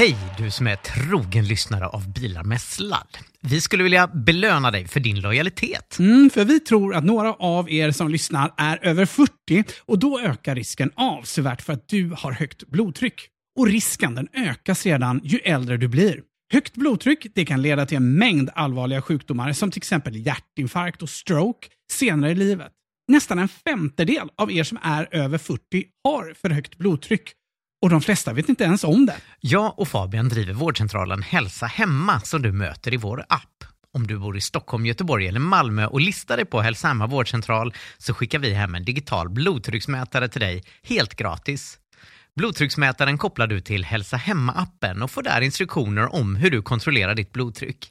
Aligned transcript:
Hej 0.00 0.16
du 0.38 0.50
som 0.50 0.66
är 0.66 0.76
trogen 0.76 1.44
lyssnare 1.44 1.86
av 1.86 2.12
Bilar 2.12 2.44
med 2.44 2.60
sladd. 2.60 3.18
Vi 3.40 3.60
skulle 3.60 3.82
vilja 3.82 4.06
belöna 4.06 4.70
dig 4.70 4.88
för 4.88 5.00
din 5.00 5.20
lojalitet. 5.20 5.98
Mm, 5.98 6.30
för 6.30 6.44
vi 6.44 6.60
tror 6.60 6.94
att 6.94 7.04
några 7.04 7.34
av 7.34 7.70
er 7.70 7.90
som 7.90 8.08
lyssnar 8.08 8.54
är 8.56 8.84
över 8.84 9.06
40 9.06 9.30
och 9.80 9.98
då 9.98 10.20
ökar 10.20 10.54
risken 10.54 10.90
avsevärt 10.94 11.62
för 11.62 11.72
att 11.72 11.88
du 11.88 12.14
har 12.18 12.32
högt 12.32 12.66
blodtryck. 12.66 13.28
Och 13.58 13.66
risken 13.66 14.14
den 14.14 14.28
ökar 14.32 14.74
sedan 14.74 15.20
ju 15.24 15.38
äldre 15.38 15.76
du 15.76 15.88
blir. 15.88 16.20
Högt 16.52 16.74
blodtryck 16.74 17.26
det 17.34 17.44
kan 17.44 17.62
leda 17.62 17.86
till 17.86 17.96
en 17.96 18.18
mängd 18.18 18.50
allvarliga 18.54 19.02
sjukdomar 19.02 19.52
som 19.52 19.70
till 19.70 19.80
exempel 19.80 20.26
hjärtinfarkt 20.26 21.02
och 21.02 21.10
stroke 21.10 21.68
senare 21.92 22.30
i 22.30 22.34
livet. 22.34 22.72
Nästan 23.08 23.38
en 23.38 23.48
femtedel 23.48 24.28
av 24.36 24.52
er 24.52 24.64
som 24.64 24.78
är 24.82 25.08
över 25.10 25.38
40 25.38 25.84
har 26.04 26.34
för 26.34 26.50
högt 26.50 26.78
blodtryck 26.78 27.32
och 27.82 27.90
de 27.90 28.00
flesta 28.00 28.32
vet 28.32 28.48
inte 28.48 28.64
ens 28.64 28.84
om 28.84 29.06
det. 29.06 29.16
Jag 29.40 29.78
och 29.78 29.88
Fabian 29.88 30.28
driver 30.28 30.52
vårdcentralen 30.52 31.22
Hälsa 31.22 31.66
Hemma 31.66 32.20
som 32.20 32.42
du 32.42 32.52
möter 32.52 32.94
i 32.94 32.96
vår 32.96 33.24
app. 33.28 33.64
Om 33.92 34.06
du 34.06 34.18
bor 34.18 34.36
i 34.36 34.40
Stockholm, 34.40 34.86
Göteborg 34.86 35.26
eller 35.26 35.40
Malmö 35.40 35.86
och 35.86 36.00
listar 36.00 36.36
dig 36.36 36.46
på 36.46 36.60
Hälsa 36.60 36.88
Hemma 36.88 37.06
vårdcentral 37.06 37.74
så 37.98 38.14
skickar 38.14 38.38
vi 38.38 38.54
hem 38.54 38.74
en 38.74 38.84
digital 38.84 39.28
blodtrycksmätare 39.28 40.28
till 40.28 40.40
dig 40.40 40.64
helt 40.82 41.14
gratis. 41.14 41.78
Blodtrycksmätaren 42.36 43.18
kopplar 43.18 43.46
du 43.46 43.60
till 43.60 43.84
Hälsa 43.84 44.16
Hemma-appen 44.16 45.02
och 45.02 45.10
får 45.10 45.22
där 45.22 45.40
instruktioner 45.40 46.14
om 46.14 46.36
hur 46.36 46.50
du 46.50 46.62
kontrollerar 46.62 47.14
ditt 47.14 47.32
blodtryck. 47.32 47.90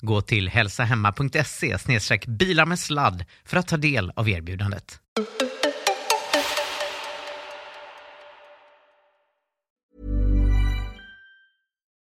Gå 0.00 0.20
till 0.20 0.48
hälsahemma.se 0.48 1.78
bilar 2.26 2.66
med 2.66 2.78
sladd 2.78 3.24
för 3.44 3.56
att 3.56 3.68
ta 3.68 3.76
del 3.76 4.12
av 4.16 4.28
erbjudandet. 4.28 5.00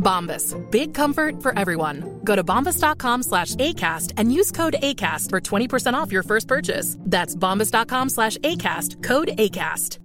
Bombas. 0.00 0.56
Big 0.70 0.94
comfort 0.94 1.42
for 1.42 1.56
everyone. 1.58 2.20
Go 2.24 2.34
to 2.34 2.42
bombas.com 2.42 3.22
slash 3.22 3.54
ACAST 3.54 4.14
and 4.16 4.32
use 4.32 4.50
code 4.50 4.76
ACAST 4.82 5.30
for 5.30 5.40
20% 5.40 5.94
off 5.94 6.12
your 6.12 6.22
first 6.24 6.48
purchase. 6.48 6.96
That's 7.00 7.36
bombas.com 7.36 8.08
slash 8.08 8.36
ACAST. 8.38 9.02
Code 9.02 9.28
ACAST. 9.38 9.98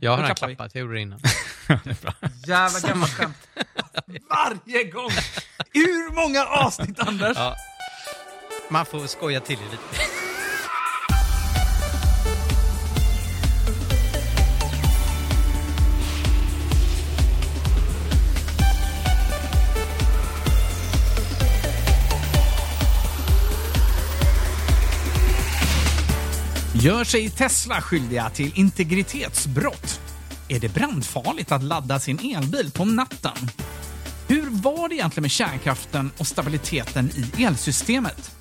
Jag 0.00 0.10
har 0.10 0.18
redan 0.18 0.34
klappar 0.34 0.48
vi. 0.48 0.54
klappat, 0.54 0.74
jag 0.74 0.80
gjorde 0.80 0.94
det 0.94 1.00
innan. 1.00 1.20
Jävla 2.46 2.88
gammalt 2.88 3.10
skämt. 3.10 3.48
Varje 4.30 4.84
gång! 4.84 5.10
Hur 5.72 6.14
många 6.14 6.44
avsnitt, 6.44 7.00
Anders? 7.00 7.36
Ja. 7.36 7.56
Man 8.68 8.86
får 8.86 9.06
skoja 9.06 9.40
till 9.40 9.56
det 9.56 9.64
lite. 9.64 10.13
Gör 26.84 27.04
sig 27.04 27.30
Tesla 27.30 27.80
skyldiga 27.80 28.30
till 28.30 28.52
integritetsbrott? 28.54 30.00
Är 30.48 30.60
det 30.60 30.74
brandfarligt 30.74 31.52
att 31.52 31.62
ladda 31.62 32.00
sin 32.00 32.18
elbil 32.18 32.70
på 32.70 32.84
natten? 32.84 33.50
Hur 34.28 34.50
var 34.50 34.88
det 34.88 34.94
egentligen 34.94 35.22
med 35.22 35.30
kärnkraften 35.30 36.10
och 36.18 36.26
stabiliteten 36.26 37.10
i 37.10 37.44
elsystemet? 37.44 38.36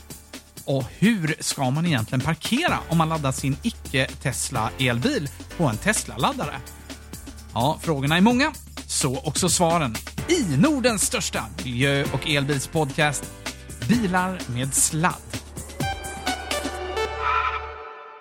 Och 0.65 0.83
hur 0.97 1.35
ska 1.39 1.69
man 1.69 1.85
egentligen 1.85 2.21
parkera 2.21 2.79
om 2.89 2.97
man 2.97 3.09
laddar 3.09 3.31
sin 3.31 3.57
icke-Tesla-elbil 3.63 5.29
på 5.57 5.63
en 5.63 5.77
Tesla-laddare? 5.77 6.55
Ja, 7.53 7.79
frågorna 7.81 8.17
är 8.17 8.21
många, 8.21 8.51
så 8.87 9.19
också 9.19 9.49
svaren. 9.49 9.95
I 10.27 10.57
Nordens 10.57 11.01
största 11.01 11.45
miljö 11.63 12.05
och 12.13 12.29
elbilspodcast 12.29 13.23
Bilar 13.87 14.39
med 14.47 14.73
sladd. 14.73 15.32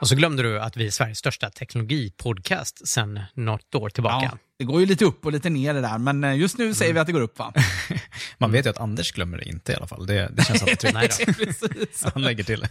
Och 0.02 0.08
så 0.08 0.14
glömde 0.14 0.42
du 0.42 0.60
att 0.60 0.76
vi 0.76 0.86
är 0.86 0.90
Sveriges 0.90 1.18
största 1.18 1.50
teknologipodcast 1.50 2.88
sedan 2.88 3.20
något 3.34 3.74
år 3.74 3.88
tillbaka. 3.88 4.28
Ja, 4.32 4.38
det 4.58 4.64
går 4.64 4.80
ju 4.80 4.86
lite 4.86 5.04
upp 5.04 5.26
och 5.26 5.32
lite 5.32 5.50
ner 5.50 5.74
det 5.74 5.80
där, 5.80 5.98
men 5.98 6.24
eh, 6.24 6.36
just 6.36 6.58
nu 6.58 6.74
säger 6.74 6.92
vi 6.92 7.00
att 7.00 7.06
det 7.06 7.12
går 7.12 7.20
upp 7.20 7.38
va? 7.38 7.52
Man 8.38 8.52
vet 8.52 8.66
ju 8.66 8.70
att 8.70 8.78
Anders 8.78 9.12
glömmer 9.12 9.38
det 9.38 9.44
inte 9.44 9.72
i 9.72 9.74
alla 9.74 9.86
fall. 9.86 10.06
Det, 10.06 10.30
det 10.32 10.44
känns 10.44 10.62
alltid 10.62 10.78
tryggt. 10.78 12.04
Han 12.14 12.22
lägger 12.22 12.44
till. 12.44 12.66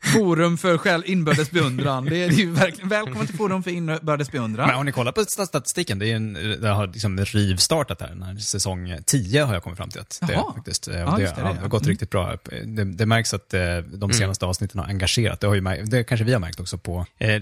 Forum 0.00 0.58
för 0.58 0.78
själv 0.78 1.02
inbördes 1.06 1.50
beundran. 1.50 2.04
Det 2.04 2.22
är 2.24 2.30
ju 2.30 2.50
verkligen 2.50 2.88
välkommen 2.88 3.26
till 3.26 3.36
Forum 3.36 3.62
för 3.62 3.70
inbördes 3.70 4.32
beundran. 4.32 4.66
Men 4.66 4.76
har 4.76 4.84
ni 4.84 4.92
kollat 4.92 5.14
på 5.14 5.24
statistiken? 5.24 5.98
Det, 5.98 6.10
är 6.12 6.16
en, 6.16 6.32
det 6.60 6.68
har 6.68 6.86
liksom 6.86 7.18
rivstartat 7.20 8.00
här. 8.00 8.08
Den 8.08 8.22
här 8.22 8.36
säsong 8.36 8.96
10 9.06 9.42
har 9.44 9.54
jag 9.54 9.62
kommit 9.62 9.76
fram 9.76 9.90
till. 9.90 10.00
Att 10.00 10.18
det, 10.26 10.32
Jaha. 10.32 10.54
faktiskt, 10.54 10.86
Ja, 10.92 11.12
och 11.12 11.18
det, 11.18 11.24
det, 11.24 11.32
ja, 11.36 11.42
det. 11.46 11.52
det 11.54 11.60
har 11.60 11.68
gått 11.68 11.82
Mm. 11.82 11.90
riktigt 11.90 12.10
bra. 12.10 12.36
Det, 12.64 12.84
det 12.84 13.06
märks 13.06 13.34
att 13.34 13.54
eh, 13.54 13.78
de 13.78 14.12
senaste 14.12 14.46
avsnitten 14.46 14.80
har 14.80 14.86
engagerat. 14.86 15.40
Det, 15.40 15.46
har 15.46 15.54
ju, 15.54 15.84
det 15.84 16.04
kanske 16.04 16.24
vi 16.24 16.32
har 16.32 16.40
märkt 16.40 16.60
också 16.60 16.78
på 16.78 17.06
eh, 17.18 17.40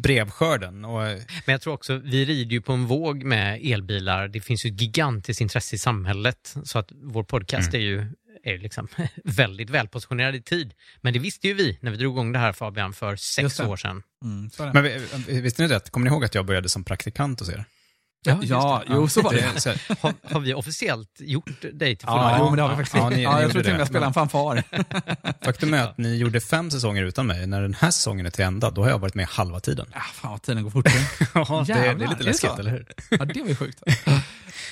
brevskörden. 0.00 0.84
Och, 0.84 1.00
Men 1.00 1.52
jag 1.52 1.60
tror 1.60 1.72
också, 1.74 1.96
vi 1.96 2.24
rider 2.24 2.52
ju 2.52 2.60
på 2.60 2.72
en 2.72 2.86
våg 2.86 3.24
med 3.24 3.60
elbilar. 3.62 4.28
Det 4.28 4.40
finns 4.40 4.66
ju 4.66 4.70
ett 4.70 4.80
gigantiskt 4.80 5.40
intresse 5.40 5.74
i 5.76 5.78
samhället. 5.78 6.54
Så 6.64 6.78
att 6.78 6.88
vår 7.02 7.22
podcast 7.24 7.74
är 7.74 7.78
ju 7.78 8.06
är 8.44 8.58
liksom 8.58 8.88
väldigt 9.24 9.70
välpositionerad 9.70 10.34
i 10.34 10.42
tid. 10.42 10.72
Men 11.00 11.12
det 11.12 11.18
visste 11.18 11.48
ju 11.48 11.54
vi 11.54 11.78
när 11.80 11.90
vi 11.90 11.96
drog 11.96 12.14
igång 12.14 12.32
det 12.32 12.38
här 12.38 12.52
Fabian 12.52 12.92
för 12.92 13.16
sex 13.16 13.56
det. 13.56 13.66
år 13.66 13.76
sedan. 13.76 14.02
Mm, 14.24 14.50
men 14.74 14.82
vi- 15.26 15.40
visste 15.40 15.62
ni 15.62 15.68
det? 15.68 15.90
Kommer 15.90 16.04
ni 16.04 16.10
ihåg 16.14 16.24
att 16.24 16.34
jag 16.34 16.46
började 16.46 16.68
som 16.68 16.84
praktikant 16.84 17.40
hos 17.40 17.48
er? 17.48 17.64
ja, 18.42 18.82
jo 18.88 19.08
så 19.08 19.22
var 19.22 19.32
det. 19.32 19.78
Har, 20.00 20.14
har 20.22 20.40
vi 20.40 20.54
officiellt 20.54 21.08
gjort 21.18 21.60
dig 21.72 21.96
till 21.96 22.06
Ja, 22.08 22.36
jo, 22.38 22.44
men 22.44 22.56
det 22.56 22.62
har 22.62 22.68
vi 22.68 22.72
ja, 22.74 22.76
faktiskt. 22.76 22.96
ja, 22.96 23.02
Ja, 23.02 23.08
ni- 23.10 23.16
ni 23.16 23.22
jag 23.42 23.50
tror 23.50 23.62
till 23.62 23.70
och 23.70 23.74
med 23.74 23.80
jag 23.80 23.88
spelade 23.88 24.06
en 24.06 24.12
fanfar. 24.14 24.62
Faktum 25.44 25.74
är 25.74 25.82
att 25.82 25.98
ni 25.98 26.16
gjorde 26.16 26.40
fem 26.40 26.70
säsonger 26.70 27.02
utan 27.04 27.26
mig. 27.26 27.46
När 27.46 27.62
den 27.62 27.74
här 27.74 27.90
säsongen 27.90 28.26
är 28.26 28.30
till 28.30 28.44
ända, 28.44 28.70
då 28.70 28.82
har 28.82 28.90
jag 28.90 28.98
varit 28.98 29.14
med 29.14 29.26
halva 29.26 29.60
tiden. 29.60 29.86
Ja, 29.94 30.00
fan 30.00 30.30
vad 30.30 30.42
tiden 30.42 30.62
går 30.62 30.70
fort. 30.70 30.86
Ja, 31.34 31.64
det, 31.66 31.72
det 31.74 32.04
är 32.04 32.08
lite 32.08 32.22
läskigt, 32.22 32.58
eller 32.58 32.70
hur? 32.70 32.86
Ja, 33.10 33.24
det 33.24 33.40
var 33.40 33.48
ju 33.48 33.54
sjukt. 33.56 33.82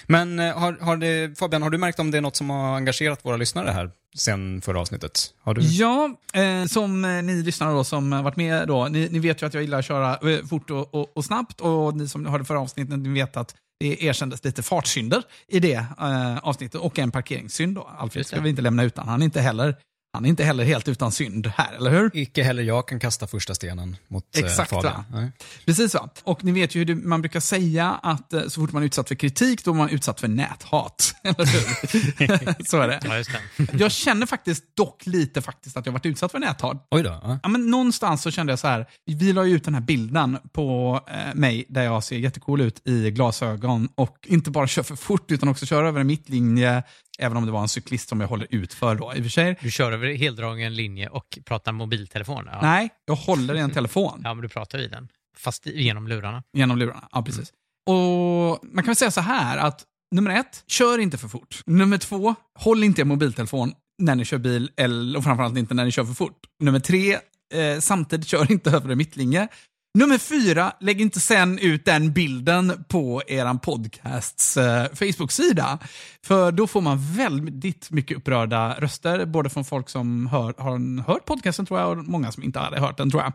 Men 0.06 0.38
eh, 0.38 0.58
har, 0.58 0.78
har 0.80 0.96
det, 0.96 1.38
Fabian, 1.38 1.62
har 1.62 1.70
du 1.70 1.78
märkt 1.78 1.98
om 1.98 2.10
det 2.10 2.19
är 2.19 2.22
något 2.22 2.36
som 2.36 2.50
har 2.50 2.76
engagerat 2.76 3.25
våra 3.25 3.36
lyssnare 3.36 3.70
här 3.70 3.90
sen 4.16 4.60
förra 4.60 4.80
avsnittet? 4.80 5.34
Har 5.40 5.54
du? 5.54 5.62
Ja, 5.62 6.10
eh, 6.32 6.64
som 6.64 7.04
eh, 7.04 7.22
ni 7.22 7.42
lyssnare 7.42 7.72
då 7.72 7.84
som 7.84 8.12
har 8.12 8.22
varit 8.22 8.36
med 8.36 8.69
då, 8.69 8.88
ni, 8.88 9.08
ni 9.10 9.19
vet 9.19 9.42
ju 9.42 9.46
att 9.46 9.54
jag 9.54 9.62
gillar 9.62 9.78
att 9.78 9.84
köra 9.84 10.30
eh, 10.30 10.46
fort 10.46 10.70
och, 10.70 10.94
och, 10.94 11.16
och 11.16 11.25
snabbt 11.25 11.60
och 11.60 11.96
ni 11.96 12.08
som 12.08 12.26
hörde 12.26 12.44
förra 12.44 12.60
avsnittet, 12.60 12.98
ni 12.98 13.08
vet 13.08 13.36
att 13.36 13.54
det 13.80 14.04
erkändes 14.04 14.44
lite 14.44 14.62
fartsynder 14.62 15.22
i 15.48 15.60
det 15.60 15.84
eh, 16.00 16.38
avsnittet 16.38 16.80
och 16.80 16.98
en 16.98 17.10
parkeringssynd 17.10 17.75
då. 17.75 17.90
Alfred 17.98 18.26
ska 18.26 18.40
vi 18.40 18.50
inte 18.50 18.62
lämna 18.62 18.84
utan. 18.84 19.08
Han 19.08 19.20
är 19.22 19.25
inte 19.25 19.40
heller 19.40 19.76
Han 20.19 20.25
är 20.25 20.29
inte 20.29 20.44
heller 20.44 20.65
helt 20.65 20.88
utan 20.88 21.12
synd 21.12 21.47
här, 21.47 21.73
eller 21.76 21.91
hur? 21.91 22.11
Icke 22.15 22.43
heller 22.43 22.62
jag 22.62 22.88
kan 22.88 23.00
kasta 23.00 23.26
första 23.26 23.55
stenen 23.55 23.97
mot 24.09 24.37
eh, 24.37 24.44
Exakt, 24.44 24.70
Fabian. 24.70 25.05
va? 25.12 25.29
Precis 25.67 25.94
va? 25.94 26.09
Och 26.23 26.44
ni 26.44 26.53
vet 26.53 26.75
ju 26.75 26.79
hur 26.79 26.87
det, 26.87 26.94
man 26.94 27.23
brukar 27.23 27.41
säga 27.41 28.00
att 28.03 28.32
eh, 28.32 28.43
så 28.43 28.61
fort 28.61 28.73
man 28.73 28.82
är 28.82 28.87
utsatt 28.87 29.09
för 29.09 29.15
kritik, 29.15 29.65
då 29.65 29.70
är 29.70 29.75
man 29.75 29.88
utsatt 29.88 30.20
för 30.20 30.29
näthat. 30.29 31.15
Eller 31.23 31.47
hur? 31.47 32.65
så 32.65 32.81
är 32.81 32.88
det. 32.88 33.00
Ja, 33.05 33.17
just 33.17 33.31
det. 33.56 33.79
Jag 33.79 33.93
känner 33.93 34.26
faktiskt 34.26 34.76
dock 34.76 35.06
lite 35.06 35.43
faktiskt 35.43 35.76
att 35.76 35.87
jag 35.87 35.93
varit 35.93 36.06
utsatt 36.06 36.32
för 36.32 36.38
näthat. 36.38 36.87
Oj 36.91 37.03
då. 37.03 37.21
Ja. 37.23 37.38
Ja, 37.43 37.49
men 37.49 37.71
någonstans 37.71 38.23
så 38.23 38.31
kände 38.31 38.53
jag 38.53 38.59
så 38.59 38.69
här, 38.69 38.87
vi 39.06 39.32
la 39.32 39.44
ju 39.44 39.56
ut 39.56 39.64
den 39.64 39.75
här 39.75 39.81
bilden 39.81 40.38
på 40.53 41.00
eh, 41.09 41.35
mig 41.35 41.64
där 41.69 41.82
jag 41.82 42.05
ser 42.05 42.19
jättecool 42.19 42.61
ut 42.61 42.88
i 42.88 43.11
glasögon 43.11 43.88
och 43.94 44.17
inte 44.26 44.50
bara 44.50 44.67
kör 44.67 44.82
för 44.82 44.97
fort 44.97 45.31
utan 45.31 45.49
också 45.49 45.67
kör 45.67 45.85
över 45.85 46.00
en 46.00 46.06
mittlinje, 46.06 46.82
även 47.19 47.37
om 47.37 47.47
det 47.47 47.53
var 47.53 47.62
en 47.62 47.69
cyklist 47.69 48.09
som 48.09 48.20
jag 48.20 48.29
håller 48.29 48.47
ut 48.50 48.75
för 48.75 48.94
då 48.94 49.12
i 49.15 49.19
och 49.19 49.23
för 49.23 49.31
sig. 49.31 49.56
Du 49.61 49.70
kör 49.70 49.93
över 49.93 50.15
heldragen 50.15 50.75
linje 50.75 51.09
och 51.09 51.38
pratar 51.44 51.73
mobiltelefon? 51.73 52.49
Ja. 52.53 52.59
Nej, 52.62 52.88
jag 53.05 53.15
håller 53.15 53.55
i 53.55 53.59
en 53.59 53.70
telefon 53.70 54.20
Ja, 54.25 54.35
men 54.35 54.43
du 54.43 54.49
pratar 54.49 54.79
i 54.79 54.88
den. 54.88 55.09
Fast 55.37 55.67
genom 55.67 56.09
lurarna. 56.09 56.43
genom 56.53 56.79
lurarna. 56.79 57.09
Ja, 57.12 57.23
precis. 57.23 57.53
Och 57.91 58.59
man 58.62 58.85
kan 58.85 58.87
väl 58.87 58.97
säga 58.97 59.11
så 59.11 59.20
här 59.20 59.59
att 59.59 59.85
nummer 60.15 60.31
ett, 60.41 60.65
kör 60.67 60.99
inte 60.99 61.19
för 61.19 61.29
fort. 61.29 61.62
Nummer 61.67 61.99
två, 61.99 62.35
håll 62.59 62.85
inte 62.85 63.00
er 63.00 63.05
mobiltelefon 63.05 63.73
när 63.99 64.14
ni 64.14 64.25
kör 64.25 64.38
bil, 64.38 64.71
eller, 64.76 65.19
och 65.19 65.25
framförallt 65.25 65.59
inte 65.59 65.75
när 65.75 65.85
ni 65.85 65.91
kör 65.91 66.05
för 66.05 66.14
fort. 66.14 66.38
Nummer 66.62 66.81
tre, 66.81 67.12
eh, 67.55 67.81
samtidigt 67.81 68.26
kör 68.26 68.53
inte 68.53 68.71
över 68.71 68.91
en 68.91 68.99
mittlinje. 68.99 69.49
Nummer 69.94 70.19
fyra, 70.19 70.73
lägg 70.81 71.00
inte 71.00 71.20
sen 71.20 71.58
ut 71.58 71.85
den 71.85 72.12
bilden 72.12 72.85
på 72.88 73.23
eran 73.26 73.58
podcasts 73.58 74.56
eh, 74.56 74.87
Facebook-sida. 74.94 75.79
För 76.26 76.52
då 76.52 76.67
får 76.67 76.81
man 76.81 76.99
väldigt 77.17 77.90
mycket 77.90 78.17
upprörda 78.17 78.75
röster, 78.79 79.26
både 79.26 79.50
från 79.50 79.64
folk 79.64 79.88
som 79.88 80.26
hör, 80.26 80.55
har 80.58 81.02
hört 81.02 81.25
podcasten 81.25 81.67
tror 81.67 81.81
jag 81.81 81.99
och 81.99 82.05
många 82.05 82.32
som 82.32 82.43
inte 82.43 82.58
hade 82.58 82.81
hört 82.81 82.96
den 82.96 83.11
tror 83.11 83.23
jag. 83.23 83.32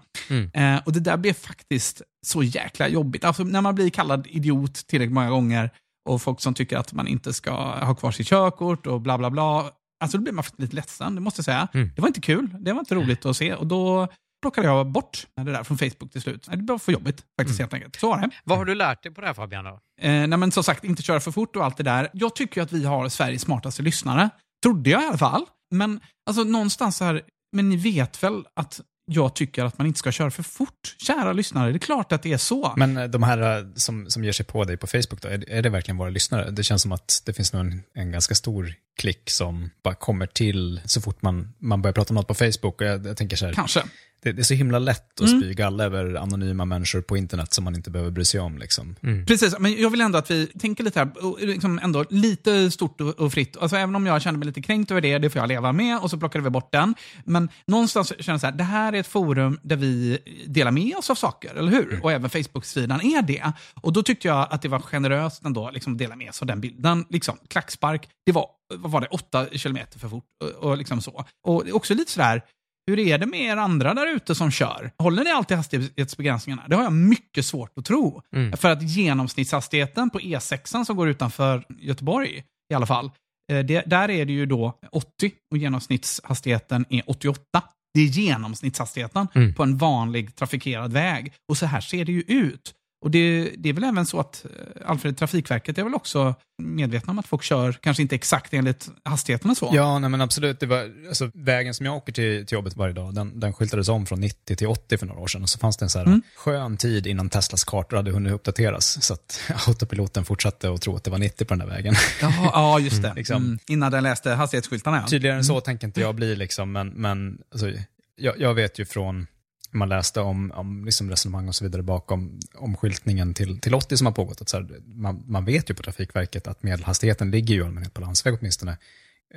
Eh, 0.54 0.82
och 0.86 0.94
det 0.94 1.00
där 1.00 1.18
blir 1.18 1.34
faktiskt 1.34 2.02
så 2.26 2.44
jäkla 2.44 2.88
jobbigt. 2.88 3.24
Alltså 3.24 3.44
när 3.44 3.62
man 3.62 3.76
blir 3.76 3.90
kallad 3.90 4.28
idiot 4.30 4.88
tillräckligt 4.88 5.14
många 5.14 5.30
gånger 5.30 5.70
och 6.10 6.22
folk 6.22 6.42
som 6.42 6.54
tycker 6.54 6.78
att 6.78 6.94
man 6.94 7.08
inte 7.08 7.34
ska 7.34 7.52
ha 7.86 7.96
kvar 7.96 8.12
sitt 8.12 8.28
körkort 8.28 8.88
och 8.88 9.02
bla 9.02 9.18
bla 9.18 9.30
bla. 9.30 9.72
Alltså 10.04 10.18
då 10.18 10.24
blir 10.24 10.34
man 10.34 10.44
faktiskt 10.44 10.62
lite 10.62 10.76
ledsen, 10.76 11.16
det 11.16 11.22
måste 11.22 11.40
jag 11.40 11.46
säga. 11.46 11.68
Det 11.96 12.02
var 12.02 12.08
inte 12.08 12.22
kul, 12.22 12.56
det 12.60 12.74
var 12.74 12.80
inte 12.80 12.96
roligt 12.96 13.26
att 13.26 13.38
se 13.38 13.54
och 13.54 13.68
då 13.68 14.08
plockade 14.44 14.68
jag 14.68 14.88
bort 14.88 15.28
det 15.36 15.44
där 15.52 15.64
från 15.64 15.78
Facebook 15.78 16.12
till 16.12 16.22
slut. 16.22 16.48
Det 16.52 16.72
var 16.74 16.78
för 16.78 16.92
jobbigt 16.92 17.24
faktiskt 17.40 17.60
helt 17.60 17.74
enkelt. 17.74 17.96
Så 17.96 18.10
var 18.10 18.22
det. 18.22 18.30
Vad 18.44 18.58
har 18.58 18.66
du 18.66 18.76
lärt 18.76 19.04
dig 19.04 19.12
på 19.14 19.22
det 19.22 19.28
här 19.28 19.34
Fabian? 19.34 19.66
Då? 19.66 19.72
Eh, 20.02 20.28
nej 20.28 20.28
men 20.28 20.52
som 20.52 20.64
sagt, 20.64 20.84
inte 20.84 21.04
köra 21.04 21.20
för 21.20 21.32
fort 21.32 21.56
och 21.56 21.66
allt 21.66 21.78
det 21.78 21.84
där. 21.84 22.10
Jag 22.14 22.36
tycker 22.36 22.62
att 22.62 22.72
vi 22.72 22.86
har 22.86 23.10
Sveriges 23.10 23.42
smartaste 23.42 23.82
lyssnare. 23.82 24.30
Trodde 24.64 24.90
jag 24.90 25.04
i 25.04 25.06
alla 25.06 25.18
fall. 25.18 25.46
Men 25.72 26.00
alltså 26.30 26.44
någonstans 26.44 26.98
så 26.98 27.04
här, 27.06 27.22
men 27.56 27.70
ni 27.70 27.76
vet 27.76 28.24
väl 28.24 28.44
att 28.56 28.82
jag 29.12 29.36
tycker 29.36 29.66
att 29.66 29.78
man 29.78 29.88
inte 29.88 30.00
ska 30.00 30.12
köra 30.12 30.32
för 30.32 30.44
fort? 30.44 30.96
Kära 30.98 31.34
lyssnare, 31.34 31.72
det 31.72 31.78
är 31.78 31.80
klart 31.80 32.12
att 32.12 32.24
det 32.24 32.34
är 32.34 32.38
så. 32.38 32.74
Men 32.78 32.98
eh, 32.98 33.04
de 33.08 33.24
här 33.24 33.58
eh, 33.60 33.66
som, 33.76 34.10
som 34.10 34.24
ger 34.24 34.32
sig 34.32 34.46
på 34.46 34.64
dig 34.64 34.78
på 34.78 34.88
Facebook, 34.88 35.22
då, 35.22 35.28
är, 35.28 35.38
det- 35.38 35.58
är 35.58 35.62
det 35.62 35.70
verkligen 35.70 35.98
våra 35.98 36.10
lyssnare? 36.10 36.52
Det 36.52 36.64
känns 36.64 36.82
som 36.82 36.92
att 36.92 37.22
det 37.26 37.34
finns 37.34 37.54
nog 37.54 37.62
en, 37.66 37.84
en 37.94 38.12
ganska 38.12 38.36
stor 38.36 38.74
klick 38.98 39.30
som 39.30 39.70
bara 39.84 39.96
kommer 39.96 40.26
till 40.26 40.82
så 40.86 41.02
fort 41.02 41.22
man, 41.22 41.54
man 41.60 41.82
börjar 41.82 41.94
prata 41.94 42.10
om 42.10 42.16
något 42.16 42.28
på 42.28 42.34
Facebook. 42.34 42.82
Och 42.82 42.88
jag, 42.88 43.06
jag 43.06 43.18
tänker 43.18 43.36
så 43.36 43.46
här, 43.46 43.54
Kanske. 43.54 43.84
det, 44.24 44.32
det 44.32 44.42
är 44.42 44.44
så 44.44 44.54
himla 44.54 44.80
lätt 44.80 45.22
att 45.22 45.30
spy 45.30 45.54
galla 45.54 45.84
över 45.84 46.16
anonyma 46.16 46.66
människor 46.66 47.02
på 47.02 47.18
internet 47.18 47.54
som 47.54 47.64
man 47.64 47.76
inte 47.76 47.92
behöver 47.92 48.12
bry 48.12 48.26
sig 48.26 48.40
om. 48.40 48.58
Liksom. 48.58 48.96
Precis, 49.28 49.60
men 49.60 49.82
jag 49.82 49.90
vill 49.90 50.02
ändå 50.02 50.18
att 50.18 50.32
vi 50.32 50.48
tänker 50.48 50.84
lite 50.84 51.00
här, 51.00 51.26
och 51.26 51.40
liksom 51.42 51.80
ändå 51.84 52.06
lite 52.10 52.72
stort 52.72 53.02
och, 53.02 53.20
och 53.20 53.34
fritt. 53.34 53.58
Alltså 53.58 53.78
även 53.78 53.96
om 53.96 54.06
jag 54.06 54.22
känner 54.22 54.40
mig 54.40 54.46
lite 54.46 54.62
kränkt 54.62 54.92
över 54.92 55.02
det, 55.02 55.18
det 55.18 55.30
får 55.30 55.40
jag 55.40 55.48
leva 55.48 55.72
med 55.72 56.00
och 56.00 56.10
så 56.10 56.18
plockade 56.18 56.44
vi 56.44 56.50
bort 56.50 56.72
den. 56.72 56.96
Men 57.26 57.50
någonstans 57.68 58.08
känner 58.20 58.34
jag 58.34 58.42
så 58.42 58.48
här, 58.48 58.54
det 58.54 58.64
här 58.64 58.94
är 58.94 59.00
ett 59.00 59.08
forum 59.08 59.60
där 59.64 59.76
vi 59.76 60.18
delar 60.48 60.72
med 60.72 60.96
oss 60.98 61.10
av 61.10 61.16
saker, 61.16 61.56
eller 61.56 61.72
hur? 61.72 62.00
Och 62.04 62.12
även 62.12 62.30
Facebook-sidan 62.30 63.02
är 63.02 63.22
det. 63.22 63.52
Och 63.82 63.94
då 63.94 64.04
tyckte 64.04 64.28
jag 64.28 64.48
att 64.52 64.62
det 64.62 64.68
var 64.68 64.80
generöst 64.80 65.46
ändå 65.46 65.72
liksom, 65.72 65.94
att 65.94 66.00
dela 66.00 66.16
med 66.16 66.36
sig 66.36 66.44
av 66.44 66.48
den 66.48 66.62
bilden. 66.62 67.06
Liksom, 67.10 67.38
klackspark, 67.48 68.10
det 68.26 68.32
var, 68.32 68.48
vad 68.78 68.92
var 68.92 69.02
det, 69.02 69.08
åtta 69.08 69.48
kilometer 69.52 70.00
för 70.00 70.10
fort. 70.10 70.26
Och, 70.44 70.70
och 70.70 70.78
liksom 70.78 71.02
så. 71.02 71.26
Och 71.48 71.64
också 71.72 71.94
lite 71.94 72.12
sådär, 72.12 72.42
hur 72.88 73.00
är 73.00 73.18
det 73.18 73.26
med 73.26 73.42
er 73.42 73.58
andra 73.58 73.94
där 73.94 74.16
ute 74.16 74.36
som 74.36 74.52
kör? 74.52 74.92
Håller 74.98 75.24
ni 75.24 75.32
alltid 75.32 75.58
hastighetsbegränsningarna? 75.58 76.68
Det 76.68 76.76
har 76.76 76.84
jag 76.84 76.94
mycket 76.94 77.46
svårt 77.46 77.78
att 77.78 77.86
tro. 77.86 78.22
För 78.58 78.70
att 78.70 78.82
genomsnittshastigheten 78.84 80.10
på 80.10 80.20
E6 80.20 80.84
som 80.84 80.96
går 80.96 81.10
utanför 81.10 81.64
Göteborg 81.80 82.44
i 82.72 82.74
alla 82.74 82.86
fall, 82.86 83.12
eh, 83.52 83.60
det, 83.60 83.84
där 83.86 84.10
är 84.10 84.26
det 84.26 84.34
ju 84.34 84.46
då 84.46 84.80
80 84.92 85.32
och 85.52 85.58
genomsnittshastigheten 85.58 86.86
är 86.90 87.04
88. 87.08 87.64
Det 87.94 88.02
är 88.02 88.06
genomsnittshastigheten 88.06 89.28
på 89.56 89.64
en 89.64 89.78
vanlig 89.78 90.36
trafikerad 90.36 90.94
väg. 90.94 91.34
Och 91.50 91.58
så 91.58 91.66
här 91.66 91.82
ser 91.82 92.06
det 92.06 92.12
ju 92.12 92.22
ut. 92.22 92.74
Och 93.04 93.12
det, 93.12 93.52
det 93.58 93.70
är 93.70 93.74
väl 93.74 93.84
även 93.84 94.06
så 94.06 94.20
att 94.20 94.46
eh, 94.46 94.90
Alfred, 94.90 95.18
Trafikverket 95.18 95.78
är 95.78 95.84
väl 95.84 95.94
också 95.94 96.36
medvetna 96.58 97.12
om 97.12 97.20
att 97.20 97.28
folk 97.28 97.44
kör 97.44 97.72
kanske 97.72 98.04
inte 98.04 98.16
exakt 98.16 98.54
enligt 98.54 98.90
hastigheten 99.04 99.52
och 99.52 99.58
så. 99.58 99.72
Ja, 99.74 100.00
nej, 100.00 100.10
men 100.10 100.22
absolut. 100.22 100.60
Det 100.60 100.66
var, 100.66 100.92
alltså, 101.08 101.32
vägen 101.34 101.74
som 101.74 101.86
jag 101.86 101.96
åker 101.96 102.14
till, 102.14 102.46
till 102.46 102.56
jobbet 102.56 102.78
varje 102.78 102.94
dag, 102.94 103.16
den, 103.16 103.40
den 103.40 103.54
skyltades 103.54 103.90
om 103.90 104.06
från 104.06 104.20
90 104.20 104.56
till 104.56 104.68
80 104.68 104.98
för 104.98 105.06
några 105.06 105.22
år 105.22 105.28
sedan. 105.28 105.44
Och 105.44 105.50
så 105.50 105.60
fanns 105.60 105.78
det 105.78 105.86
en 105.86 105.90
så 105.90 106.00
här 106.00 106.22
skön 106.36 106.78
tid 106.78 107.08
innan 107.08 107.30
Teslas 107.30 107.64
kartor 107.64 107.98
hade 107.98 108.12
hunnit 108.12 108.34
uppdateras. 108.34 109.06
Så 109.06 109.14
att 109.14 109.42
autopiloten 109.68 110.26
fortsatte 110.26 110.74
att 110.74 110.82
tro 110.82 110.96
att 110.96 111.04
det 111.04 111.12
var 111.12 111.18
90 111.18 111.46
på 111.46 111.54
den 111.54 111.68
där 111.68 111.76
vägen. 111.76 111.96
Ja, 112.22 112.80
just 112.80 113.02
det. 113.02 113.14
liksom. 113.16 113.44
Mm, 113.44 113.60
innan 113.68 113.92
den 113.92 114.04
läste 114.04 114.32
hastighetsskyltarna. 114.32 114.98
Ja. 114.98 115.08
Tydligare 115.08 115.38
än 115.38 115.44
så 115.44 115.62
tänker 115.62 115.88
inte 115.88 116.02
jag 116.02 116.16
bli, 116.16 116.36
liksom, 116.36 116.72
men, 116.72 116.88
men 116.88 117.38
alltså, 117.52 117.72
jag, 118.16 118.40
jag 118.40 118.54
vet 118.54 118.80
ju 118.80 118.86
från 118.86 119.28
man 119.74 119.90
läste 119.90 120.22
om, 120.22 120.52
om 120.52 120.86
liksom 120.86 121.10
resonemang 121.10 121.48
och 121.48 121.56
så 121.56 121.64
vidare 121.64 121.82
bakom 121.82 122.40
omskyltningen 122.56 123.34
till, 123.34 123.60
till 123.60 123.76
80 123.76 123.98
som 123.98 124.08
har 124.08 124.14
pågått. 124.14 124.42
Att 124.42 124.50
så 124.50 124.58
här, 124.58 124.68
man, 124.86 125.24
man 125.28 125.46
vet 125.46 125.70
ju 125.70 125.74
på 125.74 125.84
Trafikverket 125.84 126.48
att 126.48 126.64
medelhastigheten 126.64 127.32
ligger 127.32 127.56
ju 127.56 127.62
i 127.62 127.64
allmänhet 127.64 127.94
på 127.94 128.02
landsväg 128.02 128.38
åtminstone. 128.40 128.78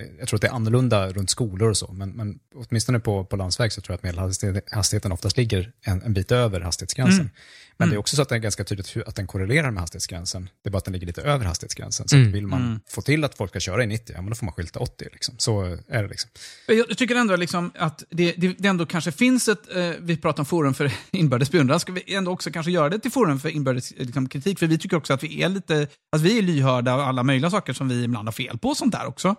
Eh, 0.01 0.07
Jag 0.19 0.29
tror 0.29 0.37
att 0.37 0.41
det 0.41 0.47
är 0.49 0.53
annorlunda 0.53 1.09
runt 1.09 1.31
skolor 1.31 1.69
och 1.71 1.77
så, 1.77 1.93
men, 1.93 2.11
men 2.11 2.39
åtminstone 2.55 3.01
på, 3.01 3.25
på 3.25 3.37
landsväg 3.37 3.73
så 3.73 3.81
tror 3.81 3.93
jag 3.93 3.97
att 3.97 4.03
medelhastigheten 4.03 5.13
oftast 5.13 5.37
ligger 5.37 5.73
en, 5.83 6.03
en 6.03 6.13
bit 6.15 6.33
över 6.33 6.61
hastighetsgränsen. 6.61 7.31
Men 7.79 7.89
det 7.89 7.95
är 7.95 7.99
också 7.99 8.17
så 8.17 8.23
att 8.23 8.29
det 8.29 8.35
är 8.35 8.39
ganska 8.39 8.65
tydligt 8.65 8.97
att 9.07 9.15
den 9.17 9.27
korrelerar 9.27 9.71
med 9.71 9.81
hastighetsgränsen. 9.81 10.49
Det 10.63 10.69
är 10.69 10.71
bara 10.71 10.79
att 10.79 10.85
den 10.85 10.93
ligger 10.93 11.07
lite 11.07 11.23
över 11.23 11.45
hastighetsgränsen. 11.45 12.09
Så 12.09 12.17
att 12.17 12.27
vill 12.27 12.47
man 12.47 12.81
få 12.89 13.03
till 13.03 13.25
att 13.25 13.35
folk 13.35 13.51
ska 13.51 13.61
köra 13.61 13.85
i 13.85 13.87
90, 13.87 14.15
ja 14.17 14.23
men 14.23 14.31
då 14.31 14.37
får 14.37 14.47
man 14.47 14.53
skylta 14.55 14.79
80. 14.81 15.05
Liksom. 15.13 15.35
Så 15.39 15.79
är 15.89 16.03
det 16.03 16.09
liksom. 16.09 16.31
Jag 16.67 16.99
tycker 16.99 17.15
ändå 17.17 17.37
liksom 17.37 17.73
att 17.79 18.05
det, 18.11 18.33
det, 18.37 18.55
det 18.59 18.69
ändå 18.69 18.87
kanske 18.87 19.13
finns 19.13 19.49
ett, 19.49 19.77
eh, 19.77 19.91
vi 20.01 20.17
pratar 20.17 20.41
om 20.41 20.47
forum 20.47 20.75
för 20.75 20.93
inbördes 21.11 21.51
beundran, 21.51 21.81
ska 21.81 21.93
vi 21.93 22.15
ändå 22.15 22.31
också 22.31 22.51
kanske 22.51 22.73
göra 22.73 22.89
det 22.89 22.99
till 22.99 23.11
forum 23.11 23.41
för 23.41 23.49
inbördes 23.49 23.91
liksom, 23.97 24.29
kritik? 24.29 24.59
För 24.59 24.67
vi 24.67 24.79
tycker 24.79 24.97
också 24.97 25.15
att 25.15 25.23
vi 25.23 25.43
är 25.43 25.49
lite, 25.49 25.89
att 26.13 26.21
vi 26.21 26.39
är 26.39 26.43
lyhörda 26.43 26.95
och 26.95 27.07
alla 27.07 27.23
möjliga 27.23 27.51
saker 27.51 27.73
som 27.73 27.89
vi 27.89 28.05
ibland 28.05 28.29
har 28.29 28.33
fel 28.33 28.59
på 28.59 28.69
och 28.69 28.77
sånt 28.77 28.93
där 28.93 29.07
också. 29.07 29.37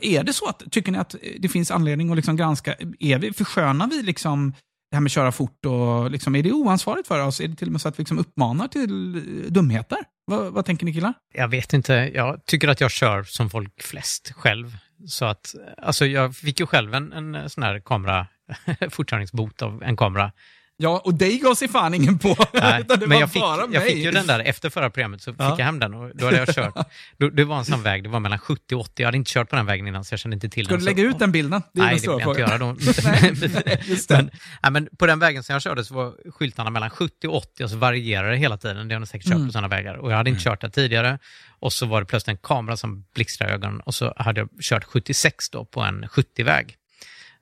Är 0.00 0.24
det 0.24 0.32
så 0.32 0.48
att, 0.48 0.62
tycker 0.70 0.92
ni 0.92 0.98
att 0.98 1.14
det 1.38 1.48
finns 1.48 1.70
anledning 1.70 2.10
att 2.10 2.16
liksom 2.16 2.36
granska, 2.36 2.74
är 3.00 3.18
vi, 3.18 3.32
förskönar 3.32 3.86
vi 3.86 4.02
liksom 4.02 4.52
det 4.90 4.96
här 4.96 5.00
med 5.00 5.08
att 5.08 5.12
köra 5.12 5.32
fort 5.32 5.66
och 5.66 6.10
liksom, 6.10 6.36
är 6.36 6.42
det 6.42 6.52
oansvarigt 6.52 7.08
för 7.08 7.26
oss? 7.26 7.40
Är 7.40 7.48
det 7.48 7.56
till 7.56 7.68
och 7.68 7.72
med 7.72 7.80
så 7.80 7.88
att 7.88 7.98
vi 7.98 8.00
liksom 8.00 8.18
uppmanar 8.18 8.68
till 8.68 9.16
eh, 9.16 9.50
dumheter? 9.50 9.98
Vad, 10.24 10.52
vad 10.52 10.64
tänker 10.64 10.84
ni 10.86 10.92
killar? 10.92 11.14
Jag 11.34 11.48
vet 11.48 11.72
inte. 11.72 11.92
Jag 12.14 12.46
tycker 12.46 12.68
att 12.68 12.80
jag 12.80 12.90
kör 12.90 13.22
som 13.22 13.50
folk 13.50 13.82
flest 13.82 14.32
själv. 14.32 14.76
Så 15.06 15.24
att, 15.24 15.54
alltså 15.82 16.06
jag 16.06 16.36
fick 16.36 16.60
ju 16.60 16.66
själv 16.66 16.94
en, 16.94 17.12
en 17.12 17.50
sån 17.50 17.62
här 17.62 17.80
kamera, 17.80 18.26
fortkörningsbot 18.90 19.62
av 19.62 19.82
en 19.82 19.96
kamera. 19.96 20.32
Ja, 20.80 21.02
och 21.04 21.14
dig 21.14 21.38
gav 21.38 21.54
sig 21.54 21.68
fan 21.68 21.94
ingen 21.94 22.18
på. 22.18 22.28
Nej, 22.52 22.84
det 22.88 22.96
men 23.00 23.10
var 23.10 23.20
jag 23.20 23.32
fick, 23.32 23.42
bara 23.42 23.66
mig. 23.66 23.74
jag 23.74 23.82
fick 23.86 23.96
ju 23.96 24.10
den 24.10 24.26
där 24.26 24.40
efter 24.40 24.70
förra 24.70 24.90
programmet, 24.90 25.22
så 25.22 25.32
fick 25.32 25.40
Ja. 25.40 25.54
jag 25.58 25.64
hem 25.64 25.78
den 25.78 25.94
och 25.94 26.16
då 26.16 26.24
hade 26.24 26.36
jag 26.36 26.48
kört. 26.54 26.74
Då, 27.18 27.28
det 27.30 27.44
var 27.44 27.58
en 27.58 27.64
sån 27.64 27.82
väg, 27.82 28.02
det 28.02 28.08
var 28.08 28.20
mellan 28.20 28.38
70 28.38 28.74
och 28.74 28.80
80. 28.80 28.92
Jag 29.02 29.06
hade 29.06 29.16
inte 29.16 29.30
kört 29.32 29.50
på 29.50 29.56
den 29.56 29.66
vägen 29.66 29.86
innan 29.86 30.04
så 30.04 30.12
jag 30.12 30.20
kände 30.20 30.34
inte 30.34 30.48
till 30.48 30.64
Ska 30.64 30.74
den. 30.74 30.78
du 30.80 30.84
så- 30.84 30.90
lägga 30.96 31.02
ut 31.08 31.18
den 31.18 31.32
bilden? 31.32 31.62
Det 31.72 31.80
Nej, 31.82 31.94
det 31.94 32.00
vill 32.10 32.20
jag 32.20 32.30
inte 32.30 32.40
göra 32.40 32.58
då. 32.58 32.66
Nej, 33.04 33.82
just 33.84 34.08
det. 34.08 34.16
men, 34.16 34.30
nej, 34.62 34.72
men 34.72 34.88
på 34.98 35.06
den 35.06 35.18
vägen 35.18 35.42
som 35.42 35.52
jag 35.52 35.62
körde 35.62 35.84
så 35.84 35.94
var 35.94 36.30
skyltarna 36.32 36.70
mellan 36.70 36.90
70 36.90 37.28
och 37.28 37.36
80 37.36 37.64
och 37.64 37.70
så 37.70 37.76
varierade 37.76 38.30
det 38.30 38.36
hela 38.36 38.56
tiden. 38.56 38.88
Det 38.88 38.94
har 38.94 39.00
ni 39.00 39.06
säkert 39.06 39.26
kört 39.28 39.34
Mm. 39.34 39.46
på 39.48 39.52
sådana 39.52 39.68
vägar. 39.68 39.94
Och 39.94 40.12
jag 40.12 40.16
hade 40.16 40.30
inte 40.30 40.42
kört 40.42 40.60
där 40.60 40.68
tidigare. 40.68 41.18
Och 41.60 41.72
så 41.72 41.86
var 41.86 42.00
det 42.00 42.06
plötsligt 42.06 42.34
en 42.36 42.40
kamera 42.42 42.76
som 42.76 43.04
blixtrade 43.14 43.52
ögonen 43.52 43.80
och 43.80 43.94
så 43.94 44.14
hade 44.16 44.40
jag 44.40 44.48
kört 44.62 44.84
76 44.84 45.50
då 45.50 45.64
på 45.64 45.80
en 45.80 46.04
70-väg. 46.08 46.74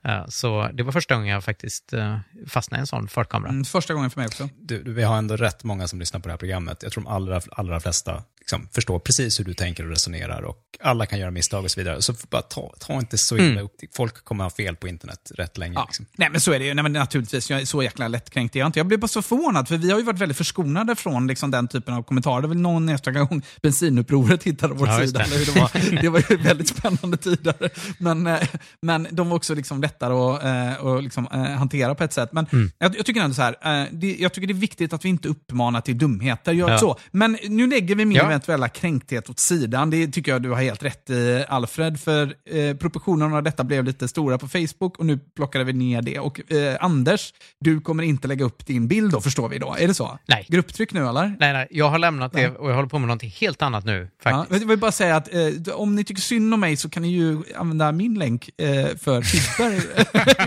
Eh, 0.09 0.25
Så 0.29 0.71
det 0.73 0.83
var 0.83 0.93
första 0.93 1.15
gången 1.15 1.29
jag 1.29 1.45
faktiskt 1.45 1.93
eh, 1.93 2.19
fastnade 2.47 2.79
i 2.79 2.81
en 2.81 2.87
sån 2.87 3.09
fartkamera. 3.09 3.51
Mm, 3.51 3.65
första 3.65 3.95
gången 3.95 4.11
för 4.11 4.21
mig 4.21 4.27
också. 4.27 4.49
Du, 4.61 4.83
du, 4.83 4.93
vi 4.93 5.03
har 5.03 5.19
ändå 5.19 5.37
rätt 5.37 5.65
många 5.65 5.89
som 5.89 5.99
lyssnar 5.99 6.21
på 6.21 6.29
det 6.29 6.33
här 6.33 6.39
programmet. 6.39 6.83
Jag 6.83 6.93
tror 6.93 7.05
de 7.05 7.11
allra, 7.11 7.41
allra 7.51 7.81
flesta 7.81 8.23
liksom 8.47 8.69
förstår 8.75 8.99
precis 8.99 9.41
hur 9.41 9.45
du 9.45 9.55
tänker 9.55 9.85
och 9.85 9.91
resonerar 9.91 10.43
och 10.43 10.59
alla 10.81 11.07
kan 11.07 11.19
göra 11.19 11.31
misstag 11.31 11.65
och 11.65 11.71
så 11.71 11.81
vidare. 11.81 12.03
Så 12.03 12.15
bara 12.31 12.43
ta, 12.43 12.75
ta 12.81 12.99
inte 12.99 13.19
så 13.19 13.37
illa 13.38 13.61
upp. 13.61 13.73
Folk 13.97 14.25
kommer 14.25 14.45
ha 14.45 14.50
fel 14.50 14.76
på 14.76 14.88
internet 14.88 15.33
rätt 15.35 15.59
länge. 15.59 15.75
Ja. 15.75 15.85
Liksom. 15.85 16.07
Nej 16.17 16.29
men 16.31 16.41
så 16.41 16.53
är 16.53 16.59
det 16.59 16.65
ju. 16.65 16.75
Nej, 16.75 16.83
men 16.83 16.93
naturligtvis, 16.93 17.50
jag 17.50 17.61
är 17.61 17.65
så 17.65 17.83
jäkla 17.83 18.09
lättkränkt 18.09 18.57
är 18.57 18.61
jag 18.61 18.69
inte. 18.69 18.79
Jag 18.79 18.87
blev 18.87 19.00
bara 19.00 19.09
så 19.09 19.23
förvånad, 19.23 19.69
för 19.69 19.76
vi 19.76 19.91
har 19.91 19.99
ju 19.99 20.05
varit 20.05 20.19
väldigt 20.19 20.37
förskonade 20.38 20.97
från 20.97 21.26
liksom, 21.26 21.50
den 21.50 21.69
typen 21.69 21.95
av 21.95 22.03
kommentarer. 22.03 22.43
Det 22.43 22.49
var 22.49 22.55
väl 22.55 22.62
någon 22.62 22.88
enstaka 22.88 23.21
gång 23.25 23.43
bensinupproret 23.62 24.43
hittade 24.43 24.75
vår 24.75 24.88
Ja, 24.88 24.99
sida. 25.07 25.25
det. 25.31 25.45
Det, 25.45 25.61
var. 25.61 25.71
det 26.03 26.09
var 26.09 26.23
ju 26.31 26.37
väldigt 26.37 26.69
spännande 26.69 27.17
tider. 27.17 27.71
Men, 27.99 28.26
eh, 28.26 28.38
men 28.83 29.09
de 29.11 29.29
var 29.29 29.37
också 29.37 29.55
liksom 29.55 29.81
lättare 29.81 30.12
att, 30.15 30.45
eh, 30.45 30.87
att 30.87 31.05
liksom, 31.05 31.29
eh, 31.33 31.38
hantera 31.43 31.95
på 31.95 32.05
ett 32.05 32.12
sätt. 32.12 32.33
Men 32.33 32.47
Mm. 32.53 32.71
jag, 32.79 32.97
jag 32.97 33.07
tycker 33.07 33.21
ändå 33.21 33.35
så 33.35 33.43
här, 33.43 33.83
eh, 33.83 33.88
det, 33.93 34.17
jag 34.19 34.33
tycker 34.33 34.47
det 34.49 34.53
är 34.53 34.55
viktigt 34.55 34.93
att 34.93 35.05
vi 35.05 35.09
inte 35.09 35.29
uppmanar 35.29 35.81
till 35.81 35.99
dumheter. 35.99 36.53
Gör 36.53 36.71
Ja. 36.71 36.79
så. 36.79 36.99
Men 37.11 37.38
nu 37.49 37.67
lägger 37.67 37.95
vi 37.95 38.05
min 38.05 38.17
Ja. 38.17 38.36
Eventuella 38.37 38.69
kränkthet 38.69 39.31
åt 39.31 39.38
sidan. 39.38 39.90
Det 39.90 40.07
tycker 40.09 40.33
jag 40.33 40.43
du 40.43 40.50
har 40.50 40.62
helt 40.62 40.83
rätt 40.83 41.11
i, 41.11 41.45
Alfred. 41.49 42.00
För 42.00 42.35
eh, 42.50 42.76
proportionerna 42.76 43.37
av 43.37 43.43
detta 43.43 43.64
blev 43.64 43.85
lite 43.85 44.09
stora 44.09 44.38
på 44.38 44.49
Facebook 44.49 44.99
och 44.99 45.07
nu 45.07 45.19
plockade 45.37 45.64
vi 45.64 45.73
ner 45.73 46.02
det. 46.02 46.19
Och 46.19 46.52
eh, 46.52 46.76
Anders, 46.81 47.33
du 47.61 47.81
kommer 47.81 48.02
inte 48.02 48.28
lägga 48.28 48.45
upp 48.45 48.66
din 48.66 48.88
bild 48.88 49.12
då, 49.12 49.21
förstår 49.21 49.49
vi 49.49 49.59
då? 49.59 49.76
Är 49.78 49.88
det 49.88 49.95
så? 49.95 50.19
Nej. 50.26 50.47
Grupptryck 50.49 50.93
nu 50.93 51.09
eller? 51.09 51.37
Nej, 51.40 51.52
nej, 51.52 51.66
jag 51.71 51.88
har 51.90 51.99
lämnat 51.99 52.33
det 52.33 52.49
och 52.49 52.71
jag 52.71 52.75
håller 52.75 52.88
på 52.88 52.99
med 52.99 53.09
någonting 53.09 53.31
helt 53.31 53.62
annat 53.62 53.85
nu. 53.85 54.09
Ja, 54.23 54.31
Faktiskt. 54.31 54.61
jag 54.61 54.69
vill 54.69 54.78
bara 54.78 54.93
säga 54.93 55.16
att 55.16 55.35
eh, 55.35 55.75
om 55.75 55.95
ni 55.95 56.05
tycker 56.05 56.23
synd 56.23 56.55
om 56.55 56.61
mig 56.61 56.76
så 56.76 56.90
kan 56.90 57.02
ni 57.02 57.09
ju 57.09 57.43
använda 57.57 57.93
min 57.93 58.14
länk 58.14 58.50
eh, 58.61 58.97
för 58.97 59.23
Tibber 59.23 59.83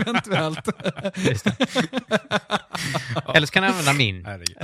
eventuellt. 0.00 0.68
Eller 3.34 3.46
så 3.46 3.52
kan 3.52 3.62
jag 3.62 3.70
använda 3.70 3.92
min. 3.92 4.24
Herregud. 4.24 4.56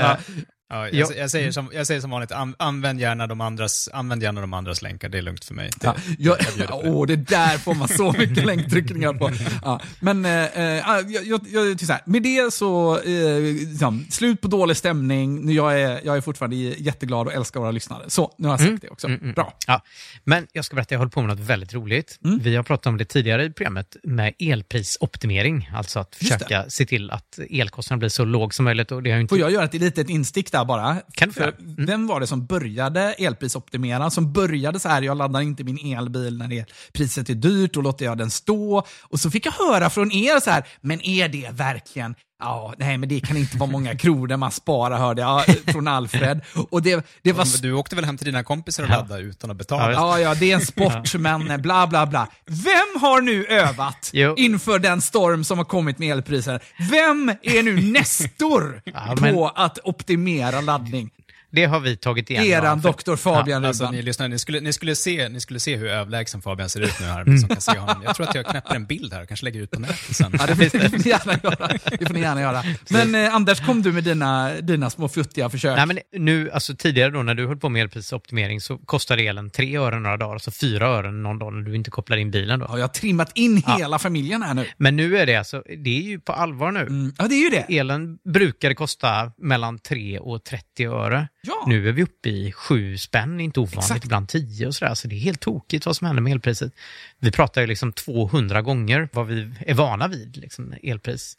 Ja. 0.69 0.77
Ja, 0.77 0.89
Ja. 0.89 0.99
jag, 0.99 1.17
jag, 1.17 1.31
säger 1.31 1.53
som, 1.53 1.71
jag 1.75 1.87
säger 1.87 2.01
som 2.01 2.11
vanligt, 2.11 2.33
an, 2.33 2.55
använd, 2.59 3.01
gärna 3.01 3.27
de 3.27 3.41
andras, 3.41 3.89
använd 3.93 4.23
gärna 4.23 4.41
de 4.41 4.55
andras 4.55 4.83
länkar, 4.83 5.09
det 5.09 5.19
är 5.19 5.23
lugnt 5.23 5.45
för 5.45 5.55
mig. 5.55 5.71
Det, 5.77 5.87
Ja, 5.87 5.95
jag, 6.19 6.37
jag 6.59 6.69
det. 6.69 6.89
åh, 6.89 7.07
det 7.07 7.17
där 7.17 7.59
får 7.59 7.75
man 7.75 7.89
så 7.89 8.13
mycket 8.19 8.47
länktryckningar 8.47 9.13
på. 9.13 9.31
Ja, 9.65 9.81
men 10.01 10.25
eh, 10.25 10.45
eh, 10.45 10.63
jag, 10.63 11.11
jag, 11.11 11.41
jag, 11.53 11.73
tycker 11.73 11.87
så 11.87 11.93
här, 11.93 12.03
med 12.07 12.23
det 12.23 12.53
så, 12.53 12.99
eh, 13.01 13.41
liksom, 13.41 14.07
slut 14.11 14.41
på 14.41 14.49
dålig 14.49 14.77
stämning. 14.77 15.47
Nu, 15.47 15.53
Jag 15.53 15.81
är, 15.81 16.01
jag 16.05 16.17
är 16.17 16.21
fortfarande 16.21 16.57
jätteglad 16.57 17.27
och 17.27 17.33
älskar 17.33 17.61
våra 17.61 17.71
lyssnare. 17.71 18.03
Så, 18.09 18.35
nu 18.39 18.49
har 18.49 18.53
jag 18.59 18.69
sagt 18.69 18.83
det 18.83 18.89
också. 18.89 19.09
Bra. 19.35 19.55
Ja. 19.67 19.81
Men 20.25 20.47
jag 20.53 20.65
ska 20.65 20.77
berätta, 20.77 20.95
jag 20.95 20.99
håller 20.99 21.11
på 21.11 21.21
med 21.23 21.29
något 21.29 21.47
väldigt 21.47 21.75
roligt. 21.75 22.19
Mm. 22.25 22.39
Vi 22.39 22.57
har 22.57 22.63
pratat 22.63 22.87
om 22.87 22.97
det 22.97 23.05
tidigare 23.05 23.45
i 23.45 23.51
programmet 23.51 23.97
med 24.03 24.35
elprisoptimering. 24.39 25.71
Alltså 25.75 25.99
att 25.99 26.15
försöka 26.15 26.65
se 26.71 26.87
till 26.87 27.11
att 27.11 27.39
elkostnaden 27.51 27.99
blir 27.99 28.09
så 28.09 28.25
låg 28.25 28.55
som 28.55 28.65
möjligt. 28.65 28.93
Och 28.93 29.03
det 29.03 29.11
har 29.11 29.19
inte... 29.19 29.33
Får 29.33 29.39
jag 29.39 29.53
göra 29.53 29.65
ett 29.65 29.75
litet 29.75 30.09
instick 30.11 30.51
där 30.59 30.65
bara? 30.65 30.97
Kan 31.13 31.33
För? 31.33 31.55
Mm. 31.59 31.87
Vem 31.87 32.07
var 32.07 32.21
det 32.21 32.27
som 32.27 32.47
började 32.47 33.13
elprisoptimera? 33.13 34.11
Som 34.11 34.33
började 34.33 34.81
så 34.81 34.89
här, 34.89 35.03
jag 35.03 35.17
laddar 35.17 35.41
inte 35.41 35.65
min 35.65 35.97
elbil 35.97 36.39
när 36.39 36.49
det, 36.49 36.67
priset 36.93 37.31
är 37.31 37.35
dyrt, 37.35 37.75
då 37.75 37.81
låter 37.81 38.05
jag 38.05 38.19
den 38.19 38.31
stå. 38.31 38.87
Och 39.03 39.21
så 39.21 39.31
fick 39.31 39.47
jag 39.47 39.53
höra 39.53 39.91
från 39.91 40.13
er 40.13 40.41
så 40.41 40.51
här, 40.51 40.67
men 40.81 41.07
är 41.07 41.29
det 41.29 41.51
verkligen 41.53 42.15
Ja, 42.39 42.75
nej 42.79 42.99
men 42.99 43.09
det 43.09 43.21
kan 43.21 43.37
inte 43.37 43.57
vara 43.57 43.71
många 43.71 43.97
kronor 43.97 44.37
man 44.37 44.51
sparar 44.51 44.99
hörde 44.99 45.23
jag 45.23 45.45
från 45.67 45.89
Alfred. 45.89 46.41
Och 46.71 46.83
det, 46.83 47.07
det 47.23 47.33
var... 47.33 47.45
Men 47.45 47.61
Du 47.63 47.73
åkte 47.73 47.97
väl 47.97 48.05
hem 48.05 48.17
till 48.17 48.27
dina 48.27 48.43
kompisar 48.45 48.83
och 48.83 48.89
laddade 48.89 49.23
utan 49.23 49.51
att 49.51 49.57
betala? 49.57 49.93
Ja, 49.93 50.19
Ja, 50.21 50.35
det 50.35 50.51
är 50.51 50.55
en 50.55 50.67
sport, 50.67 51.15
men 51.15 51.63
bla 51.63 51.87
bla 51.87 52.07
bla. 52.07 52.29
Vem 52.47 53.01
har 53.03 53.21
nu 53.21 53.47
övat 53.47 54.11
Jo. 54.13 54.35
inför 54.37 54.79
den 54.79 55.01
storm 55.01 55.45
som 55.45 55.59
har 55.59 55.65
kommit 55.65 55.99
med 55.99 56.11
elpriser? 56.17 56.63
Vem 56.91 57.29
är 57.43 57.63
nu 57.63 57.81
nestor 57.93 58.83
Ja, 58.85 59.15
men- 59.21 59.35
på 59.35 59.49
att 59.49 59.79
optimera 59.85 60.61
laddning? 60.61 61.11
Det 61.57 61.65
har 61.67 61.81
vi 61.81 61.97
tagit 61.97 62.31
igen. 62.31 62.45
Eran 62.45 62.81
doktor 62.81 63.17
Fabian 63.17 63.65
Alltså, 63.65 63.83
Rubban. 63.85 63.95
ni, 63.95 64.03
lyssnar, 64.03 64.29
ni, 64.29 64.39
skulle, 64.39 64.61
ni, 64.61 64.73
skulle 64.73 64.97
se, 64.97 65.29
ni 65.29 65.41
skulle 65.41 65.61
se 65.61 65.77
hur 65.77 65.89
överlägsen 65.89 66.43
Fabian 66.43 66.69
ser 66.69 66.81
ut 66.81 67.01
nu 67.01 67.07
här. 67.07 67.25
Som 67.25 67.49
kan 67.49 67.61
se 67.61 67.79
honom. 67.79 68.03
Jag 68.05 68.17
tror 68.17 68.29
att 68.29 68.35
jag 68.35 68.47
knäpper 68.47 68.75
en 68.75 68.87
bild 68.87 69.13
här 69.13 69.23
och 69.23 69.29
kanske 69.29 69.45
lägger 69.45 69.61
ut 69.61 69.71
på 69.71 69.81
nätet 69.81 70.17
sen. 70.17 70.33
Ja, 70.39 70.47
det, 70.47 70.57
får, 70.57 70.79
det 70.79 70.91
får 70.91 70.99
ni 70.99 71.09
gärna 71.09 71.33
göra. 71.43 71.69
Det 71.99 72.07
får 72.07 72.15
ni 72.15 72.21
gärna 72.21 72.41
göra. 72.41 72.63
Men 72.91 73.15
eh, 73.15 73.35
Anders, 73.35 73.61
kom 73.61 73.83
du 73.83 73.93
med 73.93 74.05
dina, 74.05 74.53
dina 74.61 74.91
små 74.91 75.09
futtiga 75.09 75.51
försök? 75.51 75.77
Nej, 75.77 75.87
men 75.87 75.99
nu, 76.13 76.51
alltså 76.51 76.77
tidigare 76.77 77.11
då 77.11 77.23
när 77.23 77.35
du 77.35 77.47
höll 77.47 77.57
på 77.57 77.69
med 77.69 77.83
elprisoptimering 77.83 78.61
så 78.61 78.79
kostade 78.79 79.23
elen 79.23 79.51
3 79.51 79.77
öre 79.79 80.01
några 80.01 80.17
dagar, 80.17 80.33
alltså 80.33 80.51
4 80.51 80.87
öre 80.87 81.11
någon 81.13 81.39
dag 81.39 81.53
när 81.53 81.63
du 81.63 81.77
inte 81.77 81.91
kopplar 81.91 82.17
in 82.17 82.31
bilen 82.31 82.61
då. 82.61 82.67
Har 82.67 82.79
jag 82.79 82.95
trimmat 82.95 83.31
in 83.35 83.63
hela 83.79 83.99
familjen 83.99 84.43
här 84.43 84.55
nu? 84.55 84.67
Men 84.77 84.97
nu 84.97 85.19
är 85.19 85.27
det 85.27 85.37
alltså, 85.37 85.63
det 85.85 85.99
är 85.99 86.03
ju 86.03 86.21
på 86.21 86.33
allvar 86.33 86.73
nu. 86.73 86.81
Mm. 86.81 87.13
Ja, 87.19 87.29
det 87.29 87.35
är 87.35 87.43
ju 87.43 87.51
det. 87.51 87.79
Elen 87.79 88.19
brukade 88.33 88.75
kosta 88.75 89.33
mellan 89.39 89.79
3 89.79 90.19
och 90.19 90.45
30 90.45 90.85
öre. 90.87 91.29
Ja. 91.47 91.65
Nu 91.67 91.89
är 91.89 91.93
vi 91.93 92.03
uppe 92.03 92.29
i 92.29 92.53
7 92.53 92.99
spänn, 92.99 93.41
inte 93.41 93.61
ovanligt, 93.61 93.79
Exakt. 93.79 94.05
ibland 94.05 94.29
10 94.29 94.67
och 94.67 94.75
sådär. 94.75 94.95
Så 94.95 95.09
det 95.09 95.15
är 95.15 95.21
helt 95.21 95.41
tokigt 95.41 95.87
vad 95.87 95.97
som 95.97 96.07
händer 96.07 96.23
med 96.23 96.33
elpriset. 96.33 96.73
Vi 97.19 97.31
pratar 97.31 97.61
ju 97.61 97.67
liksom 97.67 97.93
200 97.93 98.63
gånger 98.63 99.09
vad 99.13 99.27
vi 99.27 99.53
är 99.67 99.75
vana 99.75 100.09
vid, 100.09 100.37
liksom 100.37 100.75
elpris. 100.83 101.37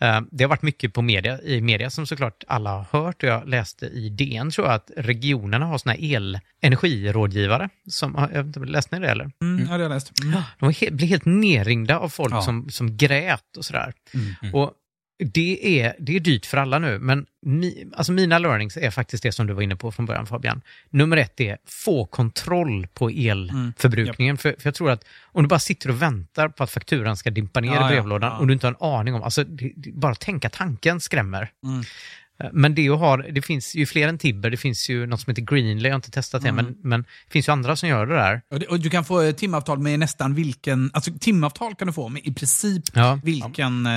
Eh, 0.00 0.20
Det 0.30 0.44
har 0.44 0.48
varit 0.48 0.62
mycket 0.62 0.92
på 0.94 1.02
media, 1.02 1.40
i 1.42 1.60
media 1.60 1.90
som 1.90 2.06
såklart 2.06 2.44
alla 2.46 2.70
har 2.70 2.86
hört 3.02 3.22
och 3.22 3.28
jag 3.28 3.48
läste 3.48 3.86
i 3.86 4.08
DN 4.08 4.50
tror 4.50 4.66
jag 4.66 4.74
att 4.74 4.90
regionerna 4.96 5.66
har 5.66 5.78
såna. 5.78 5.94
Som, 7.88 8.14
jag 8.18 8.28
vet 8.28 8.46
inte, 8.56 8.60
läste 8.60 8.98
ni 8.98 9.06
det 9.06 9.10
eller? 9.12 9.30
Mm, 9.42 9.58
ja, 9.58 9.64
det 9.64 9.70
har 9.72 9.78
jag 9.78 9.88
läst. 9.90 10.12
Mm. 10.22 10.40
De 10.58 10.70
he- 10.70 10.92
blev 10.92 11.08
helt 11.08 11.24
nerringda 11.24 11.98
av 11.98 12.08
folk 12.08 12.32
Ja. 12.34 12.42
som, 12.42 12.70
som 12.70 12.96
grät 12.96 13.56
och 13.56 13.64
sådär. 13.64 13.92
Mm. 14.14 14.54
Och 14.54 14.72
det 15.18 15.80
är, 15.80 15.94
det 15.98 16.16
är 16.16 16.20
dyrt 16.20 16.46
för 16.46 16.56
alla 16.56 16.78
nu, 16.78 16.98
men 16.98 17.26
mi, 17.42 17.90
alltså 17.96 18.12
mina 18.12 18.38
learnings 18.38 18.76
är 18.76 18.90
faktiskt 18.90 19.22
det 19.22 19.32
som 19.32 19.46
du 19.46 19.52
var 19.52 19.62
inne 19.62 19.76
på 19.76 19.92
från 19.92 20.06
början 20.06 20.26
Fabian. 20.26 20.62
Nummer 20.90 21.16
ett 21.16 21.40
är 21.40 21.58
få 21.66 22.04
kontroll 22.06 22.86
på 22.86 23.08
elförbrukningen. 23.08 24.36
För, 24.36 24.50
för 24.58 24.66
jag 24.66 24.74
tror 24.74 24.90
att 24.90 25.04
om 25.22 25.42
du 25.42 25.48
bara 25.48 25.58
sitter 25.58 25.88
och 25.88 26.02
väntar 26.02 26.48
på 26.48 26.62
att 26.62 26.70
fakturan 26.70 27.16
ska 27.16 27.30
dimpa 27.30 27.60
ner 27.60 27.68
Ja, 27.68 27.74
ja, 27.74 27.86
i 27.86 27.92
brevlådan 27.92 28.32
ja. 28.32 28.38
och 28.38 28.46
du 28.46 28.52
inte 28.52 28.66
har 28.66 28.72
en 28.72 28.98
aning 28.98 29.14
om, 29.14 29.22
alltså 29.22 29.44
det, 29.44 29.72
det, 29.76 29.92
bara 29.92 30.14
tänka 30.14 30.50
tanken 30.50 31.00
skrämmer. 31.00 31.50
Mm. 31.64 31.84
Eh, 32.44 32.50
Men 32.52 32.74
det 32.74 32.88
att 32.88 32.98
ha, 32.98 33.16
det 33.16 33.42
finns 33.42 33.74
ju 33.74 33.86
fler 33.86 34.08
än 34.08 34.18
Tibber, 34.18 34.50
det 34.50 34.56
finns 34.56 34.90
ju 34.90 35.06
något 35.06 35.20
som 35.20 35.30
heter 35.30 35.42
Greenlay, 35.42 35.88
jag 35.88 35.94
har 35.94 35.96
inte 35.98 36.10
testat 36.10 36.42
Mm. 36.42 36.56
det, 36.56 36.62
men, 36.62 36.76
men 36.82 37.02
det 37.02 37.32
finns 37.32 37.48
ju 37.48 37.52
andra 37.52 37.76
som 37.76 37.88
gör 37.88 38.06
det 38.06 38.14
där. 38.14 38.40
Och, 38.50 38.60
det, 38.60 38.66
och 38.66 38.80
du 38.80 38.90
kan 38.90 39.04
få 39.04 39.22
eh, 39.22 39.32
timavtal 39.32 39.78
med 39.78 39.98
nästan 39.98 40.34
vilken, 40.34 40.90
alltså 40.94 41.10
timavtal 41.20 41.74
kan 41.74 41.86
du 41.86 41.92
få 41.92 42.08
med 42.08 42.22
i 42.24 42.34
princip 42.34 42.82
Ja. 42.94 43.20
vilken 43.24 43.86
eh, 43.86 43.92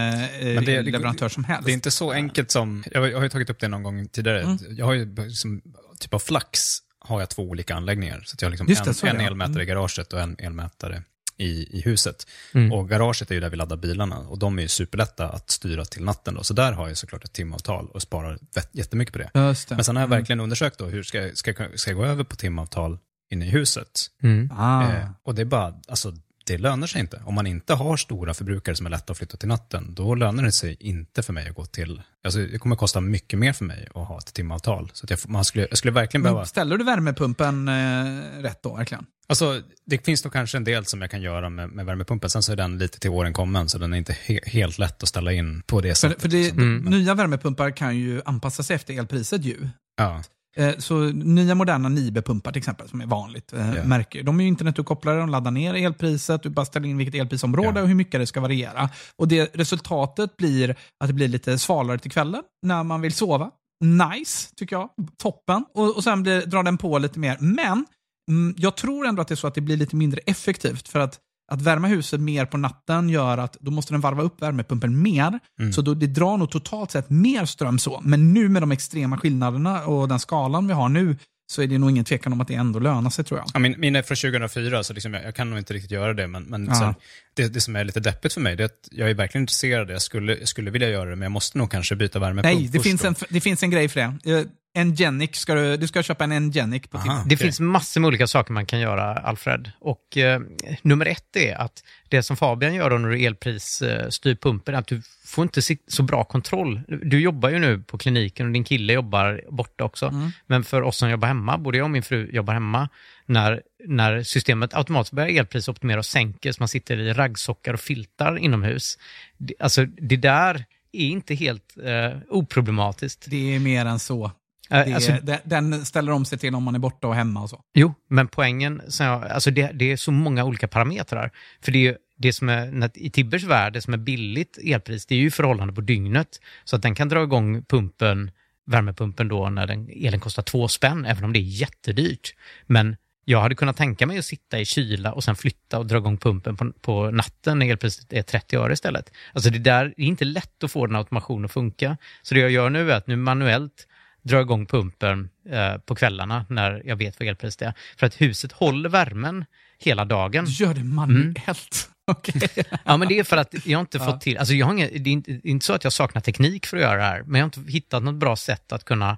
Men 0.55 0.65
det- 0.65 0.81
leverantör 0.81 1.29
som 1.29 1.43
helst. 1.43 1.65
Det 1.65 1.71
är 1.71 1.73
inte 1.73 1.91
så 1.91 2.11
enkelt 2.11 2.51
som, 2.51 2.83
jag, 2.91 3.01
har- 3.01 3.07
jag 3.07 3.17
har 3.17 3.23
ju 3.23 3.29
tagit 3.29 3.49
upp 3.49 3.59
det 3.59 3.67
någon 3.67 3.83
gång 3.83 4.07
tidigare. 4.07 4.41
Mm. 4.41 4.57
Jag 4.69 4.85
har 4.85 4.93
ju 4.93 5.29
som 5.29 5.61
typ 5.99 6.13
av 6.13 6.19
flax 6.19 6.59
har 6.99 7.19
jag 7.19 7.29
två 7.29 7.43
olika 7.43 7.75
anläggningar. 7.75 8.21
Så 8.25 8.33
att 8.35 8.41
jag 8.41 8.47
har 8.47 8.51
liksom 8.51 8.67
det, 8.67 9.07
en, 9.09 9.15
en 9.15 9.21
ja. 9.21 9.27
elmätare 9.27 9.63
i 9.63 9.65
garaget 9.65 10.13
och 10.13 10.21
en 10.21 10.35
elmätare 10.39 11.03
i, 11.37 11.77
i 11.77 11.81
huset. 11.81 12.27
Mm. 12.53 12.71
Och 12.71 12.89
garaget 12.89 13.31
är 13.31 13.35
ju 13.35 13.41
där 13.41 13.49
vi 13.49 13.55
laddar 13.57 13.77
bilarna 13.77 14.17
och 14.17 14.39
de 14.39 14.57
är 14.57 14.61
ju 14.61 14.67
superlätta 14.67 15.29
att 15.29 15.51
styra 15.51 15.85
till 15.85 16.03
natten. 16.03 16.33
Då. 16.33 16.43
Så 16.43 16.53
där 16.53 16.71
har 16.71 16.87
jag 16.87 16.97
såklart 16.97 17.23
ett 17.25 17.33
timavtal 17.33 17.87
och 17.89 18.01
sparar 18.01 18.39
jättemycket 18.71 19.13
på 19.13 19.19
det. 19.19 19.29
Det. 19.33 19.75
Men 19.75 19.83
sen 19.83 19.95
har 19.95 20.01
jag 20.03 20.07
Mm. 20.07 20.19
verkligen 20.19 20.39
undersökt 20.39 20.77
då, 20.77 20.85
hur 20.85 21.03
ska, 21.03 21.21
jag- 21.21 21.37
ska, 21.37 21.53
ska 21.75 21.89
jag 21.91 21.97
gå 21.97 22.05
över 22.05 22.23
på 22.23 22.35
timavtal 22.35 22.97
inne 23.31 23.45
i 23.45 23.49
huset? 23.49 23.91
Mm. 24.23 24.49
Ah. 24.57 24.83
Eh, 24.83 25.05
och 25.23 25.35
det 25.35 25.41
är 25.41 25.45
bara, 25.45 25.73
alltså 25.87 26.13
det 26.45 26.57
lönar 26.57 26.87
sig 26.87 27.01
inte. 27.01 27.21
Om 27.25 27.33
man 27.35 27.47
inte 27.47 27.73
har 27.73 27.97
stora 27.97 28.33
förbrukare 28.33 28.75
som 28.75 28.85
är 28.85 28.89
lätta 28.89 29.11
att 29.11 29.17
flytta 29.17 29.37
till 29.37 29.47
natten, 29.47 29.93
då 29.93 30.15
lönar 30.15 30.43
det 30.43 30.51
sig 30.51 30.77
inte 30.79 31.23
för 31.23 31.33
mig 31.33 31.49
att 31.49 31.55
gå 31.55 31.65
till, 31.65 32.01
alltså 32.23 32.39
det 32.39 32.57
kommer 32.57 32.75
kosta 32.75 33.01
mycket 33.01 33.39
mer 33.39 33.53
för 33.53 33.65
mig 33.65 33.87
att 33.95 34.07
ha 34.07 34.17
ett 34.17 34.33
timavtal. 34.33 34.89
Så 34.93 35.05
jag, 35.09 35.19
man 35.27 35.45
skulle, 35.45 35.67
jag 35.69 35.77
skulle 35.77 35.91
verkligen 35.91 36.23
behöva, 36.23 36.39
Men 36.39 36.47
ställer 36.47 36.77
du 36.77 36.83
värmepumpen 36.83 37.67
eh, 37.67 38.41
rätt 38.41 38.63
då, 38.63 38.75
verkligen? 38.75 39.05
alltså 39.27 39.61
det 39.85 40.05
finns 40.05 40.23
nog 40.23 40.33
kanske 40.33 40.57
en 40.57 40.63
del 40.63 40.85
som 40.85 41.01
jag 41.01 41.11
kan 41.11 41.21
göra 41.21 41.49
med, 41.49 41.69
med 41.69 41.85
värmepumpen, 41.85 42.29
sen 42.29 42.43
så 42.43 42.51
är 42.51 42.55
den 42.55 42.77
lite 42.77 42.99
till 42.99 43.09
åren 43.09 43.33
kommen, 43.33 43.69
så 43.69 43.77
den 43.77 43.93
är 43.93 43.97
inte 43.97 44.17
he, 44.25 44.39
helt 44.45 44.77
lätt 44.77 45.03
att 45.03 45.09
ställa 45.09 45.31
in 45.31 45.61
på 45.65 45.81
det 45.81 45.89
För, 45.89 45.95
sättet. 45.95 46.21
för 46.21 46.29
det, 46.29 46.43
liksom. 46.43 46.77
nya 46.77 47.13
värmepumpar 47.13 47.71
kan 47.71 47.97
ju 47.97 48.21
anpassa 48.25 48.63
sig 48.63 48.75
efter 48.75 48.93
elpriset 48.93 49.43
ju. 49.45 49.69
Ja. 49.97 50.23
Eh, 50.57 50.77
Så 50.77 50.99
nya 51.13 51.55
moderna 51.55 51.89
Nibe-pumpar 51.89 52.51
till 52.51 52.59
exempel, 52.59 52.89
som 52.89 53.01
är 53.01 53.05
vanligt 53.05 53.53
eh, 53.53 53.73
Ja. 53.75 53.83
märke, 53.83 54.21
de 54.23 54.39
är 54.39 54.43
ju 54.43 54.47
internetuppkopplade, 54.47 55.19
de 55.19 55.29
laddar 55.29 55.51
ner 55.51 55.73
elpriset, 55.73 56.43
du 56.43 56.49
bara 56.49 56.65
ställer 56.65 56.87
in 56.87 56.97
vilket 56.97 57.15
elprisområde 57.15 57.79
Ja. 57.79 57.81
och 57.81 57.87
hur 57.87 57.95
mycket 57.95 58.19
det 58.19 58.27
ska 58.27 58.41
variera. 58.41 58.89
Och 59.15 59.27
det, 59.27 59.51
resultatet 59.55 60.37
blir 60.37 60.75
att 60.99 61.07
det 61.07 61.13
blir 61.13 61.27
lite 61.27 61.57
svalare 61.57 61.97
till 61.99 62.11
kvällen 62.11 62.43
när 62.67 62.83
man 62.83 63.01
vill 63.01 63.13
sova. 63.13 63.51
Nice, 63.83 64.49
tycker 64.55 64.75
jag. 64.75 64.89
Toppen. 65.17 65.65
Och, 65.73 65.95
och 65.95 66.03
sen 66.03 66.23
blir, 66.23 66.45
drar 66.45 66.63
den 66.63 66.77
på 66.77 66.97
lite 66.99 67.19
mer. 67.19 67.37
Men 67.39 67.85
mm, 68.29 68.55
jag 68.57 68.77
tror 68.77 69.07
ändå 69.07 69.21
att 69.21 69.27
det 69.27 69.33
är 69.33 69.35
så 69.35 69.47
att 69.47 69.55
det 69.55 69.61
blir 69.61 69.77
lite 69.77 69.95
mindre 69.95 70.21
effektivt. 70.25 70.87
För 70.87 70.99
att 70.99 71.19
att 71.51 71.61
värma 71.61 71.87
huset 71.87 72.21
mer 72.21 72.45
på 72.45 72.57
natten 72.57 73.09
gör 73.09 73.37
att 73.37 73.57
då 73.59 73.71
måste 73.71 73.93
den 73.93 74.01
varva 74.01 74.23
upp 74.23 74.41
värmepumpen 74.41 75.01
mer. 75.01 75.39
Mm. 75.59 75.73
Så 75.73 75.81
då, 75.81 75.93
det 75.93 76.07
drar 76.07 76.37
nog 76.37 76.51
totalt 76.51 76.91
sett 76.91 77.09
mer 77.09 77.45
ström 77.45 77.79
så. 77.79 78.01
Men 78.03 78.33
nu 78.33 78.49
med 78.49 78.61
de 78.61 78.71
extrema 78.71 79.17
skillnaderna 79.17 79.85
och 79.85 80.07
den 80.07 80.19
skalan 80.19 80.67
vi 80.67 80.73
har 80.73 80.89
nu 80.89 81.17
så 81.51 81.61
är 81.61 81.67
det 81.67 81.77
nog 81.77 81.89
ingen 81.89 82.05
tvekan 82.05 82.33
om 82.33 82.41
att 82.41 82.47
det 82.47 82.53
ändå 82.55 82.79
lönar 82.79 83.09
sig 83.09 83.25
tror 83.25 83.39
jag. 83.39 83.47
Ja, 83.53 83.59
min, 83.59 83.75
min 83.79 83.95
är 83.95 84.01
från 84.01 84.15
2004, 84.31 84.83
så 84.83 84.93
liksom 84.93 85.13
jag, 85.13 85.23
jag 85.23 85.35
kan 85.35 85.49
nog 85.49 85.59
inte 85.59 85.73
riktigt 85.73 85.91
göra 85.91 86.13
det. 86.13 86.27
Men, 86.27 86.43
men 86.43 86.65
Ja. 86.65 86.75
sen, 86.75 86.93
det, 87.33 87.47
det 87.47 87.61
som 87.61 87.75
är 87.75 87.83
lite 87.83 87.99
deppigt 87.99 88.33
för 88.33 88.41
mig, 88.41 88.55
det 88.55 88.63
är 88.63 88.65
att 88.65 88.87
jag 88.91 89.09
är 89.09 89.13
verkligen 89.13 89.43
intresserad. 89.43 89.89
Jag 89.89 90.01
skulle, 90.01 90.37
jag 90.37 90.47
skulle 90.47 90.71
vilja 90.71 90.89
göra 90.89 91.09
det, 91.09 91.15
men 91.15 91.21
jag 91.21 91.31
måste 91.31 91.57
nog 91.57 91.71
kanske 91.71 91.95
byta 91.95 92.19
värmepump 92.19 92.55
Nej, 92.55 92.67
det 92.67 92.79
finns, 92.79 93.01
då. 93.01 93.07
en, 93.07 93.15
det 93.29 93.41
finns 93.41 93.63
en 93.63 93.69
grej 93.69 93.89
för 93.89 93.99
det. 93.99 94.31
Eh, 94.31 94.45
Engenic, 94.73 95.35
ska 95.35 95.55
du, 95.55 95.77
du 95.77 95.87
ska 95.87 96.03
köpa 96.03 96.23
en 96.23 96.31
Engenic 96.31 96.87
på 96.87 96.97
Aha. 96.97 97.13
Det 97.13 97.35
Okej. 97.35 97.37
finns 97.37 97.59
massor 97.59 98.01
med 98.01 98.07
olika 98.07 98.27
saker 98.27 98.53
man 98.53 98.65
kan 98.65 98.79
göra, 98.79 99.13
Alfred. 99.13 99.71
Och 99.79 100.17
eh, 100.17 100.41
nummer 100.81 101.05
ett 101.05 101.35
är 101.35 101.55
att 101.55 101.83
det 102.09 102.23
som 102.23 102.37
Fabian 102.37 102.73
gör 102.73 102.89
då 102.89 102.97
när 102.97 103.09
du 103.09 103.25
elpris 103.25 103.81
eh, 103.81 104.09
styr 104.09 104.35
pumpen, 104.35 104.75
att 104.75 104.87
du 104.87 105.01
får 105.25 105.43
inte 105.43 105.61
så 105.87 106.03
bra 106.03 106.23
kontroll. 106.23 106.81
Du 106.87 107.21
jobbar 107.21 107.49
ju 107.49 107.59
nu 107.59 107.79
på 107.79 107.97
kliniken 107.97 108.45
och 108.45 108.53
din 108.53 108.63
kille 108.63 108.93
jobbar 108.93 109.41
borta 109.49 109.83
också. 109.83 110.31
Men 110.47 110.63
för 110.63 110.81
oss 110.81 110.97
som 110.97 111.09
jobbar 111.09 111.27
hemma, 111.27 111.57
både 111.57 111.77
jag 111.77 111.85
och 111.85 111.91
min 111.91 112.03
fru 112.03 112.29
jobbar 112.33 112.53
hemma, 112.53 112.89
när, 113.31 113.61
när 113.87 114.23
systemet 114.23 114.73
automatiskt 114.73 115.13
börjar 115.13 115.29
elprisoptimera 115.29 115.99
och 115.99 116.05
sänker 116.05 116.51
så 116.51 116.61
man 116.61 116.67
sitter 116.67 116.97
i 116.97 117.13
raggsockar 117.13 117.73
och 117.73 117.79
filtar 117.79 118.37
inomhus. 118.37 118.97
Det, 119.37 119.53
alltså 119.59 119.85
det 119.85 120.17
där 120.17 120.65
är 120.91 121.07
inte 121.07 121.35
helt 121.35 121.77
eh, 121.83 122.17
oproblematiskt. 122.29 123.25
Det 123.29 123.55
är 123.55 123.59
mer 123.59 123.85
än 123.85 123.99
så. 123.99 124.25
Eh, 124.69 124.85
Det, 124.85 124.93
alltså, 124.93 125.17
den, 125.43 125.85
ställer 125.85 126.11
om 126.11 126.25
sig 126.25 126.37
till 126.37 126.55
om 126.55 126.63
man 126.63 126.75
är 126.75 126.79
borta 126.79 127.07
och 127.07 127.15
hemma 127.15 127.41
och 127.41 127.49
så. 127.49 127.61
Jo, 127.73 127.93
men 128.09 128.27
poängen, 128.27 128.81
som 128.87 129.05
jag, 129.05 129.27
alltså 129.27 129.51
det, 129.51 129.71
det 129.73 129.91
är 129.91 129.97
så 129.97 130.11
många 130.11 130.43
olika 130.43 130.67
parametrar. 130.67 131.31
För 131.61 131.71
det 131.71 131.87
är 131.87 131.97
det 132.17 132.33
som 132.33 132.49
är, 132.49 132.91
i 132.93 133.09
Tibbers 133.09 133.43
värld, 133.43 133.73
det 133.73 133.81
som 133.81 133.93
är 133.93 133.97
billigt 133.97 134.57
elpris, 134.63 135.05
det 135.05 135.15
är 135.15 135.19
ju 135.19 135.31
förhållande 135.31 135.73
på 135.73 135.81
dygnet. 135.81 136.39
Så 136.63 136.75
att 136.75 136.81
den 136.81 136.95
kan 136.95 137.09
dra 137.09 137.23
igång 137.23 137.63
pumpen, 137.63 138.31
värmepumpen 138.65 139.27
då 139.27 139.49
när 139.49 139.67
den, 139.67 139.89
elen 139.89 140.19
kostar 140.19 140.43
två 140.43 140.67
spänn, 140.67 141.05
även 141.05 141.23
om 141.23 141.33
det 141.33 141.39
är 141.39 141.61
jättedyrt. 141.61 142.35
Men 142.67 142.95
jag 143.31 143.41
hade 143.41 143.55
kunnat 143.55 143.77
tänka 143.77 144.07
mig 144.07 144.19
att 144.19 144.25
sitta 144.25 144.59
i 144.59 144.65
kyla 144.65 145.13
och 145.13 145.23
sen 145.23 145.35
flytta 145.35 145.79
och 145.79 145.85
dra 145.85 145.97
igång 145.97 146.17
pumpen 146.17 146.57
på, 146.57 146.71
på 146.81 147.11
natten 147.11 147.59
när 147.59 147.69
elpriset 147.69 148.13
är 148.13 148.21
30 148.21 148.57
öre 148.57 148.73
istället. 148.73 149.11
Alltså 149.33 149.49
det 149.49 149.59
där 149.59 149.93
det 149.97 150.03
är 150.03 150.07
inte 150.07 150.25
lätt 150.25 150.63
att 150.63 150.71
få 150.71 150.85
den 150.85 150.95
automationen 150.95 151.45
att 151.45 151.51
funka. 151.51 151.97
Så 152.21 152.33
det 152.33 152.39
jag 152.39 152.51
gör 152.51 152.69
nu 152.69 152.91
är 152.91 152.95
att 152.95 153.07
nu 153.07 153.15
manuellt 153.15 153.87
dra 154.21 154.41
igång 154.41 154.65
pumpen 154.65 155.29
eh, 155.49 155.77
på 155.77 155.95
kvällarna 155.95 156.45
när 156.49 156.81
jag 156.85 156.95
vet 156.95 157.19
vad 157.19 157.27
elpriset 157.27 157.61
är. 157.61 157.73
För 157.97 158.07
att 158.07 158.21
huset 158.21 158.51
håller 158.51 158.89
värmen 158.89 159.45
hela 159.79 160.05
dagen. 160.05 160.45
Du 160.45 160.51
gör 160.51 160.73
det 160.73 160.83
manuellt. 160.83 161.89
Okej. 162.07 162.49
Ja, 162.85 162.97
men 162.97 163.07
det 163.07 163.19
är 163.19 163.23
för 163.23 163.37
att 163.37 163.65
jag 163.65 163.79
inte 163.79 163.99
fått 163.99 164.21
till, 164.21 164.37
alltså 164.37 164.53
jag 164.53 164.65
har 164.65 164.73
inga, 164.73 164.87
det, 164.87 165.09
är 165.09 165.13
inte, 165.13 165.31
det 165.31 165.47
är 165.47 165.51
inte 165.51 165.65
så 165.65 165.73
att 165.73 165.83
jag 165.83 165.93
saknar 165.93 166.21
teknik 166.21 166.65
för 166.65 166.77
att 166.77 166.83
göra 166.83 166.97
det 166.97 167.03
här, 167.03 167.23
men 167.23 167.39
jag 167.39 167.45
har 167.45 167.57
inte 167.57 167.71
hittat 167.71 168.03
något 168.03 168.15
bra 168.15 168.35
sätt 168.35 168.71
att 168.71 168.85
kunna 168.85 169.17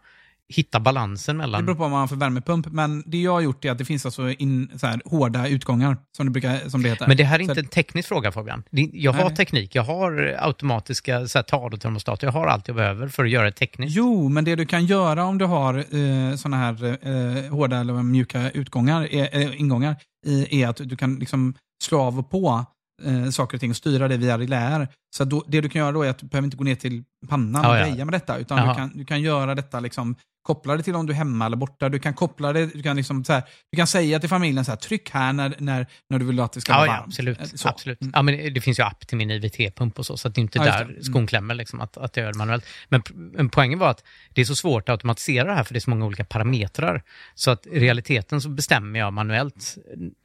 hitta 0.53 0.79
balansen 0.79 1.35
Det 1.35 1.37
mellan... 1.37 1.65
beror 1.65 1.75
på 1.75 1.81
vad 1.81 1.91
man 1.91 1.99
har 1.99 2.07
för 2.07 2.15
värmepump, 2.15 2.67
men 2.71 3.03
det 3.05 3.21
jag 3.21 3.31
har 3.31 3.41
gjort 3.41 3.65
är 3.65 3.71
att 3.71 3.77
det 3.77 3.85
finns 3.85 4.05
alltså 4.05 4.29
in, 4.29 4.71
så 4.75 4.87
här, 4.87 5.01
hårda 5.05 5.47
utgångar, 5.47 5.97
som 6.17 6.25
det, 6.25 6.31
brukar, 6.31 6.69
som 6.69 6.83
det 6.83 6.89
heter. 6.89 7.07
Men 7.07 7.17
det 7.17 7.23
här 7.23 7.39
är 7.39 7.43
Så 7.43 7.51
inte 7.51 7.61
en 7.61 7.67
teknisk 7.67 8.07
fråga 8.07 8.31
Fabian. 8.31 8.63
Det- 8.71 8.89
Jag 8.93 9.13
har 9.13 9.25
Nej. 9.25 9.35
teknik, 9.35 9.75
jag 9.75 9.83
har 9.83 10.35
automatiska 10.39 11.27
så 11.27 11.37
här, 11.37 11.43
tal-och-termostater, 11.43 12.27
jag 12.27 12.31
har 12.31 12.47
allt 12.47 12.67
jag 12.67 12.75
behöver 12.77 13.07
för 13.07 13.23
att 13.23 13.29
göra 13.29 13.45
det 13.45 13.51
tekniskt. 13.51 13.95
Jo, 13.97 14.29
men 14.29 14.45
det 14.45 14.55
du 14.55 14.65
kan 14.65 14.85
göra 14.85 15.23
om 15.25 15.37
du 15.37 15.45
har 15.45 15.73
eh, 15.77 16.35
såna 16.35 16.57
här 16.57 16.83
eh, 16.83 17.51
hårda 17.51 17.77
eller 17.77 17.93
mjuka 18.03 18.51
utgångar, 18.51 19.13
är, 19.13 19.37
eh, 19.41 19.61
ingångar, 19.61 19.95
i, 20.25 20.61
är 20.61 20.67
att 20.67 20.77
du 20.77 20.95
kan 20.95 21.15
liksom 21.15 21.53
slå 21.83 21.99
av 22.01 22.19
och 22.19 22.29
på 22.29 22.65
eh, 23.03 23.29
saker 23.29 23.57
och 23.57 23.61
ting 23.61 23.69
och 23.71 23.77
styra 23.77 24.07
det 24.07 24.17
via 24.17 24.37
relär. 24.37 24.87
Så 25.15 25.23
då, 25.25 25.43
det 25.47 25.61
du 25.61 25.69
kan 25.69 25.79
göra 25.79 25.91
då 25.91 26.03
är 26.03 26.09
att 26.09 26.17
du 26.17 26.27
behöver 26.27 26.45
inte 26.45 26.57
gå 26.57 26.63
ner 26.63 26.75
till 26.75 27.03
pannan 27.29 27.63
Ja, 27.63 27.69
och 27.69 27.77
ja. 27.77 27.85
greja 27.93 28.05
med 28.05 28.13
detta, 28.13 28.37
utan 28.37 28.67
du 28.69 28.75
kan, 28.75 28.91
du 28.95 29.05
kan 29.05 29.21
göra 29.21 29.55
detta 29.55 29.79
liksom 29.79 30.15
koppla 30.43 30.77
det 30.77 30.83
till 30.83 30.95
om 30.95 31.05
du 31.05 31.13
är 31.13 31.17
hemma 31.17 31.45
eller 31.45 31.57
borta. 31.57 31.89
Du 31.89 31.99
kan 31.99 32.13
koppla 32.13 32.53
det, 32.53 32.65
du 32.65 32.83
kan, 32.83 32.95
liksom, 32.95 33.23
så 33.23 33.33
här, 33.33 33.43
du 33.71 33.75
kan 33.77 33.87
säga 33.87 34.19
till 34.19 34.29
familjen 34.29 34.65
så 34.65 34.71
här, 34.71 34.77
tryck 34.77 35.09
här 35.09 35.33
när, 35.33 35.55
när, 35.59 35.87
när 36.09 36.19
du 36.19 36.25
vill 36.25 36.39
att 36.39 36.53
det 36.53 36.61
ska 36.61 36.71
Ja, 36.71 36.77
vara 36.77 36.87
ja, 36.87 36.93
varmt. 36.93 37.05
absolut. 37.07 37.39
Eh, 37.41 37.45
Så. 37.45 37.67
absolut. 37.69 38.01
Mm. 38.01 38.11
Ja, 38.15 38.21
men 38.21 38.53
det- 38.53 38.61
finns 38.61 38.79
ju 38.79 38.83
app 38.83 39.07
till 39.07 39.17
min 39.17 39.31
IVT-pump 39.31 39.99
och 39.99 40.05
så, 40.05 40.17
så 40.17 40.27
att 40.27 40.35
det 40.35 40.39
är 40.39 40.43
inte 40.43 40.57
Ja, 40.57 40.63
där 40.65 40.77
det. 40.85 40.91
Mm. 40.91 41.03
skon 41.03 41.27
klämmer, 41.27 41.55
liksom, 41.55 41.81
att, 41.81 41.97
att 41.97 42.17
jag 42.17 42.23
gör 42.23 42.31
det 42.31 42.37
manuellt. 42.37 42.65
Men, 42.89 43.49
poängen 43.49 43.79
var 43.79 43.89
att 43.89 44.03
det 44.33 44.41
är 44.41 44.45
så 44.45 44.55
svårt 44.55 44.89
att 44.89 44.93
automatisera 44.93 45.47
det 45.47 45.53
här, 45.55 45.63
för 45.63 45.73
det 45.73 45.77
är 45.77 45.81
så 45.81 45.89
många 45.89 46.05
olika 46.05 46.25
parametrar. 46.25 47.03
Så 47.35 47.51
att 47.51 47.65
i 47.65 47.79
realiteten 47.79 48.41
så 48.41 48.49
bestämmer 48.49 48.99
jag 48.99 49.13
manuellt. 49.13 49.75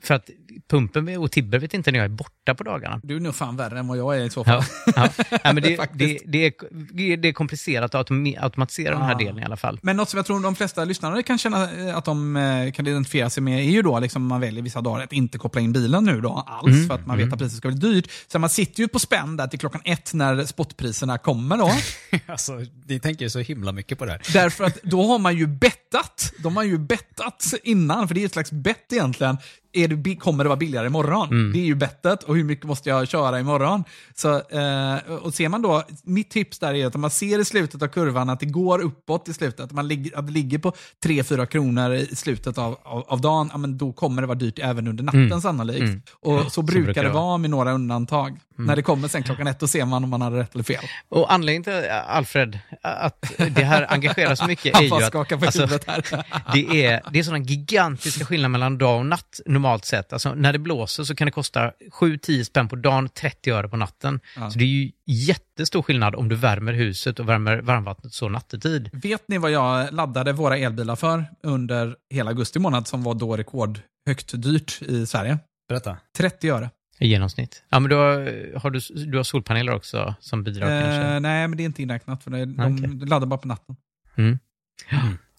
För 0.04 0.14
att 0.14 0.30
pumpen 0.70 1.16
och 1.18 1.32
Tibber 1.32 1.58
vet 1.58 1.74
inte 1.74 1.90
när 1.92 1.98
jag 1.98 2.04
är 2.04 2.08
borta 2.08 2.54
på 2.54 2.64
dagarna. 2.64 3.00
Du 3.02 3.16
är 3.16 3.20
nog 3.20 3.34
fan 3.34 3.56
värre 3.56 3.78
än 3.78 3.88
vad 3.88 3.98
jag 3.98 4.16
är 4.18 4.24
i 4.24 4.30
så 4.30 4.44
fall. 4.44 4.62
Ja, 4.86 4.92
ja. 5.18 5.24
ja 5.44 5.52
men 5.52 5.62
det, 5.62 5.76
det, 5.92 6.18
det, 6.26 6.46
är, 6.46 7.16
det 7.16 7.28
är 7.28 7.32
komplicerat 7.32 7.94
att 7.94 8.10
automatisera 8.38 8.94
den 8.94 9.02
här 9.04 9.14
Ah. 9.14 9.18
delen 9.18 9.38
i 9.38 9.44
alla 9.44 9.56
fall. 9.56 9.78
Men 9.82 10.00
något 10.08 10.10
som 10.10 10.16
jag 10.16 10.26
tror 10.26 10.40
de 10.40 10.56
flesta 10.56 10.84
lyssnare 10.84 11.22
kan 11.22 11.38
känna 11.38 11.88
eh, 11.88 11.96
att 11.96 12.04
de 12.04 12.36
eh, 12.36 12.72
kan 12.72 12.86
identifiera 12.86 13.30
sig 13.30 13.42
med 13.42 13.58
är 13.60 13.70
ju 13.70 13.82
då 13.82 13.98
liksom 14.00 14.26
man 14.26 14.40
väljer 14.40 14.62
vissa 14.62 14.80
dagar 14.80 15.04
att 15.04 15.12
inte 15.12 15.38
koppla 15.38 15.60
in 15.60 15.72
bilen 15.72 16.04
nu 16.04 16.20
då 16.20 16.44
alls 16.46 16.66
Mm. 16.68 16.88
för 16.88 16.94
att 16.94 17.06
man 17.06 17.18
vet 17.18 17.32
att 17.32 17.38
priset 17.38 17.58
ska 17.58 17.68
bli 17.68 17.76
dyrt. 17.78 18.10
Så 18.32 18.38
man 18.38 18.50
sitter 18.50 18.80
ju 18.80 18.88
på 18.88 18.98
spänn 18.98 19.36
där 19.36 19.46
till 19.46 19.58
klockan 19.58 19.80
ett 19.84 20.14
när 20.14 20.44
spotpriserna 20.44 21.18
kommer 21.18 21.56
då. 21.56 21.70
Alltså, 22.26 22.52
ni 22.86 23.00
tänker 23.00 23.24
ju 23.24 23.30
så 23.30 23.38
himla 23.38 23.72
mycket 23.72 23.98
på 23.98 24.04
det 24.04 24.10
här. 24.12 24.22
Därför 24.32 24.64
att 24.64 24.82
då 24.82 25.06
har 25.06 25.18
man 25.18 25.36
ju 25.36 25.46
bettat. 25.90 26.32
De 26.38 26.56
har 26.56 26.64
ju 26.64 26.78
bettat 26.78 27.54
innan, 27.62 28.08
för 28.08 28.14
det 28.14 28.22
är 28.22 28.26
ett 28.26 28.32
slags 28.32 28.52
bett 28.52 28.92
egentligen. 28.92 29.36
Är 29.72 29.88
det, 29.88 30.16
kommer 30.16 30.44
det 30.44 30.48
vara 30.48 30.56
billigare 30.58 30.86
imorgon? 30.86 31.28
Mm. 31.28 31.52
Det 31.52 31.58
är 31.58 31.64
ju 31.64 31.74
bettet 31.74 32.22
och 32.22 32.36
hur 32.36 32.44
mycket 32.44 32.66
måste 32.66 32.88
jag 32.88 33.08
köra 33.08 33.40
imorgon? 33.40 33.84
Så, 34.14 34.34
eh, 34.34 35.14
och 35.22 35.34
ser 35.34 35.48
man 35.48 35.62
då, 35.62 35.82
mitt 36.02 36.30
tips 36.30 36.58
där 36.58 36.74
är 36.74 36.86
att 36.86 36.94
om 36.94 37.00
man 37.00 37.10
ser 37.10 37.38
i 37.38 37.44
slutet 37.44 37.82
av 37.82 37.88
kurvan 37.88 38.30
att 38.30 38.40
det 38.40 38.46
går 38.46 38.78
uppåt 38.78 39.28
i 39.28 39.34
slutet, 39.34 39.60
att, 39.60 39.72
man 39.72 39.88
ligger, 39.88 40.18
att 40.18 40.26
det 40.26 40.32
ligger 40.32 40.58
på 40.58 40.72
3-4 41.04 41.46
kronor 41.46 41.94
i 41.94 42.16
slutet 42.16 42.58
av, 42.58 42.78
av, 42.82 43.04
av 43.08 43.20
dagen, 43.20 43.48
ja, 43.52 43.58
men 43.58 43.78
då 43.78 43.92
kommer 43.92 44.22
det 44.22 44.28
vara 44.28 44.38
dyrt 44.38 44.58
även 44.58 44.88
under 44.88 45.04
natten 45.04 45.40
sannolikt. 45.42 45.80
Mm. 45.80 46.02
Och 46.20 46.52
så, 46.52 46.62
brukar 46.62 46.84
brukar 46.84 47.04
det 47.04 47.10
vara. 47.10 47.38
med 47.38 47.50
några 47.50 47.72
undantag. 47.72 48.38
När 48.56 48.76
det 48.76 48.82
kommer 48.82 49.08
sen 49.08 49.22
klockan 49.22 49.46
ett, 49.46 49.60
då 49.60 49.66
ser 49.66 49.84
man 49.84 50.04
om 50.04 50.10
man 50.10 50.22
hade 50.22 50.36
rätt 50.36 50.54
eller 50.54 50.64
fel. 50.64 50.84
Och 51.08 51.32
anledningen 51.32 51.64
till, 51.64 51.90
Alfred, 52.06 52.58
att 52.82 53.32
det 53.50 53.64
här 53.64 53.86
engagerar 53.92 54.34
så 54.34 54.46
mycket 54.46 54.76
är 54.80 54.82
ju 54.82 54.94
att... 54.94 55.32
alltså, 55.42 55.77
huvudet 55.86 56.10
här. 56.10 56.52
det 56.52 56.84
är, 56.86 57.02
det 57.12 57.18
är 57.18 57.22
sådana 57.22 57.44
gigantiska 57.44 58.24
skillnader 58.24 58.48
mellan 58.48 58.78
dag 58.78 58.98
och 58.98 59.06
natt 59.06 59.40
normalt 59.46 59.84
sett. 59.84 60.12
Alltså, 60.12 60.34
när 60.34 60.52
det 60.52 60.58
blåser 60.58 61.04
så 61.04 61.14
kan 61.14 61.24
det 61.26 61.32
kosta 61.32 61.72
7-10 62.00 62.44
spänn 62.44 62.68
på 62.68 62.76
dagen, 62.76 63.08
30 63.08 63.50
öre 63.50 63.68
på 63.68 63.76
natten. 63.76 64.20
Så 64.34 64.58
det 64.58 64.64
är 64.64 64.68
ju 64.68 64.90
jättestor 65.06 65.82
skillnad 65.82 66.14
om 66.14 66.28
du 66.28 66.36
värmer 66.36 66.72
huset 66.72 67.20
och 67.20 67.28
värmer 67.28 67.60
varmvattnet 67.60 68.12
så 68.12 68.28
nattetid. 68.28 68.90
Vet 68.92 69.28
ni 69.28 69.38
vad 69.38 69.50
jag 69.50 69.92
laddade 69.94 70.32
våra 70.32 70.56
elbilar 70.56 70.96
för 70.96 71.24
under 71.42 71.96
hela 72.10 72.30
augusti 72.30 72.58
månad 72.58 72.88
som 72.88 73.02
var 73.02 73.14
då 73.14 73.36
rekordhögt 73.36 74.32
dyrt 74.42 74.82
i 74.82 75.06
Sverige? 75.06 75.38
Berätta. 75.68 75.96
30 76.16 76.50
öre. 76.50 76.70
I 77.00 77.08
genomsnitt. 77.08 77.62
Ja, 77.68 77.80
men 77.80 77.90
du 77.90 77.96
har, 77.96 78.58
har 78.58 78.70
du, 78.70 78.80
du 79.04 79.16
har 79.16 79.24
solpaneler 79.24 79.74
också 79.74 80.14
som 80.20 80.44
bidrar 80.44 80.82
kanske? 80.82 81.14
Eh, 81.14 81.20
nej, 81.20 81.48
men 81.48 81.56
det 81.56 81.62
är 81.62 81.64
inte 81.64 81.82
inräknat 81.82 82.24
för 82.24 82.30
det, 82.30 82.44
de 82.44 82.74
Okej. 82.74 83.08
laddar 83.08 83.26
bara 83.26 83.38
på 83.38 83.48
natten. 83.48 83.76
Mm. 84.16 84.38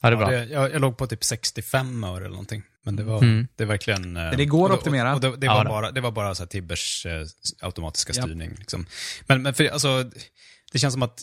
Ja, 0.01 0.09
det 0.09 0.15
är 0.15 0.17
bra. 0.17 0.33
Ja, 0.33 0.39
det, 0.39 0.45
jag, 0.53 0.73
jag 0.73 0.81
låg 0.81 0.97
på 0.97 1.07
typ 1.07 1.23
65 1.23 2.03
öre 2.03 2.17
eller 2.17 2.29
någonting. 2.29 2.63
Men 2.85 2.95
det 2.95 3.03
var, 3.03 3.17
Mm. 3.23 3.47
det 3.55 3.63
är 3.63 3.67
verkligen... 3.67 4.17
eh, 4.17 4.31
det 4.37 4.45
går 4.45 4.71
att 4.73 4.77
optimera. 4.79 5.09
Och, 5.09 5.15
och 5.15 5.21
det, 5.21 5.37
det, 5.37 5.45
Ja, 5.45 5.53
var 5.53 5.63
då. 5.63 5.69
bara, 5.69 5.91
det 5.91 6.01
var 6.01 6.11
bara 6.11 6.35
så 6.35 6.43
här 6.43 6.47
Tibbers 6.47 7.05
eh, 7.05 7.25
automatiska 7.61 8.13
Ja. 8.15 8.21
styrning. 8.21 8.55
Liksom. 8.59 8.85
Men, 9.27 9.41
men 9.41 9.53
för, 9.53 9.67
alltså, 9.67 10.09
det 10.71 10.79
känns 10.79 10.93
som 10.93 11.03
att 11.03 11.21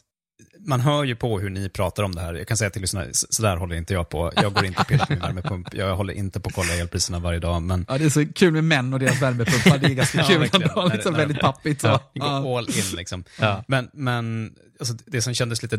man 0.67 0.81
hör 0.81 1.05
ju 1.05 1.17
på 1.17 1.41
hur 1.41 1.51
ni 1.51 1.69
pratar 1.69 2.03
om 2.03 2.15
det 2.15 2.21
här. 2.21 2.35
Jag 2.35 2.49
kan 2.49 2.57
säga 2.57 2.71
till 2.71 2.81
lyssnarna, 2.83 3.07
så 3.13 3.27
så 3.31 3.43
där 3.43 3.57
håller 3.57 3.77
inte 3.77 3.95
jag 3.95 4.09
på. 4.09 4.33
Jag 4.37 4.53
går 4.53 4.65
inte 4.65 4.81
och 4.81 4.87
pillar 4.87 5.07
på 5.07 5.13
min 5.13 5.21
värmepump. 5.23 5.75
Jag 5.75 5.97
håller 5.97 6.15
inte 6.15 6.41
på 6.41 6.49
att 6.49 6.55
kolla 6.55 6.75
elpriserna 6.75 7.19
varje 7.19 7.39
dag. 7.39 7.63
Men 7.63 7.87
Ja, 7.89 7.99
det 7.99 8.05
är 8.05 8.11
så 8.11 8.27
kul 8.35 8.53
med 8.53 8.65
män 8.65 8.93
och 8.95 8.99
deras 9.01 9.23
värmepumpar. 9.23 9.79
Det 9.79 9.87
är 9.87 9.95
ganska 9.95 10.19
Ja, 10.21 10.27
kul. 10.27 10.39
verkligen. 10.39 10.69
ändå. 10.71 10.89
liksom 10.89 11.13
När- 11.13 11.19
när- 11.19 11.27
väldigt 11.27 11.43
pappigt. 11.43 11.81
Så. 11.81 11.87
Ja, 11.87 12.11
vi 12.15 12.21
går 12.21 12.29
Ja. 12.29 12.59
all 12.59 12.69
in 12.71 12.97
liksom. 12.97 13.25
Ja. 13.41 13.65
Men, 13.69 13.91
men 13.93 14.53
alltså, 14.81 14.95
det 15.07 15.23
som 15.23 15.35
kändes 15.35 15.63
lite 15.63 15.77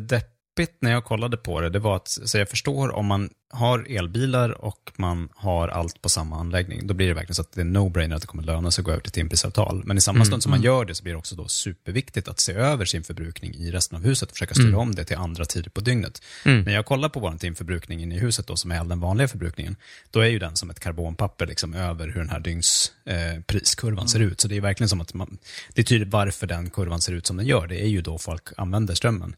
deppigt 0.58 0.82
när 0.82 0.92
jag 0.92 1.04
kollade 1.04 1.38
på 1.38 1.62
det, 1.62 1.70
det 1.70 1.80
var 1.80 1.96
att, 1.96 2.08
så 2.08 2.38
jag 2.38 2.50
förstår 2.50 2.96
om 2.96 3.06
man 3.06 3.30
har 3.50 3.86
elbilar 3.90 4.66
och 4.66 4.92
man 4.98 5.30
har 5.36 5.68
allt 5.68 6.02
på 6.02 6.10
samma 6.10 6.40
anläggning, 6.40 6.88
då 6.88 6.94
blir 6.94 7.08
det 7.08 7.14
verkligen 7.14 7.36
så 7.36 7.42
att 7.42 7.52
det 7.52 7.62
är 7.62 7.66
no-brainer 7.66 8.16
att 8.16 8.22
det 8.22 8.28
kommer 8.28 8.44
löna 8.44 8.72
sig 8.72 8.82
att 8.82 8.86
gå 8.86 8.92
över 8.92 9.02
till 9.02 9.12
timprisavtal. 9.12 9.84
Men 9.86 9.98
i 9.98 10.02
samma 10.02 10.26
stund 10.26 10.44
som 10.44 10.50
man 10.50 10.62
gör 10.62 10.86
det 10.86 10.96
så 10.96 11.04
blir 11.04 11.14
det 11.14 11.20
också 11.20 11.36
då 11.36 11.48
superviktigt 11.48 12.28
att 12.28 12.40
se 12.40 12.54
över 12.54 12.86
sin 12.86 13.04
förbrukning 13.04 13.56
i 13.56 13.72
resten 13.72 13.96
av 13.98 14.04
huset 14.04 14.30
och 14.30 14.36
försöka 14.36 14.54
styra 14.54 14.78
om 14.78 14.96
det 14.96 15.06
till 15.06 15.18
andra 15.18 15.46
tider 15.46 15.70
på 15.70 15.82
dygnet. 15.82 16.22
När 16.44 16.74
jag 16.74 16.86
kollar 16.86 17.10
på 17.10 17.20
vår 17.20 17.38
timförbrukning 17.38 18.02
inne 18.02 18.16
i 18.16 18.20
huset 18.20 18.48
då, 18.48 18.56
som 18.56 18.72
är 18.72 18.84
den 18.84 19.00
vanliga 19.00 19.28
förbrukningen, 19.28 19.76
då 20.12 20.20
är 20.20 20.28
ju 20.28 20.40
den 20.40 20.56
som 20.56 20.70
ett 20.70 20.80
karbonpapper 20.80 21.48
liksom 21.48 21.74
över 21.74 22.08
hur 22.08 22.20
den 22.20 22.30
här 22.30 22.40
dygns 22.40 22.92
eh, 23.06 24.06
ser 24.08 24.20
ut. 24.20 24.42
Så 24.42 24.48
det 24.48 24.58
är 24.58 24.62
verkligen 24.62 24.90
som 24.90 25.02
att 25.02 25.14
man, 25.14 25.38
det 25.74 25.82
är 25.82 25.86
tydligt 25.86 26.10
varför 26.10 26.48
den 26.48 26.70
kurvan 26.70 27.02
ser 27.02 27.14
ut 27.14 27.28
som 27.28 27.38
den 27.38 27.46
gör. 27.46 27.68
Det 27.68 27.82
är 27.82 27.88
ju 27.88 28.02
då 28.02 28.18
folk 28.18 28.44
använder 28.58 28.96
strömmen. 28.96 29.36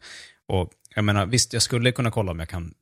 Och 0.49 0.71
jag 0.95 1.03
menar, 1.03 1.25
visst, 1.25 1.53
jag 1.53 1.61
skulle 1.61 1.91
kunna 1.91 2.11
kolla 2.11 2.31
om 2.31 2.39
jag 2.39 2.49
kan 2.49 2.73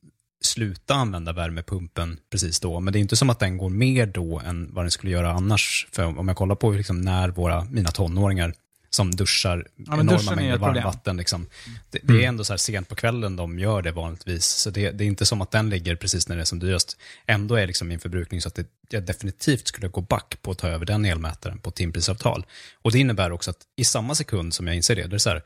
sluta 0.41 0.93
använda 0.93 1.33
värmepumpen 1.33 2.19
precis 2.31 2.59
då, 2.59 2.79
men 2.79 2.93
det 2.93 2.99
är 2.99 3.01
inte 3.01 3.15
som 3.15 3.29
att 3.29 3.39
den 3.39 3.57
går 3.57 3.69
mer 3.69 4.05
då 4.05 4.39
än 4.39 4.73
vad 4.73 4.83
den 4.83 4.91
skulle 4.91 5.11
göra 5.11 5.31
annars. 5.31 5.87
För 5.91 6.19
om 6.19 6.27
jag 6.27 6.37
kollar 6.37 6.55
på 6.55 6.71
liksom 6.71 7.01
när 7.01 7.29
våra, 7.29 7.65
mina 7.65 7.91
tonåringar 7.91 8.53
som 8.89 9.11
duschar 9.15 9.67
men 9.75 9.99
enorma 9.99 10.35
mängder 10.35 10.57
varmvatten. 10.57 11.17
Liksom. 11.17 11.47
Det, 11.89 11.99
det 12.03 12.23
är 12.23 12.27
ändå 12.27 12.43
så 12.43 12.53
här 12.53 12.57
sent 12.57 12.89
på 12.89 12.95
kvällen 12.95 13.35
de 13.35 13.59
gör 13.59 13.81
det 13.81 13.91
vanligtvis. 13.91 14.45
Så 14.45 14.69
det, 14.69 14.91
det 14.91 15.03
är 15.03 15.05
inte 15.05 15.25
som 15.25 15.41
att 15.41 15.51
den 15.51 15.69
ligger 15.69 15.95
precis 15.95 16.29
när 16.29 16.35
det 16.35 16.41
är 16.41 16.45
som 16.45 16.59
dyrast. 16.59 16.97
Ändå 17.25 17.55
är 17.55 17.67
liksom 17.67 17.87
min 17.87 17.99
förbrukning 17.99 18.41
så 18.41 18.47
att 18.47 18.55
det, 18.55 18.67
jag 18.89 19.03
definitivt 19.03 19.67
skulle 19.67 19.87
gå 19.87 20.01
back 20.01 20.37
på 20.41 20.51
att 20.51 20.57
ta 20.57 20.67
över 20.67 20.85
den 20.85 21.05
elmätaren 21.05 21.59
på 21.59 21.71
timprisavtal. 21.71 22.45
Och 22.81 22.91
det 22.91 22.99
innebär 22.99 23.31
också 23.31 23.51
att 23.51 23.61
i 23.75 23.83
samma 23.83 24.15
sekund 24.15 24.53
som 24.53 24.67
jag 24.67 24.75
inser 24.75 24.95
det, 24.95 25.07
det 25.07 25.15
är 25.15 25.19
så 25.19 25.29
här, 25.29 25.43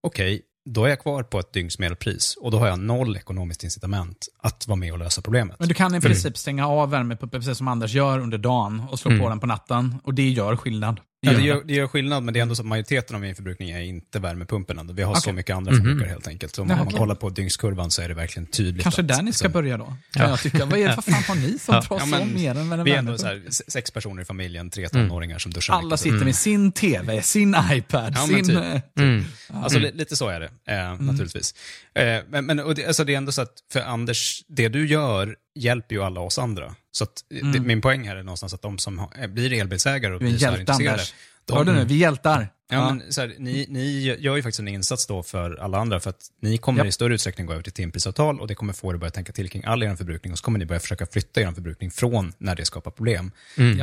okej, 0.00 0.42
då 0.72 0.84
är 0.84 0.88
jag 0.88 1.00
kvar 1.00 1.22
på 1.22 1.38
ett 1.38 1.52
dygns 1.52 1.78
medelpris 1.78 2.36
och 2.40 2.50
då 2.50 2.58
har 2.58 2.66
jag 2.66 2.78
noll 2.78 3.16
ekonomiskt 3.16 3.64
incitament 3.64 4.28
att 4.42 4.66
vara 4.66 4.76
med 4.76 4.92
och 4.92 4.98
lösa 4.98 5.22
problemet. 5.22 5.56
Men 5.58 5.68
du 5.68 5.74
kan 5.74 5.94
i 5.94 6.00
princip 6.00 6.38
stänga 6.38 6.68
av 6.68 6.90
värmepumpen 6.90 7.40
precis 7.40 7.58
som 7.58 7.68
Anders 7.68 7.94
gör 7.94 8.18
under 8.18 8.38
dagen 8.38 8.82
och 8.90 8.98
slå 8.98 9.18
på 9.18 9.28
den 9.28 9.40
på 9.40 9.46
natten. 9.46 9.96
Och 10.04 10.14
det 10.14 10.28
gör 10.28 10.56
skillnad. 10.56 11.00
Ja, 11.20 11.32
det, 11.32 11.42
gör, 11.42 11.62
det 11.64 11.74
gör 11.74 11.86
skillnad, 11.86 12.22
men 12.22 12.34
det 12.34 12.40
är 12.40 12.42
ändå 12.42 12.54
så 12.54 12.62
att 12.62 12.66
majoriteten 12.66 13.14
av 13.16 13.20
min 13.22 13.34
förbrukning 13.34 13.70
är 13.70 13.80
inte 13.80 14.18
värmepumpen. 14.18 14.78
ändå. 14.78 14.92
Vi 14.92 15.02
har 15.02 15.14
så 15.14 15.18
Okej. 15.20 15.32
mycket 15.32 15.56
andra 15.56 15.72
förbrukare 15.74 16.08
helt 16.08 16.28
enkelt. 16.28 16.54
Så 16.54 16.62
om 16.62 16.70
Ja, 16.70 16.76
man 16.76 16.86
okej. 16.86 16.98
kollar 16.98 17.14
på 17.14 17.30
dygnskurvan 17.30 17.90
så 17.90 18.02
är 18.02 18.08
det 18.08 18.14
verkligen 18.14 18.46
tydligt. 18.46 18.82
Kanske 18.82 19.00
att, 19.02 19.08
där 19.08 19.22
ni 19.22 19.32
ska 19.32 19.44
liksom, 19.46 19.52
börja 19.62 19.76
då. 19.76 19.96
Kan 20.12 20.30
jag 20.30 20.40
tycka. 20.40 20.64
Vad, 20.64 20.78
är, 20.78 20.86
vad 20.96 21.04
fan 21.04 21.22
har 21.28 21.34
ni 21.34 21.58
som 21.58 21.74
Ja, 21.74 21.80
drar 21.88 21.98
så 21.98 22.06
men 22.06 22.34
mer 22.34 22.50
än 22.50 22.72
en 22.72 22.84
Vi 22.84 22.90
är 22.92 22.98
ändå 22.98 23.18
så 23.18 23.26
här, 23.26 23.42
se- 23.48 23.64
sex 23.70 23.90
personer 23.90 24.22
i 24.22 24.24
familjen, 24.24 24.70
tre 24.70 24.88
tonåringar 24.88 25.38
som 25.38 25.52
duschar 25.52 25.74
Alla 25.74 25.84
mycket. 25.84 26.00
sitter 26.00 26.24
med 26.24 26.34
sin 26.36 26.72
TV, 26.72 27.22
sin 27.22 27.56
iPad, 27.72 28.12
Ja, 28.16 28.26
sin... 28.26 28.44
typ. 28.46 28.56
eh, 28.56 28.80
Mm. 28.98 29.24
Alltså 29.52 29.78
li- 29.78 29.92
lite 29.94 30.16
så 30.16 30.28
är 30.28 30.40
det, 30.40 30.50
eh, 30.74 31.00
naturligtvis. 31.00 31.54
Eh, 31.94 32.22
men 32.28 32.46
men 32.46 32.60
och 32.60 32.74
det, 32.74 32.86
alltså, 32.86 33.04
det 33.04 33.12
är 33.12 33.16
ändå 33.16 33.32
så 33.32 33.42
att 33.42 33.52
för 33.72 33.80
Anders, 33.80 34.42
det 34.48 34.68
du 34.68 34.86
gör 34.88 35.36
hjälper 35.54 35.94
ju 35.94 36.02
alla 36.02 36.20
oss 36.20 36.38
andra. 36.38 36.74
Så 36.98 37.04
att, 37.04 37.24
det, 37.52 37.60
min 37.60 37.80
poäng 37.80 38.08
här 38.08 38.16
är 38.16 38.22
någonstans 38.22 38.54
att 38.54 38.62
de 38.62 38.78
som 38.78 38.98
eh, 39.20 39.26
blir 39.26 39.52
elbilsägare 39.52 40.14
och 40.14 40.20
blir 40.20 40.38
så 40.38 40.46
här 40.46 40.60
intresserade, 40.60 41.02
de- 41.46 41.56
Hör 41.56 41.64
du 41.64 41.72
nu? 41.72 41.84
Vi 41.84 41.94
hjältar. 41.96 42.48
Ja, 42.70 42.90
men 42.90 43.12
så 43.12 43.20
här, 43.20 43.34
ni, 43.38 43.66
ni 43.68 44.16
gör 44.18 44.36
ju 44.36 44.42
faktiskt 44.42 44.60
en 44.60 44.68
insats 44.68 45.06
då 45.06 45.22
för 45.22 45.56
alla 45.60 45.78
andra 45.78 46.00
för 46.00 46.10
att 46.10 46.20
ni 46.42 46.58
kommer 46.58 46.78
Japp. 46.78 46.86
i 46.88 46.92
större 46.92 47.14
utsträckning 47.14 47.46
gå 47.46 47.52
över 47.52 47.62
till 47.62 47.72
timprisavtal 47.72 48.40
och 48.40 48.46
det 48.48 48.54
kommer 48.54 48.72
få 48.72 48.90
er 48.90 48.94
att 48.94 49.00
börja 49.00 49.10
tänka 49.10 49.32
till 49.32 49.50
kring 49.50 49.64
all 49.64 49.82
er 49.82 49.96
förbrukning 49.96 50.32
och 50.32 50.38
så 50.38 50.44
kommer 50.44 50.58
ni 50.58 50.66
börja 50.66 50.80
försöka 50.80 51.06
flytta 51.06 51.40
er 51.40 51.52
förbrukning 51.52 51.90
från 51.90 52.32
när 52.38 52.54
det 52.56 52.64
skapar 52.64 52.90
problem. 52.90 53.30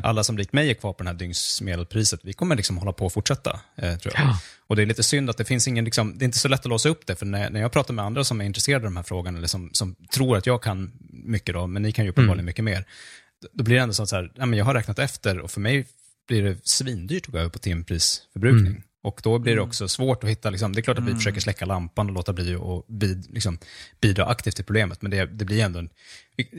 Alla 0.03 0.23
som 0.23 0.37
likt 0.37 0.53
mig 0.53 0.69
är 0.69 0.73
kvar 0.73 0.93
på 0.93 1.03
det 1.03 1.09
här 1.09 1.17
dygnsmedelpriset, 1.17 2.19
vi 2.23 2.33
kommer 2.33 2.55
liksom 2.55 2.77
hålla 2.77 2.93
på 2.93 3.05
och 3.05 3.13
fortsätta, 3.13 3.59
eh, 3.75 3.95
tror 3.97 4.13
jag. 4.17 4.35
Och 4.67 4.75
det 4.75 4.81
är 4.81 4.85
lite 4.85 5.03
synd 5.03 5.29
att 5.29 5.37
det 5.37 5.45
finns 5.45 5.67
ingen, 5.67 5.85
liksom, 5.85 6.17
det 6.17 6.23
är 6.23 6.25
inte 6.25 6.39
så 6.39 6.47
lätt 6.47 6.59
att 6.59 6.65
låsa 6.65 6.89
upp 6.89 7.05
det, 7.07 7.15
för 7.15 7.25
när, 7.25 7.49
när 7.49 7.61
jag 7.61 7.71
pratar 7.71 7.93
med 7.93 8.05
andra 8.05 8.23
som 8.23 8.41
är 8.41 8.45
intresserade 8.45 8.85
av 8.85 8.91
de 8.91 8.95
här 8.97 9.03
frågorna, 9.03 9.37
eller 9.37 9.47
som, 9.47 9.69
som 9.73 9.95
tror 10.13 10.37
att 10.37 10.45
jag 10.45 10.63
kan 10.63 10.91
mycket 11.25 11.55
då, 11.55 11.67
men 11.67 11.81
ni 11.81 11.91
kan 11.91 12.05
ju 12.05 12.11
uppenbarligen 12.11 12.45
mycket 12.45 12.65
mer, 12.65 12.85
då 13.53 13.63
blir 13.63 13.75
det 13.75 13.81
ändå 13.81 13.93
så 13.93 14.15
här, 14.15 14.31
ja, 14.35 14.45
men 14.45 14.59
jag 14.59 14.65
har 14.65 14.73
räknat 14.73 14.99
efter 14.99 15.39
och 15.39 15.51
för 15.51 15.61
mig 15.61 15.85
blir 16.27 16.43
det 16.43 16.57
svindyrt 16.63 17.25
att 17.25 17.31
gå 17.31 17.37
över 17.37 17.49
på 17.49 17.59
timprisförbrukning. 17.59 18.83
Och 19.03 19.21
då 19.23 19.39
blir 19.39 19.55
det 19.55 19.61
också 19.61 19.87
svårt 19.87 20.23
att 20.23 20.29
hitta, 20.29 20.49
liksom, 20.49 20.73
det 20.73 20.79
är 20.79 20.81
klart 20.81 20.97
att 20.97 21.03
vi 21.03 21.15
försöker 21.15 21.41
släcka 21.41 21.65
lampan 21.65 22.07
och 22.07 22.13
låta 22.13 22.33
bli 22.33 22.55
och 22.55 22.85
bid, 22.87 23.25
liksom, 23.29 23.57
bidra 24.01 24.25
aktivt 24.25 24.55
till 24.55 24.65
problemet, 24.65 25.01
men 25.01 25.11
det, 25.11 25.25
det 25.25 25.45
blir 25.45 25.63
ändå 25.63 25.79
en, 25.79 25.89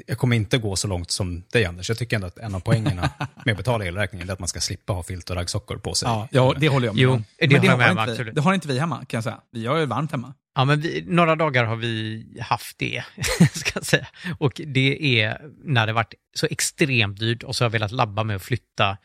jag 0.07 0.19
kommer 0.19 0.37
inte 0.37 0.59
gå 0.59 0.77
så 0.77 0.89
långt 0.89 1.11
som 1.11 1.43
dig 1.53 1.65
Anders, 1.65 1.89
jag 1.89 1.99
tycker 1.99 2.17
ändå 2.17 2.27
att 2.27 2.39
en 2.39 2.55
av 2.55 2.61
poängerna 2.61 3.11
med 3.45 3.53
att 3.53 3.59
betala 3.59 3.85
elräkningen 3.85 4.29
är 4.29 4.33
att 4.33 4.39
man 4.39 4.49
ska 4.49 4.61
slippa 4.61 4.93
ha 4.93 5.03
filt 5.03 5.31
och 5.31 5.37
raggsockor 5.37 5.77
på 5.77 5.95
sig. 5.95 6.09
Ja, 6.09 6.29
ja, 6.31 6.55
det 6.59 6.69
håller 6.69 6.87
jag 6.87 6.95
med 6.95 7.03
Jo, 7.03 7.13
om. 7.13 7.25
det 7.39 7.49
Men 7.49 7.79
med 7.79 7.97
har 7.97 8.11
inte 8.11 8.25
vi. 8.25 8.31
Det 8.31 8.41
har 8.41 8.55
inte 8.55 8.69
vi 8.69 8.79
hemma, 8.79 9.05
kan 9.05 9.19
jag 9.19 9.25
säga. 9.25 9.41
Vi 9.53 9.67
har 9.67 9.79
ju 9.79 9.87
varmt 9.87 10.11
hemma. 10.11 10.35
Ja, 10.57 10.65
men 10.65 10.81
vi, 10.81 11.05
några 11.07 11.37
dagar 11.37 11.65
har 11.65 11.77
vi 11.77 12.25
haft 12.41 12.79
det, 12.79 13.05
ska 13.53 13.71
jag 13.75 13.87
säga. 13.87 14.07
Och 14.39 14.61
det 14.67 15.21
är 15.21 15.39
när 15.65 15.87
det 15.87 15.93
varit 15.93 16.15
så 16.37 16.47
extremt 16.51 17.19
dyrt 17.21 17.43
och 17.43 17.57
så 17.57 17.65
har 17.65 17.67
jag 17.67 17.73
velat 17.73 17.93
labba 17.93 18.25
med 18.25 18.37
att 18.37 18.43
flytta 18.43 18.97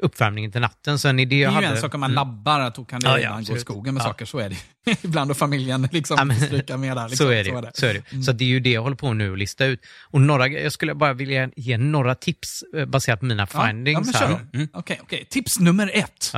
uppvärmningen 0.00 0.52
till 0.52 0.60
natten. 0.60 0.98
Så 0.98 1.08
en 1.08 1.18
idé 1.18 1.36
Det 1.36 1.36
är 1.36 1.42
jag 1.42 1.50
ju 1.50 1.54
hade... 1.54 1.66
en 1.76 1.76
sak 1.80 1.94
om 1.94 2.00
man 2.00 2.12
labbar, 2.12 2.60
att 2.60 2.74
då 2.74 2.84
kan 2.84 3.00
det 3.00 3.08
Ja, 3.08 3.18
ja, 3.18 3.40
gå 3.48 3.56
i 3.56 3.60
skogen 3.60 3.94
med 3.94 4.00
Ja. 4.00 4.04
saker, 4.04 4.24
så 4.24 4.38
är 4.38 4.48
det. 4.50 4.56
ibland 5.04 5.30
har 5.30 5.34
familjen 5.34 5.88
liksom 5.92 6.16
Ja, 6.18 6.24
men- 6.24 6.40
stryka 6.40 6.76
med 6.76 6.96
där. 6.96 7.08
Liksom. 7.08 7.26
Så 7.26 7.32
är 7.32 7.44
det. 7.44 7.70
Så, 7.74 7.86
är 7.86 7.94
det. 8.10 8.22
så 8.22 8.32
det 8.32 8.44
är 8.44 8.48
ju 8.48 8.60
det 8.60 8.70
jag 8.70 8.82
håller 8.82 8.96
på 8.96 9.12
nu 9.12 9.32
att 9.32 9.38
lista 9.38 9.64
ut. 9.66 9.80
Och 10.10 10.20
några, 10.20 10.48
jag 10.48 10.72
skulle 10.72 10.94
bara 10.94 11.12
vilja 11.12 11.50
ge 11.56 11.78
några 11.78 12.14
tips 12.14 12.64
eh, 12.76 12.84
baserat 12.84 13.20
på 13.20 13.26
mina 13.26 13.46
findings. 13.46 14.10
ja, 14.20 14.40
då. 14.52 14.66
Okej, 14.72 15.00
okej. 15.02 15.26
Tips 15.30 15.60
nummer 15.60 15.90
ett. 15.94 16.32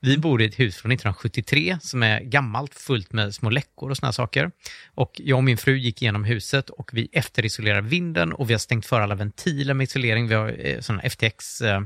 Vi 0.00 0.18
bor 0.18 0.42
i 0.42 0.44
ett 0.44 0.58
hus 0.58 0.76
från 0.76 0.92
1973 0.92 1.78
som 1.80 2.02
är 2.02 2.20
gammalt, 2.20 2.74
fullt 2.74 3.12
med 3.12 3.34
små 3.34 3.50
läckor 3.50 3.90
och 3.90 3.96
såna 3.96 4.06
här 4.06 4.12
saker. 4.12 4.50
Och 4.94 5.12
jag 5.24 5.36
och 5.36 5.44
min 5.44 5.58
fru 5.58 5.76
gick 5.78 6.02
igenom 6.02 6.24
huset 6.24 6.70
och 6.70 6.90
vi 6.92 7.08
efterisolerar 7.12 7.80
vinden 7.80 8.32
och 8.32 8.50
vi 8.50 8.54
har 8.54 8.58
stängt 8.58 8.86
för 8.86 9.00
alla 9.00 9.14
ventiler 9.14 9.74
med 9.76 9.84
isolering. 9.84 10.28
Vi 10.28 10.34
har 10.34 10.66
eh, 10.66 10.80
sån 10.80 11.00
FTX 11.10 11.60
eh, 11.60 11.80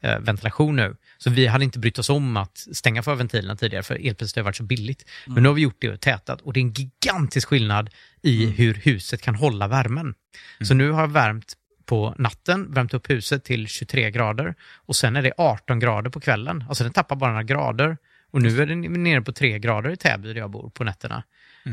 eh, 0.00 0.70
nu. 0.72 0.96
Så 1.18 1.30
vi 1.30 1.46
hade 1.46 1.64
inte 1.64 1.78
brytt 1.78 1.98
oss 1.98 2.10
om 2.10 2.36
att 2.36 2.66
stänga 2.72 3.02
för 3.02 3.14
ventilerna 3.14 3.56
tidigare 3.56 3.82
för 3.82 4.06
elpriset 4.06 4.36
har 4.36 4.42
varit 4.42 4.56
så 4.56 4.62
billigt. 4.62 5.04
Men 5.26 5.42
nu 5.42 5.48
har 5.48 5.54
vi 5.54 5.62
gjort 5.62 5.76
det 5.80 5.90
och 5.90 6.00
tätat 6.00 6.40
och 6.40 6.52
det 6.52 6.60
är 6.60 6.62
en 6.62 6.72
gigantisk 6.72 7.48
skillnad 7.48 7.90
i 8.22 8.46
hur 8.46 8.74
huset 8.74 9.22
kan 9.22 9.34
hålla 9.34 9.68
värmen. 9.68 10.14
Så 10.60 10.74
nu 10.74 10.90
har 10.90 11.00
jag 11.00 11.12
värmt 11.12 11.56
på 11.86 12.14
natten, 12.18 12.72
värmt 12.74 12.94
upp 12.94 13.10
huset 13.10 13.44
till 13.44 13.66
23 13.68 14.10
grader 14.10 14.54
och 14.74 14.96
sen 14.96 15.16
är 15.16 15.22
det 15.22 15.32
18 15.38 15.80
grader 15.80 16.10
på 16.10 16.20
kvällen. 16.20 16.64
Alltså 16.68 16.84
den 16.84 16.92
tappar 16.92 17.16
bara 17.16 17.30
några 17.30 17.42
grader. 17.42 17.96
Och 18.30 18.42
nu 18.42 18.62
är 18.62 18.66
den 18.66 18.80
nere 18.80 19.22
på 19.22 19.32
3 19.32 19.58
grader 19.58 19.90
i 19.90 19.96
Täby 19.96 20.28
där 20.28 20.40
jag 20.40 20.50
bor 20.50 20.70
på 20.70 20.84
nätterna. 20.84 21.22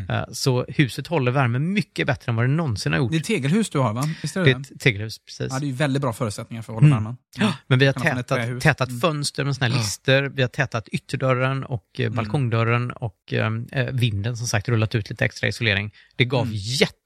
Eh, 0.10 0.24
Så 0.32 0.66
huset 0.68 1.08
håller 1.08 1.32
värme 1.32 1.60
mycket 1.60 2.08
bättre 2.08 2.30
än 2.30 2.36
vad 2.36 2.46
det 2.46 2.54
någonsin 2.54 2.92
har 2.92 3.00
gjort. 3.00 3.12
Det 3.12 3.18
är 3.18 3.20
ett 3.20 3.26
tegelhus 3.26 3.70
du 3.70 3.80
har, 3.80 3.94
va? 3.94 4.04
Visst 4.22 4.36
är 4.36 4.40
det 4.40 4.46
Det 4.46 4.52
är 4.52 4.60
ett 4.60 4.80
tegelhus, 4.80 5.20
precis. 5.20 5.48
Ja, 5.52 5.60
det 5.60 5.70
är 5.70 5.74
väldigt 5.74 6.02
bra 6.02 6.14
förutsättningar 6.14 6.62
för 6.62 6.74
att 6.74 6.82
hålla 6.82 6.96
värmen. 6.96 7.18
Ja, 7.38 7.54
men 7.68 7.80
vi 7.80 7.86
har 7.86 7.94
tätat, 7.94 8.62
tätat 8.62 9.02
fönster 9.02 9.44
med 9.44 9.56
såna 9.56 9.70
här 9.70 9.78
lister, 9.78 10.24
vi 10.24 10.42
har 10.42 10.50
tätat 10.50 10.88
ytterdörren 10.88 11.64
och 11.64 12.00
eh, 12.00 12.10
balkongdörren 12.10 12.92
och 12.92 13.34
eh, 13.34 13.86
vinden 13.92 14.38
som 14.38 14.48
sagt 14.48 14.70
rullat 14.70 14.96
ut 14.96 15.10
lite 15.10 15.26
extra 15.26 15.48
isolering. 15.48 15.94
Det 16.16 16.26
gav 16.26 16.48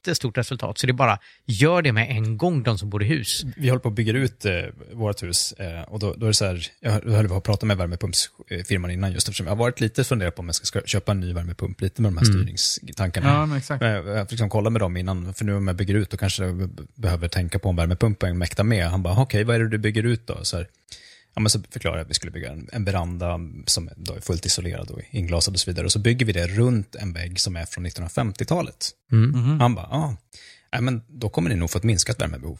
jättestort 0.08 0.38
resultat, 0.38 0.78
så 0.78 0.88
det 0.88 0.92
är 0.92 0.94
bara 0.94 1.20
gör 1.46 1.82
det 1.82 1.92
med 1.92 2.10
en 2.10 2.38
gång 2.38 2.64
de 2.64 2.78
som 2.78 2.90
bor 2.90 3.04
i 3.04 3.06
hus. 3.06 3.42
Vi 3.58 3.70
håller 3.70 3.80
på 3.80 3.88
att 3.90 3.96
bygga 3.96 4.14
ut 4.14 4.46
eh, 4.46 4.52
vårt 4.94 5.24
hus 5.24 5.52
eh, 5.54 5.82
och 5.82 6.00
då, 6.00 6.14
då 6.14 6.26
är 6.26 6.28
det 6.28 6.34
så 6.34 6.46
här, 6.46 6.68
jag 6.80 6.92
höll 6.92 7.28
på 7.28 7.36
att 7.36 7.44
prata 7.44 7.66
med 7.66 7.78
värmepumpsfirman 7.78 8.92
innan 8.92 9.12
just 9.12 9.28
eftersom 9.28 9.46
jag 9.48 9.52
har 9.52 9.58
varit 9.58 9.80
lite 9.82 10.04
funderat 10.04 10.36
på 10.36 10.40
om 10.40 10.46
jag 10.48 10.56
ska 10.56 10.82
köpa 10.86 11.12
en 11.12 11.20
ny 11.20 11.34
värmepump, 11.34 11.82
lite 11.82 12.02
med 12.02 12.12
de 12.12 12.18
här 12.18 12.26
styrningstankarna. 12.26 13.30
Ja, 13.30 13.46
men 13.46 13.58
exakt. 13.58 13.82
Men 13.82 14.08
Jag 14.08 14.26
fick 14.26 14.32
liksom 14.32 14.50
kolla 14.50 14.70
med 14.70 14.82
dem 14.82 14.98
innan, 14.98 15.34
för 15.34 15.46
nu 15.46 15.54
om 15.56 15.68
jag 15.68 15.76
bygger 15.76 15.94
ut 15.96 16.10
då 16.10 16.18
kanske 16.18 16.44
jag 16.44 16.56
be- 16.56 16.84
behöver 16.96 17.28
tänka 17.28 17.60
på 17.60 17.70
om 17.70 17.76
värmepumpen 17.76 18.38
mäktar 18.38 18.64
med. 18.64 18.88
Han 18.88 19.04
bara, 19.04 19.22
okej, 19.22 19.44
vad 19.44 19.56
är 19.56 19.60
det 19.60 19.70
du 19.70 19.78
bygger 19.78 20.04
ut 20.04 20.28
då? 20.28 20.44
Så, 20.44 20.58
här, 20.58 20.68
ja, 21.34 21.42
men 21.42 21.50
så 21.50 21.60
förklarade 21.70 22.00
jag 22.00 22.06
att 22.06 22.10
vi 22.10 22.14
skulle 22.14 22.32
bygga 22.32 22.52
en, 22.52 22.70
en 22.72 22.86
veranda 22.86 23.40
som 23.66 23.90
då 23.96 24.14
är 24.14 24.20
fullt 24.22 24.46
isolerad 24.46 24.92
och 24.92 25.02
inglasad 25.10 25.54
och 25.54 25.60
så 25.60 25.72
vidare. 25.72 25.86
Och 25.86 25.92
så 25.92 26.00
bygger 26.00 26.26
vi 26.26 26.34
det 26.34 26.48
runt 26.48 26.96
en 26.96 27.14
vägg 27.14 27.40
som 27.40 27.56
är 27.56 27.66
från 27.66 27.86
1950-talet. 27.86 28.90
Han 29.60 29.76
bara, 29.76 29.88
ja, 29.92 30.16
nej, 30.72 30.82
men 30.82 31.02
då 31.08 31.30
kommer 31.30 31.50
ni 31.50 31.56
nog 31.56 31.70
få 31.70 31.78
ett 31.78 31.84
minskat 31.84 32.22
värmebehov. 32.22 32.60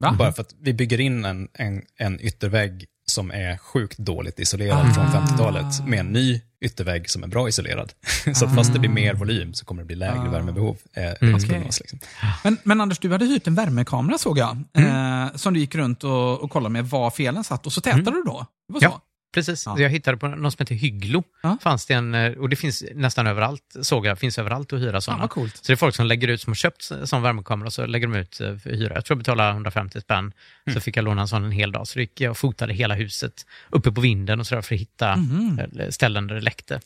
Va? 0.00 0.16
Bara 0.18 0.32
för 0.32 0.42
att 0.42 0.54
vi 0.60 0.74
bygger 0.74 1.00
in 1.00 1.24
en, 1.24 1.48
en, 1.52 1.82
en 1.96 2.20
yttervägg 2.20 2.86
som 3.10 3.30
är 3.30 3.56
sjukt 3.56 3.98
dåligt 3.98 4.40
isolerad 4.40 4.94
från 4.94 5.06
50-talet 5.06 5.86
med 5.86 6.00
en 6.00 6.12
ny 6.12 6.40
yttervägg 6.60 7.10
som 7.10 7.22
är 7.22 7.28
bra 7.28 7.48
isolerad. 7.48 7.92
så 8.34 8.44
att 8.44 8.54
fast 8.54 8.72
det 8.72 8.78
blir 8.78 8.90
mer 8.90 9.14
volym 9.14 9.54
så 9.54 9.64
kommer 9.64 9.82
det 9.82 9.86
bli 9.86 9.96
lägre 9.96 10.28
värmebehov. 10.28 10.76
Eh, 10.96 11.04
mm. 11.20 11.34
Okej. 11.34 11.62
liksom. 11.64 11.98
Men, 12.44 12.58
men 12.62 12.80
Anders, 12.80 12.98
du 12.98 13.12
hade 13.12 13.24
hyrt 13.24 13.46
en 13.46 13.54
värmekamera 13.54 14.18
såg 14.18 14.38
jag. 14.38 14.58
Eh, 14.72 15.34
som 15.34 15.54
du 15.54 15.60
gick 15.60 15.74
runt 15.74 16.04
och, 16.04 16.40
och 16.40 16.50
kollade 16.50 16.72
med 16.72 16.86
var 16.86 17.10
felen 17.10 17.44
satt 17.44 17.66
och 17.66 17.72
så 17.72 17.80
tätade 17.80 18.10
du 18.10 18.22
då? 18.22 18.46
Det 18.68 18.72
var 18.72 18.80
så? 18.80 18.86
Ja. 18.86 19.00
Precis, 19.34 19.66
Ja. 19.66 19.78
jag 19.78 19.90
hittade 19.90 20.16
på 20.16 20.28
något 20.28 20.52
som 20.52 20.62
heter 20.62 20.74
Hygglo. 20.74 21.22
Ja. 21.42 21.56
Fanns 21.62 21.86
det 21.86 21.94
en, 21.94 22.14
eh, 22.14 22.32
och 22.32 22.48
det 22.48 22.56
finns 22.56 22.84
nästan 22.94 23.26
överallt, 23.26 23.76
såg 23.82 24.06
jag, 24.06 24.18
finns 24.18 24.38
överallt 24.38 24.72
att 24.72 24.80
hyra 24.80 25.00
sådana. 25.00 25.28
coolt. 25.28 25.56
Så 25.56 25.62
det 25.66 25.72
är 25.72 25.76
folk 25.76 25.94
som 25.94 26.06
lägger 26.06 26.28
ut, 26.28 26.40
som 26.40 26.50
har 26.50 26.54
köpt 26.54 26.90
sån 27.04 27.22
värmekamera 27.22 27.66
och 27.66 27.72
så 27.72 27.86
lägger 27.86 28.06
de 28.06 28.16
ut 28.18 28.40
eh, 28.40 28.56
för 28.56 28.70
hyra. 28.70 28.94
Jag 28.94 29.04
tror 29.04 29.14
jag 29.14 29.18
betalade 29.18 29.50
150 29.50 30.00
spänn, 30.00 30.18
Mm. 30.66 30.74
så 30.74 30.80
fick 30.80 30.96
jag 30.96 31.04
låna 31.04 31.20
en 31.20 31.28
sån 31.28 31.44
en 31.44 31.50
hel 31.52 31.72
dag. 31.72 31.86
Så 31.88 32.00
gick 32.00 32.20
jag 32.20 32.30
och 32.30 32.38
fotade 32.38 32.72
hela 32.74 32.94
huset 32.94 33.46
uppe 33.70 33.92
på 33.92 34.00
vinden 34.00 34.40
och 34.40 34.46
sådär 34.46 34.62
för 34.62 34.74
att 34.74 34.80
hitta 34.80 35.12
eh, 35.12 35.88
ställen 35.90 36.26
där 36.26 36.34
det 36.34 36.40
läckte. 36.40 36.80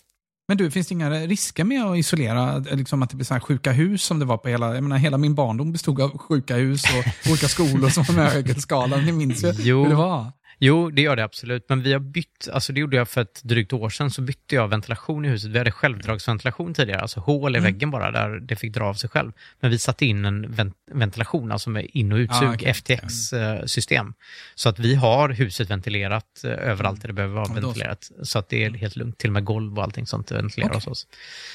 Men 0.48 0.57
du, 0.57 0.70
finns 0.70 0.87
det 0.88 0.92
inga 0.92 1.11
risker 1.11 1.64
med 1.64 1.85
att 1.85 1.96
isolera, 1.98 2.59
liksom 2.59 3.02
att 3.02 3.11
det 3.11 3.16
blir 3.16 3.24
så 3.26 3.35
här 3.35 3.40
sjuka 3.40 3.72
hus 3.72 4.02
som 4.04 4.18
det 4.18 4.24
var 4.24 4.37
på 4.38 4.48
hela, 4.48 4.74
jag 4.74 4.83
menar 4.83 4.96
hela 4.96 5.18
min 5.18 5.35
barndom 5.35 5.72
bestod 5.72 6.00
av 6.00 6.18
sjuka 6.18 6.57
hus 6.57 6.83
och 6.85 7.30
olika 7.30 7.48
skolor 7.48 7.88
som 7.88 8.04
var 8.04 8.14
med 8.14 8.26
i 8.26 8.30
högerskalan. 8.35 9.04
Ni 9.04 9.12
minns 9.12 9.44
ju 9.44 9.52
Jo. 9.59 9.83
hur 9.83 9.88
det 9.90 9.94
var. 9.96 10.33
Jo, 10.66 10.90
det 10.90 11.03
gör 11.03 11.16
det 11.16 11.24
absolut. 11.24 11.68
Men 11.68 11.83
vi 11.83 11.92
har 11.92 12.00
bytt, 12.00 12.48
alltså 12.53 12.72
det 12.72 12.81
gjorde 12.81 12.96
jag 12.96 13.09
för 13.09 13.20
ett 13.20 13.40
drygt 13.44 13.72
år 13.72 13.88
sedan, 13.90 14.11
så 14.11 14.22
bytte 14.22 14.55
jag 14.55 14.68
ventilation 14.68 15.24
i 15.24 15.29
huset. 15.29 15.50
Vi 15.50 15.59
hade 15.59 15.70
självdragsventilation 15.70 16.74
tidigare, 16.74 17.00
alltså 17.00 17.20
hål 17.20 17.57
i 17.57 17.59
Mm. 17.59 17.72
väggen 17.72 17.90
bara, 17.90 18.11
där 18.11 18.40
det 18.40 18.57
fick 18.57 18.74
dra 18.74 18.85
av 18.85 18.94
sig 18.94 19.11
själv. 19.11 19.33
Men 19.61 19.70
vi 19.70 19.79
satte 19.79 20.07
in 20.07 20.24
en 20.24 20.53
vent 20.53 20.74
ventilation, 20.92 21.53
alltså 21.53 21.70
med 21.70 21.87
in 21.92 22.12
och 22.12 22.16
utsug, 22.16 22.48
Ah, 22.48 22.55
okej. 22.55 22.68
FTX-system. 22.74 24.14
Så 24.55 24.68
att 24.68 24.79
vi 24.79 24.94
har 24.94 25.29
huset 25.29 25.70
ventilerat 25.70 26.44
eh, 26.44 26.50
överallt 26.50 27.00
där 27.00 27.09
det 27.09 27.14
behöver 27.14 27.35
vara 27.35 27.55
ventilerat. 27.55 28.11
Så 28.22 28.38
att 28.38 28.48
det 28.48 28.64
är 28.64 28.70
helt 28.70 28.96
lugnt, 28.96 29.18
till 29.18 29.29
och 29.31 29.35
med 29.35 29.44
golv 29.44 29.79
och 29.79 29.85
allting 29.85 30.07
sånt 30.07 30.33
ventilerar 30.33 30.68
Okej. 30.68 30.77
hos 30.77 30.87
oss. 30.87 31.07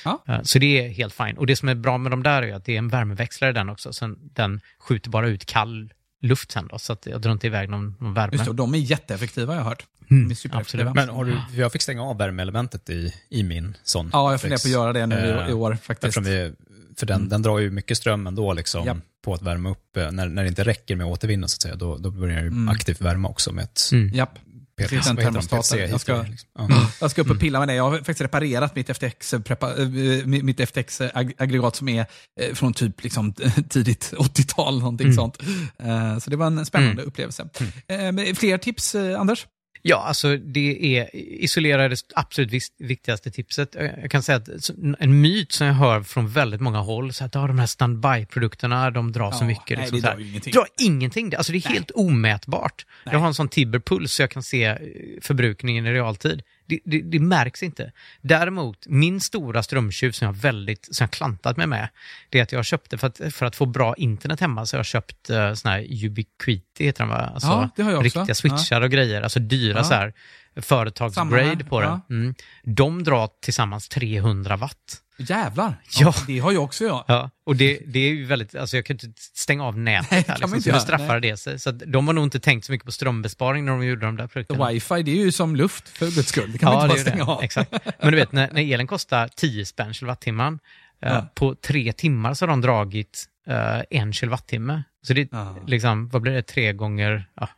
Ja. 0.05 0.23
Eh, 0.27 0.39
Så 0.43 0.59
det 0.59 0.79
är 0.85 0.89
helt 0.89 1.13
fint. 1.13 1.37
Och 1.37 1.47
det 1.47 1.55
som 1.55 1.69
är 1.69 1.75
bra 1.75 1.97
med 1.97 2.11
de 2.11 2.23
där 2.23 2.41
är 2.43 2.53
att 2.53 2.65
det 2.65 2.73
är 2.73 2.77
en 2.77 2.87
värmeväxlare 2.89 3.51
den 3.51 3.69
också, 3.69 3.93
så 3.93 4.15
den 4.33 4.61
skjuter 4.79 5.09
bara 5.09 5.27
ut 5.27 5.45
kall 5.45 5.89
luft 6.21 6.51
sen 6.51 6.67
då, 6.67 6.79
så 6.79 6.93
att 6.93 7.05
jag 7.05 7.21
drar 7.21 7.31
inte 7.31 7.47
iväg 7.47 7.69
någon, 7.69 7.95
någon 7.99 8.13
värme. 8.13 8.29
Just 8.33 8.43
det, 8.45 8.49
och 8.49 8.55
de 8.55 8.73
är 8.73 8.77
jätteeffektiva 8.77 9.53
har 9.53 9.59
jag 9.59 9.65
hört. 9.65 9.85
De 10.07 10.31
är 10.31 10.35
supereffektiva. 10.35 10.93
Men 10.93 11.09
har 11.09 11.25
du, 11.25 11.37
jag 11.55 11.71
fick 11.71 11.81
stänga 11.81 12.03
av 12.03 12.17
värmeelementet 12.17 12.89
i, 12.89 13.13
i 13.29 13.43
min 13.43 13.75
sån. 13.83 14.09
Ja, 14.13 14.31
jag 14.31 14.41
funderar 14.41 14.57
på 14.59 14.67
att 14.67 14.71
göra 14.71 14.93
det 14.93 15.05
nu 15.05 15.15
i- 15.47 15.49
i 15.51 15.53
år, 15.53 15.77
faktiskt. 15.81 16.17
Vi, 16.17 16.53
för 16.97 17.05
den, 17.05 17.29
den 17.29 17.41
drar 17.41 17.59
ju 17.59 17.71
mycket 17.71 17.97
ström 17.97 18.27
ändå 18.27 18.53
liksom, 18.53 18.85
Japp. 18.85 18.97
på 19.23 19.33
att 19.33 19.41
värma 19.41 19.69
upp. 19.69 19.97
eh, 19.97 20.11
När, 20.11 20.27
när 20.29 20.43
det 20.43 20.49
inte 20.49 20.63
räcker 20.63 20.95
med 20.95 21.05
att 21.05 21.11
återvinna 21.13 21.47
så 21.47 21.55
att 21.57 21.61
säga, 21.61 21.75
då, 21.75 21.97
då 21.97 22.11
börjar 22.11 22.41
det 22.41 22.47
ju 22.47 22.69
aktivt 22.69 23.01
värma 23.01 23.29
också 23.29 23.51
med 23.51 23.63
ett 23.63 23.81
Japp. 24.13 24.39
PTS, 24.79 24.89
Precis, 24.89 25.09
en 25.09 25.15
vad 25.15 25.25
heter 25.25 25.39
de? 25.39 25.47
termostat. 25.47 25.79
PTC 25.79 25.91
Jag 25.91 26.01
ska- 26.01 26.21
liksom. 26.21 26.49
Ja. 26.57 26.91
Jag 27.01 27.11
ska 27.11 27.21
upp 27.21 27.29
och 27.29 27.39
pilla 27.39 27.59
med 27.59 27.67
det. 27.67 27.73
Jag 27.73 27.83
har 27.83 27.97
faktiskt 27.97 28.21
reparerat 28.21 28.75
mitt 28.75 28.89
FTX, 28.89 29.33
prepa, 29.45 29.81
eh, 29.81 29.87
mitt 30.25 30.59
FTX-aggregat 30.59 31.75
som 31.75 31.89
är 31.89 32.05
eh, 32.41 32.53
från 32.53 32.73
typ 32.73 33.03
liksom, 33.03 33.33
tidigt 33.69 34.13
80-tal, 34.17 34.79
någonting 34.79 35.13
sånt. 35.13 35.37
Eh, 35.83 36.17
Så 36.19 36.29
det 36.29 36.35
var 36.35 36.47
en 36.47 36.65
spännande 36.65 37.01
upplevelse. 37.03 37.49
Eh, 37.87 38.11
men 38.11 38.35
Fler 38.35 38.57
tips, 38.57 38.95
eh, 38.95 39.19
Anders? 39.19 39.47
Ja, 39.81 39.97
alltså 39.97 40.37
det 40.37 40.97
är 40.97 41.15
isolera 41.15 41.87
det 41.87 42.03
absolut 42.15 42.53
viktigaste 42.77 43.31
tipset. 43.31 43.75
Jag 44.01 44.11
kan 44.11 44.23
säga 44.23 44.35
att 44.35 44.69
en 44.99 45.21
myt 45.21 45.51
som 45.51 45.67
jag 45.67 45.73
hör 45.73 46.01
från 46.03 46.27
väldigt 46.27 46.61
många 46.61 46.79
håll, 46.79 47.13
så 47.13 47.23
att 47.25 47.35
ah, 47.35 47.47
de 47.47 47.59
här 47.59 47.65
standby-produkterna, 47.65 48.91
de 48.91 49.11
drar 49.11 49.31
så 49.31 49.43
Ja, 49.43 49.47
mycket. 49.47 49.77
nej, 49.77 49.77
liksom 49.77 49.95
det 49.95 50.01
så 50.01 50.07
drar 50.11 50.19
ju 50.19 50.27
ingenting. 50.29 50.53
Drar 50.53 50.67
ingenting. 50.79 51.35
Alltså 51.35 51.51
det 51.51 51.57
är 51.57 51.69
helt 51.69 51.91
omätbart. 51.91 52.85
Jag 53.03 53.19
har 53.19 53.27
en 53.27 53.33
sån 53.33 53.49
Tibber-puls 53.49 54.07
så 54.07 54.21
jag 54.21 54.31
kan 54.31 54.43
se 54.43 54.63
eh, 54.65 54.77
förbrukningen 55.21 55.85
i 55.85 55.93
realtid. 55.93 56.41
Det, 56.69 56.79
det, 56.85 57.01
det 57.01 57.19
märks 57.19 57.63
inte. 57.63 57.91
Däremot, 58.21 58.87
min 58.87 59.21
stora 59.21 59.63
strömtjuv 59.63 60.11
som 60.11 60.25
jag 60.25 60.33
väldigt, 60.33 60.95
som 60.95 61.03
jag 61.03 61.11
klantat 61.11 61.57
mig 61.57 61.67
med, 61.67 61.89
det 62.29 62.39
är 62.39 62.43
att 62.43 62.51
jag 62.51 62.65
köpte, 62.65 62.97
för 62.97 63.07
att, 63.07 63.21
för 63.33 63.45
att 63.45 63.55
få 63.55 63.65
bra 63.65 63.95
internet 63.95 64.39
hemma, 64.39 64.65
så 64.65 64.75
har 64.75 64.79
jag 64.79 64.85
köpt 64.85 65.29
uh, 65.29 65.53
sån 65.53 65.71
här 65.71 66.05
Ubiquiti, 66.05 66.85
heter 66.85 67.03
de 67.03 67.09
va? 67.09 67.31
Alltså, 67.33 67.47
Ja, 67.47 67.69
det 67.75 67.83
har 67.83 67.91
jag 67.91 67.99
också. 68.05 68.19
Riktiga 68.19 68.35
switchar 68.35 68.81
och 68.81 68.89
grejer, 68.91 69.21
alltså 69.21 69.39
dyra 69.39 69.77
Ja. 69.77 69.83
så 69.83 69.93
här 69.93 70.13
företagsgrade 70.55 71.63
på 71.63 71.79
det. 71.81 71.85
ja. 71.87 72.01
Mm. 72.09 72.35
De 72.63 73.03
drar 73.03 73.29
tillsammans 73.41 73.89
300 73.89 74.57
watt. 74.57 75.01
Jävlar. 75.19 75.73
Ja. 75.99 76.13
Det 76.27 76.39
har 76.39 76.51
jag 76.51 76.63
också 76.63 76.83
jag. 76.83 77.03
Ja, 77.07 77.29
och 77.45 77.55
det, 77.55 77.79
det 77.87 77.99
är 77.99 78.09
ju 78.13 78.25
väldigt, 78.25 78.55
alltså 78.55 78.75
jag 78.75 78.85
kan 78.85 78.93
inte 79.03 79.07
stänga 79.33 79.63
av 79.63 79.77
nätet 79.77 80.11
Nej, 80.11 80.23
här 80.27 80.35
kan 80.35 80.49
man 80.49 80.49
liksom, 80.49 80.55
inte 80.55 80.63
så 80.63 80.69
göra, 80.69 80.79
straffar 80.79 81.19
det 81.19 81.37
sig. 81.37 81.59
Så 81.59 81.71
de 81.71 82.07
har 82.07 82.13
nog 82.13 82.23
inte 82.23 82.39
tänkt 82.39 82.65
så 82.65 82.71
mycket 82.71 82.85
på 82.85 82.91
strömbesparing 82.91 83.65
när 83.65 83.71
de 83.71 83.85
gjorde 83.85 84.05
de 84.05 84.15
där 84.17 84.27
produkterna. 84.27 84.69
Wifi, 84.69 85.03
det 85.03 85.11
är 85.11 85.15
ju 85.15 85.31
som 85.31 85.55
luft 85.55 85.89
för 85.89 86.05
guds 86.15 86.29
skull. 86.29 86.51
Det 86.51 86.57
kan 86.57 86.73
man 86.73 86.77
Ja, 86.77 86.83
inte 86.83 86.95
det 86.95 87.03
bara 87.03 87.11
stänga 87.11 87.25
det. 87.25 87.31
av. 87.31 87.43
Exakt. 87.43 87.71
Men 88.01 88.11
du 88.11 88.17
vet, 88.17 88.31
när, 88.31 88.49
när 88.53 88.73
elen 88.73 88.87
kostar 88.87 89.27
10 89.27 89.65
spänn 89.65 89.93
kilowattimman, 89.93 90.59
eh, 91.01 91.13
Ja. 91.13 91.25
på 91.35 91.55
tre 91.55 91.93
timmar 91.93 92.33
så 92.33 92.45
har 92.45 92.47
de 92.47 92.61
dragit 92.61 93.25
eh, 93.47 93.81
en 93.89 94.13
kilowattimme. 94.13 94.83
Så 95.07 95.13
det 95.13 95.21
är 95.21 95.27
Ja. 95.31 95.55
liksom, 95.67 96.09
vad 96.09 96.21
blir 96.21 96.31
det, 96.33 96.41
tre 96.41 96.73
gånger, 96.73 97.25
ja, 97.33 97.49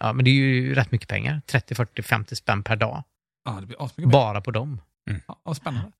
ja, 0.00 0.12
men 0.12 0.24
det 0.24 0.30
är 0.30 0.34
ju 0.34 0.74
rätt 0.74 0.92
mycket 0.92 1.08
pengar. 1.08 1.42
30, 1.46 1.74
40, 1.74 2.02
50 2.02 2.36
spänn 2.36 2.62
per 2.62 2.76
dag. 2.76 3.02
Ja, 3.44 3.58
det 3.60 3.66
blir 3.96 4.06
Bara 4.06 4.40
på 4.40 4.50
dem. 4.50 4.80
Ja, 5.26 5.40
vad 5.42 5.56
spännande. 5.56 5.90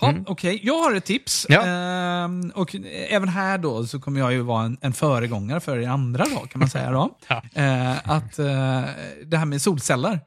Ja, 0.00 0.08
Mm. 0.10 0.24
Okej, 0.26 0.60
jag 0.62 0.78
har 0.78 0.94
ett 0.94 1.04
tips. 1.04 1.46
Ja. 1.48 1.66
Ehm, 1.66 2.52
och 2.54 2.76
även 3.08 3.28
här 3.28 3.58
då 3.58 3.86
så 3.86 4.00
kommer 4.00 4.20
jag 4.20 4.32
ju 4.32 4.40
vara 4.40 4.64
en, 4.64 4.78
en 4.80 4.92
föregångare 4.92 5.60
för 5.60 5.78
er 5.78 5.88
andra 5.88 6.24
då, 6.24 6.40
kan 6.40 6.58
man 6.58 6.70
säga 6.70 6.90
då. 6.90 7.18
Ja. 7.28 7.42
Eh, 7.54 8.10
att 8.10 8.38
eh, 8.38 8.82
det 9.26 9.36
här 9.36 9.44
med 9.44 9.62
solceller 9.62 10.20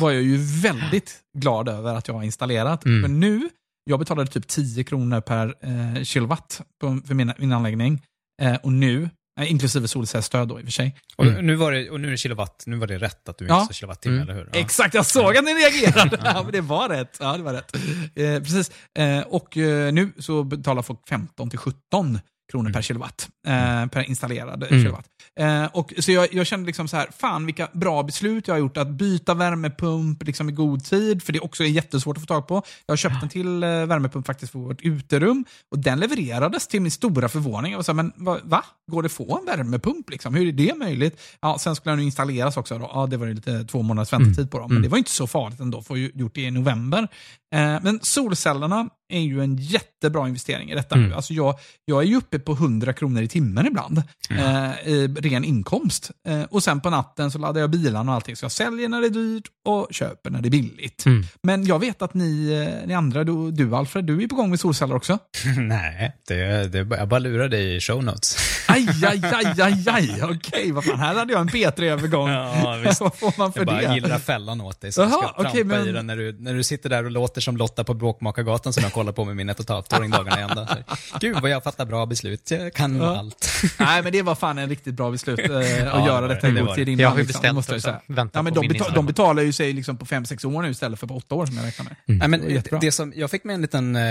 var 0.00 0.10
jag 0.10 0.22
ju 0.22 0.36
väldigt 0.62 1.16
glad 1.38 1.68
över 1.68 1.94
att 1.94 2.08
jag 2.08 2.14
har 2.14 2.22
installerat. 2.22 2.84
Mm. 2.84 3.00
Men 3.00 3.20
nu, 3.20 3.48
jag 3.84 3.98
betalade 3.98 4.30
typ 4.30 4.46
10 4.48 4.84
kronor 4.84 5.20
per 5.20 5.54
eh, 5.60 6.02
kilowatt 6.02 6.62
på, 6.80 7.00
för 7.06 7.14
min, 7.14 7.32
min 7.38 7.52
anläggning. 7.52 8.02
Eh, 8.42 8.54
och 8.54 8.72
nu, 8.72 9.10
inklusive 9.46 9.88
solcellsstöd 9.88 10.48
då 10.48 10.58
i 10.60 10.62
och 10.62 10.66
för 10.66 10.72
sig. 10.72 10.96
Och, 11.16 11.26
nu 11.26 11.54
var 11.54 11.72
det, 11.72 11.90
och 11.90 12.00
nu 12.00 12.06
är 12.06 12.10
det 12.10 12.16
kilowatt, 12.16 12.62
nu 12.66 12.76
var 12.76 12.86
det 12.86 12.98
rätt 12.98 13.28
att 13.28 13.38
du 13.38 13.46
Ja. 13.46 13.60
inte 13.62 13.74
sa 13.74 13.78
kilowattimme, 13.78 14.16
Mm. 14.16 14.28
eller 14.28 14.38
hur? 14.38 14.50
Ja. 14.52 14.58
Exakt, 14.60 14.94
jag 14.94 15.06
såg 15.06 15.36
att 15.36 15.44
ni 15.44 15.50
reagerade. 15.54 16.18
ja, 16.24 16.42
men 16.42 16.52
det 16.52 16.60
var 16.60 16.88
rätt. 16.88 17.16
Ja, 17.20 17.36
det 17.36 17.42
var 17.42 17.52
rätt. 17.52 17.76
Eh, 18.16 18.42
precis. 18.42 18.70
Eh, 18.98 19.20
och 19.20 19.56
eh, 19.56 19.92
nu 19.92 20.12
så 20.18 20.44
betalar 20.44 20.82
folk 20.82 21.08
15 21.08 21.50
till 21.50 21.58
17 21.58 22.20
kronor 22.50 22.70
per 22.72 22.82
kilowatt. 22.82 23.28
Eh, 23.46 23.86
per 23.86 24.02
installerad 24.08 24.62
Mm. 24.62 24.82
kilowatt. 24.82 25.06
Eh, 25.40 25.64
och, 25.64 25.92
så 25.98 26.12
jag, 26.12 26.34
jag 26.34 26.46
kände 26.46 26.66
liksom 26.66 26.88
så 26.88 26.96
här, 26.96 27.08
fan 27.18 27.46
vilka 27.46 27.68
bra 27.72 28.02
beslut 28.02 28.48
jag 28.48 28.54
har 28.54 28.58
gjort. 28.58 28.76
Att 28.76 28.88
byta 28.88 29.34
värmepump 29.34 30.22
liksom 30.26 30.48
i 30.48 30.52
god 30.52 30.84
tid, 30.84 31.22
för 31.22 31.32
det 31.32 31.40
också 31.40 31.64
är 31.64 31.68
jättesvårt 31.68 32.16
att 32.16 32.22
få 32.22 32.26
tag 32.26 32.46
på. 32.48 32.54
Jag 32.86 32.92
har 32.92 32.96
köpt 32.96 33.22
en 33.22 33.28
till 33.28 33.62
eh, 33.62 33.68
värmepump 33.68 34.26
faktiskt 34.26 34.52
för 34.52 34.58
vårt 34.58 34.82
uterum. 34.82 35.44
Och 35.70 35.78
den 35.78 36.00
levererades 36.00 36.66
till 36.66 36.82
min 36.82 36.90
stora 36.90 37.28
förvåning. 37.28 37.72
Jag 37.72 37.78
var 37.78 37.82
så 37.82 37.92
här, 37.92 37.96
men 37.96 38.12
va, 38.16 38.38
va? 38.44 38.64
Går 38.90 39.02
det 39.02 39.08
få 39.08 39.38
en 39.38 39.44
värmepump? 39.58 40.10
Liksom? 40.10 40.34
Hur 40.34 40.48
är 40.48 40.52
det 40.52 40.74
möjligt? 40.78 41.20
Ja, 41.40 41.58
sen 41.60 41.76
skulle 41.76 41.92
den 41.92 42.04
installeras 42.04 42.56
också. 42.56 42.78
Då. 42.78 42.90
Ja, 42.94 43.06
det 43.06 43.16
var 43.16 43.26
lite 43.26 43.64
två 43.64 43.82
månaders 43.82 44.12
väntetid 44.12 44.50
på 44.50 44.58
dem. 44.58 44.72
Men 44.72 44.82
det 44.82 44.88
var 44.88 44.98
inte 44.98 45.10
så 45.10 45.26
farligt 45.26 45.60
ändå, 45.60 45.82
för 45.82 45.96
jag 45.96 46.10
gjort 46.14 46.34
det 46.34 46.40
i 46.40 46.50
november. 46.50 47.08
Eh, 47.54 47.76
men 47.82 47.98
solcellerna 48.02 48.88
är 49.12 49.20
ju 49.20 49.42
en 49.42 49.56
jättebra 49.56 50.28
investering 50.28 50.70
i 50.70 50.74
detta 50.74 50.96
nu. 50.96 51.14
Alltså 51.14 51.32
jag, 51.34 51.54
jag 51.84 52.02
är 52.02 52.06
ju 52.06 52.16
uppe 52.16 52.38
på 52.38 52.52
100 52.52 52.92
kronor 52.92 53.22
i 53.22 53.28
timmen 53.28 53.66
ibland. 53.66 54.02
Eh, 54.30 54.88
I 54.88 55.08
ren 55.20 55.44
inkomst. 55.44 56.10
Eh, 56.28 56.42
och 56.42 56.62
sen 56.62 56.80
på 56.80 56.90
natten 56.90 57.30
så 57.30 57.38
laddar 57.38 57.60
jag 57.60 57.70
bilarna 57.70 58.12
och 58.12 58.14
allting. 58.16 58.36
Så 58.36 58.44
jag 58.44 58.52
säljer 58.52 58.88
när 58.88 59.00
det 59.00 59.06
är 59.06 59.10
dyrt 59.10 59.44
och 59.64 59.88
köper 59.90 60.30
när 60.30 60.40
det 60.40 60.48
är 60.48 60.50
billigt. 60.50 61.06
Mm. 61.06 61.24
Men 61.42 61.66
jag 61.66 61.78
vet 61.78 62.02
att 62.02 62.14
ni, 62.14 62.48
eh, 62.82 62.86
ni 62.88 62.94
andra, 62.94 63.24
du, 63.24 63.50
du 63.50 63.76
Alfred, 63.76 64.04
du 64.04 64.22
är 64.22 64.28
på 64.28 64.34
gång 64.36 64.50
med 64.50 64.60
solceller 64.60 64.94
också. 64.96 65.18
Nej, 65.58 66.16
det, 66.28 66.72
det, 66.72 66.78
jag 66.96 67.08
bara 67.08 67.18
lurar 67.18 67.48
dig 67.48 67.76
i 67.76 67.80
show 67.80 68.04
notes. 68.04 68.36
Aj, 68.70 68.86
aj, 69.06 69.20
aj, 69.34 69.60
aj, 69.60 69.84
aj. 69.86 70.22
Okej, 70.22 70.72
vad 70.72 70.84
fan, 70.84 70.98
här 70.98 71.14
hade 71.14 71.32
jag 71.32 71.40
en 71.40 71.48
P3-övergång. 71.48 72.28
Ja, 72.28 72.76
vad 73.00 73.14
får 73.16 73.38
man 73.38 73.52
för 73.52 73.60
Jag 73.60 73.66
bara 73.66 73.80
det? 73.88 73.94
gillar 73.94 74.18
fällan 74.18 74.60
åt 74.60 74.80
dig, 74.80 74.92
så 74.92 75.00
jag 75.00 75.10
Jaha, 75.10 75.28
ska 75.32 75.42
trampa 75.42 75.64
men- 75.64 75.88
i 75.88 75.92
den 75.92 76.06
när 76.06 76.16
du, 76.16 76.32
när 76.40 76.54
du 76.54 76.62
sitter 76.62 76.88
där 76.90 77.04
och 77.04 77.10
låter 77.10 77.37
som 77.40 77.56
Lotta 77.56 77.84
på 77.84 77.94
Bråkmakargatan 77.94 78.72
som 78.72 78.82
jag 78.82 78.92
kollar 78.92 79.12
på 79.12 79.24
med 79.24 79.36
min 79.36 79.48
ett 79.48 79.58
och 79.58 79.64
ett 79.64 79.68
halvt-åring 79.70 80.10
dagarna 80.10 80.38
i 80.40 80.42
ända. 80.42 80.66
Så, 80.66 81.18
Gud 81.20 81.36
vad 81.42 81.50
jag 81.50 81.62
fattar 81.64 81.84
bra 81.86 82.06
beslut, 82.06 82.50
jag 82.50 82.74
kan 82.74 82.96
Ja. 82.96 83.18
allt. 83.18 83.48
Nej, 83.78 84.02
men 84.02 84.12
det 84.12 84.22
var 84.22 84.34
fan 84.34 84.58
en 84.58 84.68
riktigt 84.68 84.94
bra 84.94 85.10
beslut 85.10 85.38
eh, 85.38 85.44
att 85.46 85.50
det 85.52 86.06
göra 86.06 86.28
detta 86.28 86.48
i 86.48 86.52
god 86.52 86.74
tid 86.74 86.88
innan. 86.88 87.02
Jag 87.02 87.08
har 87.10 87.16
ju 87.16 87.22
liksom, 87.22 87.38
beställt 87.40 87.54
måste 87.54 87.72
jag 87.72 87.82
säga. 87.82 88.00
Ja, 88.32 88.42
men 88.42 88.54
de, 88.54 88.68
betal, 88.68 88.92
de 88.92 89.06
betalar 89.06 89.42
ju 89.42 89.52
sig 89.52 89.72
liksom 89.72 89.96
på 89.96 90.04
5-6 90.06 90.46
år 90.56 90.62
nu 90.62 90.70
istället 90.70 90.98
för 91.00 91.06
på 91.06 91.14
8 91.16 91.34
år 91.34 91.46
som 91.46 91.56
jag 91.56 91.66
räknar 91.66 91.84
med. 91.84 91.96
Nej, 92.06 92.28
men 92.28 92.40
Det 92.40 92.80
det 92.80 92.92
som, 92.92 93.12
jag 93.16 93.30
fick 93.30 93.44
med 93.44 93.54
en 93.54 93.62
liten 93.62 93.96
eh, 93.96 94.02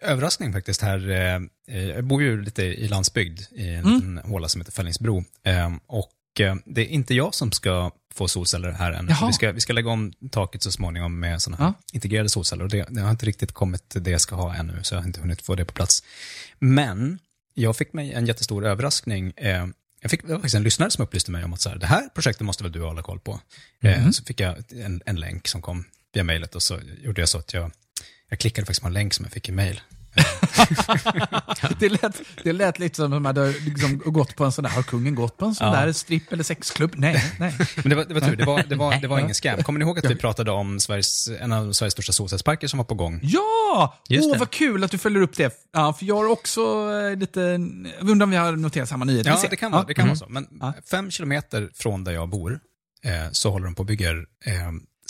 överraskning 0.00 0.52
faktiskt 0.52 0.82
här. 0.82 1.10
Eh, 1.10 1.34
eh, 1.76 1.88
jag 1.88 2.04
bor 2.04 2.22
ju 2.22 2.42
lite 2.42 2.62
i 2.62 2.88
landsbygd 2.88 3.40
i 3.50 3.68
en 3.68 3.80
Mm. 3.84 3.94
liten 3.94 4.18
håla 4.30 4.48
som 4.48 4.60
heter 4.60 4.72
Fällingsbro. 4.72 5.24
Eh, 5.46 5.70
och 5.86 6.08
det 6.64 6.80
är 6.80 6.86
inte 6.86 7.14
jag 7.14 7.34
som 7.34 7.52
ska 7.52 7.90
få 8.14 8.28
solceller 8.28 8.70
här 8.72 8.92
än. 8.92 9.10
Vi 9.26 9.32
ska, 9.32 9.52
vi 9.52 9.60
ska 9.60 9.72
lägga 9.72 9.90
om 9.90 10.12
taket 10.30 10.62
så 10.62 10.72
småningom 10.72 11.20
med 11.20 11.42
sådana 11.42 11.64
här 11.64 11.64
Ja. 11.64 11.74
integrerade 11.92 12.28
solceller. 12.28 12.64
Och 12.64 12.70
det, 12.70 12.86
det 12.90 13.00
har 13.00 13.10
inte 13.10 13.26
riktigt 13.26 13.52
kommit 13.52 13.82
det 14.00 14.10
jag 14.10 14.20
ska 14.20 14.34
ha 14.36 14.54
ännu, 14.54 14.78
så 14.82 14.94
jag 14.94 15.00
har 15.00 15.06
inte 15.06 15.20
hunnit 15.20 15.42
få 15.42 15.54
det 15.54 15.64
på 15.64 15.72
plats. 15.72 16.02
Men 16.58 17.18
jag 17.54 17.76
fick 17.76 17.92
mig 17.92 18.12
en 18.12 18.26
jättestor 18.26 18.66
överraskning. 18.66 19.32
Eh, 19.36 19.66
jag 20.00 20.10
fick, 20.10 20.22
det 20.22 20.28
var 20.28 20.34
faktiskt 20.36 20.54
en 20.54 20.62
lyssnare 20.62 20.90
som 20.90 21.04
upplyste 21.04 21.30
mig 21.30 21.44
om 21.44 21.52
att 21.52 21.60
så 21.60 21.68
här, 21.68 21.76
det 21.76 21.86
här 21.86 22.08
projektet 22.14 22.46
måste 22.46 22.62
väl 22.62 22.72
du 22.72 22.82
hålla 22.82 23.02
koll 23.02 23.20
på. 23.20 23.40
Eh, 23.80 24.10
så 24.10 24.24
fick 24.24 24.40
jag 24.40 24.56
en, 24.72 25.02
en 25.06 25.16
länk 25.16 25.48
som 25.48 25.62
kom 25.62 25.84
via 26.12 26.24
mejlet 26.24 26.54
och 26.54 26.62
så 26.62 26.78
gjorde 27.02 27.20
jag 27.22 27.28
så 27.28 27.38
att 27.38 27.52
jag, 27.52 27.70
jag 28.28 28.38
klickade 28.38 28.66
faktiskt 28.66 28.80
på 28.82 28.86
en 28.86 28.92
länk 28.94 29.14
som 29.14 29.24
jag 29.24 29.32
fick 29.32 29.48
i 29.48 29.52
mejl. 29.52 29.80
det, 31.78 31.88
lät, 31.88 32.20
det 32.44 32.52
lät 32.52 32.78
lite 32.78 32.96
som 32.96 33.04
att 33.04 33.10
de 33.10 33.24
hade 33.24 33.50
liksom 33.52 33.98
gått 34.04 34.36
på 34.36 34.44
en 34.44 34.52
sån 34.52 34.62
där, 34.64 34.70
har 34.70 34.82
kungen 34.82 35.14
gått 35.14 35.36
på 35.36 35.44
en 35.44 35.54
sån 35.54 35.66
Ja. 35.66 35.72
där 35.72 35.92
stripp 35.92 36.32
eller 36.32 36.44
sexklubb? 36.44 36.92
Nej, 36.96 37.24
nej. 37.38 37.54
Men 37.76 37.88
det 37.90 37.94
var, 37.94 38.04
det 38.04 38.14
var 38.14 38.20
tur, 38.20 38.36
det 38.36 38.44
var, 38.44 38.62
det 38.68 38.76
var, 38.76 38.94
det 39.00 39.08
var 39.08 39.18
ingen 39.18 39.34
scam. 39.34 39.62
Kommer 39.62 39.78
ni 39.78 39.84
ihåg 39.84 39.98
att 39.98 40.10
vi 40.10 40.16
pratade 40.16 40.50
om 40.50 40.80
Sveriges, 40.80 41.28
en 41.40 41.52
av 41.52 41.72
Sveriges 41.72 41.92
största 41.92 42.12
solcellsparker 42.12 42.68
som 42.68 42.78
var 42.78 42.84
på 42.84 42.94
gång? 42.94 43.20
Ja! 43.22 43.98
Just 44.08 44.26
Åh, 44.26 44.32
det. 44.32 44.38
vad 44.38 44.50
kul 44.50 44.84
att 44.84 44.90
du 44.90 44.98
följer 44.98 45.22
upp 45.22 45.36
det. 45.36 45.54
Ja, 45.72 45.92
för 45.92 46.06
jag 46.06 46.16
har 46.16 46.26
också 46.30 46.60
eh, 47.12 47.16
lite, 47.18 47.40
jag 48.00 48.08
undrar 48.10 48.24
om 48.24 48.30
vi 48.30 48.36
har 48.36 48.52
noterat 48.52 48.88
samma 48.88 49.04
nyhet. 49.04 49.26
Ja, 49.26 49.38
det 49.50 49.56
kan 49.56 49.72
vara, 49.72 49.84
det 49.84 49.94
kan 49.94 50.00
Mm. 50.04 50.08
vara 50.08 50.18
så. 50.18 50.26
Men 50.28 50.74
fem 50.90 51.10
kilometer 51.10 51.70
från 51.74 52.04
där 52.04 52.12
jag 52.12 52.28
bor 52.28 52.60
eh, 53.04 53.30
så 53.32 53.50
håller 53.50 53.64
de 53.64 53.74
på 53.74 53.80
och 53.80 53.86
bygger 53.86 54.16
eh, 54.46 54.54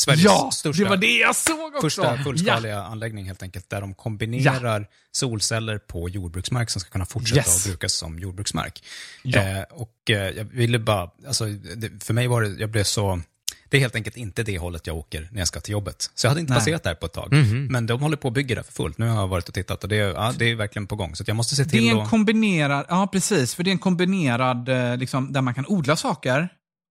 Sveriges 0.01 0.25
Ja, 0.25 0.51
största, 0.53 0.83
det 0.83 0.89
var 0.91 0.97
det 0.97 1.17
jag 1.19 1.37
såg 1.37 1.59
också! 1.75 1.81
första 1.81 2.17
ja. 2.17 2.25
fullskaliga 2.25 2.83
anläggning 2.83 3.25
helt 3.27 3.43
enkelt, 3.43 3.71
där 3.71 3.81
de 3.81 3.95
kombinerar 3.95 4.87
solceller 5.13 5.79
på 5.79 6.09
jordbruksmark 6.09 6.71
som 6.71 6.81
ska 6.81 6.91
kunna 6.91 7.07
fortsätta 7.07 7.39
Yes. 7.41 7.57
att 7.57 7.65
brukas 7.71 7.93
som 7.93 8.19
jordbruksmark. 8.19 8.83
Ja. 9.23 9.41
Eh, 9.41 9.63
och 9.71 10.11
eh, 10.11 10.17
jag 10.17 10.45
ville 10.45 10.79
bara, 10.79 11.11
alltså, 11.27 11.45
det, 11.77 12.05
för 12.05 12.15
mig 12.15 12.27
var 12.27 12.43
det, 12.43 12.49
jag 12.61 12.71
blev 12.71 12.85
så, 12.85 13.21
det 13.69 13.77
är 13.77 13.81
helt 13.81 13.95
enkelt 13.95 14.17
inte 14.17 14.43
det 14.43 14.59
hållet 14.59 14.87
jag 14.87 14.97
åker 14.97 15.29
när 15.33 15.39
jag 15.41 15.49
ska 15.49 15.61
till 15.61 15.73
jobbet. 15.73 16.11
Så 16.15 16.27
jag 16.27 16.31
hade 16.31 16.41
inte 16.41 16.53
Nej. 16.53 16.61
passerat 16.61 16.83
där 16.83 16.95
på 16.95 17.07
ett 17.07 17.13
tag. 17.13 17.33
Mhm. 17.33 17.67
Men 17.67 17.87
de 17.87 18.01
håller 18.01 18.17
på 18.17 18.29
att 18.29 18.35
bygga 18.35 18.55
det 18.57 18.63
för 18.63 18.73
fullt. 18.73 18.99
Nu 18.99 19.09
har 19.09 19.21
jag 19.21 19.29
varit 19.29 19.49
och 19.49 19.55
tittat 19.55 19.83
och 19.83 19.89
det, 19.89 19.97
är- 19.97 20.15
ja, 20.15 20.33
det 20.39 20.45
är 20.45 20.55
verkligen 20.55 20.87
på 20.87 20.97
gång. 20.97 21.17
Så 21.17 21.25
jag 21.27 21.37
måste 21.37 21.55
se 21.57 21.63
Det 21.65 21.71
till 21.71 21.89
är 21.89 21.93
en 21.93 22.01
att... 22.01 22.11
kombinerad, 22.11 22.87
ja 22.89 23.07
precis, 23.13 23.55
för 23.55 23.63
det 23.63 23.71
är 23.71 23.73
en 23.73 23.79
kombinerad, 23.79 24.69
eh, 24.69 24.97
liksom, 24.97 25.33
där 25.33 25.41
man 25.41 25.55
kan 25.55 25.67
odla 25.67 25.97
saker 25.97 26.49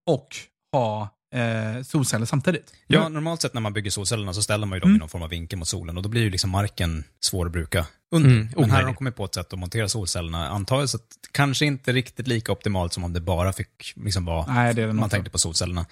och 0.07 0.27
ha 0.71 1.15
eh, 1.33 1.83
solceller 1.83 2.25
samtidigt. 2.25 2.73
Ja, 2.87 3.09
normalt 3.09 3.41
sett 3.41 3.53
när 3.53 3.61
man 3.61 3.73
bygger 3.73 3.91
solcellerna 3.91 4.33
så 4.33 4.41
ställer 4.41 4.65
man 4.67 4.75
ju 4.75 4.79
dem 4.79 4.89
Mm. 4.89 4.95
i 4.95 4.99
någon 4.99 5.09
form 5.09 5.21
av 5.23 5.29
vinkel 5.29 5.59
mot 5.59 5.67
solen 5.67 5.97
och 5.97 6.03
då 6.03 6.09
blir 6.09 6.21
ju 6.21 6.29
liksom 6.29 6.49
marken 6.49 7.03
svår 7.21 7.45
att 7.45 7.51
bruka 7.51 7.85
under. 8.11 8.29
Mm, 8.29 8.49
Men 8.57 8.71
här 8.71 8.77
har 8.79 8.85
de 8.85 8.95
kommit 8.95 9.15
på 9.15 9.25
ett 9.25 9.33
sätt 9.33 9.53
att 9.53 9.59
montera 9.59 9.89
solcellerna, 9.89 10.49
antar 10.49 10.79
jag, 10.79 10.89
så 10.89 10.97
att 10.97 11.03
kanske 11.31 11.65
inte 11.65 11.91
riktigt 11.91 12.27
lika 12.27 12.51
optimalt 12.51 12.93
som 12.93 13.03
om 13.03 13.13
det 13.13 13.21
bara 13.21 13.53
fick 13.53 13.93
liksom 13.95 14.25
vara, 14.25 14.53
Nej, 14.53 14.73
det 14.73 14.81
är 14.83 14.87
det 14.87 14.93
man 14.93 15.09
tänkte 15.09 15.31
på 15.31 15.37
solcellerna. 15.37 15.85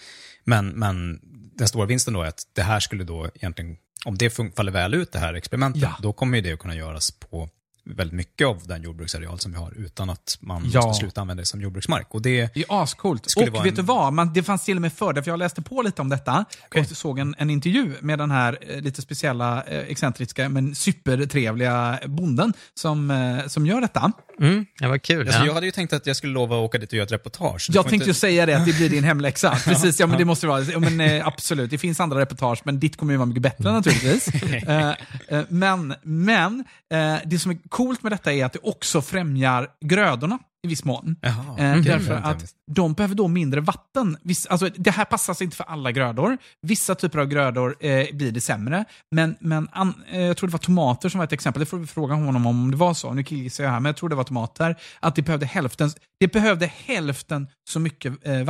Men, 0.43 0.67
men 0.69 1.19
den 1.56 1.67
stora 1.67 1.86
vinsten 1.86 2.13
då 2.13 2.21
är 2.21 2.28
att 2.28 2.41
det 2.54 2.62
här 2.62 2.80
skulle 2.80 3.04
då 3.04 3.30
egentligen, 3.36 3.78
om 4.06 4.17
det 4.17 4.30
faller 4.56 4.71
väl 4.71 4.93
ut 4.93 5.12
det 5.12 5.19
här 5.19 5.34
experimentet, 5.34 5.82
Ja. 5.82 5.97
då 6.02 6.13
kommer 6.13 6.38
ju 6.38 6.43
det 6.43 6.54
att 6.54 6.60
kunna 6.60 6.76
göras 6.76 7.12
på 7.12 7.50
väldigt 7.95 8.15
mycket 8.15 8.47
av 8.47 8.62
den 8.67 8.82
jordbruksareal 8.84 9.39
som 9.39 9.52
vi 9.52 9.58
har 9.58 9.73
utan 9.78 10.10
att 10.10 10.38
man 10.39 10.69
Ja. 10.73 10.82
måste 10.88 11.00
sluta 11.02 11.21
använda 11.21 11.41
det 11.41 11.45
som 11.45 11.62
jordbruksmark. 11.62 12.08
Och 12.10 12.21
det, 12.21 12.54
Det 12.54 12.60
är 12.69 12.84
ascoolt. 12.84 13.26
Och 13.38 13.41
vet 13.43 13.65
en- 13.65 13.76
du 13.76 13.82
vad? 13.82 14.13
Man, 14.13 14.34
det 14.34 14.43
fanns 14.43 14.65
till 14.65 14.76
och 14.78 14.82
med 14.82 14.93
för 14.93 15.13
för 15.21 15.32
jag 15.32 15.39
läste 15.39 15.62
på 15.62 15.82
lite 15.82 16.02
om 16.02 16.10
detta 16.10 16.45
och 16.80 16.86
såg 16.97 17.19
en, 17.19 17.36
en 17.38 17.50
intervju 17.50 17.93
med 18.02 18.19
den 18.19 18.32
här 18.32 18.58
eh, 18.62 18.82
lite 18.82 19.02
speciella, 19.02 19.63
eh, 19.63 19.80
excentriska 19.80 20.50
men 20.50 20.76
supertrevliga 20.76 22.00
bonden 22.06 22.54
som, 22.73 23.12
eh, 23.12 23.47
som 23.47 23.65
gör 23.65 23.82
detta. 23.82 24.12
Mm, 24.41 24.65
det 24.80 24.88
var 24.88 24.97
kul. 24.97 25.21
alltså, 25.28 25.39
ja. 25.39 25.45
jag 25.45 25.54
hade 25.54 25.65
ju 25.65 25.71
tänkt 25.71 25.93
att 25.93 26.06
jag 26.08 26.15
skulle 26.15 26.34
lova 26.34 26.56
att 26.56 26.62
åka 26.65 26.78
dit 26.78 26.89
och 26.89 26.93
göra 26.93 27.06
ett 27.06 27.12
reportage. 27.12 27.65
Du 27.69 27.76
Jag 27.76 27.84
tänkte 27.88 28.06
ju 28.06 28.10
inte- 28.12 28.19
säga 28.19 28.45
det, 28.45 28.54
att 28.58 28.65
det 28.65 28.73
blir 28.78 28.89
din 28.89 29.04
hemläxa. 29.12 29.56
Precis, 29.65 30.00
ja 30.00 30.08
men 30.08 30.17
det 30.17 30.26
måste 30.26 30.45
det 30.47 30.50
vara. 30.52 30.62
Ja, 30.62 30.80
men, 30.80 31.02
eh, 31.02 31.28
absolut, 31.28 31.69
det 31.69 31.78
finns 31.78 32.00
andra 32.00 32.19
reportage, 32.19 32.62
men 32.63 32.80
ditt 32.80 32.97
kommer 32.97 33.13
ju 33.13 33.17
vara 33.17 33.26
mycket 33.26 33.43
bättre 33.43 33.71
naturligtvis. 33.71 34.28
Eh, 34.67 34.89
eh, 35.28 35.41
men 35.50 35.93
men 36.04 36.63
eh, 36.91 37.15
det 37.26 37.39
som 37.39 37.52
är 37.52 37.58
coolt 37.69 38.04
med 38.04 38.12
detta 38.12 38.34
är 38.34 38.45
att 38.45 38.54
det 38.54 38.60
också 38.63 39.02
främjar 39.02 39.67
grödorna 39.86 40.39
i 40.67 40.69
viss 40.69 40.84
mån. 40.86 41.15
Jaha, 41.21 41.58
Eh, 41.58 41.82
därför 41.82 42.13
var 42.13 42.32
att 42.32 42.53
de 42.71 42.93
behöver 42.93 43.15
då 43.15 43.27
mindre 43.27 43.62
vatten. 43.62 44.17
Viss, 44.23 44.45
alltså, 44.45 44.69
det 44.75 44.91
här 44.91 45.06
passar 45.06 45.34
sig 45.34 45.45
inte 45.45 45.58
för 45.58 45.63
alla 45.63 45.91
grödor. 45.91 46.38
Vissa 46.62 46.95
typer 46.95 47.19
av 47.19 47.25
grödor 47.25 47.75
eh, 47.80 48.08
blir 48.13 48.32
det 48.32 48.41
sämre. 48.41 48.86
Men, 49.12 49.36
men 49.39 49.67
an, 49.71 49.93
eh, 50.12 50.21
jag 50.21 50.38
tror 50.38 50.47
det 50.47 50.51
var 50.51 50.60
tomater 50.60 51.10
som 51.10 51.17
var 51.17 51.25
ett 51.25 51.34
exempel. 51.34 51.60
Det 51.60 51.65
får 51.65 51.77
vi 51.77 51.88
fråga 51.88 52.15
honom 52.15 52.45
om 52.45 52.71
det 52.71 52.77
var 52.77 52.93
så. 52.93 53.13
Nu 53.13 53.23
killgissar 53.23 53.63
jag 53.63 53.71
här, 53.71 53.80
men 53.80 53.89
jag 53.89 53.97
tror 53.97 54.10
det 54.10 54.15
var 54.15 54.23
tomater. 54.23 54.75
Att 54.99 55.15
det 55.15 55.21
behövde 55.21 55.45
hälften, 55.45 55.91
det 56.19 56.27
behövde 56.27 56.71
hälften 56.86 57.47
så 57.69 57.80
mycket 57.80 58.27
eh, 58.27 58.41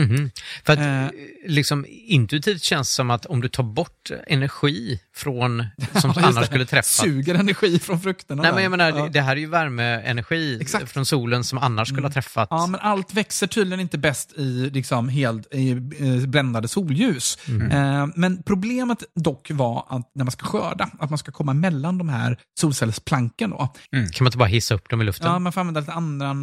vatten. 0.00 0.14
Mhm. 0.16 0.30
För 0.64 0.72
att 0.72 0.78
Eh. 0.78 1.04
eh, 1.04 1.10
liksom 1.46 1.86
intuitivt 1.88 2.62
känns 2.62 2.88
det 2.88 2.94
som 2.94 3.10
att 3.10 3.26
om 3.26 3.40
du 3.40 3.48
tar 3.48 3.62
bort 3.62 4.10
energi 4.26 5.00
från, 5.16 5.64
som 6.00 6.12
Ja, 6.16 6.22
annars 6.22 6.36
det. 6.40 6.46
skulle 6.46 6.66
träffa. 6.66 7.02
Suger 7.02 7.34
energi 7.34 7.78
från 7.78 8.00
frukterna. 8.00 8.42
Nej 8.42 8.52
men 8.52 8.62
jag 8.62 8.70
menar, 8.70 8.88
ja. 8.98 9.08
det, 9.12 9.20
här 9.20 9.36
är 9.36 9.40
ju 9.40 9.46
värmeenergi 9.46 10.58
Exakt. 10.60 10.92
från 10.92 11.06
solen 11.06 11.44
som 11.44 11.58
annars 11.58 11.88
skulle 11.88 12.02
ha 12.06 12.12
träffat. 12.12 12.48
Ja, 12.50 12.66
men 12.66 12.80
allt 12.80 13.14
växer 13.14 13.46
tydligen 13.46 13.80
inte 13.80 13.98
bäst 13.98 14.32
i, 14.38 14.70
liksom, 14.70 15.08
helt, 15.08 15.54
i 15.54 15.70
eh, 15.70 16.26
bländade 16.26 16.68
solljus. 16.68 17.38
Mm. 17.48 17.70
Eh, 17.70 18.06
men 18.16 18.42
problemet 18.42 19.02
dock 19.14 19.50
var 19.50 19.86
att 19.88 20.10
när 20.14 20.24
man 20.24 20.32
ska 20.32 20.46
skörda, 20.46 20.90
att 20.98 21.10
man 21.10 21.18
ska 21.18 21.32
komma 21.32 21.54
mellan 21.54 21.98
de 21.98 22.08
här 22.08 22.38
solcellsplanken. 22.60 23.50
Då. 23.50 23.56
Kan 23.90 24.04
man 24.20 24.26
inte 24.26 24.38
bara 24.38 24.48
hissa 24.48 24.74
upp 24.74 24.88
dem 24.90 25.00
i 25.00 25.04
luften? 25.04 25.26
Ja, 25.30 25.38
man 25.38 25.52
får 25.52 25.60
använda 25.60 25.80
lite 25.80 25.92
andra, 25.92 26.34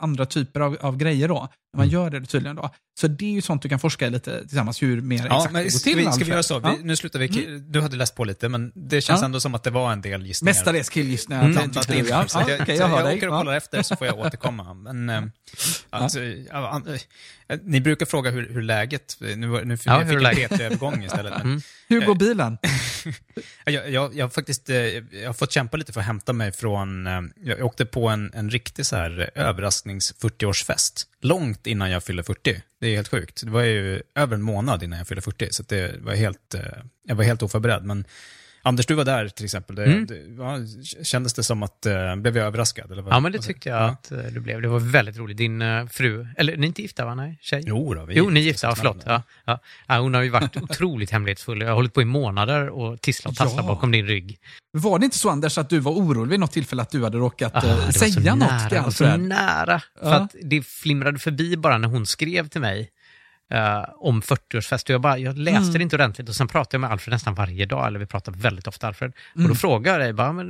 andra 0.00 0.26
typer 0.26 0.60
av, 0.60 0.76
av 0.80 0.96
grejer 0.96 1.28
då. 1.28 1.48
Man 1.76 1.88
gör 1.88 2.10
det 2.10 2.26
tydligen 2.26 2.56
då. 2.56 2.70
Så 3.00 3.08
det 3.08 3.24
är 3.24 3.30
ju 3.30 3.40
sånt 3.42 3.62
du 3.62 3.68
kan 3.68 3.78
forska 3.78 4.06
i 4.06 4.10
lite 4.10 4.40
tillsammans, 4.48 4.82
hur 4.82 5.00
mer 5.00 5.16
Ja, 5.16 5.36
exakt 5.36 5.52
men 5.52 5.62
det 5.62 5.70
går 5.70 5.78
ska, 5.78 5.90
till. 5.90 5.96
vi, 5.98 6.12
ska 6.12 6.24
vi 6.24 6.30
göra 6.30 6.42
så? 6.42 6.54
Ja. 6.54 6.68
Mm. 6.68 6.76
Vi, 6.78 6.84
nu 6.84 6.96
slutar 6.96 7.18
vi. 7.18 7.58
Du 7.68 7.80
hade 7.80 7.96
läst 7.96 8.14
på 8.16 8.24
lite, 8.24 8.48
men 8.48 8.72
det 8.74 9.00
känns 9.00 9.20
Ja. 9.20 9.24
ändå 9.24 9.40
som 9.40 9.54
att 9.54 9.62
det 9.62 9.70
var 9.70 9.92
en 9.92 10.00
del 10.00 10.26
gissningar. 10.26 10.54
Mestadels 10.54 10.88
killgissningar. 10.88 11.42
Mm. 11.44 11.56
Mm. 11.56 11.70
Blandat 11.70 11.90
in 11.90 12.06
Ja, 12.08 12.26
ja, 12.34 12.50
jag, 12.50 12.68
jag 12.68 12.76
jag 12.90 13.04
dig. 13.04 13.16
åker 13.16 13.28
och 13.28 13.34
Ja. 13.34 13.38
kollar 13.38 13.56
efter 13.56 13.82
så 13.82 13.96
får 13.96 14.06
jag 14.06 14.18
återkomma. 14.18 14.74
Men, 14.74 15.08
eh, 15.10 15.22
alltså, 15.90 16.20
ja, 16.22 16.68
an- 16.68 16.98
eh, 17.48 17.58
ni 17.62 17.80
brukar 17.80 18.06
fråga 18.06 18.30
hur, 18.30 18.48
hur 18.48 18.62
läget, 18.62 19.16
nu, 19.20 19.64
nu 19.64 19.76
fick 19.76 19.86
Ja, 19.86 19.98
jag 19.98 20.08
fick 20.08 20.16
en 20.16 20.22
läget? 20.22 20.50
PT-övergång 20.50 21.04
istället. 21.04 21.34
Men, 21.44 21.62
hur 21.88 22.06
går 22.06 22.14
bilen? 22.14 22.58
jag, 23.64 23.90
jag, 23.90 24.14
jag, 24.14 24.24
har 24.24 24.30
faktiskt, 24.30 24.70
eh, 24.70 24.76
jag 24.76 25.26
har 25.26 25.32
fått 25.32 25.52
kämpa 25.52 25.76
lite 25.76 25.92
för 25.92 26.00
att 26.00 26.06
hämta 26.06 26.32
mig 26.32 26.52
från, 26.52 27.06
eh, 27.06 27.20
jag 27.44 27.64
åkte 27.64 27.86
på 27.86 28.08
en, 28.08 28.30
en 28.34 28.50
riktig 28.50 28.86
så 28.86 28.96
här 28.96 29.30
överrasknings 29.34 30.14
40-årsfest. 30.20 31.06
Långt 31.20 31.66
innan 31.66 31.90
jag 31.90 32.04
fyllde 32.04 32.22
40. 32.22 32.62
Det 32.80 32.86
är 32.86 32.96
helt 32.96 33.08
sjukt. 33.08 33.42
Det 33.44 33.50
var 33.50 33.62
ju 33.62 34.02
över 34.14 34.34
en 34.34 34.42
månad 34.42 34.82
innan 34.82 34.98
jag 34.98 35.08
fyllde 35.08 35.22
40, 35.22 35.48
så 35.50 35.62
det 35.62 36.00
var 36.00 36.14
helt, 36.14 36.54
eh, 36.54 36.60
jag 37.08 37.14
var 37.14 37.24
helt 37.24 37.42
oförberedd. 37.42 37.84
Men 37.84 38.04
Anders, 38.66 38.86
du 38.86 38.94
var 38.94 39.04
där 39.04 39.28
till 39.28 39.44
exempel. 39.44 39.76
Det, 39.76 39.84
Mm. 39.84 40.06
det, 40.06 40.22
ja, 40.38 40.58
kändes 41.04 41.34
det 41.34 41.42
som 41.42 41.62
att, 41.62 41.86
eh, 41.86 42.16
blev 42.16 42.36
jag 42.36 42.46
överraskad? 42.46 42.90
Eller 42.92 43.02
vad, 43.02 43.12
Ja, 43.14 43.20
men 43.20 43.32
det 43.32 43.38
tyckte 43.38 43.68
jag 43.68 43.78
Ja. 43.78 43.84
att 43.86 44.12
eh, 44.12 44.18
det 44.18 44.40
blev. 44.40 44.62
Det 44.62 44.68
var 44.68 44.80
väldigt 44.80 45.16
roligt. 45.16 45.36
Din 45.36 45.62
eh, 45.62 45.86
fru, 45.86 46.26
eller 46.36 46.56
ni 46.56 46.62
är 46.62 46.66
inte 46.68 46.82
gifta 46.82 47.04
va? 47.04 47.14
Nej, 47.14 47.38
tjej? 47.42 47.62
Jo, 47.66 47.94
då, 47.94 48.04
vi 48.04 48.14
Jo, 48.14 48.30
ni 48.30 48.40
är 48.40 48.44
gifta 48.44 48.68
gifta, 48.68 48.76
förlåt. 48.76 49.02
Ja, 49.06 49.22
ja. 49.44 49.58
Ja, 49.88 49.98
hon 49.98 50.14
har 50.14 50.22
ju 50.22 50.30
varit 50.30 50.56
otroligt 50.62 51.10
hemlighetsfull. 51.10 51.60
Jag 51.60 51.68
har 51.68 51.74
hållit 51.74 51.94
på 51.94 52.02
i 52.02 52.04
månader 52.04 52.68
och 52.68 53.00
tisslat 53.00 53.30
och 53.32 53.36
tasslat 53.38 53.64
Ja. 53.64 53.68
bakom 53.74 53.92
din 53.92 54.06
rygg. 54.06 54.38
Var 54.72 54.98
det 54.98 55.04
inte 55.04 55.18
så 55.18 55.30
Anders 55.30 55.58
att 55.58 55.68
du 55.70 55.78
var 55.78 55.92
orolig 55.92 56.30
vid 56.30 56.40
något 56.40 56.52
tillfälle 56.52 56.82
att 56.82 56.90
du 56.90 57.04
hade 57.04 57.18
råkat 57.18 57.52
Ah, 57.54 57.58
eh, 57.58 57.76
det 57.76 57.84
var 57.84 57.92
så 57.92 57.98
säga 57.98 58.34
något 58.34 58.48
nära, 58.50 58.68
det 58.68 58.80
var 58.80 58.90
så 58.90 59.16
nära. 59.16 59.82
För 60.00 60.12
att 60.14 60.34
det 60.42 60.66
flimrade 60.66 61.18
förbi 61.18 61.56
bara 61.56 61.78
när 61.78 61.88
hon 61.88 62.06
skrev 62.06 62.48
till 62.48 62.60
mig 62.60 62.90
eh, 63.50 63.84
om 63.98 64.22
40-årsfest. 64.22 64.84
Och 64.84 64.90
Jag, 64.90 65.00
bara, 65.00 65.18
jag 65.18 65.38
läste 65.38 65.60
Mm. 65.60 65.72
det 65.72 65.82
inte 65.82 65.96
ordentligt 65.96 66.28
och 66.28 66.34
sen 66.36 66.48
pratade 66.48 66.74
jag 66.74 66.80
med 66.80 66.90
Alfred 66.90 67.12
nästan 67.12 67.34
varje 67.34 67.66
dag, 67.66 67.86
eller 67.86 67.98
vi 67.98 68.06
pratar 68.06 68.32
väldigt 68.32 68.66
ofta 68.66 68.86
Alfred. 68.86 69.12
Och 69.32 69.36
Mm. 69.36 69.48
då 69.48 69.54
frågade 69.54 69.98
jag 69.98 70.06
dig, 70.06 70.12
bara, 70.12 70.32
men, 70.32 70.48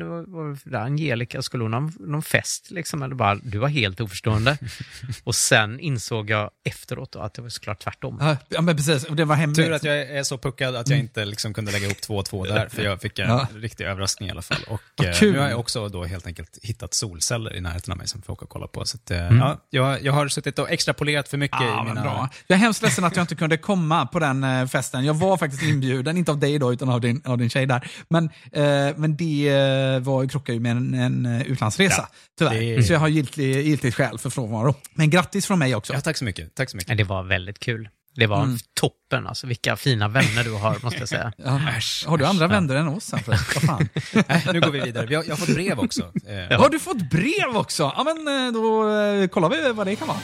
där, 0.64 0.78
Angelica, 0.78 1.42
skulle 1.42 1.64
hon 1.64 1.72
ha 1.74 1.90
någon 2.00 2.22
fest? 2.22 2.70
Liksom? 2.70 3.02
Eller 3.02 3.14
bara, 3.14 3.34
du 3.34 3.58
var 3.58 3.68
helt 3.68 4.00
oförstående. 4.00 4.58
och 5.24 5.34
sen 5.34 5.80
insåg 5.80 6.30
jag 6.30 6.50
efteråt 6.64 7.12
då 7.12 7.18
att 7.20 7.34
det 7.34 7.42
var 7.42 7.48
såklart 7.48 7.78
tvärtom. 7.80 8.18
Ja, 8.20 8.36
Ja, 8.48 8.60
men 8.60 8.76
precis. 8.76 9.04
Och 9.04 9.16
det 9.16 9.24
var 9.24 9.36
hemligt. 9.36 9.56
Tur 9.66 9.72
att 9.72 9.84
jag 9.84 9.96
är 9.96 10.22
så 10.22 10.38
puckad 10.38 10.76
att 10.76 10.88
jag 10.88 10.98
inte 10.98 11.24
liksom 11.24 11.54
kunde 11.54 11.72
lägga 11.72 11.86
ihop 11.86 12.00
två 12.00 12.16
och 12.16 12.24
två 12.24 12.44
där, 12.54 12.68
för 12.68 12.82
jag 12.82 13.00
fick 13.00 13.18
en 13.18 13.28
Ja. 13.28 13.48
riktig 13.54 13.84
överraskning 13.84 14.28
i 14.28 14.32
alla 14.32 14.42
fall. 14.42 14.62
Och 14.68 14.80
Vad 14.96 15.08
eh, 15.08 15.14
nu 15.20 15.38
har 15.38 15.48
jag 15.48 15.60
också 15.60 15.88
då 15.88 16.04
helt 16.04 16.26
enkelt 16.26 16.58
hittat 16.62 16.94
solceller 16.94 17.56
i 17.56 17.60
närheten 17.60 17.92
av 17.92 17.98
mig 17.98 18.08
som 18.08 18.22
får 18.22 18.32
åka 18.32 18.44
och 18.44 18.50
kolla 18.50 18.66
på. 18.66 18.84
Så 18.84 18.96
att, 18.96 19.10
eh, 19.10 19.18
ja, 19.18 19.60
jag, 19.70 20.02
jag 20.04 20.12
har 20.12 20.28
suttit 20.28 20.58
och 20.58 20.70
extrapolerat 20.70 21.28
för 21.28 21.36
mycket 21.36 21.58
Ja, 21.60 21.72
i 21.72 21.76
men 21.76 21.84
mina... 21.86 22.02
bra. 22.02 22.28
Jag 22.46 22.56
är 22.56 22.60
hemskt 22.60 22.82
ledsen 22.86 23.04
att 23.04 23.16
jag 23.16 23.22
inte 23.22 23.34
kunde 23.34 23.56
komma 23.56 24.06
på 24.06 24.18
den 24.18 24.44
eh, 24.44 24.66
festen. 24.66 25.04
Jag 25.04 25.14
var 25.14 25.36
faktiskt 25.36 25.62
inbjuden, 25.62 26.16
inte 26.16 26.30
av 26.30 26.38
dig 26.38 26.58
då, 26.58 26.72
utan 26.72 26.88
av 26.88 27.00
din, 27.00 27.22
av 27.24 27.38
din 27.38 27.50
tjej 27.50 27.66
där. 27.66 27.90
Men, 28.08 28.24
eh, 28.52 28.96
men 28.96 29.16
det 29.16 29.48
eh, 29.48 30.00
var, 30.00 30.26
krockade 30.28 30.54
ju 30.54 30.60
med 30.60 30.70
en, 30.72 30.94
en 30.94 31.26
eh, 31.26 31.42
utlandsresa, 31.42 32.08
tyvärr. 32.38 32.76
det- 32.76 32.82
Så 32.82 32.92
jag 32.92 33.00
har 33.00 33.08
giltig, 33.08 33.66
giltigt 33.66 33.96
skäl 33.96 34.18
för 34.18 34.30
frånvaro. 34.30 34.74
Men 34.94 35.10
grattis 35.10 35.46
från 35.46 35.58
mig 35.58 35.74
också. 35.74 35.92
Ja, 35.94 36.00
tack 36.00 36.16
så 36.16 36.24
mycket. 36.24 36.54
Tack 36.54 36.70
så 36.70 36.76
mycket. 36.76 36.96
det 36.98 37.04
var 37.04 37.22
väldigt 37.22 37.58
kul. 37.58 37.88
Det 38.18 38.26
var 38.26 38.42
Mm. 38.42 38.58
toppen, 38.80 39.26
alltså 39.26 39.46
vilka 39.46 39.76
fina 39.76 40.08
vänner 40.08 40.44
du 40.44 40.52
har, 40.52 40.76
måste 40.82 40.98
jag 40.98 41.08
säga. 41.08 41.32
Ja. 41.44 41.60
Har 42.06 42.18
du 42.18 42.24
andra 42.26 42.46
vänner 42.46 42.74
än 42.76 42.88
oss? 42.88 43.12
Vad 43.26 43.40
fan? 43.40 43.88
Nej, 44.28 44.46
nu 44.52 44.60
går 44.60 44.70
vi 44.70 44.80
vidare. 44.80 45.06
Vi 45.06 45.14
har, 45.14 45.24
jag 45.24 45.30
har 45.30 45.36
fått 45.36 45.54
brev 45.54 45.78
också. 45.78 46.02
Eh, 46.50 46.60
Har 46.60 46.68
du 46.70 46.78
fått 46.78 47.10
brev 47.10 47.56
också? 47.56 47.82
Ja, 47.96 48.04
men 48.04 48.54
då 48.54 48.82
kollar 49.28 49.48
vi 49.48 49.72
vad 49.72 49.86
det 49.86 49.96
kan 49.96 50.08
vara. 50.08 50.18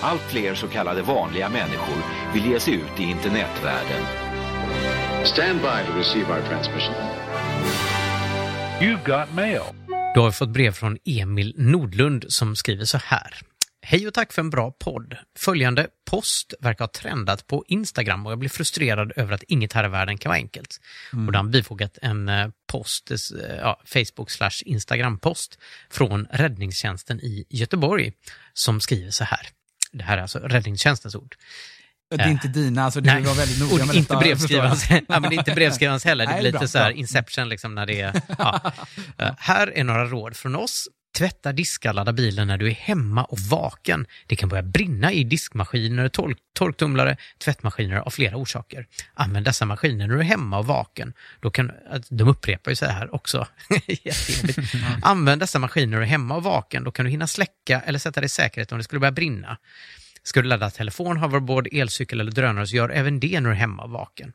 Allt 0.00 0.22
fler 0.22 0.54
så 0.54 0.68
kallade 0.68 1.02
vanliga 1.02 1.48
människor 1.48 2.02
vill 2.34 2.46
ge 2.46 2.60
sig 2.60 2.74
ut 2.74 3.00
i 3.00 3.02
internetvärlden. 3.02 4.02
Stand 5.24 5.60
by 5.60 5.92
to 5.92 5.98
receive 5.98 6.32
our 6.34 6.42
transmission. 6.48 6.94
You've 8.80 9.06
got 9.06 9.34
mail. 9.34 9.62
Då 10.14 10.20
har 10.20 10.26
vi 10.26 10.32
fått 10.32 10.48
brev 10.48 10.72
från 10.72 10.98
Emil 11.04 11.54
Nordlund 11.56 12.24
som 12.28 12.56
skriver 12.56 12.84
så 12.84 12.98
här. 12.98 13.34
Hej 13.82 14.06
och 14.06 14.14
tack 14.14 14.32
för 14.32 14.42
en 14.42 14.50
bra 14.50 14.70
podd. 14.70 15.16
Följande 15.38 15.86
post 16.10 16.54
verkar 16.60 16.84
ha 16.84 16.88
trendat 16.88 17.46
på 17.46 17.64
Instagram 17.66 18.26
och 18.26 18.32
jag 18.32 18.38
blir 18.38 18.50
frustrerad 18.50 19.12
över 19.16 19.34
att 19.34 19.42
inget 19.42 19.72
här 19.72 19.84
i 19.84 19.88
världen 19.88 20.18
kan 20.18 20.30
vara 20.30 20.38
enkelt. 20.38 20.80
Och 21.12 21.18
då 21.18 21.26
har 21.26 21.34
han 21.34 21.50
bifogat 21.50 21.98
en 22.02 22.28
eh, 22.28 22.48
post, 22.72 23.10
eh, 23.10 23.16
ja, 23.56 23.80
Facebook 23.84 24.30
slash 24.30 24.62
Instagram-post 24.64 25.58
från 25.90 26.26
räddningstjänsten 26.30 27.20
i 27.20 27.44
Göteborg 27.48 28.12
som 28.52 28.80
skriver 28.80 29.10
så 29.10 29.24
här. 29.24 29.48
Det 29.92 30.04
här 30.04 30.18
är 30.18 30.22
alltså 30.22 30.38
räddningstjänstens 30.38 31.14
ord. 31.14 31.36
Det 32.10 32.22
är 32.22 32.28
inte 32.28 32.48
dina, 32.48 32.84
alltså 32.84 33.00
du 33.00 33.20
var 33.20 33.34
väldigt 33.34 33.60
noga 33.60 33.86
med 33.86 33.96
inte 33.96 34.14
jag. 34.14 35.02
ja, 35.08 35.20
men 35.20 35.22
det 35.22 35.36
är 35.36 35.38
inte 35.38 35.54
brevskrivarens 35.54 36.04
heller. 36.04 36.26
Det 36.26 36.32
Nej, 36.32 36.40
blir 36.40 36.52
bra, 36.52 36.60
lite 36.60 36.72
så 36.72 36.78
här. 36.78 36.90
Inception 36.90 37.48
liksom 37.48 37.74
när 37.74 37.86
det 37.86 38.00
är... 38.00 38.22
Ja. 38.38 38.72
Eh, 39.18 39.34
här 39.38 39.78
är 39.78 39.84
några 39.84 40.04
råd 40.04 40.36
från 40.36 40.56
oss. 40.56 40.88
Tvätta, 41.16 41.52
diska, 41.52 41.92
ladda 41.92 42.12
bilen 42.12 42.46
när 42.46 42.58
du 42.58 42.66
är 42.68 42.74
hemma 42.74 43.24
och 43.24 43.38
vaken. 43.38 44.06
Det 44.26 44.36
kan 44.36 44.48
börja 44.48 44.62
brinna 44.62 45.12
i 45.12 45.24
diskmaskiner, 45.24 46.08
tork, 46.08 46.38
torktumlare, 46.54 47.16
tvättmaskiner 47.38 47.96
av 47.96 48.10
flera 48.10 48.36
orsaker. 48.36 48.86
Använd 49.14 49.46
dessa 49.46 49.64
maskiner 49.64 50.06
när 50.06 50.14
du 50.14 50.20
är 50.20 50.24
hemma 50.24 50.58
och 50.58 50.66
vaken. 50.66 51.12
Då 51.40 51.50
kan, 51.50 51.72
de 52.08 52.28
upprepar 52.28 52.70
ju 52.70 52.76
så 52.76 52.86
här 52.86 53.14
också. 53.14 53.46
Jättejobbigt. 53.86 54.58
Använd 55.02 55.42
dessa 55.42 55.58
maskiner 55.58 55.86
när 55.86 55.98
du 55.98 56.02
är 56.02 56.08
hemma 56.08 56.36
och 56.36 56.42
vaken. 56.42 56.84
Då 56.84 56.90
kan 56.90 57.04
du 57.04 57.10
hinna 57.10 57.26
släcka 57.26 57.80
eller 57.80 57.98
sätta 57.98 58.20
dig 58.20 58.26
i 58.26 58.28
säkerhet 58.28 58.72
om 58.72 58.78
det 58.78 58.84
skulle 58.84 59.00
börja 59.00 59.12
brinna. 59.12 59.58
Ska 60.22 60.42
du 60.42 60.48
ladda 60.48 60.70
telefon, 60.70 61.16
hoverboard, 61.16 61.68
elcykel 61.72 62.20
eller 62.20 62.32
drönare 62.32 62.66
så 62.66 62.76
gör 62.76 62.88
även 62.88 63.20
det 63.20 63.40
när 63.40 63.50
du 63.50 63.54
är 63.54 63.60
hemma 63.60 63.82
och 63.82 63.90
vaken. 63.90 64.32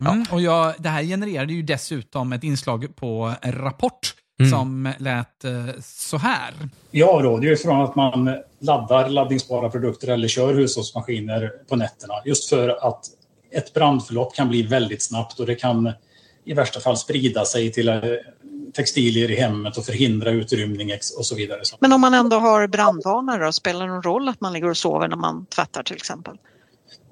Mm, 0.00 0.24
och 0.30 0.40
jag, 0.40 0.74
det 0.78 0.88
här 0.88 1.02
genererade 1.02 1.52
ju 1.52 1.62
dessutom 1.62 2.32
ett 2.32 2.44
inslag 2.44 2.96
på 2.96 3.34
en 3.42 3.52
Rapport 3.52 4.14
Mm. 4.40 4.50
som 4.50 4.92
lät 4.98 5.44
eh, 5.44 5.66
så 5.82 6.16
här. 6.16 6.52
Jag 6.90 7.24
råder 7.24 7.48
ju 7.48 7.56
från 7.56 7.80
att 7.80 7.94
man 7.94 8.36
laddar 8.58 9.08
laddningsbara 9.08 9.70
produkter 9.70 10.08
eller 10.08 10.28
kör 10.28 10.54
hushållsmaskiner 10.54 11.52
på 11.68 11.76
nätterna. 11.76 12.14
Just 12.24 12.48
för 12.48 12.88
att 12.88 13.06
ett 13.50 13.74
brandförlopp 13.74 14.34
kan 14.34 14.48
bli 14.48 14.62
väldigt 14.62 15.02
snabbt 15.02 15.40
och 15.40 15.46
det 15.46 15.54
kan 15.54 15.92
i 16.44 16.54
värsta 16.54 16.80
fall 16.80 16.96
sprida 16.96 17.44
sig 17.44 17.72
till 17.72 17.88
eh, 17.88 18.00
textilier 18.74 19.30
i 19.30 19.36
hemmet 19.36 19.76
och 19.76 19.84
förhindra 19.84 20.30
utrymning 20.30 20.90
och 21.18 21.26
så 21.26 21.34
vidare. 21.34 21.60
Men 21.80 21.92
om 21.92 22.00
man 22.00 22.14
ändå 22.14 22.38
har 22.38 22.66
brandvarnare 22.66 23.44
då, 23.44 23.52
spelar 23.52 23.86
det 23.86 23.92
någon 23.92 24.02
roll 24.02 24.28
att 24.28 24.40
man 24.40 24.52
ligger 24.52 24.70
och 24.70 24.76
sover 24.76 25.08
när 25.08 25.16
man 25.16 25.46
tvättar 25.46 25.82
till 25.82 25.96
exempel? 25.96 26.38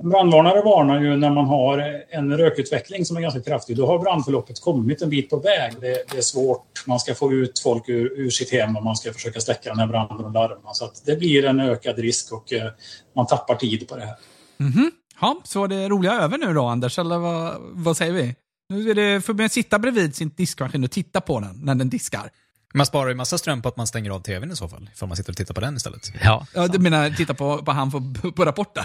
Brandvarnare 0.03 0.63
varnar 0.63 1.01
ju 1.01 1.17
när 1.17 1.31
man 1.31 1.47
har 1.47 2.05
en 2.11 2.39
rökutveckling 2.39 3.05
som 3.05 3.17
är 3.17 3.21
ganska 3.21 3.41
kraftig. 3.41 3.77
Då 3.77 3.87
har 3.87 3.99
brandförloppet 3.99 4.61
kommit 4.61 5.03
en 5.03 5.11
bit 5.11 5.31
på 5.31 5.37
väg. 5.37 5.73
Det, 5.81 6.05
det 6.11 6.19
är 6.19 6.23
svårt. 6.23 6.87
Man 6.87 7.01
ska 7.01 7.15
få 7.15 7.33
ut 7.33 7.59
folk 7.59 7.89
ur, 7.89 8.21
ur, 8.21 8.31
sitt 8.31 8.53
hem 8.53 8.77
och 8.77 8.85
man 8.85 8.97
ska 8.97 9.13
försöka 9.13 9.41
släcka 9.41 9.71
den 9.71 9.79
här 9.79 9.87
branden 9.87 10.27
och 10.27 10.33
larma. 10.33 10.75
Så 10.75 10.85
att 10.85 11.03
det 11.07 11.17
blir 11.17 11.45
en 11.45 11.61
ökad 11.61 11.99
risk 11.99 12.33
och 12.33 12.53
eh, 12.53 12.71
man 13.17 13.27
tappar 13.27 13.55
tid 13.55 13.89
på 13.89 13.97
det 13.97 14.05
här. 14.05 14.17
Mm 14.61 14.73
-hmm. 14.73 14.91
Ja, 15.21 15.41
så 15.45 15.65
är 15.65 15.69
det 15.69 15.89
roliga 15.89 16.13
över 16.13 16.39
nu 16.39 16.55
då, 16.55 16.65
Anders? 16.65 16.99
Eller 16.99 17.19
vad, 17.19 17.57
vad 17.61 17.97
säger 17.97 18.13
vi? 18.13 18.35
Nu 18.69 18.91
är 18.91 18.95
det, 18.95 19.21
får 19.21 19.35
man 19.35 19.49
sitta 19.49 19.79
bredvid 19.79 20.15
sin 20.15 20.29
diskmaskin 20.29 20.85
och 20.85 20.91
titta 20.91 21.21
på 21.21 21.41
den 21.41 21.61
när 21.63 21.75
den 21.75 21.89
diskar. 21.89 22.31
Man 22.75 22.87
sparar 22.87 23.09
ju 23.09 23.15
massa 23.15 23.39
ström 23.39 23.63
på 23.63 23.69
att 23.69 23.77
man 23.77 23.87
stänger 23.87 24.11
av 24.11 24.21
tvn 24.21 24.53
i 24.53 24.57
så 24.57 24.69
fall, 24.69 24.91
ifall 24.95 25.09
man 25.09 25.17
sitter 25.17 25.33
och 25.33 25.37
tittar 25.37 25.55
på 25.55 25.61
den 25.61 25.77
istället. 25.77 26.13
Ja, 26.23 26.47
ja 26.55 26.69
du 26.69 26.79
menar 26.79 27.11
titta 27.11 27.35
på, 27.35 27.65
på 27.65 27.73
han 27.73 27.91
på, 27.91 28.33
på 28.33 28.45
rapporter? 28.45 28.85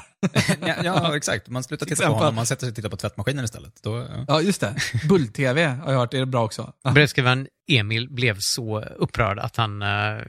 ja, 0.65 0.75
ja, 0.83 1.17
exakt. 1.17 1.49
Man 1.49 1.63
slutar 1.63 1.85
titta 1.85 2.07
på 2.07 2.13
honom, 2.13 2.35
man 2.35 2.45
sätter 2.45 2.59
sig 2.59 2.69
och 2.69 2.75
tittar 2.75 2.89
på 2.89 2.97
tvättmaskinen 2.97 3.45
istället. 3.45 3.73
Då, 3.83 3.97
ja. 3.97 4.25
ja, 4.27 4.41
just 4.41 4.61
det. 4.61 4.75
Bull-tv 5.09 5.65
har 5.65 5.91
jag 5.91 5.99
hört 5.99 6.13
är 6.13 6.25
bra 6.25 6.45
också. 6.45 6.73
Brevskrivaren 6.93 7.47
Emil 7.67 8.09
blev 8.09 8.39
så 8.39 8.81
upprörd 8.81 9.39
att 9.39 9.55
han 9.55 9.81
uh, 9.81 10.21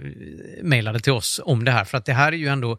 mejlade 0.62 1.00
till 1.00 1.12
oss 1.12 1.40
om 1.44 1.64
det 1.64 1.70
här, 1.70 1.84
för 1.84 1.98
att 1.98 2.04
det 2.04 2.12
här 2.12 2.32
är 2.32 2.36
ju 2.36 2.48
ändå 2.48 2.78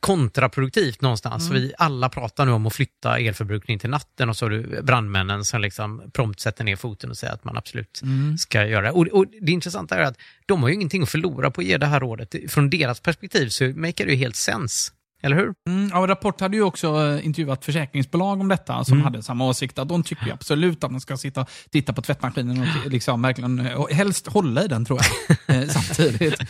kontraproduktivt 0.00 1.00
någonstans. 1.00 1.50
Mm. 1.50 1.62
Vi 1.62 1.72
alla 1.78 2.08
pratar 2.08 2.46
nu 2.46 2.52
om 2.52 2.66
att 2.66 2.74
flytta 2.74 3.18
elförbrukning 3.18 3.78
till 3.78 3.90
natten 3.90 4.28
och 4.28 4.36
så 4.36 4.44
har 4.44 4.50
du 4.50 4.82
brandmännen 4.82 5.44
som 5.44 5.60
liksom 5.60 6.10
prompt 6.12 6.40
sätter 6.40 6.64
ner 6.64 6.76
foten 6.76 7.10
och 7.10 7.16
säger 7.16 7.34
att 7.34 7.44
man 7.44 7.56
absolut 7.56 8.00
mm. 8.02 8.38
ska 8.38 8.66
göra 8.66 8.82
det. 8.82 8.90
Och, 8.90 9.06
och 9.06 9.26
det 9.40 9.52
intressanta 9.52 9.96
är 9.96 10.02
att 10.02 10.18
de 10.46 10.62
har 10.62 10.68
ju 10.68 10.74
ingenting 10.74 11.02
att 11.02 11.08
förlora 11.08 11.50
på 11.50 11.60
att 11.60 11.66
ge 11.66 11.78
det 11.78 11.86
här 11.86 12.00
rådet. 12.00 12.34
Från 12.48 12.70
deras 12.70 13.00
perspektiv 13.00 13.48
så 13.48 13.64
make 13.64 14.04
det 14.04 14.10
ju 14.10 14.16
helt 14.16 14.36
sens. 14.36 14.92
Eller 15.22 15.36
hur? 15.36 15.54
Mm, 15.68 15.90
ja, 15.92 16.06
Rapport 16.06 16.40
hade 16.40 16.56
ju 16.56 16.62
också 16.62 16.86
eh, 16.86 17.26
intervjuat 17.26 17.64
försäkringsbolag 17.64 18.40
om 18.40 18.48
detta 18.48 18.84
som 18.84 18.92
mm. 18.92 19.04
hade 19.04 19.22
samma 19.22 19.48
åsikt. 19.48 19.78
Att 19.78 19.88
de 19.88 20.02
tycker 20.02 20.32
absolut 20.32 20.84
att 20.84 20.90
man 20.90 21.00
ska 21.00 21.16
sitta 21.16 21.40
och 21.40 21.48
titta 21.70 21.92
på 21.92 22.02
tvättmaskinen 22.02 22.60
och 22.60 22.90
liksom 22.90 23.22
verkligen, 23.22 23.66
eh, 23.66 23.74
och 23.74 23.90
helst 23.90 24.26
hålla 24.26 24.64
i 24.64 24.68
den 24.68 24.84
tror 24.84 24.98
jag. 24.98 25.36
Eh, 25.46 25.68
samtidigt. 25.68 26.40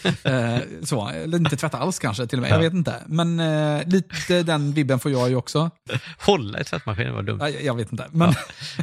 så, 0.82 1.08
eller 1.08 1.38
inte 1.38 1.56
tvätta 1.56 1.78
alls 1.78 1.98
kanske 1.98 2.26
till 2.26 2.38
och 2.38 2.42
med. 2.42 2.50
Ja. 2.50 2.54
Jag 2.54 2.62
vet 2.62 2.72
inte. 2.72 2.94
Men 3.06 3.40
eh, 3.40 3.86
lite 3.86 4.42
den 4.42 4.72
vibben 4.72 4.98
får 4.98 5.10
jag 5.10 5.28
ju 5.28 5.36
också. 5.36 5.70
Hålla 6.18 6.60
i 6.60 6.64
tvättmaskinen 6.64 7.14
var 7.14 7.22
dumt. 7.22 7.38
Jag, 7.40 7.62
jag 7.62 7.76
vet 7.76 7.92
inte. 7.92 8.06
Men 8.10 8.34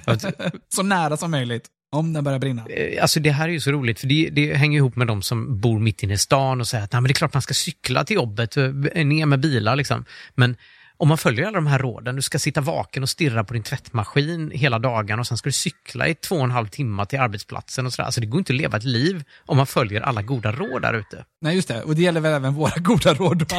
ja. 0.06 0.18
så 0.76 0.84
nära 0.84 1.18
som 1.18 1.32
möjligt. 1.32 1.70
Om 1.92 2.14
den 2.14 2.24
börjar 2.24 2.40
brinna. 2.40 2.66
Eh, 2.68 3.02
alltså 3.02 3.20
det 3.20 3.32
här 3.32 3.48
är 3.48 3.52
ju 3.52 3.60
så 3.60 3.72
roligt, 3.72 4.00
för 4.00 4.08
det, 4.08 4.30
det 4.32 4.54
hänger 4.54 4.78
ihop 4.78 4.96
med 4.96 5.08
de 5.08 5.22
som 5.22 5.60
bor 5.60 5.80
mitt 5.80 6.04
inne 6.04 6.14
i 6.14 6.18
stan 6.18 6.60
och 6.62 6.68
säger 6.68 6.84
att 6.84 6.92
Nej, 6.92 7.02
men 7.02 7.08
det 7.08 7.12
är 7.12 7.16
klart 7.16 7.34
man 7.34 7.42
ska 7.42 7.54
cykla 7.54 8.04
till 8.04 8.16
jobbet, 8.16 8.58
eh, 8.58 8.66
ner 9.06 9.26
med 9.26 9.40
bilar 9.40 9.76
liksom. 9.76 10.06
Men 10.36 10.56
om 11.00 11.08
man 11.08 11.18
följer 11.18 11.46
alla 11.46 11.56
de 11.56 11.68
här 11.68 11.80
råden, 11.80 12.16
du 12.16 12.22
ska 12.22 12.40
sitta 12.40 12.62
vaken 12.62 13.04
och 13.04 13.10
stirra 13.10 13.44
på 13.44 13.54
din 13.54 13.64
tvättmaskin 13.64 14.52
hela 14.52 14.80
dagen 14.80 15.20
och 15.20 15.28
sen 15.28 15.38
ska 15.38 15.50
du 15.50 15.54
cykla 15.54 16.08
i 16.08 16.16
två 16.16 16.36
och 16.36 16.44
en 16.44 16.52
halv 16.52 16.68
timme 16.68 17.06
till 17.06 17.20
arbetsplatsen 17.20 17.86
och 17.86 17.94
sådär. 17.94 18.06
Alltså 18.06 18.22
det 18.22 18.28
går 18.28 18.40
inte 18.40 18.54
att 18.54 18.58
leva 18.58 18.78
ett 18.78 18.84
liv 18.84 19.24
om 19.46 19.58
man 19.58 19.68
följer 19.68 20.02
alla 20.02 20.22
goda 20.22 20.52
råd 20.52 20.82
där 20.82 20.94
ute. 20.94 21.26
Nej, 21.42 21.56
just 21.56 21.68
det. 21.68 21.84
Och 21.84 21.96
det 21.96 22.02
gäller 22.02 22.22
väl 22.22 22.34
även 22.34 22.54
våra 22.54 22.74
goda 22.78 23.14
råd, 23.14 23.46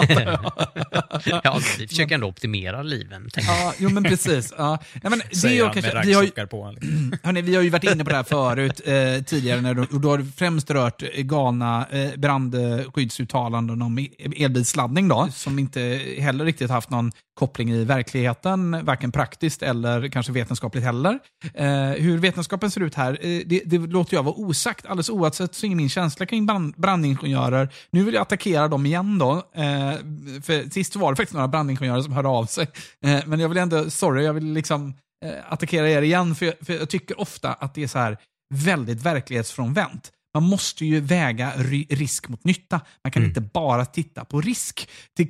Ja, 1.45 1.61
vi 1.79 1.89
försöker 1.89 2.15
ändå 2.15 2.27
optimera 2.27 2.83
liven. 2.83 3.29
Ja, 3.37 3.73
jo 3.79 3.91
men 3.91 4.03
precis. 4.03 4.55
Ja. 4.59 4.79
Ja, 5.03 5.11
men 5.11 5.19
det 5.19 5.59
är 5.59 5.73
kanske, 5.73 6.03
vi, 6.05 6.13
har 6.13 6.23
ju, 6.23 6.31
på, 6.31 6.71
liksom. 6.81 7.13
hörni, 7.23 7.43
vi 7.43 7.55
har 7.57 7.63
ju 7.63 7.71
varit 7.71 7.85
inne 7.85 8.05
på 8.05 8.11
det 8.11 8.17
här 8.17 8.23
förut 8.23 8.81
eh, 8.85 9.25
tidigare, 9.25 9.61
när 9.61 9.75
du, 9.75 9.83
och 9.83 10.01
då 10.01 10.11
har 10.11 10.19
du 10.19 10.25
främst 10.37 10.71
rört 10.71 11.03
galna 11.17 11.87
eh, 11.91 12.17
brandskyddsuttalanden 12.17 13.83
om 13.83 14.07
elbilsladdning 14.37 15.09
då, 15.09 15.29
som 15.33 15.59
inte 15.59 15.81
heller 16.19 16.45
riktigt 16.45 16.71
haft 16.71 16.91
någon 16.91 17.13
koppling 17.41 17.71
i 17.71 17.85
verkligheten, 17.85 18.85
varken 18.85 19.13
praktiskt 19.13 19.63
eller 19.63 20.09
kanske 20.09 20.33
vetenskapligt 20.33 20.85
heller. 20.85 21.19
Eh, 21.55 21.91
hur 21.91 22.19
vetenskapen 22.19 22.71
ser 22.71 22.81
ut 22.81 22.95
här, 22.95 23.13
eh, 23.21 23.43
det, 23.47 23.63
det, 23.67 23.79
låter 23.79 24.17
jag 24.17 24.23
vara 24.23 24.35
osagt. 24.35 24.87
Alldeles 24.87 25.11
oavsett 25.11 25.55
så 25.55 25.67
är 25.67 25.75
min 25.75 25.89
känsla 25.89 26.27
kring 26.27 26.47
brand, 26.47 26.75
brandingenjörer, 26.77 27.69
nu 27.91 28.05
vill 28.05 28.15
jag 28.15 28.23
attackera 28.23 28.69
dem 28.69 28.87
igen 28.87 29.19
då. 29.19 29.33
Eh, 29.33 29.95
för 30.43 30.71
sist 30.71 30.97
var 30.97 31.13
det 31.13 31.17
faktiskt 31.17 31.35
några 31.35 31.49
brandingenjörer 31.49 32.03
som 32.03 32.13
hörde 32.13 32.29
av 32.29 32.47
sig. 32.47 32.67
Eh, 33.05 33.21
men 33.27 33.41
jag 33.41 33.49
vill 33.49 33.59
ändå, 33.59 33.91
sorry, 33.91 34.25
jag 34.25 34.33
vill 34.33 34.53
liksom 34.53 34.95
eh, 35.25 35.53
attackera 35.53 35.91
er 35.91 36.03
igen, 36.03 36.35
för 36.35 36.47
jag, 36.47 36.55
för 36.61 36.73
jag 36.73 36.89
tycker 36.89 37.21
ofta 37.21 37.53
att 37.53 37.75
det 37.75 37.83
är 37.83 37.89
så 37.89 37.99
här 37.99 38.19
väldigt 38.55 39.03
verklighetsfrånvänt. 39.03 40.13
Man 40.35 40.43
måste 40.43 40.87
ju 40.87 41.01
väga 41.01 41.53
risk 41.89 42.29
mot 42.29 42.45
nytta. 42.45 42.81
Man 43.05 43.11
kan 43.11 43.23
mm. 43.23 43.31
inte 43.31 43.41
bara 43.41 43.85
titta 43.85 44.25
på 44.25 44.41
risk. 44.41 44.89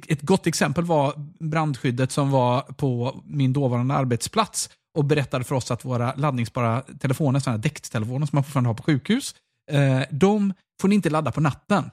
Ett 0.08 0.22
gott 0.22 0.46
exempel 0.46 0.84
var 0.84 1.14
brandskyddet 1.38 2.12
som 2.12 2.30
var 2.30 2.62
på 2.62 3.20
min 3.24 3.52
dåvarande 3.52 3.94
arbetsplats 3.94 4.70
och 4.98 5.04
berättade 5.04 5.44
för 5.44 5.54
oss 5.54 5.70
att 5.70 5.84
våra 5.84 6.14
laddningsbara 6.14 6.82
telefoner, 7.00 7.40
sådana 7.40 7.58
däcktelefoner 7.58 8.26
som 8.26 8.36
man 8.36 8.44
fortfarande 8.44 8.68
har 8.68 8.74
på 8.74 8.82
sjukhus, 8.82 9.34
eh, 9.70 10.00
de 10.10 10.52
får 10.80 10.88
ni 10.88 10.94
inte 10.94 11.10
ladda 11.10 11.32
på 11.32 11.40
natten. 11.40 11.90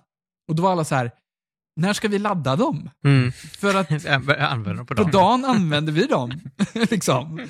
Och 0.50 0.56
då 0.56 0.64
var 0.64 0.72
alla 0.72 0.84
så 0.84 0.96
här, 0.96 1.12
när 1.78 1.94
ska 1.94 2.08
vi 2.08 2.20
ladda 2.20 2.56
dem? 2.56 2.90
Mm. 3.06 3.32
För 3.32 3.76
att 3.76 3.92
använder 4.40 4.84
på, 4.84 4.94
dagen. 4.94 5.06
på 5.06 5.18
dagen 5.18 5.46
använder 5.46 5.94
vi 5.94 6.06
dem. 6.08 6.32
liksom. 6.74 7.42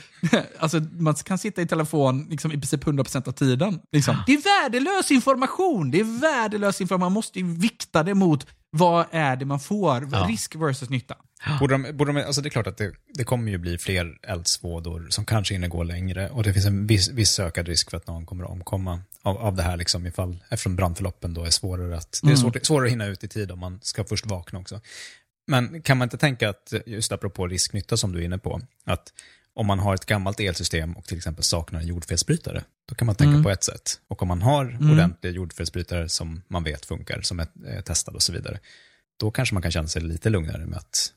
alltså, 0.59 0.79
man 0.79 1.13
kan 1.15 1.37
sitta 1.37 1.61
i 1.61 1.67
telefon 1.67 2.27
liksom, 2.29 2.51
i 2.51 2.53
princip 2.53 2.83
100% 2.83 3.27
av 3.27 3.31
tiden. 3.31 3.79
Liksom. 3.91 4.15
Det 4.25 4.33
är 4.33 4.61
värdelös 4.63 5.11
information. 5.11 5.91
Det 5.91 5.99
är 5.99 6.19
värdelös 6.21 6.81
information. 6.81 6.99
Man 6.99 7.11
måste 7.11 7.43
vikta 7.43 8.03
det 8.03 8.13
mot 8.13 8.47
vad 8.77 9.05
är 9.11 9.35
det 9.35 9.45
man 9.45 9.59
får, 9.59 10.07
ja. 10.11 10.25
risk 10.29 10.55
versus 10.55 10.89
nytta. 10.89 11.15
Borde 11.59 11.77
de, 11.77 11.97
borde 11.97 12.13
de, 12.13 12.25
alltså 12.25 12.41
det 12.41 12.47
är 12.47 12.49
klart 12.51 12.67
att 12.67 12.77
det, 12.77 12.91
det 13.13 13.23
kommer 13.23 13.51
ju 13.51 13.57
bli 13.57 13.77
fler 13.77 14.17
eldsvådor 14.23 15.07
som 15.09 15.25
kanske 15.25 15.53
hinner 15.53 15.67
gå 15.67 15.83
längre 15.83 16.29
och 16.29 16.43
det 16.43 16.53
finns 16.53 16.65
en 16.65 16.87
viss, 16.87 17.09
viss 17.09 17.39
ökad 17.39 17.67
risk 17.67 17.89
för 17.89 17.97
att 17.97 18.07
någon 18.07 18.25
kommer 18.25 18.43
att 18.43 18.49
omkomma 18.49 19.01
av, 19.21 19.37
av 19.37 19.55
det 19.55 19.63
här 19.63 19.77
liksom 19.77 20.07
ifall, 20.07 20.43
eftersom 20.49 20.75
brandförloppen 20.75 21.33
då 21.33 21.43
är 21.43 21.49
svårare 21.49 21.97
att, 21.97 22.19
det 22.23 22.27
är 22.27 22.29
mm. 22.29 22.37
svårt, 22.37 22.65
svårare 22.65 22.85
att 22.85 22.91
hinna 22.91 23.05
ut 23.05 23.23
i 23.23 23.27
tid 23.27 23.51
om 23.51 23.59
man 23.59 23.79
ska 23.83 24.03
först 24.03 24.25
vakna 24.25 24.59
också. 24.59 24.81
Men 25.47 25.81
kan 25.81 25.97
man 25.97 26.05
inte 26.05 26.17
tänka 26.17 26.49
att, 26.49 26.73
just 26.85 27.11
apropå 27.11 27.47
risknytta 27.47 27.97
som 27.97 28.11
du 28.11 28.19
är 28.19 28.23
inne 28.25 28.37
på, 28.37 28.61
att 28.83 29.13
om 29.57 29.67
man 29.67 29.79
har 29.79 29.95
ett 29.95 30.05
gammalt 30.05 30.39
elsystem 30.39 30.93
och 30.97 31.05
till 31.05 31.17
exempel 31.17 31.43
saknar 31.43 31.79
en 31.79 31.87
jordfelsbrytare, 31.87 32.63
då 32.89 32.95
kan 32.95 33.05
man 33.05 33.15
tänka 33.15 33.31
mm. 33.31 33.43
på 33.43 33.49
ett 33.49 33.63
sätt. 33.63 33.99
Och 34.07 34.21
om 34.21 34.27
man 34.27 34.41
har 34.41 34.65
mm. 34.65 34.91
ordentliga 34.91 35.33
jordfelsbrytare 35.33 36.09
som 36.09 36.41
man 36.47 36.63
vet 36.63 36.85
funkar, 36.85 37.21
som 37.21 37.39
är, 37.39 37.47
är 37.65 37.81
testade 37.81 38.15
och 38.15 38.21
så 38.21 38.33
vidare, 38.33 38.59
då 39.19 39.31
kanske 39.31 39.55
man 39.55 39.61
kan 39.61 39.71
känna 39.71 39.87
sig 39.87 40.01
lite 40.01 40.29
lugnare 40.29 40.65
med 40.65 40.77
att 40.77 41.13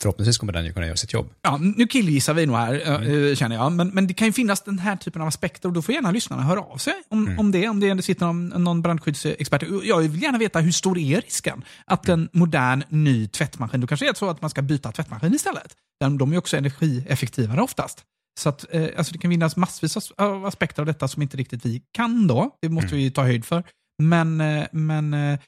förhoppningsvis 0.00 0.38
kommer 0.38 0.52
den 0.52 0.64
ju 0.64 0.72
kunna 0.72 0.86
göra 0.86 0.96
sitt 0.96 1.12
jobb. 1.12 1.30
Ja, 1.42 1.56
nu 1.76 1.86
killgissar 1.86 2.34
vi 2.34 2.46
nog 2.46 2.56
här, 2.56 2.74
eh, 2.74 2.94
mm. 2.94 3.36
känner 3.36 3.56
jag. 3.56 3.72
Men, 3.72 3.88
men 3.88 4.06
det 4.06 4.14
kan 4.14 4.26
ju 4.26 4.32
finnas 4.32 4.60
den 4.60 4.78
här 4.78 4.96
typen 4.96 5.22
av 5.22 5.28
aspekter 5.28 5.68
och 5.68 5.72
då 5.72 5.82
får 5.82 5.94
gärna 5.94 6.10
lyssnarna 6.10 6.42
höra 6.42 6.60
av 6.60 6.76
sig 6.76 6.94
om, 7.08 7.26
mm. 7.26 7.38
om 7.38 7.52
det. 7.52 7.68
Om 7.68 7.80
det 7.80 8.02
sitter 8.02 8.26
någon, 8.26 8.48
någon 8.48 8.82
brandskyddsexpert. 8.82 9.62
Jag 9.84 9.98
vill 9.98 10.22
gärna 10.22 10.38
veta 10.38 10.60
hur 10.60 10.72
stor 10.72 10.98
är 10.98 11.20
risken 11.20 11.64
att 11.84 12.08
en 12.08 12.28
modern 12.32 12.84
ny 12.88 13.28
tvättmaskin, 13.28 13.80
då 13.80 13.86
kanske 13.86 14.06
det 14.06 14.10
är 14.10 14.14
så 14.14 14.30
att 14.30 14.40
man 14.40 14.50
ska 14.50 14.62
byta 14.62 14.92
tvättmaskin 14.92 15.34
istället. 15.34 15.76
De 16.18 16.32
är 16.32 16.38
också 16.38 16.56
energieffektivare 16.56 17.62
oftast. 17.62 18.04
Så 18.40 18.48
att, 18.48 18.74
eh, 18.74 18.88
alltså 18.96 19.12
det 19.12 19.18
kan 19.18 19.30
finnas 19.30 19.56
massvis 19.56 20.10
av 20.16 20.46
aspekter 20.46 20.82
av 20.82 20.86
detta 20.86 21.08
som 21.08 21.22
inte 21.22 21.36
riktigt 21.36 21.66
vi 21.66 21.82
kan 21.92 22.26
då. 22.26 22.50
Det 22.62 22.68
måste 22.68 22.88
mm. 22.88 22.98
vi 22.98 23.10
ta 23.10 23.22
höjd 23.22 23.44
för. 23.44 23.64
Men, 24.02 24.36
men 24.72 25.14
Eh, 25.14 25.38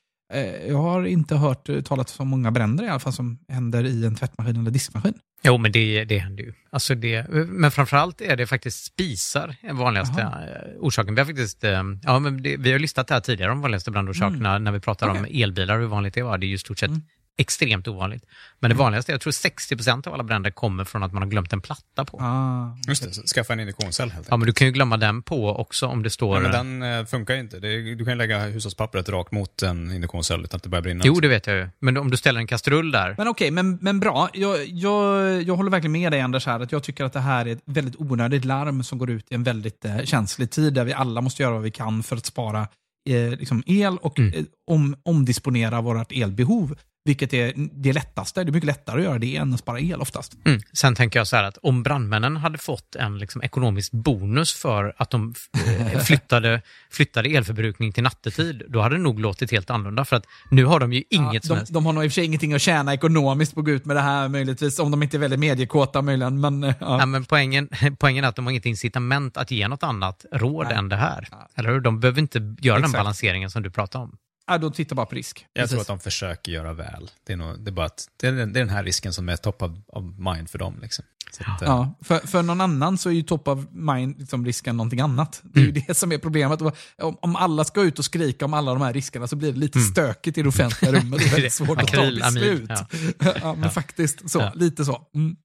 jag 0.68 0.78
har 0.78 1.04
inte 1.04 1.36
hört 1.36 1.68
talas 1.84 2.20
om 2.20 2.28
många 2.28 2.50
bränder 2.50 2.84
i 2.84 2.88
alla 2.88 3.00
fall 3.00 3.12
som 3.12 3.38
händer 3.48 3.84
i 3.84 4.06
en 4.06 4.14
tvättmaskin 4.14 4.56
eller 4.56 4.70
diskmaskin. 4.70 5.14
Jo, 5.42 5.58
men 5.58 5.72
det, 5.72 6.04
det 6.04 6.18
händer 6.18 6.44
ju. 6.44 6.52
Alltså 6.70 6.94
det, 6.94 7.26
men 7.46 7.70
framförallt 7.70 8.20
är 8.20 8.36
det 8.36 8.46
faktiskt 8.46 8.84
spisar 8.84 9.56
den 9.62 9.76
vanligaste 9.76 10.24
Aha. 10.24 10.40
Eh, 10.40 10.46
orsaken. 10.78 11.14
Vi 11.14 11.20
har 11.20 11.26
faktiskt, 11.26 11.64
eh, 11.64 11.82
ja, 12.02 12.18
men 12.18 12.42
det, 12.42 12.56
vi 12.56 12.72
har 12.72 12.78
listat 12.78 13.08
det 13.08 13.14
här 13.14 13.20
tidigare, 13.20 13.50
de 13.50 13.60
vanligaste 13.60 13.90
brandorsakerna, 13.90 14.50
mm. 14.50 14.64
när 14.64 14.72
vi 14.72 14.80
pratar 14.80 15.10
okay. 15.10 15.20
om 15.20 15.26
elbilar, 15.30 15.78
hur 15.78 15.86
vanligt 15.86 16.14
det 16.14 16.22
var. 16.22 16.38
Det 16.38 16.46
är 16.46 16.48
ju 16.48 16.58
stort 16.58 16.78
sett 16.78 16.88
mm 16.88 17.02
extremt 17.40 17.88
ovanligt. 17.88 18.24
Men 18.58 18.68
det 18.68 18.74
mm. 18.74 18.84
vanligaste, 18.84 19.12
jag 19.12 19.20
tror 19.20 19.30
60% 19.30 20.08
av 20.08 20.14
alla 20.14 20.22
bränder 20.22 20.50
kommer 20.50 20.84
från 20.84 21.02
att 21.02 21.12
man 21.12 21.22
har 21.22 21.30
glömt 21.30 21.52
en 21.52 21.60
platta 21.60 22.04
på. 22.04 22.18
Ah, 22.20 22.76
Just 22.88 23.02
det, 23.02 23.28
skaffa 23.28 23.52
en 23.52 23.60
induktionscell 23.60 24.10
helt 24.10 24.18
enkelt. 24.18 24.30
Ja, 24.30 24.36
men 24.36 24.46
du 24.46 24.52
kan 24.52 24.66
ju 24.66 24.72
glömma 24.72 24.96
den 24.96 25.22
på 25.22 25.56
också 25.56 25.86
om 25.86 26.02
det 26.02 26.10
står... 26.10 26.42
Ja, 26.42 26.48
men 26.48 26.80
den 26.80 26.98
eh, 26.98 27.06
funkar 27.06 27.34
ju 27.34 27.40
inte. 27.40 27.58
Du 27.58 28.04
kan 28.04 28.12
ju 28.12 28.14
lägga 28.14 28.38
hushållspappret 28.38 29.08
rakt 29.08 29.32
mot 29.32 29.62
en 29.62 29.92
induktionscell 29.92 30.44
utan 30.44 30.56
att 30.56 30.62
det 30.62 30.68
börjar 30.68 30.82
brinna. 30.82 31.02
Jo, 31.04 31.20
det 31.20 31.28
vet 31.28 31.46
jag 31.46 31.56
ju. 31.56 31.68
Men 31.78 31.96
om 31.96 32.10
du 32.10 32.16
ställer 32.16 32.40
en 32.40 32.46
kastrull 32.46 32.90
där. 32.90 33.14
Men 33.18 33.28
okej, 33.28 33.28
okay, 33.28 33.50
men, 33.50 33.78
men 33.80 34.00
bra. 34.00 34.28
Jag, 34.32 34.66
jag, 34.66 35.42
jag 35.42 35.56
håller 35.56 35.70
verkligen 35.70 35.92
med 35.92 36.12
dig 36.12 36.20
Anders 36.20 36.46
här, 36.46 36.60
att 36.60 36.72
jag 36.72 36.82
tycker 36.82 37.04
att 37.04 37.12
det 37.12 37.20
här 37.20 37.46
är 37.46 37.52
ett 37.52 37.62
väldigt 37.64 37.96
onödigt 37.98 38.44
larm 38.44 38.82
som 38.82 38.98
går 38.98 39.10
ut 39.10 39.26
i 39.30 39.34
en 39.34 39.42
väldigt 39.42 39.84
eh, 39.84 40.04
känslig 40.04 40.50
tid 40.50 40.74
där 40.74 40.84
vi 40.84 40.92
alla 40.92 41.20
måste 41.20 41.42
göra 41.42 41.52
vad 41.52 41.62
vi 41.62 41.70
kan 41.70 42.02
för 42.02 42.16
att 42.16 42.26
spara 42.26 42.68
eh, 43.08 43.30
liksom 43.30 43.62
el 43.66 43.98
och 43.98 44.18
mm. 44.18 44.34
eh, 44.34 44.44
om, 44.66 44.96
omdisponera 45.02 45.80
vårt 45.80 46.12
elbehov 46.12 46.76
Vilket 47.10 47.34
är 47.34 47.52
det 47.56 47.92
lättaste. 47.92 48.44
Det 48.44 48.50
är 48.50 48.52
mycket 48.52 48.66
lättare 48.66 48.98
att 48.98 49.04
göra 49.04 49.18
det 49.18 49.36
än 49.36 49.54
att 49.54 49.60
spara 49.60 49.80
el 49.80 50.00
oftast. 50.00 50.36
Mm. 50.44 50.60
Sen 50.72 50.94
tänker 50.94 51.20
jag 51.20 51.26
så 51.26 51.36
här 51.36 51.44
att 51.44 51.58
om 51.62 51.82
brandmännen 51.82 52.36
hade 52.36 52.58
fått 52.58 52.96
en 52.96 53.18
liksom 53.18 53.42
ekonomisk 53.42 53.92
bonus 53.92 54.52
för 54.52 54.94
att 54.96 55.10
de 55.10 55.34
flyttade, 56.04 56.62
flyttade 56.90 57.28
elförbrukning 57.28 57.92
till 57.92 58.02
nattetid, 58.02 58.62
då 58.68 58.80
hade 58.80 58.94
det 58.94 59.02
nog 59.02 59.20
låtit 59.20 59.50
helt 59.50 59.70
annorlunda. 59.70 60.04
För 60.04 60.16
att 60.16 60.26
nu 60.50 60.64
har 60.64 60.80
de 60.80 60.92
ju 60.92 61.02
inget 61.10 61.34
ja, 61.34 61.40
som 61.40 61.48
de, 61.48 61.58
helst. 61.58 61.72
de 61.72 61.86
har 61.86 61.92
nog 61.92 62.04
i 62.04 62.08
och 62.08 62.10
för 62.10 62.14
sig 62.14 62.24
ingenting 62.24 62.52
att 62.52 62.62
tjäna 62.62 62.94
ekonomiskt 62.94 63.54
på 63.54 63.60
att 63.60 63.66
gå 63.66 63.72
ut 63.72 63.84
med 63.84 63.96
det 63.96 64.02
här 64.02 64.28
möjligtvis, 64.28 64.78
om 64.78 64.90
de 64.90 65.02
inte 65.02 65.16
är 65.16 65.18
väldigt 65.18 65.40
mediekåta 65.40 66.02
möjligen. 66.02 66.40
Men, 66.40 66.64
eh, 66.64 66.74
ja. 66.80 66.98
Ja, 66.98 67.06
men 67.06 67.24
poängen, 67.24 67.68
poängen 67.98 68.24
är 68.24 68.28
att 68.28 68.36
de 68.36 68.46
har 68.46 68.50
inget 68.50 68.66
incitament 68.66 69.36
att 69.36 69.50
ge 69.50 69.68
något 69.68 69.82
annat 69.82 70.24
råd 70.32 70.66
Nej. 70.66 70.76
än 70.76 70.88
det 70.88 70.96
här. 70.96 71.28
Eller 71.54 71.72
hur? 71.72 71.80
De 71.80 72.00
behöver 72.00 72.20
inte 72.20 72.38
göra 72.38 72.76
den 72.76 72.84
Exakt. 72.84 73.00
balanseringen 73.00 73.50
som 73.50 73.62
du 73.62 73.70
pratar 73.70 74.00
om. 74.00 74.16
Ja, 74.46 74.58
då 74.58 74.70
titta 74.70 74.94
bara 74.94 75.06
på 75.06 75.14
risk. 75.14 75.46
Jag 75.52 75.62
Precis. 75.62 75.70
tror 75.70 75.80
att 75.80 75.86
de 75.86 76.00
försöker 76.00 76.52
göra 76.52 76.72
väl. 76.72 77.10
Det 77.26 77.32
är, 77.32 77.36
nog, 77.36 77.60
det 77.60 77.70
är 77.70 77.72
bara 77.72 77.86
att 77.86 78.08
det 78.20 78.26
är, 78.26 78.32
den- 78.32 78.52
det 78.52 78.58
är 78.60 78.64
den 78.64 78.74
här 78.74 78.84
risken 78.84 79.12
som 79.12 79.28
är 79.28 79.36
top 79.36 79.62
of, 79.62 79.70
of 79.86 80.04
mind 80.18 80.50
för 80.50 80.58
dem. 80.58 80.78
Liksom. 80.82 81.04
Att, 81.46 81.62
eh, 81.62 81.68
Ja, 81.68 81.94
för, 82.02 82.18
för 82.18 82.42
någon 82.42 82.60
annan 82.60 82.98
så 82.98 83.08
är 83.08 83.12
ju 83.12 83.22
top 83.22 83.48
of 83.48 83.58
mind 83.70 84.18
liksom 84.18 84.46
risken 84.46 84.76
någonting 84.76 85.00
annat. 85.00 85.40
Det 85.44 85.60
är 85.60 85.64
Mm. 85.64 85.74
ju 85.76 85.82
det 85.86 85.94
som 85.94 86.12
är 86.12 86.18
problemet. 86.18 86.60
Om, 86.62 86.72
om 87.20 87.36
alla 87.36 87.64
ska 87.64 87.82
ut 87.82 87.98
och 87.98 88.04
skrika 88.04 88.44
om 88.44 88.54
alla 88.54 88.72
de 88.72 88.82
här 88.82 88.92
riskerna 88.92 89.26
så 89.26 89.36
blir 89.36 89.52
det 89.52 89.58
lite 89.58 89.78
Mm. 89.78 89.90
stökigt 89.90 90.38
i 90.38 90.42
det 90.42 90.48
offentliga 90.48 90.92
rummet. 90.92 91.18
Det 91.20 91.26
är 91.26 91.30
väldigt 91.30 91.52
svårt 91.60 91.82
att 91.82 91.88
ta 91.88 92.00
beslut. 92.10 92.68
ja. 92.70 92.86
Ja, 93.42 93.54
men 93.54 93.62
Ja. 93.62 93.70
faktiskt 93.70 94.30
så. 94.30 94.38
Ja. 94.38 94.52
Lite 94.54 94.84
så. 94.84 95.02
Mm. 95.14 95.36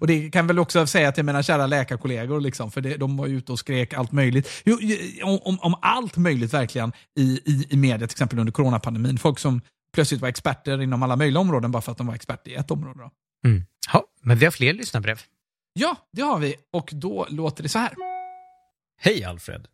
Och 0.00 0.06
det 0.06 0.30
kan 0.30 0.46
väl 0.46 0.58
också 0.58 0.86
säga 0.86 1.12
till 1.12 1.24
mina 1.24 1.42
kära 1.42 1.66
läkarkollegor, 1.66 2.40
liksom, 2.40 2.70
för 2.70 2.80
det, 2.80 2.96
de 2.96 3.16
var 3.16 3.26
ju 3.26 3.38
ute 3.38 3.52
och 3.52 3.58
skrek 3.58 3.94
allt 3.94 4.12
möjligt. 4.12 4.48
Jo, 4.64 4.78
om, 5.22 5.38
om, 5.42 5.58
om 5.60 5.74
allt 5.82 6.16
möjligt 6.16 6.54
verkligen 6.54 6.92
i, 7.18 7.40
i, 7.44 7.66
i 7.70 7.76
media, 7.76 7.98
till 7.98 8.14
exempel 8.14 8.38
under 8.38 8.52
coronapandemin. 8.52 9.18
Folk 9.18 9.38
som 9.38 9.60
plötsligt 9.94 10.20
var 10.20 10.28
experter 10.28 10.82
inom 10.82 11.02
alla 11.02 11.16
möjliga 11.16 11.40
områden 11.40 11.70
bara 11.70 11.82
för 11.82 11.92
att 11.92 11.98
de 11.98 12.06
var 12.06 12.14
experter 12.14 12.50
i 12.50 12.54
ett 12.54 12.70
område. 12.70 13.00
Då. 13.00 13.10
Mm. 13.48 13.64
Ja, 13.92 14.04
men 14.22 14.38
vi 14.38 14.44
har 14.44 14.52
fler 14.52 14.72
lyssnarbrev. 14.72 15.20
Ja, 15.72 15.96
det 16.12 16.22
har 16.22 16.38
vi. 16.38 16.54
Och 16.72 16.90
då 16.92 17.26
låter 17.30 17.62
det 17.62 17.68
så 17.68 17.78
här. 17.78 17.92
Hej 19.00 19.24
Alfred! 19.24 19.66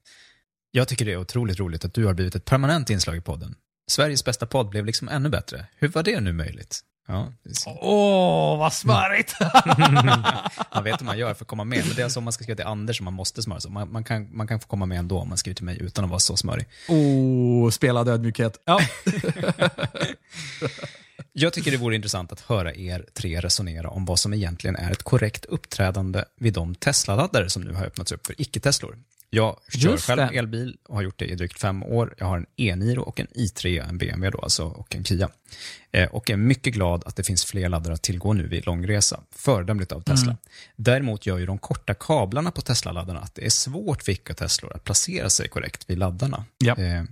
Jag 0.70 0.88
tycker 0.88 1.04
det 1.04 1.12
är 1.12 1.16
otroligt 1.16 1.58
roligt 1.58 1.84
att 1.84 1.94
du 1.94 2.06
har 2.06 2.14
blivit 2.14 2.34
ett 2.34 2.44
permanent 2.44 2.90
inslag 2.90 3.16
i 3.16 3.20
podden. 3.20 3.54
Sveriges 3.90 4.24
bästa 4.24 4.46
podd 4.46 4.68
blev 4.68 4.84
liksom 4.84 5.08
ännu 5.08 5.28
bättre. 5.28 5.66
Hur 5.76 5.88
var 5.88 6.02
det 6.02 6.20
nu 6.20 6.32
möjligt? 6.32 6.80
Ja. 7.08 7.32
Åh, 7.66 8.58
vad 8.58 8.72
smörigt! 8.72 9.34
man 10.74 10.84
vet 10.84 11.00
hur 11.00 11.06
man 11.06 11.18
gör 11.18 11.34
för 11.34 11.44
att 11.44 11.48
komma 11.48 11.64
med, 11.64 11.84
men 11.86 11.96
det 11.96 12.02
är 12.02 12.04
alltså 12.04 12.20
om 12.20 12.24
man 12.24 12.32
ska 12.32 12.42
skriva 12.42 12.56
till 12.56 12.66
Anders 12.66 12.96
som 12.96 13.04
man 13.04 13.14
måste 13.14 13.42
smöra 13.42 13.60
så. 13.60 13.70
Man, 13.70 13.92
man, 13.92 14.04
kan, 14.04 14.36
man 14.36 14.46
kan 14.46 14.60
få 14.60 14.66
komma 14.66 14.86
med 14.86 14.98
ändå 14.98 15.18
om 15.18 15.28
man 15.28 15.38
skriver 15.38 15.54
till 15.54 15.64
mig 15.64 15.78
utan 15.80 16.04
att 16.04 16.10
vara 16.10 16.20
så 16.20 16.36
smörig. 16.36 16.66
oh, 16.88 17.70
spelad 17.70 18.08
ödmjukhet. 18.08 18.62
Ja. 18.64 18.80
Jag 21.32 21.52
tycker 21.52 21.70
det 21.70 21.76
vore 21.76 21.96
intressant 21.96 22.32
att 22.32 22.40
höra 22.40 22.74
er 22.74 23.06
tre 23.14 23.40
resonera 23.40 23.90
om 23.90 24.04
vad 24.04 24.18
som 24.18 24.34
egentligen 24.34 24.76
är 24.76 24.90
ett 24.90 25.02
korrekt 25.02 25.44
uppträdande 25.44 26.24
vid 26.36 26.52
de 26.52 26.74
Tesla-laddare 26.74 27.50
som 27.50 27.62
nu 27.62 27.72
har 27.72 27.86
öppnats 27.86 28.12
upp 28.12 28.26
för 28.26 28.40
icke-Teslor. 28.40 28.98
Jag 29.30 29.56
kör 29.68 29.90
Just 29.90 30.06
själv 30.06 30.18
det. 30.32 30.38
elbil 30.38 30.76
och 30.88 30.94
har 30.94 31.02
gjort 31.02 31.18
det 31.18 31.24
i 31.24 31.34
drygt 31.34 31.60
fem 31.60 31.82
år. 31.82 32.14
Jag 32.18 32.26
har 32.26 32.36
en 32.36 32.46
E-Niro 32.56 33.02
och 33.02 33.20
en 33.20 33.26
i3, 33.26 33.88
en 33.88 33.98
BMW 33.98 34.30
då 34.30 34.42
alltså, 34.42 34.64
och 34.64 34.96
en 34.96 35.04
Kia. 35.04 35.28
Eh, 35.92 36.08
och 36.08 36.30
är 36.30 36.36
mycket 36.36 36.74
glad 36.74 37.02
att 37.06 37.16
det 37.16 37.22
finns 37.22 37.44
fler 37.44 37.68
laddare 37.68 37.94
att 37.94 38.02
tillgå 38.02 38.32
nu 38.32 38.46
vid 38.48 38.66
långresa. 38.66 39.20
Föredömligt 39.30 39.92
av 39.92 40.00
Tesla. 40.00 40.36
Däremot 40.76 41.26
gör 41.26 41.38
ju 41.38 41.46
de 41.46 41.58
korta 41.58 41.94
kablarna 41.94 42.50
på 42.50 42.60
Tesla-laddarna 42.60 43.20
att 43.20 43.34
det 43.34 43.46
är 43.46 43.50
svårt 43.50 44.02
för 44.02 44.12
icke-Teslor 44.12 44.72
att 44.74 44.84
placera 44.84 45.30
sig 45.30 45.48
korrekt 45.48 45.90
vid 45.90 45.98
laddarna. 45.98 46.44
Ja. 46.58 46.76
Eh, 46.76 47.02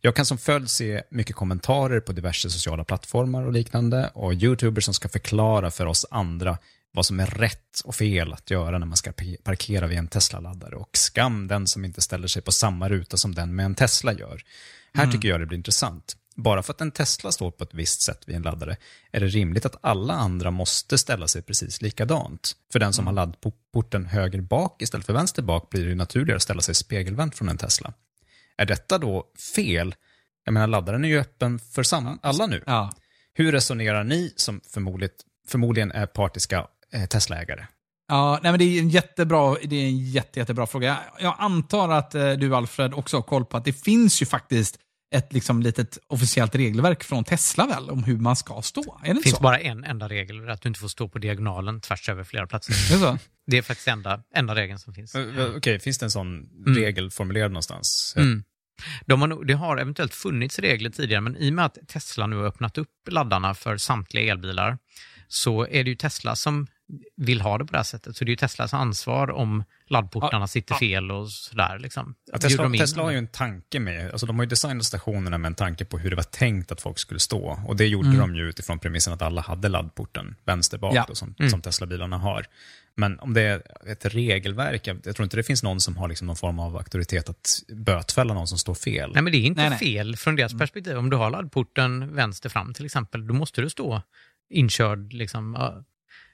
jag 0.00 0.16
kan 0.16 0.26
som 0.26 0.38
följd 0.38 0.70
se 0.70 1.02
mycket 1.10 1.36
kommentarer 1.36 2.00
på 2.00 2.12
diverse 2.12 2.50
sociala 2.50 2.84
plattformar 2.84 3.42
och 3.42 3.52
liknande 3.52 4.10
och 4.14 4.34
YouTubers 4.34 4.84
som 4.84 4.94
ska 4.94 5.08
förklara 5.08 5.70
för 5.70 5.86
oss 5.86 6.06
andra 6.10 6.58
vad 6.92 7.06
som 7.06 7.20
är 7.20 7.26
rätt 7.26 7.80
och 7.84 7.94
fel 7.94 8.32
att 8.32 8.50
göra 8.50 8.78
när 8.78 8.86
man 8.86 8.96
ska 8.96 9.12
pa- 9.12 9.24
parkera 9.42 9.86
vid 9.86 9.98
en 9.98 10.08
Tesla-laddare. 10.08 10.74
Och 10.74 10.90
skam 10.92 11.48
den 11.48 11.66
som 11.66 11.84
inte 11.84 12.00
ställer 12.00 12.28
sig 12.28 12.42
på 12.42 12.52
samma 12.52 12.88
ruta 12.88 13.16
som 13.16 13.34
den 13.34 13.54
med 13.54 13.64
en 13.64 13.74
Tesla 13.74 14.12
gör. 14.12 14.42
Här 14.94 15.12
tycker 15.12 15.28
jag 15.28 15.40
det 15.40 15.46
blir 15.46 15.58
intressant. 15.58 16.16
Bara 16.36 16.62
för 16.62 16.72
att 16.72 16.80
en 16.80 16.90
Tesla 16.90 17.32
står 17.32 17.50
på 17.50 17.64
ett 17.64 17.74
visst 17.74 18.02
sätt 18.02 18.22
vid 18.26 18.36
en 18.36 18.42
laddare 18.42 18.76
är 19.12 19.20
det 19.20 19.26
rimligt 19.26 19.66
att 19.66 19.76
alla 19.80 20.14
andra 20.14 20.50
måste 20.50 20.98
ställa 20.98 21.28
sig 21.28 21.42
precis 21.42 21.82
likadant. 21.82 22.52
För 22.72 22.78
den 22.78 22.92
som 22.92 23.06
har 23.06 23.14
laddporten 23.14 24.06
höger 24.06 24.40
bak 24.40 24.82
istället 24.82 25.06
för 25.06 25.12
vänster 25.12 25.42
bak 25.42 25.70
blir 25.70 25.86
det 25.88 25.94
naturligare 25.94 26.36
att 26.36 26.42
ställa 26.42 26.62
sig 26.62 26.74
spegelvänt 26.74 27.36
från 27.36 27.48
en 27.48 27.58
Tesla. 27.58 27.92
Är 28.60 28.66
detta 28.66 28.98
då 28.98 29.24
fel? 29.54 29.94
Jag 30.44 30.52
menar, 30.52 30.66
laddaren 30.66 31.04
är 31.04 31.08
ju 31.08 31.18
öppen 31.20 31.58
för 31.58 31.84
alla 32.22 32.46
nu. 32.46 32.62
ja. 32.66 32.92
Hur 33.34 33.52
resonerar 33.52 34.04
ni 34.04 34.32
som 34.36 34.60
förmodligen, 35.48 35.92
är 35.92 36.06
partiska 36.06 36.66
eh, 36.92 37.06
Tesla-ägare? 37.06 37.66
Ja, 38.08 38.40
nej, 38.42 38.52
men 38.52 38.58
det 38.58 38.64
är 38.64 38.80
en 38.80 38.88
jättebra, 38.88 39.56
det 39.64 39.76
är 39.76 39.86
en 39.86 39.98
jätte, 40.10 40.38
jättebra 40.38 40.66
fråga. 40.66 40.86
Jag, 40.86 41.24
jag 41.26 41.36
antar 41.38 41.88
att 41.88 42.14
eh, 42.14 42.32
du 42.32 42.56
Alfred 42.56 42.94
också 42.94 43.16
har 43.16 43.22
koll 43.22 43.44
på 43.44 43.56
att 43.56 43.64
det 43.64 43.72
finns 43.72 44.22
ju 44.22 44.26
faktiskt 44.26 44.78
ett 45.14 45.32
liksom, 45.32 45.62
litet 45.62 45.98
officiellt 46.06 46.54
regelverk 46.54 47.04
från 47.04 47.24
Tesla 47.24 47.66
väl, 47.66 47.90
om 47.90 48.04
hur 48.04 48.16
man 48.18 48.36
ska 48.36 48.62
stå. 48.62 49.00
Är 49.02 49.08
det 49.08 49.14
Det 49.14 49.22
finns 49.22 49.36
så? 49.36 49.42
bara 49.42 49.58
en 49.58 49.84
enda 49.84 50.08
regel, 50.08 50.48
att 50.50 50.62
du 50.62 50.68
inte 50.68 50.80
får 50.80 50.88
stå 50.88 51.08
på 51.08 51.18
diagonalen 51.18 51.80
tvärs 51.80 52.08
över 52.08 52.24
flera 52.24 52.46
platser. 52.46 52.72
Är 52.72 52.98
det 52.98 53.04
så? 53.04 53.18
Det 53.46 53.58
är 53.58 53.62
faktiskt 53.62 53.88
enda, 53.88 54.22
enda 54.34 54.54
regeln 54.54 54.78
som 54.78 54.94
finns. 54.94 55.14
Eh, 55.14 55.56
Okej, 55.56 55.80
finns 55.80 55.98
det 55.98 56.06
en 56.06 56.10
sån 56.10 56.48
regel 56.76 57.10
formulerad 57.10 57.50
någonstans? 57.50 58.14
Mm. 58.16 58.44
De 59.06 59.20
har, 59.20 59.44
det 59.44 59.54
har 59.54 59.76
eventuellt 59.76 60.14
funnits 60.14 60.58
regler 60.58 60.90
tidigare, 60.90 61.20
men 61.20 61.36
i 61.36 61.50
och 61.50 61.54
med 61.54 61.64
att 61.64 61.78
Tesla 61.88 62.26
nu 62.26 62.36
har 62.36 62.44
öppnat 62.44 62.78
upp 62.78 63.08
laddarna 63.10 63.54
för 63.54 63.76
samtliga 63.76 64.32
elbilar 64.32 64.78
så 65.28 65.66
är 65.66 65.84
det 65.84 65.90
ju 65.90 65.96
Tesla 65.96 66.36
som 66.36 66.66
vill 67.16 67.40
ha 67.40 67.58
det 67.58 67.64
på 67.64 67.72
det 67.72 67.78
här 67.78 67.82
sättet. 67.84 68.16
Så 68.16 68.24
det 68.24 68.28
är 68.28 68.32
ju 68.32 68.36
Teslas 68.36 68.74
ansvar 68.74 69.30
om 69.30 69.64
laddportarna 69.86 70.46
sitter 70.48 70.74
fel 70.74 71.10
och 71.10 71.30
sådär. 71.30 71.78
Liksom. 71.78 72.14
Ja, 72.32 72.38
Tesla, 72.38 72.70
Tesla 72.70 73.02
har 73.02 73.10
ju 73.10 73.18
en 73.18 73.26
tanke 73.26 73.80
med, 73.80 74.10
alltså 74.10 74.26
de 74.26 74.36
har 74.36 74.44
ju 74.44 74.48
designat 74.48 74.84
stationerna 74.84 75.38
med 75.38 75.48
en 75.48 75.54
tanke 75.54 75.84
på 75.84 75.98
hur 75.98 76.10
det 76.10 76.16
var 76.16 76.22
tänkt 76.22 76.72
att 76.72 76.80
folk 76.80 76.98
skulle 76.98 77.20
stå. 77.20 77.60
Och 77.66 77.76
det 77.76 77.86
gjorde 77.86 78.08
Mm. 78.08 78.20
de 78.20 78.36
ju 78.36 78.48
utifrån 78.48 78.78
premissen 78.78 79.12
att 79.12 79.22
alla 79.22 79.40
hade 79.42 79.68
laddporten 79.68 80.34
vänster 80.44 80.78
bak 80.78 80.94
Ja. 80.94 81.04
då, 81.08 81.14
som, 81.14 81.34
Mm. 81.38 81.50
som 81.50 81.62
Tesla-bilarna 81.62 82.18
har. 82.18 82.46
Men 82.94 83.18
om 83.20 83.34
det 83.34 83.42
är 83.42 83.62
ett 83.90 84.04
regelverk, 84.06 84.86
jag, 84.86 85.00
jag 85.04 85.16
tror 85.16 85.24
inte 85.24 85.36
det 85.36 85.42
finns 85.42 85.62
någon 85.62 85.80
som 85.80 85.96
har 85.96 86.08
liksom 86.08 86.26
någon 86.26 86.36
form 86.36 86.58
av 86.58 86.76
auktoritet 86.76 87.28
att 87.28 87.46
bötfälla 87.68 88.34
någon 88.34 88.46
som 88.46 88.58
står 88.58 88.74
fel. 88.74 89.10
Nej, 89.14 89.22
men 89.22 89.32
det 89.32 89.38
är 89.38 89.44
inte 89.46 89.60
Nej, 89.60 89.70
nej. 89.70 89.78
fel 89.78 90.16
från 90.16 90.36
deras 90.36 90.58
perspektiv. 90.58 90.96
Om 90.96 91.10
du 91.10 91.16
har 91.16 91.30
laddporten 91.30 92.14
vänster 92.14 92.48
fram 92.48 92.74
till 92.74 92.84
exempel, 92.84 93.26
då 93.26 93.34
måste 93.34 93.60
du 93.60 93.70
stå 93.70 94.02
inkörd. 94.50 95.12
Liksom. 95.12 95.54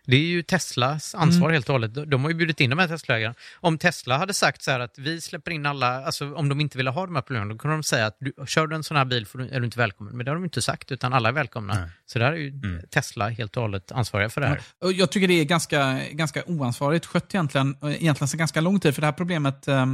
Ja. 0.07 0.11
Det 0.11 0.17
är 0.17 0.21
ju 0.27 0.43
Teslas 0.43 1.15
ansvar 1.15 1.51
helt 1.51 1.69
och 1.69 1.73
hållet. 1.73 2.11
De- 2.11 2.23
har 2.23 2.31
ju 2.31 2.35
bjudit 2.37 2.61
in 2.61 2.71
de 2.71 2.79
här 2.79 2.89
Tesla-ägarna. 2.89 3.35
Om 3.55 3.79
Tesla 3.79 4.19
hade 4.19 4.35
sagt 4.35 4.63
så 4.63 4.71
här 4.71 4.81
att 4.81 4.99
vi 4.99 5.21
släpper 5.21 5.51
in 5.51 5.67
alla, 5.67 6.05
alltså 6.05 6.35
om 6.35 6.49
de 6.49 6.61
inte 6.61 6.77
ville 6.79 6.91
ha 6.91 7.07
de 7.07 7.15
här 7.15 7.23
problemen, 7.23 7.49
då 7.49 7.57
kunde 7.59 7.77
de 7.77 7.83
säga 7.83 8.07
att 8.07 8.17
du, 8.21 8.33
kör 8.47 8.67
du 8.67 8.77
en 8.77 8.83
sån 8.85 8.97
här 8.97 9.05
bil 9.05 9.27
du, 9.33 9.49
är 9.49 9.61
du 9.61 9.65
inte 9.67 9.79
välkommen. 9.79 10.17
Men 10.17 10.25
det 10.25 10.31
har 10.31 10.37
de 10.37 10.45
inte 10.45 10.63
sagt, 10.63 10.93
utan 10.93 11.13
alla 11.13 11.29
är 11.29 11.33
välkomna. 11.33 11.75
Nej. 11.75 11.89
Så 12.07 12.19
där 12.19 12.33
är 12.33 12.37
ju 12.37 12.53
Tesla 12.91 13.29
helt 13.29 13.57
och 13.57 13.63
hållet 13.63 13.93
ansvariga 13.93 14.29
för 14.29 14.41
det 14.41 14.47
här. 14.47 14.61
Och 14.85 14.93
Jag 14.93 15.11
tycker 15.11 15.29
det 15.29 15.35
är 15.41 15.45
ganska, 15.45 16.01
ganska 16.13 16.43
oansvarigt 16.47 17.07
skött 17.07 17.35
egentligen, 17.35 17.77
egentligen 17.83 18.29
sedan 18.29 18.39
ganska 18.39 18.61
lång 18.61 18.81
tid. 18.81 18.95
För 18.95 19.01
det 19.03 19.07
här 19.07 19.13
problemet, 19.13 19.69
eh, 19.69 19.87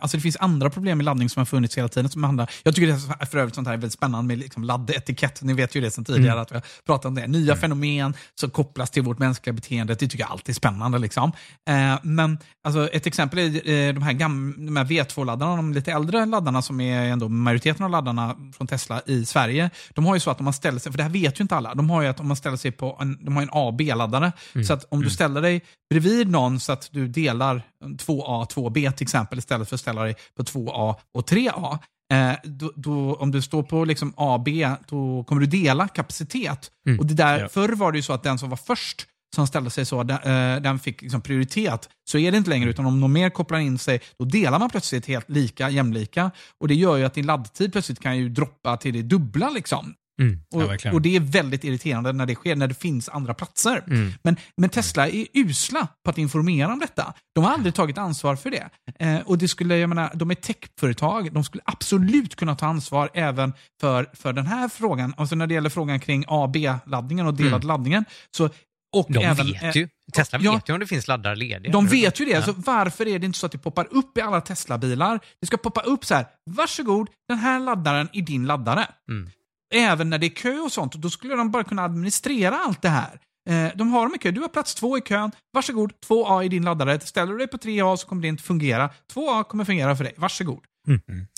alltså 0.00 0.16
det 0.16 0.20
finns 0.20 0.36
andra 0.40 0.70
problem 0.70 0.98
med 0.98 1.04
laddning 1.04 1.28
som 1.28 1.40
har 1.40 1.44
funnits 1.46 1.78
hela 1.78 1.88
tiden. 1.88 2.10
Som 2.10 2.24
handlar, 2.24 2.50
jag 2.62 2.74
tycker 2.74 2.86
det 2.86 2.92
är 3.20 3.26
för 3.26 3.38
övrigt 3.38 3.54
sånt 3.54 3.66
här 3.66 3.74
är 3.74 3.78
väldigt 3.78 3.92
spännande 3.92 4.28
med 4.28 4.38
liksom 4.38 4.64
laddetikett. 4.64 5.42
Ni 5.42 5.52
vet 5.54 5.74
ju 5.74 5.80
det 5.80 5.90
sedan 5.90 6.04
tidigare 6.04 6.40
att 6.40 6.50
vi 6.50 6.54
har 6.54 6.62
pratat 6.86 7.04
om 7.04 7.14
det. 7.14 7.26
Nya 7.26 7.56
fenomen 7.56 8.14
som 8.34 8.50
kopplas 8.50 8.90
till 8.90 9.02
vårt 9.02 9.18
mänskliga 9.18 9.41
beteende. 9.50 9.94
Det 9.94 9.98
tycker 10.08 10.18
jag 10.24 10.30
alltid 10.30 10.48
är 10.48 10.54
spännande. 10.54 10.98
Liksom. 10.98 11.32
Eh, 11.70 11.98
men 12.02 12.38
alltså, 12.64 12.88
ett 12.88 13.06
exempel 13.06 13.38
är 13.38 13.44
eh, 13.70 13.94
de 13.94 14.02
här, 14.02 14.12
gam- 14.12 14.66
de 14.66 14.76
här 14.76 14.84
V2-laddarna, 14.84 15.56
de 15.56 15.72
lite 15.72 15.92
äldre 15.92 16.26
laddarna 16.26 16.62
som 16.62 16.80
är 16.80 17.02
ändå 17.04 17.28
majoriteten 17.28 17.84
av 17.84 17.90
laddarna 17.90 18.36
från 18.56 18.66
Tesla 18.66 19.02
i 19.06 19.24
Sverige. 19.26 19.70
De 19.94 20.06
har 20.06 20.14
ju 20.14 20.20
så 20.20 20.30
att 20.30 20.38
om 20.38 20.44
man 20.44 20.52
ställer 20.54 20.78
sig, 20.78 20.92
för 20.92 20.96
det 20.96 21.02
här 21.02 21.10
vet 21.10 21.40
ju 21.40 21.42
inte 21.42 21.56
alla, 21.56 21.74
de 21.74 21.90
har 21.90 22.02
ju 22.02 22.08
att 22.08 22.20
om 22.20 22.28
man 22.28 22.36
ställer 22.36 22.56
sig 22.56 22.70
på 22.72 22.98
en, 23.00 23.18
de 23.24 23.36
har 23.36 23.42
en 23.42 23.50
A 23.52 23.60
och 23.66 23.74
B-laddare. 23.74 24.32
Så 24.66 24.72
att 24.72 24.84
om 24.90 25.02
du 25.02 25.10
ställer 25.10 25.42
dig 25.42 25.62
bredvid 25.90 26.30
någon 26.30 26.60
så 26.60 26.72
att 26.72 26.88
du 26.92 27.08
delar 27.08 27.62
2A, 27.84 28.46
2B 28.52 28.92
till 28.92 29.04
exempel, 29.04 29.38
istället 29.38 29.68
för 29.68 29.74
att 29.76 29.80
ställa 29.80 30.02
dig 30.02 30.14
på 30.36 30.42
2A 30.42 30.94
och 31.14 31.28
3A. 31.30 31.78
Eh, 32.12 32.32
då, 32.44 32.72
då, 32.76 33.14
om 33.14 33.30
du 33.30 33.42
står 33.42 33.62
på 33.62 33.84
liksom 33.84 34.14
A, 34.16 34.42
B, 34.44 34.68
då 34.88 35.24
kommer 35.24 35.40
du 35.40 35.46
dela 35.46 35.88
kapacitet. 35.88 36.70
Och 36.98 37.06
det 37.06 37.14
där, 37.14 37.38
Ja. 37.38 37.48
Förr 37.48 37.68
var 37.68 37.92
det 37.92 37.98
ju 37.98 38.02
så 38.02 38.12
att 38.12 38.22
den 38.22 38.38
som 38.38 38.50
var 38.50 38.56
först 38.56 39.06
som 39.34 39.46
ställde 39.46 39.70
sig 39.70 39.84
så, 39.86 40.02
den, 40.02 40.16
eh, 40.56 40.62
den 40.62 40.78
fick 40.78 41.02
liksom 41.02 41.20
prioritet. 41.20 41.88
Så 42.10 42.18
är 42.18 42.30
det 42.32 42.38
inte 42.38 42.50
längre, 42.50 42.70
utan 42.70 42.86
om 42.86 43.00
någon 43.00 43.12
mer 43.12 43.30
kopplar 43.30 43.58
in 43.58 43.78
sig, 43.78 44.00
då 44.18 44.24
delar 44.24 44.58
man 44.58 44.70
plötsligt 44.70 45.06
helt 45.06 45.30
lika, 45.30 45.70
jämlika. 45.70 46.30
Och 46.60 46.68
det 46.68 46.74
gör 46.74 46.96
ju 46.96 47.04
att 47.04 47.14
din 47.14 47.26
laddtid 47.26 47.72
plötsligt 47.72 48.00
kan 48.00 48.18
ju 48.18 48.28
droppa 48.28 48.76
till 48.76 48.94
det 48.94 49.02
dubbla. 49.02 49.50
Liksom. 49.50 49.94
Mm. 50.20 50.40
Och, 50.54 50.62
Ja, 50.84 50.92
och 50.92 51.02
det 51.02 51.16
är 51.16 51.20
väldigt 51.20 51.64
irriterande 51.64 52.12
när 52.12 52.26
det 52.26 52.34
sker, 52.34 52.56
när 52.56 52.66
det 52.66 52.74
finns 52.74 53.08
andra 53.08 53.34
platser. 53.34 53.84
Mm. 53.86 54.12
Men, 54.22 54.36
men 54.56 54.70
Tesla 54.70 55.08
är 55.08 55.26
usla 55.32 55.88
på 56.04 56.10
att 56.10 56.18
informera 56.18 56.72
om 56.72 56.78
detta. 56.78 57.14
De 57.34 57.44
har 57.44 57.52
aldrig 57.52 57.74
tagit 57.74 57.98
ansvar 57.98 58.36
för 58.36 58.50
det. 58.50 58.68
Eh, 58.98 59.20
och 59.20 59.38
det 59.38 59.48
skulle, 59.48 59.76
jag 59.76 59.88
menar, 59.88 60.10
de 60.14 60.30
är 60.30 60.34
techföretag, 60.34 61.32
de 61.32 61.44
skulle 61.44 61.62
absolut 61.66 62.36
kunna 62.36 62.54
ta 62.56 62.66
ansvar 62.66 63.10
även 63.14 63.52
för, 63.80 64.10
för 64.12 64.32
den 64.32 64.46
här 64.46 64.68
frågan. 64.68 65.14
Alltså 65.16 65.34
när 65.34 65.46
det 65.46 65.54
gäller 65.54 65.70
frågan 65.70 66.00
kring 66.00 66.24
A 66.28 66.50
B-laddningen 66.52 67.26
och 67.26 67.34
delad 67.34 67.52
Mm. 67.64 67.68
laddningen. 67.68 68.04
Så, 68.36 68.50
och 68.92 69.06
De 69.08 69.24
även, 69.24 69.46
vet 69.46 69.62
eh, 69.62 69.76
ju. 69.76 69.88
Tesla 70.12 70.38
ja. 70.42 70.52
vet 70.52 70.68
ju 70.68 70.72
om 70.72 70.80
det 70.80 70.86
finns 70.86 71.08
laddare 71.08 71.36
lediga. 71.36 71.72
De 71.72 71.86
vet 71.86 72.20
ju 72.20 72.24
det, 72.24 72.30
Ja. 72.30 72.42
så 72.42 72.52
varför 72.52 73.08
är 73.08 73.18
det 73.18 73.26
inte 73.26 73.38
så 73.38 73.46
att 73.46 73.52
det 73.52 73.58
poppar 73.58 73.88
upp 73.90 74.18
i 74.18 74.20
alla 74.20 74.40
Tesla-bilar? 74.40 75.20
Det 75.40 75.46
ska 75.46 75.56
poppa 75.56 75.80
upp 75.80 76.04
så 76.04 76.14
här, 76.14 76.26
varsågod, 76.50 77.08
den 77.28 77.38
här 77.38 77.60
laddaren 77.60 78.08
är 78.12 78.22
din 78.22 78.46
laddare. 78.46 78.86
Mm. 79.10 79.30
Även 79.74 80.10
när 80.10 80.18
det 80.18 80.26
är 80.26 80.34
kö 80.34 80.58
och 80.58 80.72
sånt, 80.72 80.94
då 80.94 81.10
skulle 81.10 81.34
de 81.34 81.50
bara 81.50 81.64
kunna 81.64 81.82
administrera 81.84 82.56
allt 82.58 82.82
det 82.82 82.88
här. 82.88 83.20
Eh, 83.50 83.70
de 83.74 83.92
har 83.92 84.02
dem 84.02 84.14
i 84.14 84.18
kö, 84.18 84.30
du 84.30 84.40
har 84.40 84.48
plats 84.48 84.74
två 84.74 84.98
i 84.98 85.00
kön, 85.00 85.32
varsågod, 85.52 85.92
2A 86.08 86.44
i 86.44 86.48
din 86.48 86.64
laddare. 86.64 87.00
Ställer 87.00 87.32
du 87.32 87.38
dig 87.38 87.46
på 87.48 87.56
3A 87.56 87.96
så 87.96 88.06
kommer 88.06 88.22
det 88.22 88.28
inte 88.28 88.42
fungera. 88.42 88.90
2A 89.14 89.44
kommer 89.44 89.64
fungera 89.64 89.96
för 89.96 90.04
dig, 90.04 90.14
varsågod. 90.16 90.60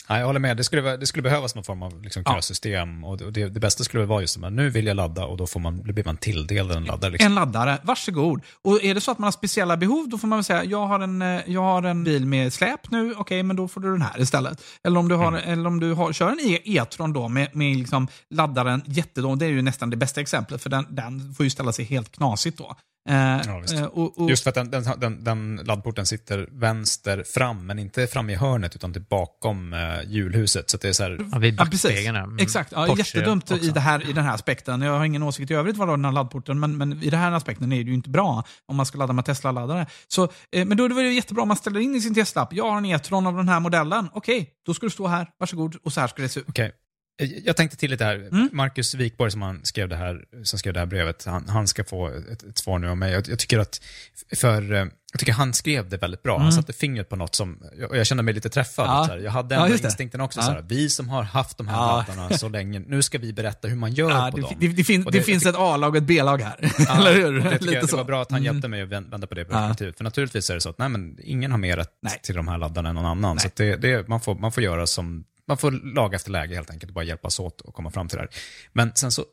Ja, 0.09 0.19
jag 0.19 0.27
håller 0.27 0.41
med, 0.41 0.57
det 0.57 0.65
skulle, 0.65 0.97
det 0.97 1.07
skulle 1.07 1.23
behövas 1.23 1.55
någon 1.55 1.65
form 1.65 1.83
av 1.83 2.03
liksom, 2.03 2.23
Ja. 2.27 2.35
kösystem. 2.35 3.05
Och 3.05 3.33
det, 3.33 3.49
det, 3.49 3.61
bästa 3.61 3.85
skulle 3.85 4.05
vara 4.05 4.21
just 4.21 4.45
att 4.45 4.53
nu 4.53 4.71
vill 4.71 4.87
jag 4.87 4.97
ladda 4.97 5.25
och 5.25 5.37
då, 5.37 5.47
får 5.47 5.61
man, 5.61 5.83
blir 5.83 6.05
man 6.05 6.17
tilldelad 6.17 6.77
en 6.77 6.85
laddare. 6.85 7.11
Liksom. 7.11 7.27
En 7.27 7.35
laddare, 7.35 7.79
varsågod. 7.83 8.43
Och 8.63 8.85
är 8.85 8.95
det 8.95 9.01
så 9.01 9.11
att 9.11 9.19
man 9.19 9.25
har 9.25 9.33
speciella 9.33 9.77
behov, 9.77 10.09
då 10.09 10.19
får 10.19 10.29
man 10.29 10.39
väl 10.39 10.45
säga, 10.45 10.65
jag 10.65 10.87
har 10.87 11.01
en, 11.01 11.23
eh, 11.23 11.41
jag 11.47 11.61
har 11.63 11.83
en 11.83 12.05
bil 12.05 12.27
med 12.27 12.53
släp 12.53 12.91
nu, 12.91 13.15
okej, 13.15 13.43
men 13.43 13.57
då 13.57 13.69
får 13.69 13.81
du 13.81 13.93
den 13.93 14.03
här 14.03 14.21
istället. 14.21 14.63
Eller 14.85 15.01
om 15.01 15.09
du, 15.09 15.15
har, 15.15 15.33
eller 15.33 15.67
om 15.67 15.81
du 15.81 15.93
har, 15.93 16.13
kör 16.13 16.29
en 16.31 16.41
e- 16.41 16.61
e-tron 16.65 17.13
då 17.13 17.29
med, 17.29 17.57
med 17.57 17.77
liksom 17.77 18.09
laddaren 18.31 18.83
jättedålig, 18.87 19.39
det 19.39 19.47
är 19.47 19.51
ju 19.51 19.63
nästan 19.63 19.91
det 19.91 19.97
bästa 19.97 20.21
exemplet, 20.21 20.63
för 20.63 20.71
den, 20.71 20.87
den 20.91 21.35
får 21.35 21.45
ju 21.45 21.51
ställa 21.51 21.73
sig 21.73 21.85
helt 21.85 22.13
knasigt 22.13 22.59
då. 22.59 22.77
Eh, 23.09 23.17
Ja, 23.17 23.63
eh, 23.75 23.85
och, 23.85 24.19
och, 24.19 24.31
Just 24.31 24.43
för 24.43 24.49
att 24.51 24.55
den, 24.55 24.71
den, 24.71 24.85
den, 25.01 25.25
den 25.25 25.61
laddporten 25.65 26.07
sitter 26.07 26.49
vänster 26.53 27.25
fram, 27.27 27.67
men 27.67 27.79
inte 27.79 28.07
fram 28.07 28.31
i 28.31 28.35
hörnet 28.35 28.75
utan 28.77 28.95
typ 28.95 29.09
bakom 29.09 29.73
eh, 29.73 29.94
hjulhuset. 30.03 30.71
Så 30.71 30.77
att 30.77 30.81
det 30.81 30.89
är 30.89 30.93
så 30.93 31.03
här, 31.03 31.19
Ja, 31.33 31.39
vid 31.39 31.55
Ja, 31.61 31.65
precis. 31.65 31.83
backspegeln. 31.83 32.17
Mm. 32.17 32.39
Exakt, 32.39 32.73
ja, 32.73 32.87
Porsche 32.87 32.99
jättedumt 32.99 33.51
i, 33.51 33.71
det 33.71 33.81
här, 33.81 34.11
i 34.11 34.13
den 34.13 34.25
här 34.25 34.35
aspekten. 34.35 34.83
Jag 34.83 34.99
har 34.99 35.05
ingen 35.05 35.23
åsikt 35.23 35.51
i 35.51 35.55
övrigt 35.55 35.77
vad 35.77 35.89
den 35.89 36.05
här 36.05 36.13
laddporten, 36.13 36.61
men, 36.61 36.77
men 36.77 37.03
i 37.03 37.11
den 37.11 37.21
här 37.21 37.33
aspekten 37.33 37.73
är 37.73 37.77
det 37.77 37.91
ju 37.91 37.95
inte 37.95 38.11
bra 38.11 38.45
om 38.67 38.77
man 38.77 38.87
ska 38.87 38.99
ladda 38.99 39.13
med 39.13 39.25
Tesla-laddare. 39.25 39.87
Så, 40.09 40.25
eh, 40.25 40.65
men 40.67 40.77
då 40.77 40.85
är 40.85 40.89
det 40.89 40.95
väl 40.95 41.13
jättebra 41.13 41.43
om 41.43 41.49
man 41.49 41.57
ställer 41.57 41.81
in 41.81 41.95
i 41.95 42.01
sin 42.01 42.15
Tesla-app, 42.15 42.53
jag 42.53 42.71
har 42.71 42.79
en 42.79 42.85
E-tron 42.85 43.27
av 43.27 43.37
den 43.37 43.49
här 43.49 43.61
modellen, 43.61 44.09
okej, 44.13 44.51
då 44.67 44.75
ska 44.75 44.87
du 44.87 44.91
stå 44.91 45.07
här, 45.07 45.27
varsågod, 45.39 45.77
och 45.85 45.93
så 45.93 46.01
här 46.01 46.09
ska 46.09 46.23
det 46.23 46.29
se 46.29 46.41
ut. 46.41 46.47
Okej. 46.49 46.73
Eh, 47.23 47.29
Jag 47.45 47.57
tänkte 47.57 47.77
till 47.77 47.91
lite 47.91 48.05
här. 48.05 48.15
Mm. 48.15 48.49
Marcus 48.53 48.95
Wikborg 48.95 49.31
som, 49.31 49.43
han 49.43 49.61
skrev 49.65 49.89
det 49.89 49.97
här, 49.97 50.25
som 50.43 50.59
skrev 50.59 50.75
det 50.75 50.81
här 50.81 50.87
brevet, 50.87 51.25
han, 51.25 51.49
han 51.49 51.69
ska 51.69 51.85
få 51.85 52.09
ett, 52.09 52.43
ett 52.43 52.59
svar 52.59 52.79
nu 52.79 52.89
av 52.89 52.97
mig. 52.97 53.12
Jag, 53.12 53.29
jag 53.29 53.39
tycker 53.39 53.59
att, 53.59 53.81
för, 54.37 54.73
eh, 54.73 54.87
jag 55.12 55.19
tycker 55.19 55.33
han 55.33 55.53
skrev 55.53 55.89
det 55.89 55.97
väldigt 55.97 56.23
bra. 56.23 56.39
Han 56.39 56.53
satte 56.53 56.73
fingret 56.73 57.09
på 57.09 57.17
något 57.17 57.35
som, 57.35 57.62
och 57.89 57.97
jag 57.97 58.07
kände 58.07 58.23
mig 58.23 58.35
lite 58.35 58.49
träffad. 58.49 58.85
Mm. 58.87 58.97
Ja. 58.97 59.07
Så 59.07 59.12
här. 59.12 59.19
Jag 59.19 59.31
hade 59.31 59.55
Ja, 59.55 59.69
just 59.69 59.83
det. 59.83 59.87
instinkten 59.87 60.21
också, 60.21 60.41
Ja. 60.41 60.47
så 60.47 60.53
här, 60.53 60.65
vi 60.69 60.89
som 60.91 61.09
har 61.09 61.23
haft 61.23 61.59
de 61.59 61.69
här 61.69 61.77
Ja. 61.77 62.05
laddarna 62.09 62.39
så 62.39 62.49
länge, 62.49 62.79
nu 62.79 63.03
ska 63.03 63.19
vi 63.19 63.33
berätta 63.33 63.69
hur 63.69 63.77
man 63.77 63.93
gör 63.93 64.11
Ja, 64.11 64.29
på 64.31 64.37
det, 64.37 64.43
dem. 64.43 64.55
det, 64.61 64.69
det, 64.69 64.85
fin, 64.85 65.05
det, 65.05 65.11
det- 65.11 65.23
finns 65.23 65.47
ett 65.47 65.55
A-lag 65.59 65.91
och 65.91 65.97
ett 65.97 66.03
B-lag 66.03 66.43
här. 66.43 66.57
Ja, 66.79 66.97
Eller 66.99 67.15
hur? 67.15 67.41
Det, 67.41 67.51
Lite 67.61 67.75
jag, 67.75 67.85
det 67.85 67.89
så. 67.89 67.97
var 67.97 68.05
bra 68.05 68.23
att 68.23 68.31
han 68.31 68.39
Mm. 68.41 68.45
hjälpte 68.55 68.69
mig 68.69 68.83
att 68.83 68.89
vän- 68.89 69.11
vända 69.11 69.27
på 69.27 69.35
det 69.35 69.45
perspektivet. 69.45 69.97
För 69.97 70.05
naturligtvis 70.05 70.51
är 70.51 70.55
det 70.55 70.61
så 70.61 70.71
att 70.71 70.79
nej, 70.79 70.89
men 70.89 71.19
ingen 71.23 71.51
har 71.51 71.59
mer 71.59 71.77
rätt 71.77 71.93
Nej. 72.03 72.21
till 72.23 72.35
de 72.35 72.49
här 72.49 72.59
laddarna 72.59 72.89
än 72.89 72.95
någon 72.95 73.07
annan. 73.07 73.37
Nej. 73.37 73.43
Så 73.43 73.49
det, 73.62 73.77
det, 73.77 74.09
man, 74.09 74.21
får, 74.21 74.35
man 74.35 74.53
får 74.53 74.62
göra 74.62 74.87
som, 74.87 75.25
man 75.49 75.57
får 75.57 75.71
laga 75.71 76.17
efter 76.17 76.31
läge 76.31 76.55
helt 76.55 76.71
enkelt 76.71 76.91
och 76.91 76.95
bara 76.95 77.05
hjälpas 77.05 77.41
åt 77.41 77.61
och 77.61 77.75
komma 77.75 77.91
fram 77.91 78.09
till 78.09 78.17
det 78.17 78.23
här. 78.23 78.31
Men 78.73 78.93
sen 78.95 79.13
så, 79.13 79.25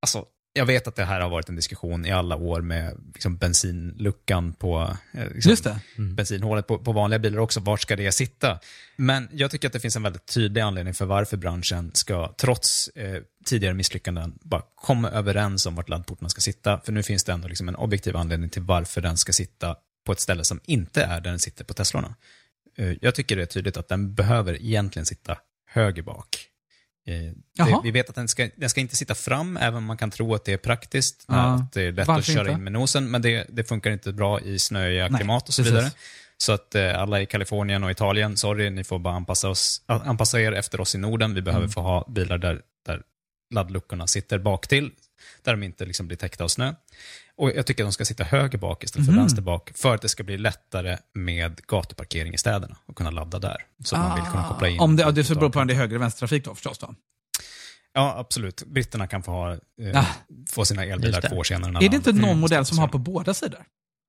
alltså, 0.00 0.24
jag 0.52 0.66
vet 0.66 0.86
att 0.86 0.96
det 0.96 1.04
här 1.04 1.20
har 1.20 1.28
varit 1.28 1.48
en 1.48 1.56
diskussion 1.56 2.06
i 2.06 2.10
alla 2.10 2.36
år 2.36 2.60
med 2.60 3.00
liksom, 3.14 3.36
bensinluckan 3.36 4.52
på 4.52 4.96
eh, 5.14 5.28
liksom, 5.34 5.50
Just 5.50 5.64
det. 5.64 5.80
bensinhålet 5.96 6.66
på, 6.66 6.78
på 6.78 6.92
vanliga 6.92 7.18
bilar 7.18 7.38
också. 7.38 7.60
Vart 7.60 7.80
ska 7.80 7.96
det 7.96 8.12
sitta? 8.12 8.58
Men 8.96 9.28
jag 9.32 9.50
tycker 9.50 9.66
att 9.68 9.72
det 9.72 9.80
finns 9.80 9.96
en 9.96 10.02
väldigt 10.02 10.26
tydlig 10.26 10.60
anledning 10.60 10.94
för 10.94 11.06
varför 11.06 11.36
branschen 11.36 11.90
ska, 11.94 12.34
trots 12.38 12.88
eh, 12.88 13.22
tidigare 13.44 13.74
misslyckanden, 13.74 14.38
bara 14.42 14.62
komma 14.74 15.10
överens 15.10 15.66
om 15.66 15.74
vart 15.74 15.88
laddportarna 15.88 16.28
ska 16.28 16.40
sitta. 16.40 16.80
För 16.84 16.92
nu 16.92 17.02
finns 17.02 17.24
det 17.24 17.32
ändå 17.32 17.48
liksom 17.48 17.68
en 17.68 17.76
objektiv 17.76 18.16
anledning 18.16 18.50
till 18.50 18.62
varför 18.62 19.00
den 19.00 19.16
ska 19.16 19.32
sitta 19.32 19.76
på 20.06 20.12
ett 20.12 20.20
ställe 20.20 20.44
som 20.44 20.60
inte 20.64 21.02
är 21.02 21.20
där 21.20 21.30
den 21.30 21.38
sitter 21.38 21.64
på 21.64 21.74
Teslorna. 21.74 22.14
Eh, 22.78 22.92
jag 23.00 23.14
tycker 23.14 23.36
det 23.36 23.42
är 23.42 23.46
tydligt 23.46 23.76
att 23.76 23.88
den 23.88 24.14
behöver 24.14 24.54
egentligen 24.62 25.06
sitta 25.06 25.38
höger 25.70 26.02
bak. 26.02 26.26
Eh, 27.06 27.14
det, 27.66 27.80
vi 27.84 27.90
vet 27.90 28.08
att 28.08 28.14
den 28.14 28.28
ska, 28.28 28.48
den 28.56 28.70
ska 28.70 28.80
inte 28.80 28.96
sitta 28.96 29.14
fram, 29.14 29.56
även 29.56 29.74
om 29.74 29.84
man 29.84 29.96
kan 29.96 30.10
tro 30.10 30.34
att 30.34 30.44
det 30.44 30.52
är 30.52 30.56
praktiskt, 30.56 31.24
Ja. 31.28 31.34
att 31.54 31.72
det 31.72 31.82
är 31.82 31.92
lätt 31.92 32.06
Varför 32.08 32.20
att 32.20 32.26
köra 32.26 32.40
inte? 32.40 32.52
in 32.52 32.64
med 32.64 32.72
nosen, 32.72 33.10
men 33.10 33.22
det, 33.22 33.46
det 33.48 33.64
funkar 33.64 33.90
inte 33.90 34.12
bra 34.12 34.40
i 34.40 34.58
snöiga 34.58 35.08
Nej, 35.08 35.18
klimat 35.20 35.48
och 35.48 35.54
så 35.54 35.62
precis. 35.62 35.78
vidare. 35.78 35.90
Så 36.36 36.52
att 36.52 36.74
eh, 36.74 37.00
alla 37.00 37.20
i 37.20 37.26
Kalifornien 37.26 37.84
och 37.84 37.90
Italien, 37.90 38.36
sorry, 38.36 38.70
ni 38.70 38.84
får 38.84 38.98
bara 38.98 39.14
anpassa, 39.14 39.48
oss, 39.48 39.82
anpassa 39.86 40.40
er 40.40 40.52
efter 40.52 40.80
oss 40.80 40.94
i 40.94 40.98
Norden. 40.98 41.34
Vi 41.34 41.42
behöver 41.42 41.64
Mm. 41.64 41.72
få 41.72 41.80
ha 41.80 42.08
bilar 42.08 42.38
där, 42.38 42.62
där 42.86 43.02
laddluckorna 43.54 44.06
sitter 44.06 44.38
bak 44.38 44.66
till, 44.68 44.90
där 45.42 45.52
de 45.52 45.62
inte 45.62 45.84
liksom 45.86 46.06
blir 46.06 46.16
täckta 46.16 46.44
av 46.44 46.48
snö. 46.48 46.74
Och 47.38 47.50
jag 47.54 47.66
tycker 47.66 47.82
att 47.84 47.88
de 47.88 47.92
ska 47.92 48.04
sitta 48.04 48.24
höger 48.24 48.58
bak 48.58 48.84
istället 48.84 49.06
för 49.06 49.12
Mhm. 49.12 49.22
vänster 49.22 49.42
bak, 49.42 49.70
för 49.74 49.94
att 49.94 50.02
det 50.02 50.08
ska 50.08 50.22
bli 50.24 50.38
lättare 50.38 50.96
med 51.14 51.60
gatuparkering 51.66 52.34
i 52.34 52.38
städerna 52.38 52.76
och 52.86 52.96
kunna 52.96 53.10
ladda 53.10 53.38
där. 53.38 53.56
Så 53.84 53.96
att 53.96 54.02
man 54.08 54.20
vill 54.20 54.30
kunna 54.30 54.44
koppla 54.48 54.68
in. 54.68 54.80
Ah. 54.80 54.84
Om 54.84 54.96
det, 54.96 55.12
det 55.12 55.28
beror 55.34 55.50
på 55.50 55.60
om 55.60 55.66
det 55.66 55.72
är 55.72 55.76
höger 55.76 55.88
eller 55.90 55.98
vänstertrafik 55.98 56.44
då 56.44 56.54
förstås. 56.54 56.78
Då. 56.78 56.94
Ja, 57.92 58.14
absolut. 58.18 58.62
Britterna 58.66 59.06
kan 59.06 59.22
få, 59.22 59.30
ha, 59.32 59.52
eh, 59.52 59.58
Ah. 59.94 60.06
få 60.50 60.64
sina 60.64 60.84
elbilar 60.84 61.20
två 61.20 61.36
år 61.36 61.44
senare 61.44 61.84
Är 61.84 61.88
det 61.88 61.96
inte 61.96 62.12
någon 62.12 62.24
Mm, 62.24 62.38
modell 62.38 62.64
som 62.64 62.78
har 62.78 62.88
på 62.88 62.98
båda 62.98 63.34
sidor? 63.34 63.58
Har 63.58 63.64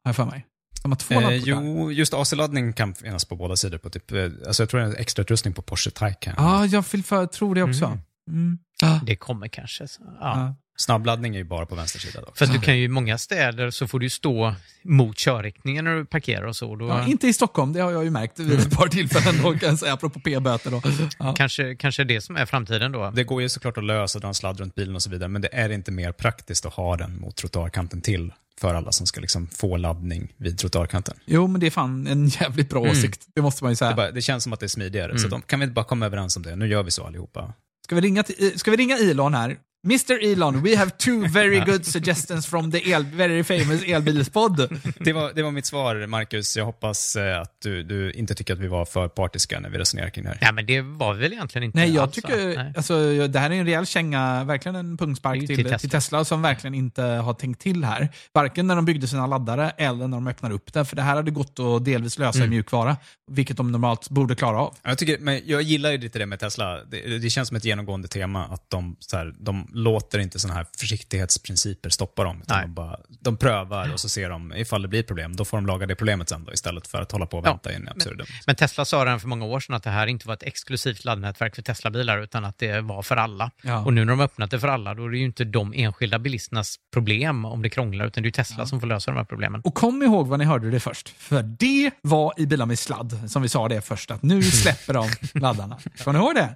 jag 0.10 0.16
för 0.16 0.26
mig. 0.26 0.46
De 0.84 0.92
har 0.92 0.98
två 0.98 1.16
Eh, 1.16 1.36
jo, 1.36 1.92
just 1.92 2.14
AC-laddning 2.14 2.74
kan 2.74 2.94
finnas 2.96 3.26
på 3.26 3.36
båda 3.36 3.56
sidor. 3.56 3.78
På 3.78 3.90
typ, 3.90 4.12
eh, 4.12 4.24
alltså 4.48 4.64
jag 4.64 4.70
tror 4.70 4.80
det 4.80 4.86
är 4.86 4.90
en 4.90 4.96
extra 4.98 5.22
utrustning 5.22 5.54
på 5.54 5.62
Porsche 5.62 5.92
Taycan. 5.92 6.34
Ja, 6.38 6.66
jag 6.66 6.86
vill 6.92 7.04
för, 7.04 7.26
tror 7.26 7.56
det 7.56 7.64
också. 7.64 7.86
Mm. 7.86 8.00
Mm. 8.30 8.58
Ah. 8.84 9.00
Det 9.06 9.16
kommer 9.16 9.48
kanske. 9.48 9.88
Så, 9.88 10.02
ja. 10.20 10.56
Snabbladdning 10.80 11.34
är 11.36 11.40
ju 11.40 11.44
bara 11.44 11.66
på 11.66 11.76
vänster 11.76 12.00
sida 12.00 12.22
då. 12.26 12.32
För 12.36 12.46
att 12.46 12.54
du 12.54 12.60
kan 12.60 12.78
ju 12.78 12.84
i 12.84 12.88
många 12.88 13.18
städer 13.18 13.72
så 13.72 13.88
får 13.88 14.00
du 14.00 14.10
stå 14.10 14.56
mot 14.84 15.18
körriktningen 15.18 15.86
när 15.86 15.96
du 15.96 16.06
parkerar 16.06 16.46
och 16.46 16.56
så. 16.56 16.76
Då 16.76 16.88
Ja, 16.88 17.08
inte 17.08 17.28
i 17.28 17.34
Stockholm, 17.34 17.74
det 17.74 17.80
har 17.82 17.92
jag 17.92 18.04
ju 18.04 18.10
märkt 18.10 18.40
vid 18.40 18.60
ett 18.60 18.72
par 18.78 18.88
tillfällen 18.88 19.42
då, 19.44 19.60
kan 19.60 19.70
jag 19.70 19.80
säga, 19.80 19.94
apropå 19.94 20.20
p-böter. 20.20 20.72
Då. 20.72 20.82
Ja. 21.20 21.34
kanske, 21.38 21.76
kanske 21.76 22.04
det 22.04 22.22
som 22.22 22.36
är 22.36 22.46
framtiden 22.46 22.92
då. 22.92 23.12
Det 23.12 23.24
går 23.24 23.42
ju 23.42 23.50
såklart 23.50 23.78
att 23.78 23.84
lösa, 23.84 24.20
dra 24.20 24.28
en 24.28 24.34
sladd 24.34 24.60
runt 24.60 24.76
bilen 24.76 24.96
och 24.96 25.02
så 25.04 25.10
vidare, 25.10 25.30
men 25.30 25.42
det 25.42 25.50
är 25.56 25.70
inte 25.70 25.92
mer 25.92 26.12
praktiskt 26.12 26.66
att 26.66 26.74
ha 26.74 26.98
den 26.98 27.20
mot 27.22 27.36
trottoarkanten 27.36 28.02
till 28.02 28.34
för 28.62 28.74
alla 28.76 28.92
som 28.92 29.06
ska 29.08 29.22
liksom 29.22 29.48
få 29.48 29.78
laddning 29.78 30.34
vid 30.38 30.58
trottoarkanten. 30.58 31.16
Jo, 31.26 31.48
men 31.48 31.62
det 31.62 31.68
är 31.68 31.72
fan 31.72 32.08
en 32.08 32.28
jävligt 32.28 32.70
bra 32.70 32.80
Mm. 32.80 32.92
åsikt. 32.92 33.22
Det 33.36 33.42
måste 33.42 33.64
man 33.64 33.72
ju 33.72 33.74
Det, 33.74 33.78
säga. 33.78 33.96
bara, 33.96 34.12
det 34.12 34.22
känns 34.22 34.44
som 34.44 34.54
att 34.54 34.60
det 34.60 34.66
är 34.66 34.68
smidigare, 34.68 35.06
Mm. 35.12 35.20
så 35.20 35.28
de, 35.28 35.42
kan 35.42 35.60
vi 35.60 35.64
inte 35.64 35.74
bara 35.74 35.86
komma 35.86 36.06
överens 36.06 36.38
om 36.38 36.44
det? 36.44 36.56
Nu 36.56 36.68
gör 36.68 36.84
vi 36.84 36.92
så 36.92 37.04
allihopa. 37.06 37.54
Ska 37.86 37.96
vi 37.96 38.02
ringa, 38.02 38.24
till, 38.24 38.48
eh, 38.48 38.52
ska 38.56 38.72
vi 38.72 38.78
ringa 38.78 38.98
Elon 38.98 39.34
här? 39.34 39.58
Mr 39.86 40.32
Elon, 40.32 40.62
we 40.64 40.76
have 40.78 40.92
two 40.98 41.28
very 41.28 41.60
good 41.60 41.86
suggestions 41.86 42.46
from 42.48 42.72
the 42.72 42.92
el, 42.92 43.04
very 43.04 43.44
famous 43.44 43.84
elbilspodd. 43.84 44.82
Det 45.00 45.14
var, 45.14 45.32
det 45.36 45.44
var 45.44 45.52
mitt 45.52 45.66
svar, 45.66 46.08
Marcus. 46.08 46.58
Jag 46.58 46.66
hoppas 46.66 47.16
eh, 47.16 47.42
att 47.42 47.62
du, 47.64 47.84
du 47.84 48.12
inte 48.12 48.36
tycker 48.36 48.54
att 48.54 48.60
vi 48.60 48.68
var 48.68 48.86
för 48.86 49.08
partiska 49.08 49.60
när 49.60 49.70
vi 49.70 49.78
resonerar 49.78 50.10
kring 50.10 50.24
det 50.24 50.30
här. 50.30 50.38
Ja, 50.42 50.52
men 50.52 50.66
det 50.66 50.82
var 50.82 51.14
väl 51.14 51.34
egentligen 51.34 51.64
inte 51.66 51.78
Nej, 51.78 51.90
jag 51.94 52.04
alls, 52.04 52.18
va? 52.24 52.30
tycker, 52.30 52.56
Nej. 52.56 52.74
alltså, 52.78 53.28
det 53.28 53.40
här 53.40 53.50
är 53.50 53.56
en 53.56 53.66
rejäl 53.66 53.86
känga, 53.86 54.44
verkligen 54.44 54.76
en 54.76 54.98
pungspark 54.98 55.40
till, 55.40 55.48
till 55.48 55.56
till, 55.58 55.66
Tesla. 55.70 55.90
Tesla. 55.90 56.26
som 56.26 56.42
verkligen 56.42 56.74
inte 56.74 57.02
har 57.02 57.34
tänkt 57.34 57.62
till 57.62 57.84
här. 57.84 58.10
Varken 58.34 58.68
när 58.68 58.76
de 58.76 58.86
byggde 58.86 59.08
sina 59.08 59.28
laddare 59.28 59.70
eller 59.70 60.08
när 60.08 60.18
de 60.18 60.28
öppnar 60.28 60.52
upp 60.52 60.74
det, 60.74 60.86
för 60.86 60.96
det 60.96 61.02
här 61.02 61.16
hade 61.16 61.32
gått 61.32 61.60
att 61.60 61.86
delvis 61.86 62.18
lösa 62.20 62.40
Mm. 62.40 62.48
i 62.48 62.56
mjukvara, 62.56 62.98
vilket 63.32 63.58
de 63.58 63.72
normalt 63.72 64.10
borde 64.10 64.36
klara 64.36 64.60
av. 64.60 64.76
Jag, 64.84 64.98
tycker, 64.98 65.18
men 65.20 65.42
jag 65.46 65.62
gillar 65.62 65.92
ju 65.92 65.98
lite 65.98 66.20
det 66.20 66.26
med 66.26 66.40
Tesla. 66.40 66.84
Det, 66.84 67.18
det 67.18 67.30
känns 67.30 67.48
som 67.48 67.58
ett 67.58 67.66
genomgående 67.66 68.08
tema 68.08 68.46
att 68.46 68.70
de, 68.70 68.96
så 69.00 69.18
här, 69.18 69.36
de 69.40 69.69
låter 69.74 70.20
inte 70.20 70.40
sådana 70.40 70.58
här 70.58 70.68
försiktighetsprinciper 70.78 71.90
stoppa 71.90 72.24
dem. 72.24 72.42
Utan 72.42 72.58
Nej. 72.58 72.66
de, 72.66 72.74
bara, 72.74 73.00
de 73.20 73.38
prövar 73.38 73.94
och 73.94 74.00
så 74.00 74.10
ser 74.10 74.30
de, 74.30 74.54
ifall 74.56 74.82
det 74.82 74.88
blir 74.88 75.04
problem, 75.04 75.36
då 75.36 75.46
får 75.46 75.58
de 75.58 75.66
laga 75.66 75.86
det 75.86 75.96
problemet 75.96 76.30
sen 76.30 76.44
då, 76.44 76.54
istället 76.54 76.88
för 76.88 77.02
att 77.02 77.12
hålla 77.12 77.26
på 77.26 77.38
och 77.38 77.48
Ja, 77.48 77.52
vänta 77.52 77.74
in 77.74 77.88
i 77.88 77.90
absurdum. 77.90 78.28
Men 78.48 78.56
Tesla 78.56 78.86
sa 78.86 79.06
redan 79.06 79.20
för 79.20 79.28
många 79.28 79.46
år 79.46 79.60
sedan 79.60 79.76
att 79.76 79.84
det 79.84 79.90
här 79.90 80.08
inte 80.08 80.28
var 80.28 80.34
ett 80.34 80.44
exklusivt 80.44 81.06
laddnätverk 81.06 81.56
för 81.56 81.62
Tesla-bilar 81.62 82.18
utan 82.18 82.46
att 82.46 82.58
det 82.58 82.82
var 82.82 83.02
för 83.02 83.18
alla. 83.18 83.52
Ja. 83.64 83.86
Och 83.86 83.94
nu 83.94 84.06
när 84.06 84.12
de 84.12 84.20
har 84.20 84.26
öppnat 84.26 84.52
det 84.52 84.60
för 84.60 84.68
alla, 84.68 84.94
då 84.94 85.06
är 85.06 85.10
det 85.10 85.18
ju 85.18 85.26
inte 85.26 85.44
de 85.44 85.74
enskilda 85.76 86.20
bilisternas 86.20 86.76
problem 86.94 87.46
om 87.46 87.62
det 87.62 87.70
krånglar, 87.70 88.06
utan 88.06 88.24
det 88.24 88.30
är 88.30 88.32
Tesla 88.32 88.66
som 88.66 88.80
får 88.80 88.88
lösa 88.88 89.12
de 89.12 89.18
här 89.18 89.26
problemen. 89.26 89.62
Och 89.64 89.74
kom 89.74 90.04
ihåg 90.04 90.28
vad 90.28 90.40
ni 90.40 90.46
hörde 90.46 90.72
det 90.72 90.80
först. 90.80 91.10
För 91.10 91.44
det 91.44 91.92
var 92.02 92.34
i 92.38 92.46
bilar 92.46 92.66
med 92.66 92.80
sladd 92.80 93.30
som 93.32 93.42
vi 93.42 93.50
sa 93.50 93.68
det 93.68 93.82
först, 93.82 94.12
att 94.12 94.24
nu 94.24 94.44
släpper 94.44 94.94
de 94.94 95.10
laddarna. 95.40 95.78
Kommer 96.04 96.20
ni 96.20 96.26
ihåg 96.26 96.36
det? 96.36 96.56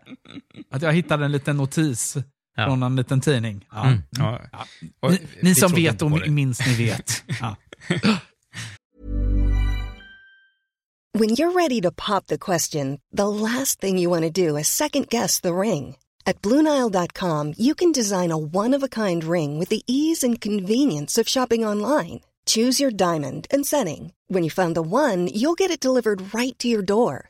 Att 0.72 0.82
jag 0.82 0.94
hittade 0.94 1.26
en 1.26 1.32
liten 1.32 1.58
notis 1.58 2.18
Ja. 2.56 2.66
från 2.66 2.84
en 2.84 2.96
liten 2.96 3.22
tidning. 3.22 3.66
Ja. 3.72 3.86
Mm. 3.86 4.02
Ja. 4.10 4.40
Ni, 5.10 5.20
ni 5.42 5.56
som 5.56 5.72
vet 5.72 6.02
och 6.02 6.12
minst 6.28 6.68
ni 6.68 6.74
vet. 6.74 7.24
Ja. 7.42 7.56
When 11.16 11.30
you're 11.30 11.52
ready 11.52 11.82
to 11.82 11.92
pop 11.92 12.26
the 12.28 12.40
question, 12.40 13.00
the 13.12 13.28
last 13.28 13.80
thing 13.80 14.00
you 14.00 14.10
want 14.10 14.24
to 14.24 14.48
do 14.48 14.58
is 14.58 14.68
second 14.68 15.10
guess 15.10 15.42
the 15.42 15.54
ring. 15.54 15.96
At 16.26 16.42
Bluenile.com, 16.42 17.54
you 17.58 17.76
can 17.76 17.92
design 17.92 18.32
a 18.32 18.38
one 18.38 18.74
of 18.74 18.84
a 18.84 18.88
kind 18.88 19.24
ring 19.24 19.60
with 19.60 19.70
the 19.70 19.84
ease 19.86 20.24
and 20.24 20.42
convenience 20.42 21.22
of 21.22 21.28
shopping 21.28 21.66
online. 21.66 22.22
Choose 22.46 22.80
your 22.80 22.92
diamond 22.92 23.46
and 23.52 23.66
setting. 23.66 24.14
When 24.28 24.44
you 24.44 24.50
find 24.50 24.76
the 24.76 24.82
one, 24.82 25.28
you'll 25.28 25.54
get 25.54 25.72
it 25.72 25.80
delivered 25.80 26.34
right 26.34 26.58
to 26.60 26.68
your 26.68 26.82
door. 26.82 27.30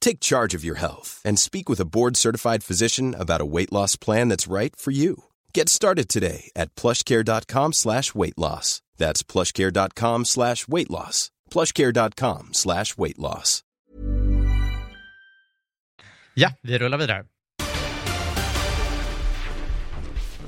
Take 0.00 0.20
charge 0.20 0.54
of 0.54 0.64
your 0.64 0.78
health 0.78 1.20
and 1.24 1.38
speak 1.38 1.68
with 1.68 1.80
a 1.80 1.84
board-certified 1.84 2.64
physician 2.64 3.14
about 3.14 3.40
a 3.40 3.44
weight 3.44 3.72
loss 3.72 3.96
plan 3.96 4.28
that's 4.28 4.52
right 4.52 4.76
for 4.76 4.90
you. 4.90 5.24
Get 5.54 5.68
started 5.68 6.08
today 6.08 6.50
at 6.56 6.74
plushcare.com 6.74 7.72
slash 7.72 8.14
weight 8.14 8.38
loss. 8.38 8.82
That's 8.96 9.22
plushcare.com 9.22 10.24
slash 10.24 10.68
weight 10.68 10.90
loss. 10.90 11.30
plushcare.com 11.50 12.48
slash 12.52 12.96
weight 12.98 13.18
loss. 13.18 13.62
Ja, 16.34 16.52
vi 16.62 16.78
rullar 16.78 16.98
vidare. 16.98 17.24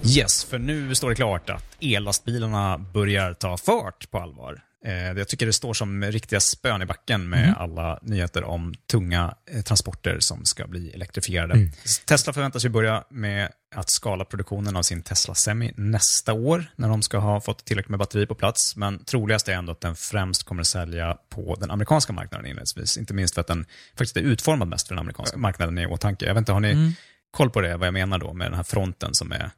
Yes, 0.04 0.44
för 0.44 0.58
nu 0.58 0.94
står 0.94 1.08
det 1.08 1.14
klart 1.16 1.50
att 1.50 1.76
ellastbilarna 1.80 2.78
börjar 2.78 3.34
ta 3.34 3.56
fart 3.56 4.10
på 4.10 4.18
allvar. 4.18 4.62
Eh, 4.84 5.12
jag 5.12 5.28
tycker 5.28 5.46
det 5.46 5.52
står 5.52 5.74
som 5.74 6.04
riktiga 6.04 6.40
spön 6.40 6.82
i 6.82 6.86
backen 6.86 7.28
med 7.28 7.42
Mm. 7.44 7.54
alla 7.58 7.98
nyheter 8.02 8.44
om 8.44 8.74
tunga 8.90 9.34
eh, 9.50 9.62
transporter 9.62 10.16
som 10.20 10.44
ska 10.44 10.66
bli 10.66 10.90
elektrifierade. 10.90 11.54
Mm. 11.54 11.70
Tesla 12.06 12.32
förväntas 12.32 12.64
ju 12.64 12.68
börja 12.68 13.04
med 13.10 13.48
att 13.74 13.90
skala 13.90 14.24
produktionen 14.24 14.76
av 14.76 14.82
sin 14.82 15.02
Tesla 15.02 15.34
Semi 15.34 15.72
nästa 15.76 16.32
år, 16.32 16.64
när 16.76 16.88
de 16.88 17.02
ska 17.02 17.18
ha 17.18 17.40
fått 17.40 17.64
tillräckligt 17.64 17.90
med 17.90 17.98
batteri 17.98 18.26
på 18.26 18.34
plats. 18.34 18.76
Men 18.76 19.04
troligast 19.04 19.48
är 19.48 19.52
ändå 19.52 19.72
att 19.72 19.80
den 19.80 19.96
främst 19.96 20.42
kommer 20.44 20.60
att 20.60 20.66
sälja 20.66 21.16
på 21.30 21.56
den 21.60 21.70
amerikanska 21.70 22.12
marknaden 22.12 22.46
inledningsvis. 22.46 22.96
Inte 22.98 23.14
minst 23.14 23.34
för 23.34 23.40
att 23.40 23.46
den 23.46 23.66
faktiskt 23.90 24.16
är 24.16 24.20
utformad 24.20 24.68
mest 24.68 24.88
för 24.88 24.94
den 24.94 25.00
amerikanska 25.00 25.36
marknaden 25.36 25.78
i 25.78 25.86
åtanke. 25.86 26.24
Jag 26.26 26.34
vet 26.34 26.38
inte, 26.40 26.52
har 26.52 26.60
ni 26.60 26.70
Mm. 26.72 26.92
koll 27.30 27.50
på 27.50 27.60
det, 27.60 27.76
vad 27.76 27.86
jag 27.86 27.94
menar 27.94 28.18
då 28.18 28.32
med 28.32 28.46
den 28.46 28.54
här 28.56 28.62
fronten 28.62 29.14
som 29.14 29.32
är 29.32 29.50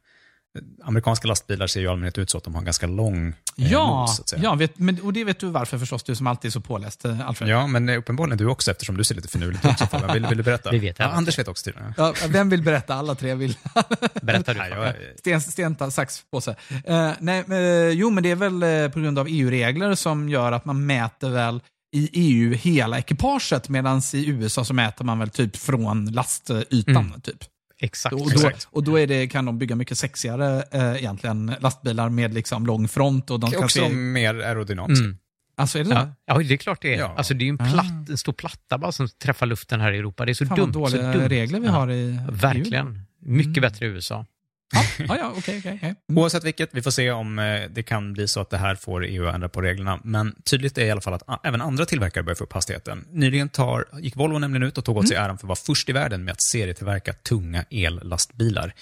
Amerikanska 0.85 1.29
lastbilar 1.29 1.67
ser 1.67 1.81
ju 1.81 1.89
allmänhet 1.89 2.19
ut 2.19 2.31
så 2.31 2.39
att 2.39 2.45
de 2.45 2.55
har 2.55 2.61
en 2.61 2.65
ganska 2.65 2.87
lång 2.87 3.29
eh, 3.29 3.35
Ja, 3.73 4.05
att 4.21 4.29
säga. 4.29 4.43
ja 4.43 4.55
vet, 4.55 4.79
men, 4.79 5.01
och 5.01 5.13
det 5.13 5.25
vet 5.25 5.39
du 5.39 5.49
varför 5.49 5.79
förstås, 5.79 6.03
du 6.03 6.17
som 6.17 6.27
alltid 6.27 6.49
är 6.49 6.53
så 6.53 6.61
påläst, 6.61 7.05
eh, 7.05 7.29
Alfred. 7.29 7.49
Ja, 7.49 7.67
men 7.67 7.89
eh, 7.89 7.99
uppenbarligen 7.99 8.39
du 8.39 8.47
också 8.47 8.71
eftersom 8.71 8.97
du 8.97 9.05
ser 9.05 9.15
lite 9.15 9.29
finurligt 9.29 9.65
ut. 9.65 9.79
fall. 9.79 10.13
Vill, 10.13 10.27
vill 10.27 10.37
du 10.37 10.43
berätta? 10.43 10.71
Det 10.75 10.79
vet 10.79 10.99
jag 10.99 11.09
ja. 11.09 11.13
Anders 11.13 11.39
vet 11.39 11.49
också 11.49 11.65
tydligen. 11.65 11.95
Ja, 11.97 12.15
vem 12.29 12.51
vill 12.51 12.63
berätta? 12.63 12.95
Alla 12.95 13.15
tre 13.15 13.35
vill. 13.35 13.57
Berättar 14.23 14.55
du 14.55 14.61
jag? 14.61 14.95
Sten, 15.19 15.41
sten, 15.41 15.91
sax, 15.91 16.23
påse. 16.31 16.51
Uh, 16.51 17.11
nej, 17.19 17.45
men, 17.47 17.51
eh, 17.51 17.89
jo, 17.89 18.11
men 18.11 18.23
det 18.23 18.31
är 18.31 18.37
väl 18.37 18.63
eh, 18.63 18.89
på 18.89 19.01
grund 19.01 19.19
av 19.19 19.27
EU-regler 19.31 19.95
som 19.95 20.29
gör 20.29 20.53
att 20.53 20.65
man 20.65 20.87
mäter 20.87 21.31
väl 21.31 21.61
i 21.95 22.11
EU 22.13 22.53
hela 22.53 22.99
ekipaget 22.99 23.69
medan 23.69 24.03
i 24.15 24.29
USA 24.29 24.65
så 24.65 24.75
mäter 24.75 25.05
man 25.05 25.19
väl 25.19 25.31
typ 25.31 25.57
från 25.57 26.07
lastytan. 26.07 26.97
Mm. 26.97 27.21
Typ. 27.21 27.45
Exakt. 27.81 28.15
Och 28.15 28.31
då, 28.33 28.51
och 28.71 28.85
då 28.85 28.99
är 29.01 29.07
det, 29.07 29.27
kan 29.29 29.45
de 29.45 29.59
bygga 29.59 29.77
mycket 29.77 29.99
sexigare 29.99 30.65
eh, 30.73 30.95
egentligen 30.97 31.55
lastbilar 31.61 32.09
med 32.09 32.35
liksom 32.35 32.67
lång 32.67 32.89
front. 32.89 33.31
Och 33.31 33.41
de 33.41 33.51
kan 33.51 33.65
också 33.65 33.79
se, 33.81 33.89
mer 33.89 34.35
aerodynamiskt. 34.35 35.05
Mm. 35.05 35.19
alltså 35.57 35.79
är 35.79 35.85
det 35.85 35.91
så? 35.91 35.95
Ja. 35.97 36.15
ja, 36.27 36.39
det 36.39 36.55
är 36.55 36.57
klart 36.57 36.83
det 36.83 36.95
är. 36.95 36.99
Ja. 36.99 37.15
Alltså, 37.17 37.35
det 37.35 37.43
är 37.43 37.47
ju 37.47 37.51
en, 37.51 37.59
platt, 37.59 38.09
en 38.09 38.19
stor 38.19 38.33
platta 38.33 38.79
bara 38.79 38.93
som 38.93 39.09
träffar 39.09 39.47
luften 39.47 39.81
här 39.81 39.93
i 39.93 39.99
Europa. 39.99 40.25
Det 40.25 40.33
är 40.33 40.35
så 40.35 40.47
Fan 40.47 40.59
vad 40.59 40.73
dumt. 40.73 40.73
Så 40.73 40.97
dåliga 40.97 41.13
dumt. 41.13 41.29
regler 41.29 41.61
vi 41.61 41.67
Ja. 41.67 41.73
har 41.73 41.91
i 41.91 41.95
EU. 42.11 42.19
Verkligen. 42.33 43.01
Mycket 43.21 43.47
Mm. 43.57 43.61
bättre 43.61 43.87
i 43.87 43.89
USA. 43.89 44.27
Ja, 44.73 44.85
ja, 45.09 45.17
ja 45.19 45.33
okej, 45.37 45.59
okej. 45.59 45.75
okej. 45.77 45.95
Mm. 46.09 46.19
Oavsett 46.23 46.45
vilket, 46.45 46.69
vi 46.73 46.83
får 46.83 46.91
se 46.91 47.11
om 47.11 47.39
eh, 47.39 47.63
det 47.71 47.83
kan 47.83 48.13
bli 48.13 48.29
så 48.29 48.41
att 48.41 48.51
det 48.51 48.57
här 48.57 48.75
får 48.75 49.05
EU 49.05 49.27
att 49.27 49.35
ändra 49.35 49.49
på 49.49 49.61
reglerna. 49.61 50.01
Men 50.05 50.35
tydligt 50.45 50.79
är 50.79 50.85
i 50.85 50.91
alla 50.91 51.01
fall 51.01 51.15
att 51.15 51.23
ah, 51.27 51.39
även 51.45 51.61
andra 51.61 51.87
tillverkare 51.87 52.25
börjar 52.25 52.37
få 52.37 52.45
upp 52.45 52.53
hastigheten. 52.53 53.05
Nyligen 53.11 53.49
tar, 53.49 53.85
gick 54.01 54.17
Volvo 54.17 54.39
nämligen 54.39 54.63
ut 54.63 54.79
och 54.79 54.85
tog 54.85 54.97
åt 54.97 55.09
sig 55.09 55.17
äran 55.17 55.39
för 55.39 55.47
att 55.47 55.49
vara 55.49 55.59
först 55.67 55.89
i 55.89 55.93
världen 55.93 56.25
med 56.25 56.33
att 56.33 56.43
serietillverka 56.43 57.13
tunga 57.13 57.65
ellastbilar. 57.71 58.75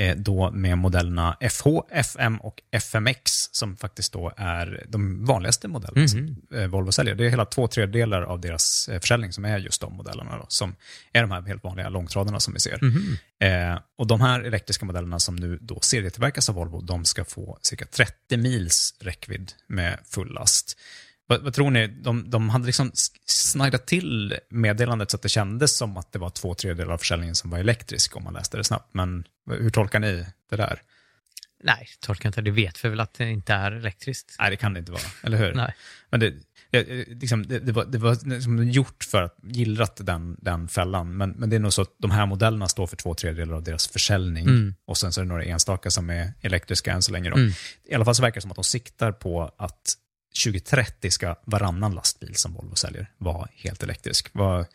Eh, 0.00 0.16
då 0.16 0.50
med 0.50 0.78
modellerna 0.78 1.36
FH, 1.40 1.66
FM 1.90 2.36
och 2.36 2.62
FMX 2.70 3.30
som 3.52 3.76
faktiskt 3.76 4.12
då 4.12 4.32
är 4.36 4.86
de 4.88 5.24
vanligaste 5.24 5.68
modellerna 5.68 6.08
som 6.08 6.36
eh, 6.54 6.66
Volvo 6.66 6.92
säljer. 6.92 7.14
Det 7.14 7.26
är 7.26 7.30
hela 7.30 7.44
två 7.44 7.68
tredjedelar 7.68 8.22
av 8.22 8.40
deras 8.40 8.88
eh, 8.88 9.00
försäljning 9.00 9.32
som 9.32 9.44
är 9.44 9.58
just 9.58 9.80
de 9.80 9.96
modellerna 9.96 10.38
då, 10.38 10.46
som 10.48 10.74
är 11.12 11.20
de 11.20 11.30
här 11.30 11.42
helt 11.42 11.64
vanliga 11.64 11.88
långtradarna 11.88 12.40
som 12.40 12.54
vi 12.54 12.60
ser. 12.60 12.78
Eh, 13.40 13.78
och 13.98 14.06
de 14.06 14.20
här 14.20 14.40
elektriska 14.40 14.86
modellerna 14.86 15.18
som 15.20 15.36
nu 15.36 15.58
då 15.60 15.80
serietillverkas 15.80 16.48
av 16.48 16.54
Volvo, 16.54 16.80
de 16.80 17.04
ska 17.04 17.24
få 17.24 17.58
cirka 17.62 17.84
30 17.84 18.36
mils 18.36 18.94
räckvidd 19.00 19.52
med 19.66 19.98
full 20.04 20.34
last. 20.34 20.78
Vad, 21.30 21.42
vad 21.42 21.54
tror 21.54 21.70
ni? 21.70 21.86
De, 21.86 22.30
de 22.30 22.48
hade 22.48 22.66
liksom 22.66 22.90
snajdat 23.26 23.86
till 23.86 24.38
meddelandet 24.50 25.10
så 25.10 25.16
att 25.16 25.22
det 25.22 25.28
kändes 25.28 25.76
som 25.76 25.96
att 25.96 26.12
det 26.12 26.18
var 26.18 26.30
två 26.30 26.54
tredjedelar 26.54 26.92
av 26.92 26.98
försäljningen 26.98 27.34
som 27.34 27.50
var 27.50 27.58
elektrisk 27.58 28.16
om 28.16 28.24
man 28.24 28.34
läste 28.34 28.56
det 28.56 28.64
snabbt. 28.64 28.94
Men 28.94 29.24
hur 29.50 29.70
tolkar 29.70 30.00
ni 30.00 30.26
det 30.50 30.56
där? 30.56 30.82
Nej, 31.62 31.88
tolkar 32.00 32.28
inte. 32.28 32.40
Det 32.40 32.50
vet 32.50 32.84
vi 32.84 32.88
väl 32.88 33.00
att 33.00 33.14
det 33.14 33.30
inte 33.30 33.52
är 33.52 33.72
elektriskt. 33.72 34.36
Nej, 34.38 34.50
det 34.50 34.56
kan 34.56 34.72
det 34.74 34.80
inte 34.80 34.92
vara, 34.92 35.02
eller 35.22 35.38
hur? 35.38 35.54
Nej. 35.54 35.74
Men 36.10 36.20
det, 36.20 36.34
liksom, 37.08 37.46
det, 37.46 37.58
det 37.58 37.72
var, 37.72 37.84
det 37.84 37.98
var 37.98 38.30
liksom 38.30 38.68
gjort 38.68 39.04
för 39.04 39.22
att 39.22 39.36
gillrat 39.42 40.00
den, 40.06 40.36
den 40.40 40.68
fällan. 40.68 41.16
Men, 41.16 41.30
men 41.30 41.50
det 41.50 41.56
är 41.56 41.60
nog 41.60 41.72
så 41.72 41.82
att 41.82 41.94
de 41.98 42.10
här 42.10 42.26
modellerna 42.26 42.68
står 42.68 42.86
för 42.86 42.96
två 42.96 43.14
tredjedelar 43.14 43.56
av 43.56 43.62
deras 43.62 43.88
försäljning. 43.88 44.46
Mm. 44.46 44.74
Och 44.84 44.98
sen 44.98 45.12
så 45.12 45.20
är 45.20 45.24
det 45.24 45.28
några 45.28 45.44
enstaka 45.44 45.90
som 45.90 46.10
är 46.10 46.32
elektriska 46.40 46.92
än 46.92 47.02
så 47.02 47.12
länge. 47.12 47.30
Då. 47.30 47.36
Mm. 47.36 47.52
I 47.84 47.94
alla 47.94 48.04
fall 48.04 48.14
så 48.14 48.22
verkar 48.22 48.34
det 48.34 48.40
som 48.40 48.50
att 48.50 48.56
de 48.56 48.64
siktar 48.64 49.12
på 49.12 49.54
att 49.58 49.94
2030 50.44 51.10
ska 51.10 51.36
varannan 51.44 51.94
lastbil 51.94 52.32
som 52.34 52.52
Volvo 52.52 52.74
säljer 52.74 53.10
vara 53.18 53.48
helt 53.54 53.82
elektrisk. 53.82 54.30
Vad, 54.32 54.66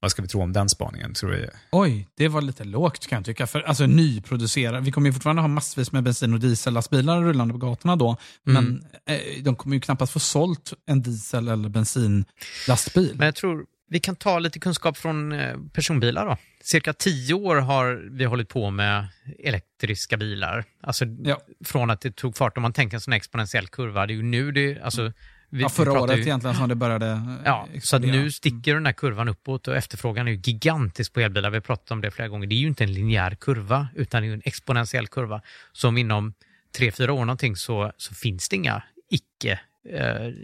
vad 0.00 0.10
ska 0.10 0.22
vi 0.22 0.28
tro 0.28 0.42
om 0.42 0.52
den 0.52 0.68
spaningen? 0.68 1.14
Tror 1.14 1.30
du? 1.30 1.50
Oj, 1.72 2.08
det 2.16 2.28
var 2.28 2.42
lite 2.42 2.64
lågt 2.64 3.06
kan 3.06 3.16
jag 3.16 3.24
tycka. 3.24 3.46
För, 3.46 3.60
alltså 3.60 3.86
nyproducera, 3.86 4.80
vi 4.80 4.92
kommer 4.92 5.08
ju 5.08 5.12
fortfarande 5.12 5.42
ha 5.42 5.48
massvis 5.48 5.92
med 5.92 6.02
bensin 6.02 6.34
och 6.34 6.40
diesellastbilar 6.40 7.22
rullande 7.22 7.54
på 7.54 7.58
gatorna 7.58 7.96
då. 7.96 8.16
Mm. 8.46 8.64
Men 8.64 8.84
eh, 9.16 9.42
de 9.42 9.56
kommer 9.56 9.76
ju 9.76 9.80
knappast 9.80 10.12
få 10.12 10.20
sålt 10.20 10.72
en 10.86 11.02
diesel 11.02 11.48
eller 11.48 11.68
bensinlastbil. 11.68 13.14
Men 13.14 13.26
jag 13.26 13.34
tror 13.34 13.66
vi 13.88 14.00
kan 14.00 14.16
ta 14.16 14.38
lite 14.38 14.58
kunskap 14.58 14.96
från 14.96 15.32
eh, 15.32 15.56
personbilar 15.72 16.26
då. 16.26 16.36
Cirka 16.60 16.92
tio 16.92 17.34
år 17.34 17.56
har 17.56 18.08
vi 18.10 18.24
hållit 18.24 18.48
på 18.48 18.70
med 18.70 19.08
elektriska 19.44 20.16
bilar. 20.16 20.64
Alltså 20.82 21.04
Ja. 21.24 21.40
från 21.64 21.90
att 21.90 22.00
det 22.00 22.16
tog 22.16 22.36
fart, 22.36 22.56
om 22.56 22.62
man 22.62 22.72
tänker 22.72 22.96
en 22.96 23.00
sån 23.00 23.12
exponentiell 23.14 23.66
kurva, 23.68 24.06
det 24.06 24.12
är 24.12 24.14
ju 24.14 24.22
nu 24.22 24.52
det, 24.52 24.80
alltså 24.82 25.12
vi, 25.50 25.62
ja, 25.62 25.68
förra 25.68 25.92
året 26.00 26.18
ju, 26.18 26.22
egentligen 26.22 26.56
som 26.56 26.68
det 26.68 26.74
började 26.74 27.06
eh, 27.06 27.34
Ja, 27.44 27.64
så 27.66 27.70
att 27.70 27.76
explodera. 27.76 28.12
nu 28.12 28.30
sticker 28.30 28.74
den 28.74 28.86
här 28.86 28.92
kurvan 28.92 29.28
uppåt 29.28 29.68
och 29.68 29.76
efterfrågan 29.76 30.28
är 30.28 30.32
ju 30.32 30.40
gigantisk 30.44 31.12
på 31.12 31.20
elbilar. 31.20 31.50
Vi 31.50 31.56
har 31.56 31.60
pratat 31.60 31.90
om 31.90 32.00
det 32.00 32.10
flera 32.10 32.28
gånger. 32.28 32.46
Det 32.46 32.54
är 32.54 32.58
ju 32.60 32.66
inte 32.66 32.84
en 32.84 32.92
linjär 32.92 33.34
kurva, 33.34 33.88
utan 33.94 34.22
det 34.22 34.28
är 34.28 34.32
en 34.32 34.42
exponentiell 34.44 35.06
kurva. 35.08 35.42
Så 35.72 35.88
om 35.88 35.98
inom 35.98 36.34
tre, 36.76 36.90
fyra 36.92 37.12
år 37.12 37.24
någonting 37.24 37.56
så, 37.56 37.92
så 37.96 38.14
finns 38.14 38.48
det 38.48 38.56
inga 38.56 38.82
icke 39.10 39.60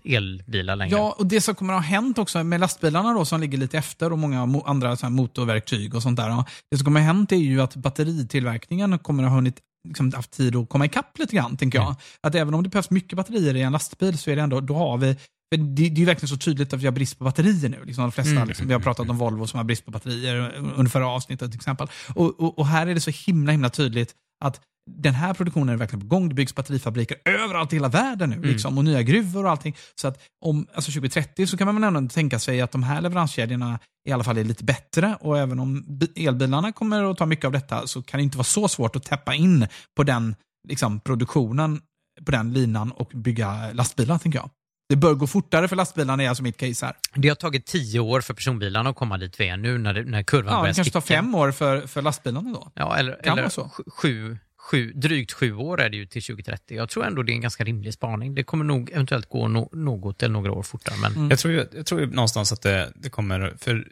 elbilar 0.05 0.77
längre. 0.77 0.97
Ja, 0.97 1.15
och 1.19 1.27
det 1.27 1.41
som 1.41 1.55
kommer 1.55 1.73
att 1.75 1.81
ha 1.81 1.87
hänt 1.87 2.19
också 2.19 2.45
med 2.45 2.61
lastbilarna 2.61 3.13
då 3.13 3.25
som 3.25 3.41
ligger 3.41 3.59
lite 3.59 3.79
efter 3.79 4.13
och 4.13 4.19
många 4.19 4.63
andra 4.67 4.97
så 4.97 5.11
motorverktyg 5.11 5.95
och 5.95 6.03
sånt 6.03 6.17
där. 6.17 6.45
Det 6.71 6.77
som 6.77 6.85
kommer 6.85 7.01
att 7.01 7.07
ha 7.07 7.13
hänt 7.13 7.33
är 7.33 7.37
ju 7.37 7.61
att 7.61 7.77
batteritillverkningen 7.77 8.99
kommer 8.99 9.23
att 9.23 9.29
ha 9.29 9.37
hunnit 9.37 9.61
liksom, 9.89 10.13
haft 10.13 10.31
tid 10.31 10.57
att 10.57 10.69
komma 10.69 10.85
ikapp 10.85 11.19
lite 11.19 11.37
grann, 11.37 11.57
tänker 11.57 11.79
jag. 11.79 11.95
Att 12.21 12.35
även 12.35 12.55
om 12.55 12.63
det 12.63 12.69
behövs 12.69 12.91
mycket 12.91 13.17
batterier 13.17 13.57
i 13.57 13.63
en 13.63 13.73
lastbil 13.73 14.19
så 14.19 14.31
är 14.31 14.37
det 14.37 14.43
ändå, 14.43 14.61
då 14.61 14.75
har 14.75 14.99
vi 14.99 15.17
det, 15.51 15.57
det 15.57 15.87
är 15.87 15.91
ju 15.91 16.05
verkligen 16.05 16.29
så 16.29 16.37
tydligt 16.37 16.73
att 16.73 16.81
vi 16.81 16.87
har 16.87 16.93
brist 16.93 17.19
på 17.19 17.25
batterier 17.25 17.69
nu. 17.69 17.85
Liksom 17.85 18.03
de 18.03 18.13
flesta, 18.13 18.33
Mm. 18.37 18.49
liksom, 18.49 18.67
vi 18.67 18.73
har 18.73 18.81
pratat 18.81 19.09
om 19.11 19.19
Volvo 19.19 19.47
som 19.47 19.57
har 19.59 19.65
brist 19.65 19.85
på 19.85 19.91
batterier 19.91 20.55
under 20.77 20.91
förra 20.91 21.09
avsnittet 21.09 21.51
till 21.51 21.59
exempel. 21.59 21.89
Och, 22.15 22.41
och, 22.41 22.59
och 22.59 22.67
här 22.67 22.87
är 22.87 22.95
det 22.95 23.01
så 23.01 23.11
himla 23.11 23.53
himla 23.53 23.71
tydligt 23.71 24.15
att 24.45 24.61
den 24.91 25.15
här 25.15 25.35
produktionen 25.35 25.69
är 25.69 25.77
verkligen 25.77 26.01
på 26.01 26.07
gång. 26.07 26.29
Det 26.29 26.35
byggs 26.35 26.55
batterifabriker 26.55 27.17
överallt 27.25 27.73
i 27.73 27.77
hela 27.77 27.89
världen 27.89 28.31
nu. 28.31 28.43
Liksom, 28.43 28.79
och 28.79 28.85
nya 28.85 29.03
gruvor 29.03 29.45
och 29.45 29.51
allting. 29.51 29.77
Så 30.01 30.09
att 30.09 30.23
om 30.45 30.67
alltså 30.75 30.91
2030 30.93 31.47
så 31.47 31.57
kan 31.57 31.67
man 31.67 31.75
väl 31.81 31.97
ändå 31.97 32.09
tänka 32.11 32.39
sig 32.39 32.61
att 32.61 32.73
de 32.73 32.83
här 32.83 33.01
leveranskedjorna 33.01 33.79
i 34.09 34.13
alla 34.13 34.25
fall 34.25 34.39
är 34.39 34.45
lite 34.45 34.65
bättre. 34.65 35.17
Och 35.21 35.39
även 35.39 35.59
om 35.59 35.85
bi- 35.99 36.27
elbilarna 36.27 36.73
kommer 36.73 37.11
att 37.11 37.17
ta 37.19 37.27
mycket 37.27 37.45
av 37.45 37.53
detta 37.53 37.87
så 37.87 38.03
kan 38.03 38.19
det 38.19 38.25
inte 38.25 38.37
vara 38.39 38.45
så 38.45 38.69
svårt 38.69 38.97
att 38.97 39.03
täppa 39.05 39.35
in 39.35 39.67
på 39.97 40.03
den 40.03 40.37
liksom, 40.69 41.01
produktionen, 41.01 41.81
på 42.27 42.31
den 42.33 42.53
linan 42.53 42.93
och 42.93 43.11
bygga 43.15 43.73
lastbilar, 43.73 44.19
tänker 44.19 44.39
jag. 44.39 44.51
Det 44.89 44.97
bör 44.97 45.15
gå 45.15 45.27
fortare 45.27 45.69
för 45.69 45.77
lastbilarna 45.77 46.23
är 46.23 46.29
alltså 46.29 46.43
mitt 46.43 46.57
case 46.57 46.87
här. 46.87 46.97
Det 47.15 47.29
har 47.29 47.35
tagit 47.37 47.67
tio 47.67 48.01
år 48.01 48.21
för 48.21 48.35
personbilarna 48.35 48.91
att 48.91 48.97
komma 48.97 49.19
dit 49.19 49.41
vi 49.41 49.49
är 49.49 49.57
nu 49.57 49.79
när, 49.79 49.95
det, 49.95 50.05
när 50.05 50.23
kurvan 50.23 50.53
Ja, 50.55 50.61
börjar 50.61 50.73
det 50.73 50.77
kanske 50.77 50.93
tar 50.93 51.01
sticka. 51.01 51.17
fem 51.17 51.35
år 51.35 51.53
för, 51.53 51.87
för 51.87 52.03
lastbilarna 52.03 52.51
då. 52.53 52.73
Ja, 52.75 52.97
eller, 52.97 53.21
eller 53.23 53.49
så. 53.49 53.71
sju- 53.87 54.39
Sju, 54.71 54.87
sju, 54.87 54.93
drygt 54.93 55.33
sju 55.33 55.55
år 55.55 55.81
är 55.81 55.89
det 55.91 55.97
ju 55.97 56.07
till 56.07 56.23
2030. 56.23 56.77
Jag 56.77 56.89
tror 56.89 57.05
ändå 57.07 57.23
det 57.23 57.33
är 57.33 57.35
en 57.35 57.41
ganska 57.41 57.65
rimlig 57.65 57.95
spaning. 57.95 58.35
Det 58.35 58.45
kommer 58.45 58.65
nog 58.65 58.91
eventuellt 58.93 59.29
gå 59.29 59.49
no, 59.49 59.69
något 59.73 60.23
eller 60.23 60.33
några 60.33 60.53
år 60.53 60.63
fortare. 60.63 60.95
Men 61.01 61.13
Mm. 61.13 61.31
Jag, 61.31 61.39
tror, 61.39 61.55
ju- 61.55 61.67
jag 61.73 61.87
tror 61.87 62.01
ju 62.01 62.07
någonstans 62.07 62.53
att 62.53 62.63
det, 62.63 62.93
det 62.97 63.11
kommer, 63.11 63.55
för 63.59 63.87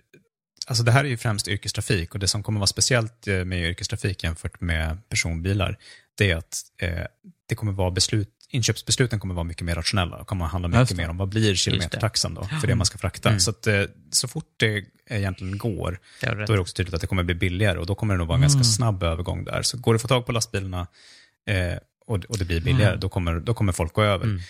alltså 0.67 0.85
det 0.85 0.93
här 0.93 1.05
är 1.05 1.09
ju 1.09 1.17
främst 1.17 1.49
yrkestrafik 1.49 2.15
och 2.15 2.21
det 2.21 2.29
som 2.29 2.43
kommer 2.43 2.61
vara 2.61 2.67
speciellt 2.67 3.29
eh, 3.29 3.45
med 3.45 3.71
yrkestrafik 3.71 4.25
jämfört 4.25 4.61
med 4.61 5.09
personbilar, 5.09 5.79
det 6.19 6.31
är 6.31 6.37
att 6.37 6.61
eh, 6.83 7.05
det 7.49 7.55
kommer 7.55 7.73
vara 7.73 7.91
beslut, 7.91 8.29
inköpsbesluten 8.53 9.21
kommer 9.21 9.35
vara 9.35 9.45
mycket 9.45 9.65
mer 9.65 9.75
rationella 9.75 10.17
och 10.17 10.27
kommer 10.27 10.45
handla 10.45 10.69
Just 10.69 10.81
mycket 10.81 10.97
mer 10.97 11.11
om 11.11 11.17
vad 11.17 11.29
blir 11.29 11.55
kilometertaxan 11.55 12.35
då, 12.35 12.45
för 12.61 12.67
det 12.67 12.75
man 12.75 12.87
ska 12.87 12.99
frakta. 12.99 13.29
Mm. 13.29 13.41
Så 13.41 13.51
att 13.51 13.67
eh, 13.67 13.83
så 14.11 14.29
fort 14.29 14.55
det 14.57 14.85
egentligen 15.11 15.59
går, 15.59 16.01
det 16.21 16.27
då 16.27 16.53
är 16.53 16.57
det 16.57 16.59
också 16.59 16.75
tydligt 16.75 16.95
att 16.95 17.01
det 17.01 17.07
kommer 17.07 17.23
bli 17.23 17.35
billigare 17.35 17.79
och 17.79 17.87
då 17.87 17.95
kommer 17.95 18.15
det 18.15 18.19
nog 18.19 18.27
vara 18.29 18.37
en 18.37 18.43
Mm. 18.45 18.53
ganska 18.53 18.73
snabb 18.77 19.03
övergång 19.03 19.45
där. 19.45 19.63
Så 19.63 19.79
går 19.79 19.93
det 19.93 19.97
att 19.97 20.03
få 20.03 20.09
tag 20.09 20.27
på 20.27 20.33
lastbilarna 20.33 20.87
eh, 21.49 21.79
och, 22.07 22.25
och 22.25 22.39
det 22.39 22.45
blir 22.45 22.61
billigare, 22.61 22.89
Mm. 22.91 23.01
då, 23.01 23.09
kommer, 23.09 23.41
då 23.41 23.55
kommer 23.55 23.73
folk 23.73 23.93
gå 23.93 24.03
över. 24.03 24.25
Mm. 24.25 24.41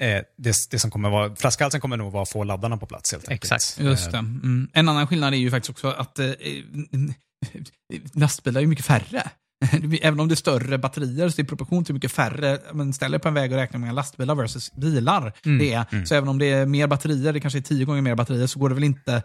Eh, 0.00 0.22
det, 0.38 0.56
det 0.70 0.78
som 0.78 0.90
kommer 0.90 1.10
vara, 1.10 1.36
flaskhalsen 1.36 1.80
kommer 1.80 1.96
nog 1.96 2.12
vara 2.12 2.22
att 2.22 2.28
få 2.30 2.44
laddarna 2.44 2.76
på 2.76 2.86
plats 2.86 3.12
helt 3.12 3.28
enkelt. 3.28 3.52
Exakt. 3.52 3.80
Just 3.80 4.06
Eh, 4.06 4.12
det. 4.12 4.18
Mm. 4.18 4.68
En 4.72 4.88
annan 4.88 5.06
skillnad 5.06 5.34
är 5.34 5.38
ju 5.38 5.50
faktiskt 5.50 5.70
också 5.70 5.88
att 5.88 6.18
eh, 6.18 6.30
lastbilar 8.14 8.60
är 8.62 8.66
mycket 8.66 8.86
färre. 8.86 9.30
Även 10.02 10.20
om 10.20 10.28
det 10.28 10.34
är 10.34 10.36
större 10.36 10.78
batterier 10.78 11.28
så 11.28 11.40
i 11.40 11.44
proportion 11.44 11.84
till 11.84 11.94
mycket 11.94 12.12
färre, 12.12 12.58
men 12.72 12.92
ställer 12.92 13.18
på 13.18 13.28
en 13.28 13.34
väg 13.34 13.52
och 13.52 13.58
räknar 13.58 13.80
med 13.80 13.94
lastbilar 13.94 14.34
versus 14.34 14.72
bilar 14.72 15.32
Mm. 15.44 15.58
det 15.58 15.72
är. 15.72 16.04
Så 16.04 16.14
även 16.14 16.28
om 16.28 16.38
det 16.38 16.46
är 16.46 16.66
mer 16.66 16.86
batterier, 16.86 17.32
det 17.32 17.40
kanske 17.40 17.58
är 17.58 17.62
tio 17.62 17.84
gånger 17.84 18.02
mer 18.02 18.14
batterier, 18.14 18.46
så 18.46 18.58
går 18.58 18.68
det 18.68 18.74
väl 18.74 18.84
inte, 18.84 19.22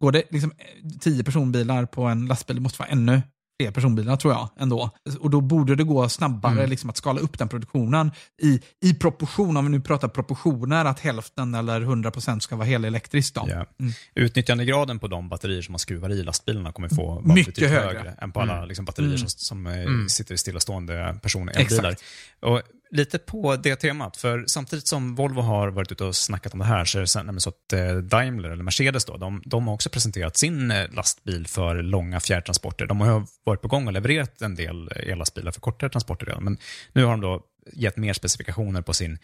går 0.00 0.12
det 0.12 0.22
liksom 0.30 0.52
tio 1.00 1.24
personbilar 1.24 1.86
på 1.86 2.02
en 2.02 2.26
lastbil, 2.26 2.56
det 2.56 2.62
måste 2.62 2.78
vara 2.78 2.88
ännu 2.88 3.22
fler 3.62 3.70
personbilar 3.70 4.16
tror 4.16 4.32
jag 4.34 4.48
ändå. 4.58 4.90
Och 5.20 5.30
då 5.30 5.40
borde 5.40 5.74
det 5.76 5.84
gå 5.84 6.08
snabbare 6.08 6.52
Mm. 6.52 6.70
liksom, 6.70 6.90
att 6.90 6.96
skala 6.96 7.20
upp 7.20 7.38
den 7.38 7.48
produktionen 7.48 8.10
i, 8.42 8.60
i 8.84 8.94
proportion, 8.94 9.56
om 9.56 9.64
vi 9.64 9.70
nu 9.70 9.80
pratar 9.80 10.08
proportioner, 10.08 10.84
att 10.84 11.00
hälften 11.00 11.54
eller 11.54 11.80
100% 11.80 12.38
ska 12.40 12.56
vara 12.56 12.66
helelektriskt. 12.66 13.34
Då. 13.34 13.44
Ja. 13.48 13.66
Mm. 13.80 13.92
Utnyttjandegraden 14.14 14.98
på 14.98 15.08
de 15.08 15.28
batterier 15.28 15.62
som 15.62 15.72
man 15.72 15.78
skruvar 15.78 16.10
i 16.10 16.22
lastbilarna 16.22 16.72
kommer 16.72 16.88
få 16.88 17.06
vara 17.06 17.20
Mycket 17.34 17.46
betydligt 17.54 17.70
högre. 17.70 17.98
högre 17.98 18.14
än 18.18 18.32
på 18.32 18.40
alla 18.40 18.56
Mm. 18.56 18.68
liksom, 18.68 18.84
batterier 18.84 19.08
Mm. 19.08 19.18
som, 19.18 19.28
som 19.28 19.66
eh, 19.66 19.72
Mm. 19.82 20.08
sitter 20.08 20.34
i 20.34 20.38
stillastående. 20.38 21.18
Exakt. 21.54 22.02
Och 22.40 22.62
lite 22.90 23.18
på 23.18 23.56
det 23.56 23.76
temat, 23.76 24.16
för 24.16 24.44
samtidigt 24.46 24.88
som 24.88 25.14
Volvo 25.14 25.40
har 25.40 25.68
varit 25.68 25.92
ute 25.92 26.04
och 26.04 26.16
snackat 26.16 26.52
om 26.52 26.58
det 26.58 26.64
här 26.64 26.84
så 26.84 26.98
är 26.98 27.00
det 27.00 27.06
sen, 27.06 27.40
så 27.40 27.48
att 27.48 27.72
eh, 27.72 27.96
Daimler, 27.96 28.50
eller 28.50 28.64
Mercedes, 28.64 29.04
då, 29.04 29.16
de, 29.16 29.42
de 29.44 29.66
har 29.66 29.74
också 29.74 29.90
presenterat 29.90 30.36
sin 30.36 30.70
eh, 30.70 30.90
lastbil 30.90 31.46
för 31.46 31.82
långa 31.82 32.20
fjärrtransporter. 32.20 32.86
De 32.86 33.00
har 33.00 33.26
varit 33.44 33.62
på 33.62 33.68
gång 33.68 33.86
och 33.86 33.92
levererat 33.92 34.42
en 34.42 34.54
del 34.54 34.90
eh, 34.96 35.12
ellastbilar 35.12 35.52
för 35.52 35.60
kortare 35.60 35.90
transporter 35.90 36.26
redan, 36.26 36.44
men 36.44 36.58
nu 36.92 37.04
har 37.04 37.10
de 37.10 37.20
då 37.20 37.42
gett 37.72 37.96
mer 37.96 38.12
specifikationer 38.12 38.82
på 38.82 38.92
sin 38.92 39.18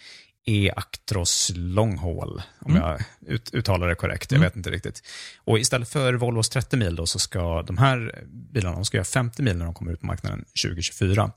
E-Actros 0.47 1.53
Long 1.55 1.99
Haul, 1.99 2.43
om 2.61 2.77
Mm. 2.77 2.83
jag 2.83 3.01
ut, 3.35 3.55
uttalar 3.55 3.89
det 3.89 3.95
korrekt. 3.95 4.31
Jag 4.33 4.37
Mm. 4.39 4.47
vet 4.49 4.57
inte 4.57 4.71
riktigt. 4.71 5.03
Och 5.45 5.59
istället 5.59 5.89
för 5.89 6.15
Volvos 6.15 6.49
30 6.49 6.77
mil 6.77 6.97
då, 6.97 7.07
så 7.07 7.19
ska 7.19 7.63
de 7.63 7.79
här 7.79 8.25
bilarna 8.53 8.75
de 8.77 8.85
ska 8.85 8.97
göra 8.97 9.05
50 9.05 9.43
mil 9.43 9.57
när 9.57 9.65
de 9.65 9.75
kommer 9.75 9.93
ut 9.93 10.01
på 10.01 10.07
marknaden 10.07 10.45
2024. 10.63 11.31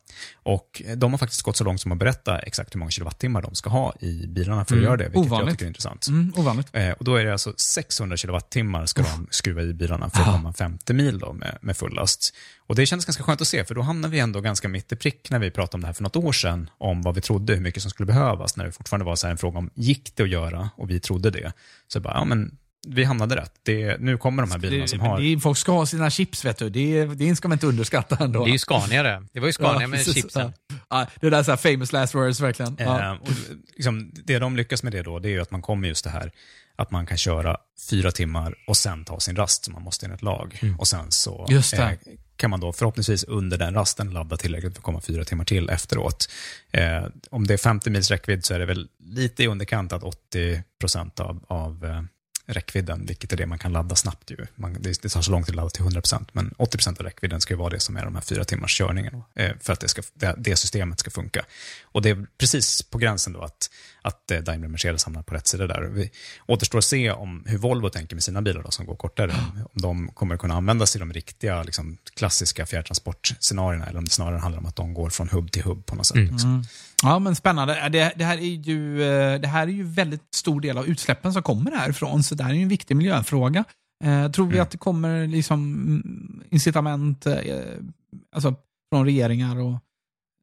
Och 0.44 0.82
de 0.96 1.14
har 1.14 1.18
faktiskt 1.18 1.42
gått 1.42 1.58
så 1.58 1.64
långt 1.64 1.82
som 1.82 1.92
att 1.92 1.98
berätta 1.98 2.40
exakt 2.40 2.76
hur 2.76 2.80
många 2.80 2.92
kilowattimmar 2.92 3.42
de 3.42 3.56
ska 3.56 3.70
ha 3.70 3.94
i 4.00 4.28
bilarna 4.28 4.56
för 4.56 4.62
att 4.62 4.72
Mm. 4.72 4.84
göra 4.84 4.98
det, 4.98 5.04
vilket 5.04 5.16
jag 5.18 5.26
Ovanligt. 5.26 5.52
tycker 5.54 5.66
är 5.66 5.68
intressant. 5.68 6.08
Mm, 6.08 6.34
ovanligt. 6.36 6.68
Eh, 6.74 6.92
och 6.92 7.06
då 7.06 7.16
är 7.16 7.26
det 7.26 7.32
alltså 7.32 7.54
600 7.58 8.18
kilowattimmar 8.18 8.86
ska 8.86 9.02
de 9.02 9.28
skruva 9.32 9.62
i 9.62 9.74
bilarna 9.74 10.10
för 10.10 10.20
att 10.20 10.26
komma 10.26 10.54
50 10.54 10.94
mil 10.94 11.20
då 11.20 11.34
med, 11.34 11.58
med 11.62 11.78
full 11.78 11.94
last. 11.96 12.34
Och 12.68 12.76
det 12.76 12.86
känns 12.86 13.06
ganska 13.06 13.24
skönt 13.24 13.42
att 13.42 13.48
se, 13.48 13.66
för 13.66 13.76
då 13.76 13.82
hamnar 13.82 14.10
vi 14.10 14.20
ändå 14.20 14.42
ganska 14.42 14.68
mitt 14.68 14.92
i 14.92 14.96
prick 14.96 15.30
när 15.30 15.40
vi 15.40 15.52
pratade 15.52 15.76
om 15.76 15.82
det 15.82 15.88
här 15.88 15.94
för 15.94 16.04
något 16.04 16.16
år 16.16 16.32
sedan, 16.32 16.70
om 16.78 17.02
vad 17.02 17.16
vi 17.16 17.22
trodde, 17.22 17.54
hur 17.54 17.62
mycket 17.62 17.82
som 17.82 17.92
skulle 17.92 18.08
behövas, 18.08 18.58
när 18.58 18.66
det 18.66 18.72
fortfarande 18.72 19.06
var 19.06 19.16
så 19.16 19.28
här 19.28 19.32
en 19.32 19.38
fråga 19.38 19.58
om, 19.58 19.70
gick 19.76 20.16
det 20.16 20.24
att 20.24 20.30
göra? 20.30 20.70
Och 20.76 20.90
vi 20.90 21.00
trodde 21.00 21.30
det. 21.30 21.54
Så 21.88 22.00
bara, 22.00 22.14
ja 22.14 22.26
men, 22.26 22.58
vi 22.88 23.04
hamnade 23.04 23.36
rätt. 23.36 23.52
Det, 23.64 24.00
nu 24.00 24.18
kommer 24.18 24.44
de 24.44 24.52
här 24.52 24.60
bilarna 24.60 24.88
som 24.88 25.00
har... 25.00 25.22
är, 25.22 25.38
folk 25.38 25.58
ska 25.58 25.72
ha 25.72 25.86
sina 25.86 26.10
chips, 26.10 26.46
vet 26.46 26.58
du. 26.58 26.70
Det, 26.70 27.06
det 27.06 27.36
ska 27.36 27.48
man 27.48 27.56
inte 27.56 27.68
underskatta 27.68 28.18
ändå. 28.20 28.44
det 28.46 28.50
är 28.50 28.54
ju 28.54 28.60
Scania 28.60 29.04
det. 29.04 29.24
Det 29.34 29.40
var 29.40 29.48
ju 29.48 29.54
Scania 29.54 29.82
Ja, 29.82 29.88
med 29.88 30.00
precis. 30.00 30.16
chipsen. 30.16 30.54
Ja, 30.90 31.08
det 31.22 31.30
där 31.30 31.40
är 31.40 31.44
så 31.44 31.52
här 31.52 31.58
famous 31.58 31.92
last 31.94 32.16
words, 32.16 32.40
verkligen. 32.40 32.76
Ja. 32.80 33.02
Eh, 33.02 33.12
och, 33.22 33.30
liksom, 33.76 34.12
det 34.26 34.40
de 34.40 34.56
lyckas 34.56 34.84
med 34.84 34.92
det 34.92 35.02
då, 35.02 35.20
det 35.20 35.30
är 35.30 35.32
ju 35.32 35.42
att 35.42 35.52
man 35.52 35.62
kommer 35.62 35.88
just 35.88 36.04
det 36.04 36.10
här 36.10 36.32
att 36.76 36.92
man 36.92 37.06
kan 37.06 37.18
köra 37.18 37.58
fyra 37.90 38.12
timmar 38.12 38.56
och 38.68 38.78
sen 38.78 39.06
ta 39.06 39.20
sin 39.20 39.36
rast 39.36 39.66
som 39.66 39.74
man 39.74 39.84
måste 39.84 40.06
enligt 40.06 40.22
lag. 40.22 40.60
Och 40.78 40.88
sen 40.88 41.12
så 41.12 41.38
Mm. 41.38 41.56
Just 41.56 41.74
eh, 41.74 41.90
kan 42.38 42.50
man 42.50 42.60
då 42.60 42.74
förhoppningsvis 42.74 43.24
under 43.24 43.58
den 43.58 43.74
rasten 43.74 44.10
ladda 44.10 44.38
tillräckligt 44.38 44.74
för 44.74 44.80
att 44.80 44.84
komma 44.84 45.02
fyra 45.02 45.26
timmar 45.26 45.46
till 45.46 45.70
efteråt. 45.70 46.30
Eh, 46.72 47.06
om 47.30 47.48
det 47.48 47.54
är 47.54 47.58
50 47.58 47.90
mils 47.90 48.12
räckvidd 48.12 48.46
så 48.46 48.54
är 48.54 48.60
det 48.60 48.66
väl 48.66 48.88
lite 49.00 49.44
i 49.44 49.48
underkant 49.48 49.94
att 49.94 50.04
80 50.04 50.64
procent 50.80 51.20
av, 51.20 51.46
av 51.48 51.86
eh, 51.86 52.02
räckvidden, 52.48 53.06
vilket 53.06 53.34
är 53.34 53.38
det 53.38 53.46
man 53.46 53.60
kan 53.60 53.74
ladda 53.74 53.96
snabbt 53.96 54.32
ju. 54.32 54.46
Man, 54.56 54.74
det, 54.80 55.02
det 55.02 55.10
tar 55.10 55.22
så 55.22 55.32
lång 55.32 55.44
tid 55.44 55.52
att 55.52 55.56
ladda 55.56 55.70
till 55.70 55.82
100 55.82 56.02
procent, 56.02 56.34
men 56.34 56.54
80 56.58 56.78
procent 56.78 57.00
av 57.00 57.06
räckvidden 57.06 57.42
ska 57.42 57.54
ju 57.54 57.58
vara 57.58 57.70
det 57.70 57.80
som 57.80 57.98
är 57.98 58.06
de 58.06 58.16
här 58.16 58.22
fyra 58.22 58.44
timmars 58.44 58.78
körningen 58.78 59.24
eh, 59.36 59.52
för 59.62 59.74
att 59.74 59.80
det, 59.80 59.88
ska, 59.88 60.02
det, 60.14 60.36
det 60.38 60.56
systemet 60.56 61.00
ska 61.00 61.12
funka. 61.12 61.46
Och 61.84 62.02
det 62.02 62.10
är 62.10 62.26
precis 62.38 62.84
på 62.84 62.98
gränsen 62.98 63.34
då 63.34 63.42
att, 63.42 63.70
att 64.08 64.32
eh, 64.32 64.40
Daimler 64.40 64.68
Mercedes 64.68 65.04
hamnar 65.04 65.24
på 65.24 65.36
rätt 65.36 65.48
sida 65.48 65.68
där. 65.68 65.82
Vi 65.82 66.12
återstår 66.46 66.78
att 66.78 66.84
se 66.84 67.12
om 67.12 67.44
hur 67.46 67.58
Volvo 67.58 67.90
tänker 67.90 68.16
med 68.16 68.24
sina 68.24 68.42
bilar 68.42 68.64
då, 68.64 68.72
som 68.72 68.86
går 68.86 68.96
kortare. 68.96 69.32
Om 69.74 69.82
de 69.82 70.08
kommer 70.08 70.38
kunna 70.38 70.54
användas 70.54 70.96
i 70.96 71.00
de 71.00 71.14
riktiga 71.14 71.64
liksom, 71.64 71.98
klassiska 72.16 72.66
fjärrtransportscenarierna 72.66 73.86
eller 73.86 73.98
om 73.98 74.06
det 74.06 74.12
snarare 74.12 74.38
handlar 74.40 74.60
om 74.60 74.66
att 74.66 74.76
de 74.76 74.94
går 74.94 75.10
från 75.10 75.30
hubb 75.30 75.52
till 75.52 75.64
hubb 75.64 75.86
på 75.86 75.96
något 75.96 76.06
sätt. 76.06 76.16
Mm. 76.16 76.32
Liksom. 76.32 76.64
Ja, 77.04 77.20
men 77.20 77.36
spännande. 77.36 77.90
Det, 77.90 78.14
det, 78.16 78.26
här 78.26 78.38
är 78.38 78.42
ju, 78.42 79.04
eh, 79.04 79.40
det 79.40 79.48
här 79.48 79.68
är 79.68 79.72
ju 79.72 79.84
väldigt 79.84 80.36
stor 80.36 80.62
del 80.62 80.78
av 80.78 80.88
utsläppen 80.88 81.34
som 81.34 81.44
kommer 81.44 81.72
härifrån, 81.72 82.24
så 82.24 82.36
det 82.36 82.44
här 82.44 82.52
är 82.52 82.56
ju 82.56 82.64
en 82.64 82.70
viktig 82.70 82.96
miljöfråga. 82.96 83.64
Eh, 84.04 84.32
tror 84.32 84.46
vi 84.48 84.54
Mm. 84.54 84.64
att 84.64 84.72
det 84.72 84.78
kommer 84.78 85.28
liksom 85.28 85.74
mm, 85.74 86.44
incitament 86.50 87.26
eh, 87.26 87.38
alltså, 88.36 88.56
från 88.92 89.06
regeringar 89.06 89.60
och 89.60 89.80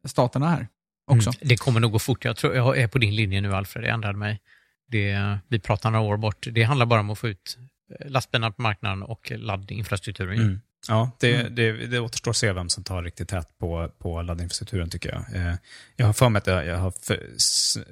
staterna 0.08 0.50
här 0.50 0.68
också? 1.06 1.30
Mm. 1.30 1.48
Det 1.48 1.56
kommer 1.56 1.80
nog 1.80 1.92
gå 1.92 1.98
fort. 1.98 2.24
Jag, 2.24 2.36
tror, 2.36 2.54
jag 2.54 2.78
är 2.78 2.88
på 2.88 2.98
din 2.98 3.16
linje 3.16 3.40
nu, 3.40 3.54
Alfred. 3.54 3.84
Jag 3.84 3.94
ändrade 3.94 4.18
mig. 4.18 4.40
Det, 4.88 5.38
vi 5.48 5.58
pratar 5.58 5.90
några 5.90 6.04
år 6.04 6.16
bort. 6.16 6.46
Det 6.50 6.62
handlar 6.62 6.86
bara 6.86 7.00
om 7.00 7.10
att 7.10 7.18
få 7.18 7.28
ut 7.28 7.58
eh, 8.00 8.10
lastbilarna 8.10 8.52
på 8.52 8.62
marknaden 8.62 9.02
och 9.02 9.32
laddinfrastrukturen. 9.36 10.40
Mm. 10.40 10.60
Ja, 10.88 11.10
det, 11.20 11.42
det, 11.42 11.86
det 11.86 12.00
återstår 12.00 12.30
att 12.30 12.36
se 12.36 12.52
vem 12.52 12.68
som 12.68 12.84
tar 12.84 13.02
riktigt 13.02 13.28
tätt 13.28 13.48
på, 13.60 13.90
på 13.98 14.22
laddinfrastrukturen 14.22 14.90
tycker 14.90 15.08
jag. 15.08 15.42
Eh, 15.42 15.54
jag 15.96 16.06
har 16.06 16.12
för 16.12 16.28
mig 16.28 16.38
att 16.38 16.46
jag, 16.46 16.66
jag 16.66 16.78
har 16.78 16.92
för, 17.06 17.20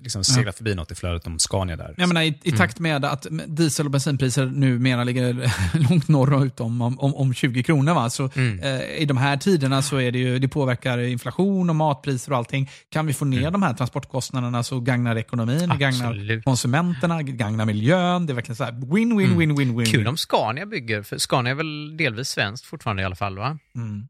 liksom 0.03 0.25
seglat 0.25 0.57
förbi 0.57 0.75
något 0.75 0.91
i 0.91 0.95
flödet 0.95 1.27
om 1.27 1.39
Scania 1.39 1.77
där. 1.77 1.95
Jag 1.97 2.09
menar, 2.09 2.23
i, 2.23 2.39
I 2.43 2.53
takt 2.53 2.79
med 2.79 3.05
att 3.05 3.27
diesel 3.47 3.87
och 3.87 3.93
bensinpriser 3.93 4.47
numera 4.47 5.05
ligger 5.05 5.53
långt 5.91 6.09
norrut 6.09 6.61
om, 6.61 6.83
om, 6.83 6.99
om 6.99 7.35
20 7.35 7.63
kronor, 7.63 7.95
va? 7.95 8.11
så 8.11 8.29
Mm. 8.35 8.59
eh, 8.61 9.03
i 9.03 9.05
de 9.05 9.17
här 9.17 9.37
tiderna 9.37 9.83
så 9.83 10.01
är 10.01 10.13
det 10.13 10.19
ju, 10.19 10.39
det 10.39 10.49
påverkar 10.49 10.99
inflation 10.99 11.71
och 11.71 11.77
matpriser 11.77 12.33
och 12.33 12.39
allting. 12.39 12.71
Kan 12.89 13.07
vi 13.07 13.13
få 13.13 13.25
ner 13.25 13.51
de 13.51 13.63
här 13.63 13.75
transportkostnaderna 13.75 14.63
så 14.63 14.81
gagnar 14.81 15.15
det 15.15 15.21
ekonomin, 15.21 15.69
det 15.69 15.77
gagnar 15.77 16.43
konsumenterna, 16.43 17.23
gagnar 17.23 17.65
miljön. 17.65 18.27
Det 18.27 18.33
är 18.33 18.35
verkligen 18.35 18.57
så 18.57 18.65
här 18.65 18.95
win, 18.95 19.17
win, 19.19 19.39
win, 19.39 19.57
win, 19.57 19.79
win. 19.79 19.87
Kul 19.87 20.09
om 20.09 20.17
Scania 20.17 20.67
bygger, 20.67 21.03
för 21.03 21.19
Scania 21.19 21.51
är 21.51 21.55
väl 21.55 21.97
delvis 21.97 22.29
svenskt 22.29 22.67
fortfarande 22.67 22.82
i 22.99 23.05
alla 23.05 23.15
fall, 23.15 23.39
va? 23.39 23.59
Mm. 23.75 24.09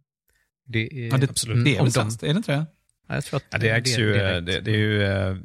Det 0.66 0.78
är, 1.06 1.10
Ja, 1.10 1.16
det, 1.18 1.30
absolut. 1.30 1.64
det 1.64 1.70
är 1.76 1.80
Om 1.80 1.84
väl 1.84 1.92
de- 1.92 2.00
svenskt, 2.00 2.22
är 2.22 2.26
det 2.28 2.36
inte 2.36 2.52
det? 2.52 2.66
Ja, 3.12 3.16
jag 3.16 3.24
tror 3.24 3.36
att 3.36 3.44
Ja, 3.50 3.58
det 3.58 3.68
ägs 3.70 3.98
ju, 3.98 4.12
det- 4.12 4.40
det, 4.40 4.60
det 4.60 4.70
är 4.70 4.76
ju 4.76 5.02
eh, 5.04 5.36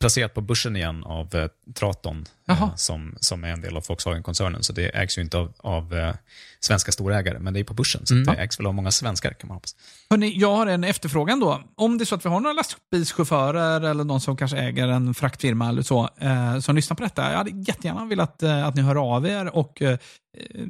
placerat 0.00 0.34
på 0.34 0.40
börsen 0.40 0.76
igen 0.76 1.04
av 1.04 1.34
eh, 1.36 1.48
Traton, 1.74 2.24
eh, 2.48 2.74
som, 2.76 3.16
som 3.20 3.44
är 3.44 3.48
en 3.48 3.60
del 3.60 3.76
av 3.76 3.84
Volkswagen-koncernen. 3.88 4.62
Så 4.62 4.72
det 4.72 4.88
ägs 4.88 5.18
ju 5.18 5.22
inte 5.22 5.38
av, 5.38 5.52
av 5.58 5.94
eh, 5.94 6.14
svenska 6.60 6.92
storägare, 6.92 7.38
men 7.38 7.54
det 7.54 7.60
är 7.60 7.64
på 7.64 7.74
börsen. 7.74 8.06
Så 8.06 8.14
Mm. 8.14 8.26
det 8.26 8.32
ägs 8.42 8.60
väl 8.60 8.66
av 8.66 8.74
många 8.74 8.90
svenskar 8.90 9.30
kan 9.32 9.48
man 9.48 9.54
hoppas. 9.56 9.76
Hörrni, 10.10 10.32
jag 10.38 10.56
har 10.56 10.66
en 10.66 10.84
efterfrågan 10.84 11.40
då. 11.40 11.62
Om 11.74 11.98
det 11.98 12.04
är 12.04 12.06
så 12.06 12.14
att 12.14 12.24
vi 12.24 12.28
har 12.28 12.40
några 12.40 12.52
lastbilschaufförer 12.54 13.80
eller 13.90 14.04
någon 14.04 14.20
som 14.20 14.36
kanske 14.36 14.56
äger 14.58 14.88
en 14.88 15.14
fraktfirma 15.14 15.68
eller 15.68 15.82
så, 15.82 16.08
eh, 16.20 16.58
som 16.58 16.76
lyssnar 16.76 16.94
på 16.94 17.02
detta. 17.02 17.30
Jag 17.30 17.38
hade 17.38 17.50
jättegärna 17.50 18.04
velat 18.04 18.42
eh, 18.42 18.66
att 18.66 18.74
ni 18.74 18.82
hör 18.82 19.14
av 19.16 19.26
er 19.26 19.56
och 19.56 19.82
eh, 19.82 19.98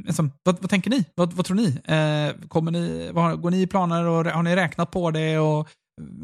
liksom, 0.04 0.32
vad, 0.42 0.60
vad 0.60 0.70
tänker 0.70 0.90
ni? 0.90 1.04
Vad, 1.14 1.32
vad 1.32 1.46
tror 1.46 1.56
ni? 1.56 1.66
Eh, 1.84 2.48
kommer 2.48 2.70
ni 2.70 3.10
vad, 3.12 3.40
går 3.40 3.50
ni 3.50 3.62
i 3.62 3.66
planer 3.66 4.04
och 4.04 4.24
har 4.26 4.42
ni 4.42 4.56
räknat 4.56 4.90
på 4.90 5.10
det? 5.10 5.38
Och, 5.38 5.58
eh, 5.60 5.66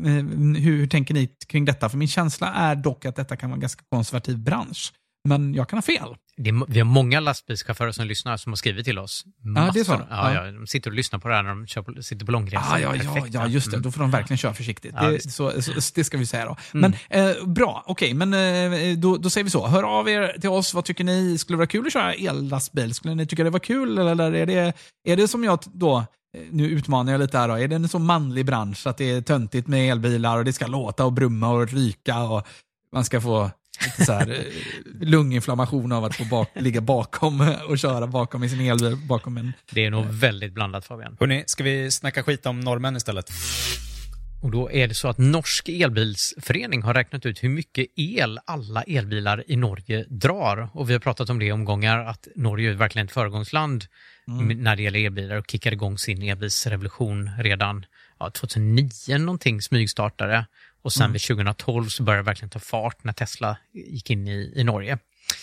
hur, 0.04 0.60
hur 0.60 0.86
tänker 0.86 1.14
ni 1.14 1.26
kring 1.48 1.64
detta? 1.64 1.88
För 1.88 1.98
min 1.98 2.08
känsla 2.08 2.52
är 2.52 2.74
dock 2.74 3.04
att 3.04 3.16
detta 3.16 3.36
kan 3.36 3.50
vara 3.50 3.56
en 3.56 3.60
ganska 3.60 3.82
konservativ 3.90 4.38
bransch. 4.38 4.92
Men 5.28 5.54
jag 5.54 5.68
kan 5.68 5.76
ha 5.76 5.82
fel. 5.82 6.16
Är, 6.36 6.72
vi 6.72 6.78
har 6.80 6.84
många 6.84 7.20
lastbilschaufförer 7.20 7.92
som 7.92 8.06
lyssnar 8.06 8.36
som 8.36 8.52
har 8.52 8.56
skrivit 8.56 8.84
till 8.84 8.98
oss. 8.98 9.24
Ja, 9.56 9.70
det 9.74 9.80
är 9.80 9.84
så? 9.84 9.92
Ja, 9.92 10.06
Ja. 10.10 10.34
ja, 10.46 10.52
de 10.52 10.66
sitter 10.66 10.90
och 10.90 10.96
lyssnar 10.96 11.18
på 11.18 11.28
det 11.28 11.34
här 11.34 11.42
när 11.42 11.50
de 11.50 11.66
kör 11.66 11.82
på, 11.82 12.02
sitter 12.02 12.26
på 12.26 12.32
långresa. 12.32 12.64
Ah, 12.70 12.78
ja, 12.78 12.96
ja, 12.96 13.26
ja, 13.30 13.46
just 13.46 13.70
det. 13.70 13.76
Mm. 13.76 13.82
Då 13.82 13.90
får 13.90 14.00
de 14.00 14.10
verkligen 14.10 14.38
köra 14.38 14.54
försiktigt. 14.54 14.94
Ja, 14.96 15.10
det, 15.10 15.32
så, 15.32 15.62
så, 15.62 15.72
det 15.94 16.04
ska 16.04 16.18
vi 16.18 16.26
säga 16.26 16.44
då. 16.44 16.56
Mm. 16.74 16.94
Men 17.10 17.28
eh, 17.28 17.46
bra, 17.46 17.84
okej, 17.86 18.14
men 18.14 18.34
eh, 18.34 18.98
då, 18.98 19.16
då 19.16 19.30
säger 19.30 19.44
vi 19.44 19.50
så. 19.50 19.66
Hör 19.66 19.82
av 19.82 20.08
er 20.08 20.36
till 20.40 20.50
oss. 20.50 20.74
Vad 20.74 20.84
tycker 20.84 21.04
ni? 21.04 21.38
Skulle 21.38 21.54
det 21.54 21.58
vara 21.58 21.66
kul 21.66 21.86
att 21.86 21.92
köra 21.92 22.14
ellastbil? 22.14 22.94
Skulle 22.94 23.14
ni 23.14 23.26
tycka 23.26 23.44
det 23.44 23.50
var 23.50 23.58
kul? 23.58 23.98
Eller 23.98 24.32
är 24.32 24.46
det, 24.46 24.72
är 25.08 25.16
det 25.16 25.28
som 25.28 25.44
jag 25.44 25.58
då, 25.74 26.04
nu 26.50 26.66
utmanar 26.66 27.12
jag 27.12 27.20
lite 27.20 27.38
här 27.38 27.48
då, 27.48 27.54
är 27.54 27.68
det 27.68 27.76
en 27.76 27.88
så 27.88 27.98
manlig 27.98 28.46
bransch 28.46 28.86
att 28.86 28.96
det 28.96 29.10
är 29.10 29.20
töntigt 29.20 29.68
med 29.68 29.90
elbilar 29.92 30.38
och 30.38 30.44
det 30.44 30.52
ska 30.52 30.66
låta 30.66 31.04
och 31.04 31.12
brumma 31.12 31.48
och 31.48 31.68
ryka 31.68 32.22
och 32.22 32.46
man 32.92 33.04
ska 33.04 33.20
få 33.20 33.50
lite 33.84 34.04
så 34.04 34.12
här, 34.12 34.30
eh, 34.30 34.38
lunginflammation 35.00 35.92
av 35.92 36.04
att 36.04 36.14
få 36.14 36.24
bak, 36.24 36.48
ligga 36.54 36.80
bakom 36.80 37.40
och 37.68 37.78
köra 37.78 38.06
bakom 38.06 38.44
i 38.44 38.48
sin 38.48 38.60
elbil 38.60 38.96
bakom 38.96 39.36
en 39.36 39.52
Det 39.70 39.86
är 39.86 39.90
nog 39.90 40.06
väldigt 40.06 40.52
blandat 40.52 40.84
Fabian. 40.84 41.16
Hörrni, 41.20 41.44
ska 41.46 41.64
vi 41.64 41.90
snacka 41.90 42.22
skit 42.22 42.46
om 42.46 42.60
norrmän 42.60 42.96
istället? 42.96 43.30
Och 44.42 44.50
då 44.50 44.70
är 44.72 44.88
det 44.88 44.94
så 44.94 45.08
att 45.08 45.18
Norsk 45.18 45.68
elbilsförening 45.68 46.82
har 46.82 46.94
räknat 46.94 47.26
ut 47.26 47.42
hur 47.42 47.48
mycket 47.48 47.86
el 47.96 48.38
alla 48.46 48.82
elbilar 48.82 49.44
i 49.46 49.56
Norge 49.56 50.04
drar. 50.08 50.68
Och 50.74 50.88
vi 50.88 50.92
har 50.92 51.00
pratat 51.00 51.30
om 51.30 51.38
det 51.38 51.44
i 51.44 51.52
omgångar, 51.52 51.98
att 51.98 52.28
Norge 52.36 52.70
är 52.70 52.74
verkligen 52.74 53.06
ett 53.06 53.12
föregångsland 53.12 53.84
Mm. 54.28 54.62
när 54.62 54.76
det 54.76 54.82
gäller 54.82 55.06
elbilar 55.06 55.36
och 55.36 55.44
kickade 55.50 55.74
igång 55.74 55.98
sin 55.98 56.22
elbilsrevolution 56.22 57.30
redan 57.38 57.86
ja, 58.18 58.30
2009 58.30 59.18
någonting 59.18 59.62
smygstartade. 59.62 60.46
Och 60.82 60.92
sen 60.92 61.02
Mm. 61.02 61.12
vid 61.12 61.22
2012 61.22 61.88
så 61.88 62.02
började 62.02 62.22
det 62.22 62.26
verkligen 62.26 62.50
ta 62.50 62.58
fart 62.58 63.04
när 63.04 63.12
Tesla 63.12 63.56
gick 63.72 64.10
in 64.10 64.28
i, 64.28 64.52
i 64.56 64.64
Norge. 64.64 64.98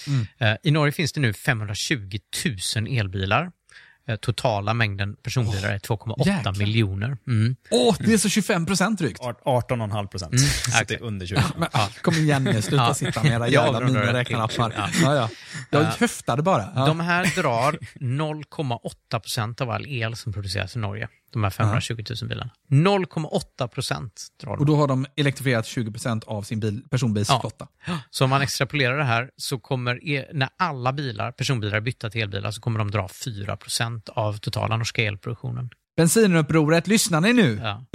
Mm. 0.07 0.27
Eh, 0.37 0.57
I 0.63 0.71
Norge 0.71 0.91
finns 0.91 1.13
det 1.13 1.19
nu 1.21 1.33
520 1.33 2.17
000 2.75 2.87
elbilar. 2.97 3.51
Eh, 4.09 4.15
Totala 4.15 4.73
mängden 4.73 5.15
personbilar 5.15 5.69
är 5.69 5.79
2,8 5.79 6.27
jäklar. 6.27 6.53
miljoner. 6.55 7.17
Mm. 7.27 7.55
Åh, 7.71 7.95
det 7.99 8.13
är 8.13 8.17
så 8.17 8.29
25 8.29 8.65
procent 8.65 8.99
drygt. 8.99 9.19
18,5 9.21 10.07
procent. 10.07 10.31
Mm, 10.33 10.43
Så 10.65 10.71
det 10.71 10.83
okej. 10.83 10.97
är 10.97 11.01
under 11.03 11.25
20. 11.25 11.41
Men, 11.57 11.69
Kom 12.01 12.13
igen 12.13 12.43
nu, 12.43 12.61
sluta 12.61 12.83
Ja. 12.83 12.93
sitta 12.93 13.23
med 13.23 13.31
era 13.31 13.47
Jag 13.49 13.65
jävla 13.65 13.79
det 13.79 13.85
miniräknarappar. 13.85 14.69
till- 14.69 15.01
Ja, 15.03 15.15
ja. 15.15 15.29
Jag 15.69 15.83
Ja. 15.83 15.91
höftade 15.99 16.41
bara. 16.43 16.65
Ja. 16.75 16.85
De 16.85 16.99
här 16.99 17.41
drar 17.41 17.77
0,8 17.99 19.19
procent 19.19 19.61
av 19.61 19.69
all 19.69 19.87
el 19.87 20.15
som 20.15 20.33
produceras 20.33 20.75
i 20.75 20.79
Norge. 20.79 21.07
De 21.31 21.43
här 21.43 21.49
520 21.49 22.03
000 22.21 22.29
bilarna. 22.29 22.51
0,8 22.71 23.67
procent 23.67 24.27
drar 24.43 24.51
Och 24.51 24.57
de. 24.57 24.65
då 24.65 24.75
har 24.75 24.87
de 24.87 25.05
elektrifierat 25.15 25.65
20 25.65 25.91
procent 25.91 26.23
av 26.23 26.41
sin 26.43 26.59
bil, 26.59 26.81
personbilsflotta. 26.89 27.67
Så 28.09 28.23
om 28.23 28.29
man 28.29 28.41
extrapolerar 28.41 28.97
det 28.97 29.03
här 29.03 29.29
så 29.37 29.59
kommer, 29.59 30.07
e- 30.09 30.25
när 30.33 30.49
alla 30.57 30.93
bilar, 30.93 31.31
personbilar 31.31 31.77
är 31.77 31.81
bytta 31.81 32.09
till 32.09 32.21
elbilar 32.21 32.51
så 32.51 32.61
kommer 32.61 32.79
de 32.79 32.91
dra 32.91 33.07
4 33.07 33.57
procent 33.57 34.09
av 34.09 34.37
totala 34.37 34.77
norska 34.77 35.03
elproduktionen. 35.03 35.69
Bensinupproret, 35.97 36.87
lyssnar 36.87 37.21
ni 37.21 37.33
nu? 37.33 37.59
Ja. 37.63 37.85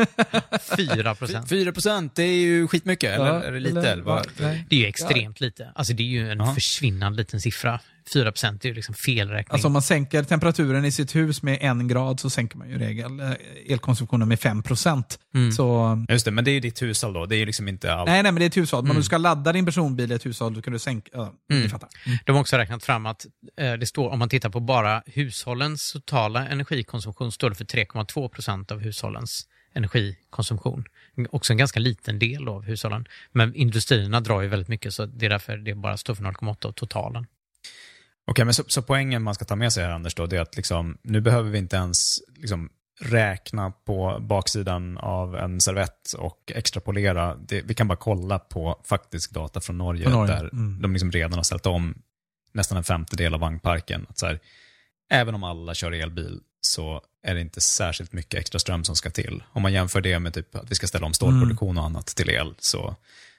4 0.76 1.14
procent. 1.14 1.48
4 1.48 1.72
procent, 1.72 2.14
det 2.16 2.22
är 2.22 2.36
ju 2.42 2.68
skitmycket, 2.68 3.10
eller 3.14 3.26
Ja, 3.26 3.42
är 3.42 3.52
det 3.52 3.60
lite? 3.60 3.80
eller 3.80 3.92
Eller 4.02 4.22
nej. 4.40 4.66
Det 4.70 4.76
är 4.76 4.80
ju 4.80 4.86
extremt 4.86 5.40
lite. 5.40 5.72
Alltså 5.74 5.92
det 5.92 6.02
är 6.02 6.06
ju 6.06 6.30
en 6.30 6.38
Ja. 6.38 6.54
försvinnande 6.54 7.16
liten 7.18 7.40
siffra. 7.40 7.80
4 8.12 8.32
procent 8.32 8.64
är 8.64 8.68
ju 8.68 8.74
liksom 8.74 8.94
felräkning. 8.94 9.52
Alltså 9.52 9.66
om 9.66 9.72
man 9.72 9.82
sänker 9.82 10.22
temperaturen 10.22 10.84
i 10.84 10.92
sitt 10.92 11.14
hus 11.16 11.42
med 11.42 11.58
en 11.60 11.88
grad 11.88 12.20
så 12.20 12.30
sänker 12.30 12.56
man 12.58 12.68
ju 12.70 12.78
regel 12.78 13.20
eh, 13.20 13.30
elkonsumtionen 13.68 14.28
med 14.28 14.40
5 14.40 14.62
procent. 14.62 15.18
Mm. 15.34 15.52
Så 15.52 15.98
Just 16.08 16.24
det, 16.24 16.30
men 16.30 16.44
det 16.44 16.50
är 16.50 16.52
ju 16.52 16.60
ditt 16.60 16.82
hushåll 16.82 17.12
då, 17.12 17.26
det 17.26 17.36
är 17.36 17.38
ju 17.38 17.46
liksom 17.46 17.68
inte 17.68 17.94
allt. 17.94 18.08
Nej, 18.08 18.22
nej, 18.22 18.32
men 18.32 18.40
det 18.40 18.44
är 18.44 18.46
ett 18.46 18.56
hushåll. 18.56 18.82
Men 18.82 18.90
om 18.90 18.94
Mm. 18.96 19.00
du 19.00 19.04
ska 19.04 19.18
ladda 19.18 19.52
din 19.52 19.66
personbil 19.66 20.12
i 20.12 20.14
ett 20.14 20.26
hushåll, 20.26 20.54
då 20.54 20.62
kan 20.62 20.72
du 20.72 20.78
sänka... 20.78 21.10
Ja, 21.14 21.32
Mm. 21.52 21.68
fattar. 21.70 21.88
De 22.26 22.32
har 22.32 22.40
också 22.40 22.56
räknat 22.56 22.84
fram 22.84 23.06
att 23.06 23.26
eh, 23.60 23.72
det 23.72 23.86
står, 23.86 24.10
om 24.10 24.18
man 24.18 24.28
tittar 24.28 24.50
på 24.50 24.60
bara 24.60 25.02
hushållens 25.06 25.92
totala 25.92 26.48
energikonsumtion, 26.48 27.32
står 27.32 27.50
det 27.50 27.56
för 27.56 27.64
3,2 27.64 28.28
procent 28.28 28.72
av 28.72 28.78
hushållens 28.80 29.46
energikonsumtion. 29.74 30.84
Också 31.30 31.52
en 31.52 31.56
ganska 31.56 31.80
liten 31.80 32.18
del 32.18 32.48
av 32.48 32.64
hushållen. 32.64 33.04
Men 33.32 33.54
industrierna 33.54 34.20
drar 34.20 34.40
ju 34.40 34.48
väldigt 34.48 34.68
mycket, 34.68 34.94
så 34.94 35.06
det 35.06 35.26
är 35.26 35.30
därför 35.30 35.56
det 35.56 35.74
bara 35.74 35.96
står 35.96 36.14
för 36.14 36.24
0,8 36.24 36.66
av 36.66 36.72
totalen. 36.72 37.26
Okej, 38.26 38.44
men 38.44 38.54
så, 38.54 38.64
så 38.66 38.82
poängen 38.82 39.22
man 39.22 39.34
ska 39.34 39.44
ta 39.44 39.56
med 39.56 39.72
sig 39.72 39.84
här 39.84 39.90
Anders 39.90 40.14
då, 40.14 40.26
det 40.26 40.36
är 40.36 40.40
att 40.40 40.56
liksom, 40.56 40.98
nu 41.02 41.20
behöver 41.20 41.50
vi 41.50 41.58
inte 41.58 41.76
ens 41.76 41.98
liksom, 42.36 42.70
räkna 43.00 43.70
på 43.70 44.18
baksidan 44.20 44.98
av 44.98 45.36
en 45.36 45.60
servett 45.60 46.12
och 46.18 46.52
extrapolera. 46.54 47.34
Det, 47.34 47.62
vi 47.62 47.74
kan 47.74 47.88
bara 47.88 47.96
kolla 47.96 48.38
på 48.38 48.80
faktisk 48.84 49.30
data 49.30 49.60
från 49.60 49.78
Norge, 49.78 50.08
Norge, 50.08 50.34
där 50.34 50.44
mm. 50.52 50.82
de 50.82 50.92
liksom 50.92 51.10
redan 51.10 51.32
har 51.32 51.42
ställt 51.42 51.66
om 51.66 51.94
nästan 52.52 52.78
en 52.78 52.84
femtedel 52.84 53.34
av 53.34 53.40
vagnparken. 53.40 54.06
Att 54.08 54.18
så 54.18 54.26
här, 54.26 54.40
även 55.10 55.34
om 55.34 55.44
alla 55.44 55.74
kör 55.74 55.92
elbil 55.92 56.40
så 56.60 57.02
är 57.22 57.34
det 57.34 57.40
inte 57.40 57.60
särskilt 57.60 58.12
mycket 58.12 58.40
extra 58.40 58.58
ström 58.58 58.84
som 58.84 58.96
ska 58.96 59.10
till. 59.10 59.42
Om 59.52 59.62
man 59.62 59.72
jämför 59.72 60.00
det 60.00 60.18
med 60.18 60.34
typ 60.34 60.54
att 60.54 60.70
vi 60.70 60.74
ska 60.74 60.86
ställa 60.86 61.06
om 61.06 61.14
stålproduktion 61.14 61.78
och 61.78 61.84
annat 61.84 62.06
till 62.06 62.30
el, 62.30 62.54
så 62.58 62.96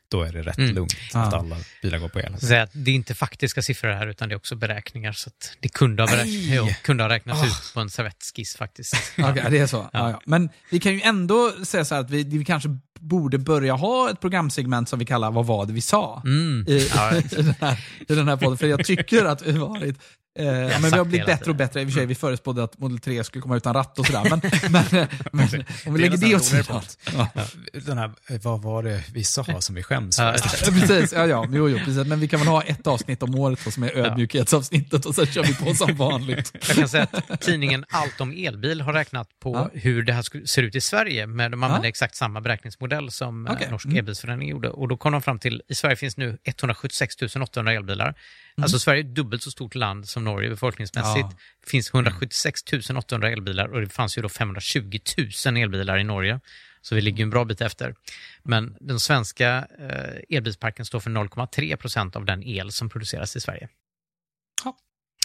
då 0.09 0.23
är 0.23 0.31
det 0.33 0.41
rätt 0.41 0.57
Mm. 0.57 0.75
lugnt 0.75 0.95
Ja. 1.13 1.19
att 1.19 1.33
alla 1.33 1.57
bilar 1.81 1.97
går 1.97 2.09
på 2.09 2.19
el. 2.19 2.39
Så 2.39 2.55
att 2.55 2.69
det 2.73 2.91
är 2.91 2.95
inte 2.95 3.15
faktiska 3.15 3.61
siffror 3.61 3.89
här, 3.91 4.07
utan 4.07 4.29
det 4.29 4.35
är 4.35 4.37
också 4.37 4.55
beräkningar. 4.55 5.11
Så 5.11 5.29
att 5.29 5.57
det 5.59 5.69
kunde 5.69 6.03
ha, 6.03 6.23
jo, 6.25 6.69
kunde 6.83 7.03
ha 7.03 7.09
räknats 7.09 7.41
Ah. 7.41 7.45
ut 7.45 7.71
på 7.73 7.79
en 7.79 7.89
servettskiss 7.89 8.55
faktiskt. 8.55 8.93
Okej, 9.17 9.43
det 9.49 9.57
är 9.59 9.67
så. 9.67 9.89
Ja. 9.93 10.09
Ja, 10.09 10.21
Men 10.25 10.49
vi 10.71 10.79
kan 10.79 10.93
ju 10.93 11.01
ändå 11.01 11.51
säga 11.65 11.85
så 11.85 11.95
här 11.95 12.01
att 12.01 12.09
vi, 12.09 12.23
vi 12.23 12.45
kanske 12.45 12.69
borde 12.99 13.37
börja 13.37 13.73
ha 13.73 14.09
ett 14.09 14.19
programsegment 14.21 14.89
som 14.89 14.99
vi 14.99 15.05
kallar 15.05 15.31
Vad 15.31 15.45
var 15.45 15.65
det 15.65 15.73
vi 15.73 15.81
sa? 15.81 16.21
Mm. 16.25 16.65
I, 16.67 16.89
Ja, 16.95 17.17
i, 17.17 17.21
den 17.21 17.55
här, 17.61 17.85
I 18.07 18.15
den 18.15 18.27
här 18.27 18.37
podden. 18.37 18.57
För 18.57 18.67
jag 18.67 18.85
tycker 18.85 19.25
att 19.25 19.41
vi 19.41 19.51
har 19.51 19.67
varit 19.67 19.97
Eh, 20.39 20.45
men 20.45 20.81
vi 20.81 20.89
har 20.89 20.97
det 20.97 21.05
blivit 21.05 21.25
bättre 21.25 21.51
och 21.51 21.55
bättre. 21.57 21.81
I 21.81 21.85
och 21.85 21.89
för 21.89 21.93
sig, 21.97 22.05
vi 22.05 22.15
förespådde 22.15 22.63
att 22.63 22.79
Model 22.79 22.99
3 22.99 23.23
skulle 23.23 23.41
komma 23.41 23.57
utan 23.57 23.73
ratt 23.73 23.99
och 23.99 24.05
sådär. 24.05 24.27
Men, 24.29 24.41
men, 24.71 24.83
men 25.31 25.63
om 25.85 25.93
vi 25.93 25.99
lägger 26.01 26.17
det 26.17 26.35
åt 26.35 26.45
sidan. 26.45 26.81
Ja. 27.15 27.27
Den 27.85 27.97
här, 27.97 28.11
eh, 28.29 28.41
vad 28.41 28.61
var 28.61 28.83
det 28.83 29.03
vi 29.13 29.23
sa 29.23 29.61
som 29.61 29.75
vi 29.75 29.83
skäms 29.83 30.19
Ja, 30.19 30.33
för? 30.37 30.71
precis, 30.71 31.13
ja, 31.13 31.27
ja, 31.27 31.47
jo, 31.51 31.69
jo, 31.69 31.77
precis. 31.85 32.07
Men 32.07 32.19
vi 32.19 32.27
kan 32.27 32.39
väl 32.39 32.49
ha 32.49 32.61
ett 32.61 32.87
avsnitt 32.87 33.23
om 33.23 33.35
året 33.35 33.59
då, 33.65 33.71
som 33.71 33.83
är 33.83 33.97
ödmjukhetsavsnittet 33.97 35.05
och 35.05 35.15
sen 35.15 35.25
kör 35.25 35.43
vi 35.43 35.55
på 35.55 35.73
som 35.73 35.95
vanligt. 35.95 36.51
Jag 36.67 36.77
kan 36.77 36.89
säga 36.89 37.07
att 37.27 37.41
tidningen 37.41 37.85
Allt 37.89 38.21
om 38.21 38.31
elbil 38.31 38.81
har 38.81 38.93
räknat 38.93 39.27
på 39.43 39.53
Ja. 39.55 39.69
hur 39.79 40.03
det 40.03 40.13
här 40.13 40.45
ser 40.47 40.63
ut 40.63 40.75
i 40.75 40.81
Sverige. 40.81 41.27
Men 41.27 41.51
de 41.51 41.63
använder 41.63 41.85
Ja. 41.85 41.89
exakt 41.89 42.15
samma 42.15 42.41
beräkningsmodell 42.41 42.84
som 43.09 43.47
eh, 43.47 43.53
Okej. 43.53 43.67
Norsk 43.71 43.85
Mm. 43.85 43.97
elbilsförening 43.97 44.49
gjorde. 44.49 44.69
Och 44.69 44.87
då 44.87 44.97
kom 44.97 45.11
de 45.11 45.21
fram 45.21 45.39
till, 45.39 45.61
i 45.67 45.75
Sverige 45.75 45.95
finns 45.95 46.17
nu 46.17 46.37
176 46.43 47.15
800 47.41 47.73
elbilar. 47.73 48.07
Mm. 48.07 48.17
Alltså 48.63 48.79
Sverige 48.79 49.01
är 49.01 49.05
ett 49.05 49.15
dubbelt 49.15 49.43
så 49.43 49.51
stort 49.51 49.75
land 49.75 50.09
som 50.09 50.23
Norge 50.23 50.49
befolkningsmässigt. 50.49 51.27
Ja. 51.31 51.37
Det 51.63 51.69
finns 51.69 51.93
176 51.93 52.61
800 52.97 53.29
elbilar 53.29 53.67
och 53.67 53.81
det 53.81 53.89
fanns 53.89 54.17
ju 54.17 54.21
då 54.21 54.29
520 54.29 54.99
000 55.45 55.57
elbilar 55.57 55.97
i 55.97 56.03
Norge. 56.03 56.39
Så 56.81 56.95
vi 56.95 57.01
ligger 57.01 57.23
en 57.23 57.29
bra 57.29 57.45
bit 57.45 57.61
efter. 57.61 57.95
Men 58.43 58.77
den 58.79 58.99
svenska 58.99 59.67
eh, 59.79 60.37
elbilsparken 60.37 60.85
står 60.85 60.99
för 60.99 61.09
0,3 61.09 61.75
procent 61.75 62.15
av 62.15 62.25
den 62.25 62.43
el 62.43 62.71
som 62.71 62.89
produceras 62.89 63.35
i 63.35 63.39
Sverige. 63.41 63.69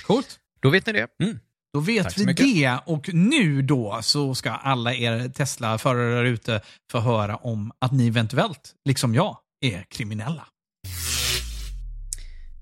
Coolt. 0.06 0.40
Då 0.60 0.70
vet 0.70 0.86
ni 0.86 0.92
det. 0.92 1.06
Då 1.72 1.80
vet 1.80 2.18
vi 2.18 2.26
mycket. 2.26 2.46
det. 2.46 2.80
Och 2.86 3.14
nu 3.14 3.62
då 3.62 3.98
så 4.02 4.34
ska 4.34 4.50
alla 4.50 4.94
er 4.94 5.28
Tesla-förare 5.28 6.14
där 6.14 6.24
ute 6.24 6.60
få 6.92 7.00
höra 7.00 7.36
om 7.36 7.72
att 7.78 7.92
ni 7.92 8.06
eventuellt, 8.06 8.74
liksom 8.84 9.14
jag, 9.14 9.36
är 9.60 9.84
kriminella. 9.88 10.46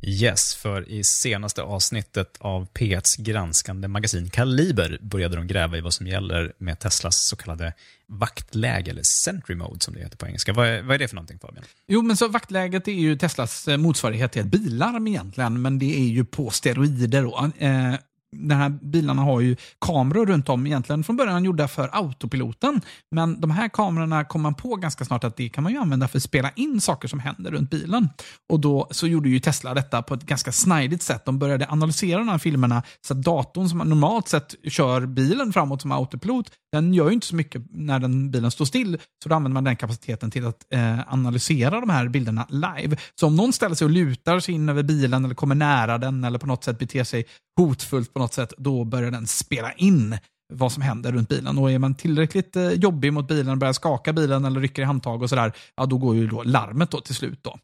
Yes, 0.02 0.54
för 0.54 0.88
i 0.88 1.04
senaste 1.04 1.62
avsnittet 1.62 2.36
av 2.40 2.68
P1s 2.72 3.22
granskande 3.22 3.88
magasin 3.88 4.30
Kaliber 4.30 4.98
började 5.02 5.36
de 5.36 5.46
gräva 5.46 5.76
i 5.76 5.80
vad 5.80 5.94
som 5.94 6.06
gäller 6.06 6.52
med 6.59 6.78
Teslas 6.78 7.28
så 7.28 7.36
kallade 7.36 7.72
vaktläge, 8.06 8.90
eller 8.90 9.02
Sentry 9.02 9.54
Mode 9.54 9.80
som 9.80 9.94
det 9.94 10.00
heter 10.00 10.16
på 10.16 10.26
engelska. 10.26 10.52
Vad 10.52 10.66
är, 10.66 10.82
vad 10.82 10.94
är 10.94 10.98
det 10.98 11.09
för 11.09 11.14
någonting 11.14 11.38
Fabian? 11.38 11.64
Jo, 11.86 12.02
men 12.02 12.16
så 12.16 12.28
vaktläget 12.28 12.88
är 12.88 12.92
ju 12.92 13.16
Teslas 13.16 13.68
eh, 13.68 13.76
motsvarighet 13.76 14.32
till 14.32 14.42
ett 14.42 14.48
billarm 14.48 15.06
egentligen, 15.06 15.62
men 15.62 15.78
det 15.78 15.98
är 15.98 16.09
ju 16.09 16.24
på 16.24 16.50
steroider. 16.50 17.24
Och, 17.24 17.62
eh, 17.62 17.94
de 18.37 18.55
här 18.55 18.68
bilarna 18.68 19.22
har 19.22 19.41
ju 19.41 19.57
kameror 19.81 20.26
runt 20.26 20.49
om 20.49 20.66
egentligen 20.66 21.05
från 21.05 21.16
början 21.16 21.45
gjorda 21.45 21.68
för 21.68 21.91
autopiloten. 21.93 22.81
Men 23.11 23.41
de 23.41 23.51
här 23.51 23.68
kamerorna 23.68 24.24
kom 24.24 24.43
man 24.43 24.55
på 24.55 24.76
ganska 24.76 25.05
snart 25.05 25.24
att 25.24 25.37
det 25.37 25.49
kan 25.49 25.64
man 25.64 25.72
ju 25.72 25.79
använda 25.79 26.09
för 26.09 26.18
att 26.18 26.22
spela 26.22 26.51
in 26.51 26.81
saker 26.81 27.09
som 27.09 27.20
händer 27.20 27.51
runt 27.51 27.70
bilen. 27.70 28.09
Och 28.49 28.61
då 28.61 28.89
så 28.91 29.07
gjorde 29.07 29.29
ju 29.29 29.41
Tesla 29.41 29.74
detta 29.74 30.03
på 30.03 30.14
ett 30.14 30.22
ganska 30.22 30.53
snidigt 30.53 31.03
sätt. 31.03 31.24
De 31.24 31.39
började 31.39 31.66
analysera 31.68 32.18
de 32.18 32.29
här 32.29 32.39
filmerna 32.39 32.83
så 33.07 33.14
att 33.14 33.22
datorn 33.22 33.68
som 33.68 33.79
normalt 33.79 34.29
sett 34.29 34.55
kör 34.64 35.07
bilen 35.07 35.53
framåt 35.53 35.83
som 35.83 35.93
autopilot, 35.93 36.51
den 36.72 36.95
gör 36.95 37.07
ju 37.07 37.14
inte 37.14 37.26
så 37.26 37.37
mycket 37.37 37.62
när 37.70 37.99
den 37.99 38.31
bilen 38.31 38.51
står 38.51 38.64
still. 38.64 38.99
Så 39.22 39.29
då 39.29 39.35
använder 39.35 39.55
man 39.55 39.64
den 39.64 39.76
kapaciteten 39.76 40.31
till 40.31 40.47
att 40.47 40.72
eh, 40.72 41.12
analysera 41.12 41.81
de 41.81 41.91
här 41.91 42.09
bilderna 42.09 42.47
live. 42.49 42.97
Så 43.20 43.26
om 43.26 43.37
någon 43.37 43.53
ställer 43.53 43.74
sig 43.74 43.85
och 43.85 43.91
lutar 43.91 44.41
sig 44.41 44.55
in 44.55 44.68
över 44.68 44.83
bilen 44.83 45.24
eller 45.24 45.35
kommer 45.35 45.55
nära 45.55 45.99
den 45.99 46.24
eller 46.24 46.39
på 46.39 46.47
något 46.47 46.64
sätt 46.64 46.79
beter 46.79 47.05
sig 47.05 47.24
hotfullt 47.59 48.14
på 48.14 48.18
något 48.18 48.32
sätt, 48.32 48.52
då 48.59 48.84
börjar 48.84 49.11
den 49.11 49.26
spela 49.26 49.72
in 49.72 50.18
vad 50.52 50.72
som 50.72 50.82
händer 50.82 51.12
runt 51.12 51.28
bilen. 51.28 51.59
Och 51.59 51.70
är 51.70 51.78
man 51.78 51.94
tillräckligt 51.94 52.56
eh, 52.56 52.72
jobbig 52.72 53.12
mot 53.12 53.28
bilen 53.28 53.59
börjar 53.59 53.72
skaka 53.72 54.12
bilen 54.12 54.44
eller 54.44 54.61
rycker 54.61 54.82
i 54.82 54.84
handtag 54.84 55.22
och 55.22 55.28
sådär, 55.28 55.52
ja 55.76 55.86
då 55.86 55.98
går 55.98 56.16
ju 56.16 56.26
då 56.26 56.42
larmet 56.42 56.90
då 56.90 57.00
till 57.00 57.14
slut. 57.14 57.38
Då. 57.42 57.59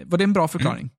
Eh, 0.00 0.06
var 0.06 0.18
det 0.18 0.24
en 0.24 0.32
bra 0.32 0.48
förklaring? 0.48 0.90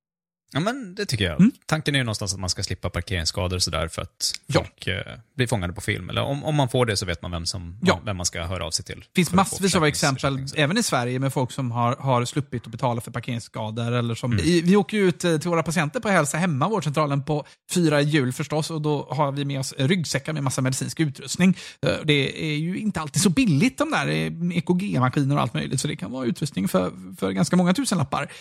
Ja, 0.55 0.59
men 0.61 0.95
det 0.95 1.05
tycker 1.05 1.25
jag. 1.25 1.39
Mm. 1.39 1.51
Tanken 1.65 1.95
är 1.95 1.99
ju 1.99 2.03
någonstans 2.03 2.33
att 2.33 2.39
man 2.39 2.49
ska 2.49 2.63
slippa 2.63 2.89
parkeringsskador 2.89 3.55
och 3.55 3.63
sådär 3.63 3.87
för 3.87 4.01
att 4.01 4.31
Ja. 4.47 4.59
folk 4.59 4.87
eh, 4.87 5.01
blir 5.35 5.47
fångade 5.47 5.73
på 5.73 5.81
film. 5.81 6.09
Eller 6.09 6.21
om, 6.21 6.43
om 6.43 6.55
man 6.55 6.69
får 6.69 6.85
det 6.85 6.97
så 6.97 7.05
vet 7.05 7.21
man 7.21 7.31
vem, 7.31 7.45
som, 7.45 7.79
Ja. 7.81 7.99
vem 8.05 8.17
man 8.17 8.25
ska 8.25 8.43
höra 8.43 8.65
av 8.65 8.71
sig 8.71 8.85
till. 8.85 8.99
Det 8.99 9.15
finns 9.15 9.33
massvis 9.33 9.75
av 9.75 9.85
exempel, 9.85 10.39
även 10.55 10.77
i 10.77 10.83
Sverige, 10.83 11.19
med 11.19 11.33
folk 11.33 11.51
som 11.51 11.71
har, 11.71 11.95
har 11.95 12.25
sluppit 12.25 12.65
att 12.65 12.71
betala 12.71 13.01
för 13.01 13.11
parkeringsskador. 13.11 13.91
Eller 13.91 14.15
som, 14.15 14.31
Mm. 14.31 14.45
vi, 14.45 14.61
vi 14.61 14.75
åker 14.75 14.97
ju 14.97 15.07
ut 15.07 15.23
eh, 15.23 15.37
till 15.37 15.49
våra 15.49 15.63
patienter 15.63 15.99
på 15.99 16.09
Hälsa 16.09 16.37
Hemma, 16.37 16.69
vårdcentralen, 16.69 17.23
på 17.23 17.45
fyra 17.71 18.01
jul 18.01 18.33
förstås. 18.33 18.69
Och 18.71 18.81
då 18.81 19.07
har 19.11 19.31
vi 19.31 19.45
med 19.45 19.59
oss 19.59 19.73
ryggsäckar 19.77 20.33
med 20.33 20.43
massa 20.43 20.61
medicinsk 20.61 20.99
utrustning. 20.99 21.57
Eh, 21.81 21.89
Det 22.05 22.43
är 22.51 22.55
ju 22.57 22.77
inte 22.79 23.01
alltid 23.01 23.21
så 23.21 23.29
billigt 23.29 23.77
de 23.77 23.91
där 23.91 24.07
eh, 24.07 24.57
EKG-maskiner 24.57 25.35
och 25.35 25.41
allt 25.41 25.53
möjligt. 25.53 25.81
Så 25.81 25.87
det 25.87 25.95
kan 25.95 26.11
vara 26.11 26.25
utrustning 26.25 26.67
för, 26.67 26.91
för 27.19 27.31
ganska 27.31 27.55
många 27.55 27.73
tusenlappar. 27.73 28.31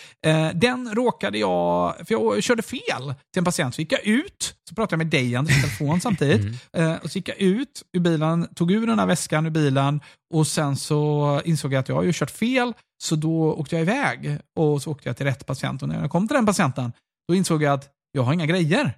Den 0.53 0.95
råkade 0.95 1.37
jag, 1.37 2.04
för 2.05 2.13
jag 2.13 2.43
körde 2.43 2.61
fel 2.61 3.13
till 3.33 3.39
en 3.39 3.45
patient. 3.45 3.75
Så 3.75 3.81
gick 3.81 3.91
jag 3.91 4.05
ut, 4.07 4.55
så 4.69 4.75
pratade 4.75 4.93
jag 4.93 4.97
med 4.97 5.07
dig 5.07 5.35
Anders 5.35 5.57
i 5.57 5.61
telefon 5.61 6.01
samtidigt. 6.01 6.61
Eh, 6.77 6.95
och 6.95 7.11
så 7.11 7.17
gick 7.17 7.29
jag 7.29 7.37
ut 7.37 7.83
ur 7.93 7.99
bilen, 7.99 8.47
tog 8.55 8.71
ur 8.71 8.87
den 8.87 8.99
här 8.99 9.05
väskan 9.05 9.45
ur 9.45 9.49
bilen 9.49 10.01
och 10.33 10.47
sen 10.47 10.75
så 10.77 11.41
insåg 11.45 11.73
jag 11.73 11.79
att 11.79 11.89
jag 11.89 11.95
har 11.95 12.03
ju 12.03 12.11
kört 12.13 12.31
fel. 12.31 12.73
Så 13.03 13.15
då 13.15 13.53
åkte 13.53 13.75
jag 13.75 13.81
iväg 13.81 14.39
och 14.55 14.81
så 14.81 14.91
åkte 14.91 15.09
jag 15.09 15.17
till 15.17 15.25
rätt 15.25 15.45
patient. 15.45 15.81
Och 15.81 15.89
när 15.89 16.01
jag 16.01 16.11
kom 16.11 16.27
till 16.27 16.35
den 16.35 16.45
patienten, 16.45 16.91
då 17.27 17.35
insåg 17.35 17.63
jag 17.63 17.73
att 17.73 17.89
jag 18.11 18.23
har 18.23 18.33
inga 18.33 18.45
grejer. 18.45 18.93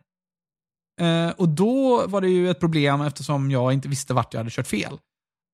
Eh, 1.01 1.29
och 1.29 1.49
då 1.49 2.07
var 2.07 2.21
det 2.21 2.29
ju 2.29 2.49
ett 2.49 2.59
problem 2.59 3.01
eftersom 3.01 3.51
jag 3.51 3.73
inte 3.73 3.87
visste 3.87 4.13
vart 4.13 4.33
jag 4.33 4.39
hade 4.39 4.49
kört 4.51 4.67
fel. 4.67 4.97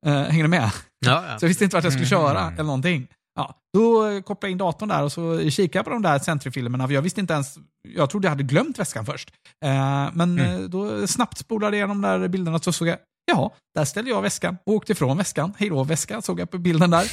Eh, 0.06 0.14
hänger 0.24 0.44
du 0.44 0.50
med? 0.50 0.72
Ja, 1.06 1.26
ja. 1.30 1.40
Så 1.40 1.46
jag 1.46 1.48
visste 1.48 1.64
inte 1.64 1.76
vart 1.76 1.84
jag 1.84 1.94
skulle 1.94 2.08
köra 2.08 2.42
Mm. 2.42 2.54
eller 2.54 2.64
någonting. 2.64 3.08
Ja, 3.36 3.56
då 3.74 4.22
kopplade 4.22 4.50
jag 4.50 4.52
in 4.52 4.58
datorn 4.58 4.90
där 4.90 5.04
och 5.04 5.12
så 5.12 5.50
kikade 5.50 5.78
jag 5.78 5.86
på 5.86 5.92
de 5.92 6.02
där 6.02 6.20
Sentry-filmerna. 6.20 6.88
För 6.88 6.94
jag 6.94 7.02
visste 7.02 7.22
inte 7.22 7.34
ens, 7.34 7.58
jag 7.88 8.10
trodde 8.10 8.26
jag 8.26 8.32
hade 8.32 8.44
glömt 8.44 8.80
väskan 8.80 9.06
först. 9.06 9.30
Eh, 9.66 10.10
men 10.14 10.40
eh, 10.40 10.60
då 10.60 11.08
snabbt 11.08 11.38
spolade 11.38 11.78
jag 11.78 11.90
de 11.90 12.02
där 12.02 12.28
bilderna 12.28 12.60
så 12.60 12.72
såg 12.74 12.88
jag, 12.88 12.98
ja, 13.26 13.54
där 13.76 13.86
ställde 13.86 14.10
jag 14.10 14.22
väskan 14.22 14.58
och 14.66 14.74
åkte 14.74 14.92
ifrån 14.92 15.18
väskan. 15.18 15.54
Hej 15.58 15.70
då 15.70 15.84
väska, 15.84 16.22
såg 16.22 16.40
jag 16.40 16.52
på 16.52 16.58
bilden 16.58 16.92
där. 16.92 17.06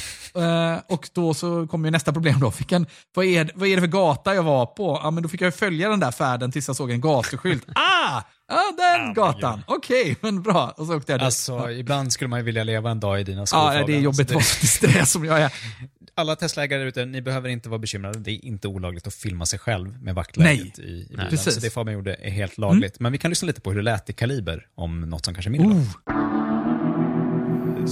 Eh, 0.73 0.79
och 0.87 1.09
då 1.13 1.33
så 1.33 1.67
kom 1.67 1.85
ju 1.85 1.91
nästa 1.91 2.13
problem 2.13 2.39
då. 2.39 2.51
Fick 2.51 2.71
en, 2.71 2.85
vad, 3.13 3.25
är, 3.25 3.51
vad 3.55 3.67
är 3.67 3.75
det 3.75 3.81
för 3.81 3.87
gata 3.87 4.35
jag 4.35 4.43
var 4.43 4.65
på? 4.65 4.99
Ja, 5.03 5.11
men 5.11 5.23
då 5.23 5.29
fick 5.29 5.41
jag 5.41 5.55
följa 5.55 5.89
den 5.89 5.99
där 5.99 6.11
färden 6.11 6.51
tills 6.51 6.67
jag 6.67 6.75
såg 6.77 6.91
en 6.91 7.01
gatuskylt. 7.01 7.65
Ah! 7.75 8.21
Ja, 8.47 8.61
den 8.77 9.13
gatan! 9.13 9.63
Okej, 9.67 10.17
men 10.21 10.41
bra. 10.41 10.73
Och 10.77 10.87
så 10.87 10.95
åkte 10.97 11.11
jag 11.11 11.19
dit. 11.19 11.25
Alltså, 11.25 11.71
ibland 11.71 12.13
skulle 12.13 12.27
man 12.27 12.39
ju 12.39 12.45
vilja 12.45 12.63
leva 12.63 12.91
en 12.91 12.99
dag 12.99 13.21
i 13.21 13.23
dina 13.23 13.45
skor. 13.45 13.59
Ja, 13.73 13.83
det 13.85 13.95
är 13.95 13.99
jobbigt 13.99 14.17
Så 14.17 14.23
att 14.23 14.31
vara 14.33 14.43
faktiskt 14.43 14.81
det 14.81 15.05
som 15.07 15.25
jag 15.25 15.41
är. 15.41 15.53
Alla 16.15 16.35
Tesla-ägare 16.35 16.83
ute, 16.83 17.05
ni 17.05 17.21
behöver 17.21 17.49
inte 17.49 17.69
vara 17.69 17.79
bekymrade. 17.79 18.19
Det 18.19 18.31
är 18.31 18.45
inte 18.45 18.67
olagligt 18.67 19.07
att 19.07 19.13
filma 19.13 19.45
sig 19.45 19.59
själv 19.59 20.03
med 20.03 20.15
vaktläget 20.15 20.79
i, 20.79 20.81
i 20.81 21.05
bilen. 21.09 21.27
precis. 21.29 21.53
Så 21.53 21.59
det 21.59 21.69
Fabian 21.69 21.93
gjorde 21.93 22.13
är 22.13 22.29
helt 22.29 22.57
lagligt. 22.57 22.99
Men 22.99 23.11
vi 23.11 23.17
kan 23.17 23.29
lyssna 23.31 23.45
lite 23.45 23.61
på 23.61 23.69
hur 23.69 23.77
det 23.77 23.83
lät 23.83 24.09
i 24.09 24.13
Kaliber 24.13 24.67
om 24.75 25.01
något 25.01 25.25
som 25.25 25.33
kanske 25.33 25.49
är 25.49 25.51
mindre 25.51 25.69
lagligt. 25.69 25.91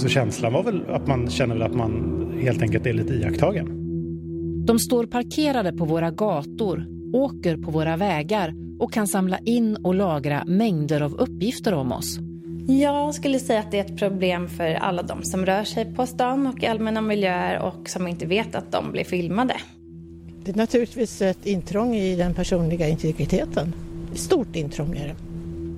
Så 0.00 0.08
känslan 0.08 0.52
var 0.52 0.62
väl 0.62 0.90
att 0.90 1.06
man 1.06 1.30
känner 1.30 1.54
väl 1.54 1.62
att 1.62 1.74
man 1.74 2.32
helt 2.42 2.62
enkelt 2.62 2.86
är 2.86 2.92
lite 2.92 3.14
iakttagen. 3.14 3.66
De 4.66 4.78
står 4.78 5.06
parkerade 5.06 5.72
på 5.72 5.84
våra 5.84 6.10
gator, 6.10 6.86
åker 7.14 7.56
på 7.56 7.70
våra 7.70 7.96
vägar 7.96 8.54
och 8.80 8.92
kan 8.92 9.06
samla 9.08 9.38
in 9.38 9.76
och 9.76 9.94
lagra 9.94 10.44
mängder 10.46 11.00
av 11.00 11.14
uppgifter 11.14 11.74
om 11.74 11.92
oss. 11.92 12.18
Jag 12.66 13.14
skulle 13.14 13.38
säga 13.38 13.60
att 13.60 13.70
det 13.70 13.78
är 13.78 13.84
ett 13.84 13.96
problem 13.98 14.48
för 14.48 14.74
alla 14.74 15.02
de 15.02 15.22
som 15.22 15.46
rör 15.46 15.64
sig 15.64 15.94
på 15.94 16.06
stan 16.06 16.46
och 16.46 16.62
i 16.62 16.66
allmänna 16.66 17.00
miljöer 17.00 17.58
och 17.58 17.88
som 17.88 18.08
inte 18.08 18.26
vet 18.26 18.54
att 18.54 18.72
de 18.72 18.92
blir 18.92 19.04
filmade. 19.04 19.54
Det 20.44 20.50
är 20.50 20.56
naturligtvis 20.56 21.22
ett 21.22 21.46
intrång 21.46 21.94
i 21.94 22.16
den 22.16 22.34
personliga 22.34 22.88
integriteten. 22.88 23.74
Stort 24.14 24.56
intrång 24.56 24.96
är 24.96 25.08
det. 25.08 25.16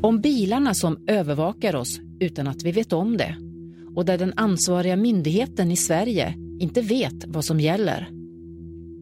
Om 0.03 0.21
bilarna 0.21 0.75
som 0.75 0.99
övervakar 1.07 1.77
oss 1.77 2.01
utan 2.21 2.49
att 2.49 2.63
vi 2.63 2.73
vet 2.73 2.93
om 2.93 3.17
det. 3.17 3.37
Och 3.95 4.05
där 4.05 4.19
den 4.19 4.33
ansvariga 4.37 4.97
myndigheten 4.97 5.71
i 5.71 5.77
Sverige 5.77 6.35
inte 6.61 6.81
vet 6.81 7.25
vad 7.27 7.45
som 7.45 7.61
gäller. 7.61 8.09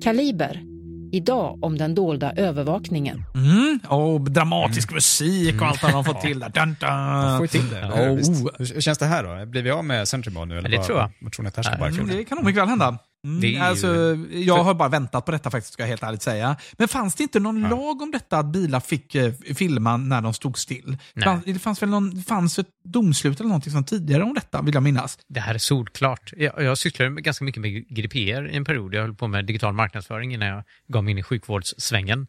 Kaliber. 0.03 0.70
Idag 1.13 1.65
om 1.65 1.79
den 1.79 1.95
dolda 1.95 2.33
övervakningen. 2.37 3.25
Mm, 3.35 3.81
och 3.89 4.21
dramatisk 4.31 4.93
musik 4.93 5.61
och 5.61 5.67
allt 5.67 5.81
har 5.83 5.93
de 5.93 6.05
fått 6.05 6.21
till 6.21 6.41
där. 6.41 6.49
Dun, 6.49 6.77
dun. 6.81 7.39
Får 7.39 7.47
till 7.47 7.71
det. 7.71 7.85
Oh. 7.87 8.51
Hur, 8.59 8.81
känns 8.81 8.99
det 8.99 9.07
här 9.07 9.41
då? 9.41 9.47
Blir 9.47 9.63
vi 9.63 9.71
av 9.71 9.85
med 9.85 10.09
Centryball 10.09 10.49
nu? 10.49 10.59
Eller 10.59 10.69
det 10.69 10.77
vad- 10.77 10.87
tror 10.87 10.99
jag. 10.99 11.11
Vad 11.21 11.33
tror 11.33 11.43
ni 11.43 11.49
att 11.49 11.55
det 11.55 11.59
här 11.59 11.77
ska 11.77 11.85
Mm, 11.87 12.09
det 12.09 12.25
kan 12.25 12.37
nog 12.37 12.45
mycket 12.45 12.63
väl 12.63 12.69
hända. 12.69 12.99
Mm, 13.25 13.41
Det 13.41 13.47
är 13.47 13.51
ju- 13.51 13.59
alltså, 13.59 14.17
jag 14.33 14.65
har 14.65 14.75
bara 14.75 14.89
väntat 14.89 15.25
på 15.25 15.33
detta 15.33 15.51
faktiskt, 15.51 15.73
ska 15.73 15.83
jag 15.83 15.89
helt 15.89 16.03
ärligt 16.03 16.23
säga. 16.23 16.57
Men 16.79 16.89
fanns 16.89 17.15
det 17.15 17.23
inte 17.23 17.41
någon 17.41 17.61
lag 17.69 18.03
om 18.03 18.11
detta 18.11 18.39
att 18.39 18.47
bilar 18.47 18.81
fick 18.81 19.15
eh, 19.15 19.33
filma 19.55 19.97
när 19.97 20.21
de 20.21 20.35
stod 20.35 20.59
still? 20.59 20.97
Fanns, 21.25 21.45
det 21.45 21.59
fanns 21.59 21.83
väl 21.83 21.89
någon, 21.89 22.23
fanns 22.23 22.59
ett 22.59 22.67
domslut 22.85 23.41
eller 23.41 23.49
någonting 23.49 23.73
som 23.73 23.85
tidigare 23.85 24.23
om 24.23 24.35
detta, 24.35 24.63
vill 24.63 24.75
jag 24.75 24.83
minnas. 24.83 25.19
Det 25.29 25.41
här 25.41 25.55
är 25.55 25.59
solklart. 25.59 26.33
Jag, 26.37 26.63
jag 26.63 26.79
cyklar 26.79 27.09
ganska 27.09 27.45
mycket 27.45 27.61
med 27.61 27.89
GDPR 27.89 28.49
i 28.51 28.57
en 28.57 28.65
period. 28.65 28.95
Jag 28.95 29.01
höll 29.03 29.15
på 29.15 29.29
med 29.29 29.45
digital 29.47 29.73
marknadsföring 29.75 30.35
innan 30.35 30.49
jag 30.49 30.63
gav 30.89 31.05
mig 31.05 31.11
in 31.11 31.19
i 31.19 31.23
sjukvårdssvängen. 31.23 32.27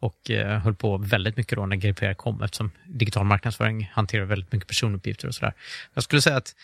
Och 0.00 0.30
eh, 0.30 0.58
höll 0.60 0.74
på 0.74 0.98
väldigt 0.98 1.36
mycket 1.36 1.56
då 1.58 1.66
när 1.66 1.76
GDPR 1.76 2.14
kom 2.14 2.42
eftersom 2.42 2.70
digital 2.86 3.24
marknadsföring 3.24 3.90
hanterar 3.94 4.24
väldigt 4.24 4.52
mycket 4.52 4.68
personuppgifter 4.68 5.28
och 5.28 5.34
sådär. 5.34 5.54
Jag 5.94 6.04
skulle 6.04 6.22
säga 6.22 6.36
att 6.36 6.54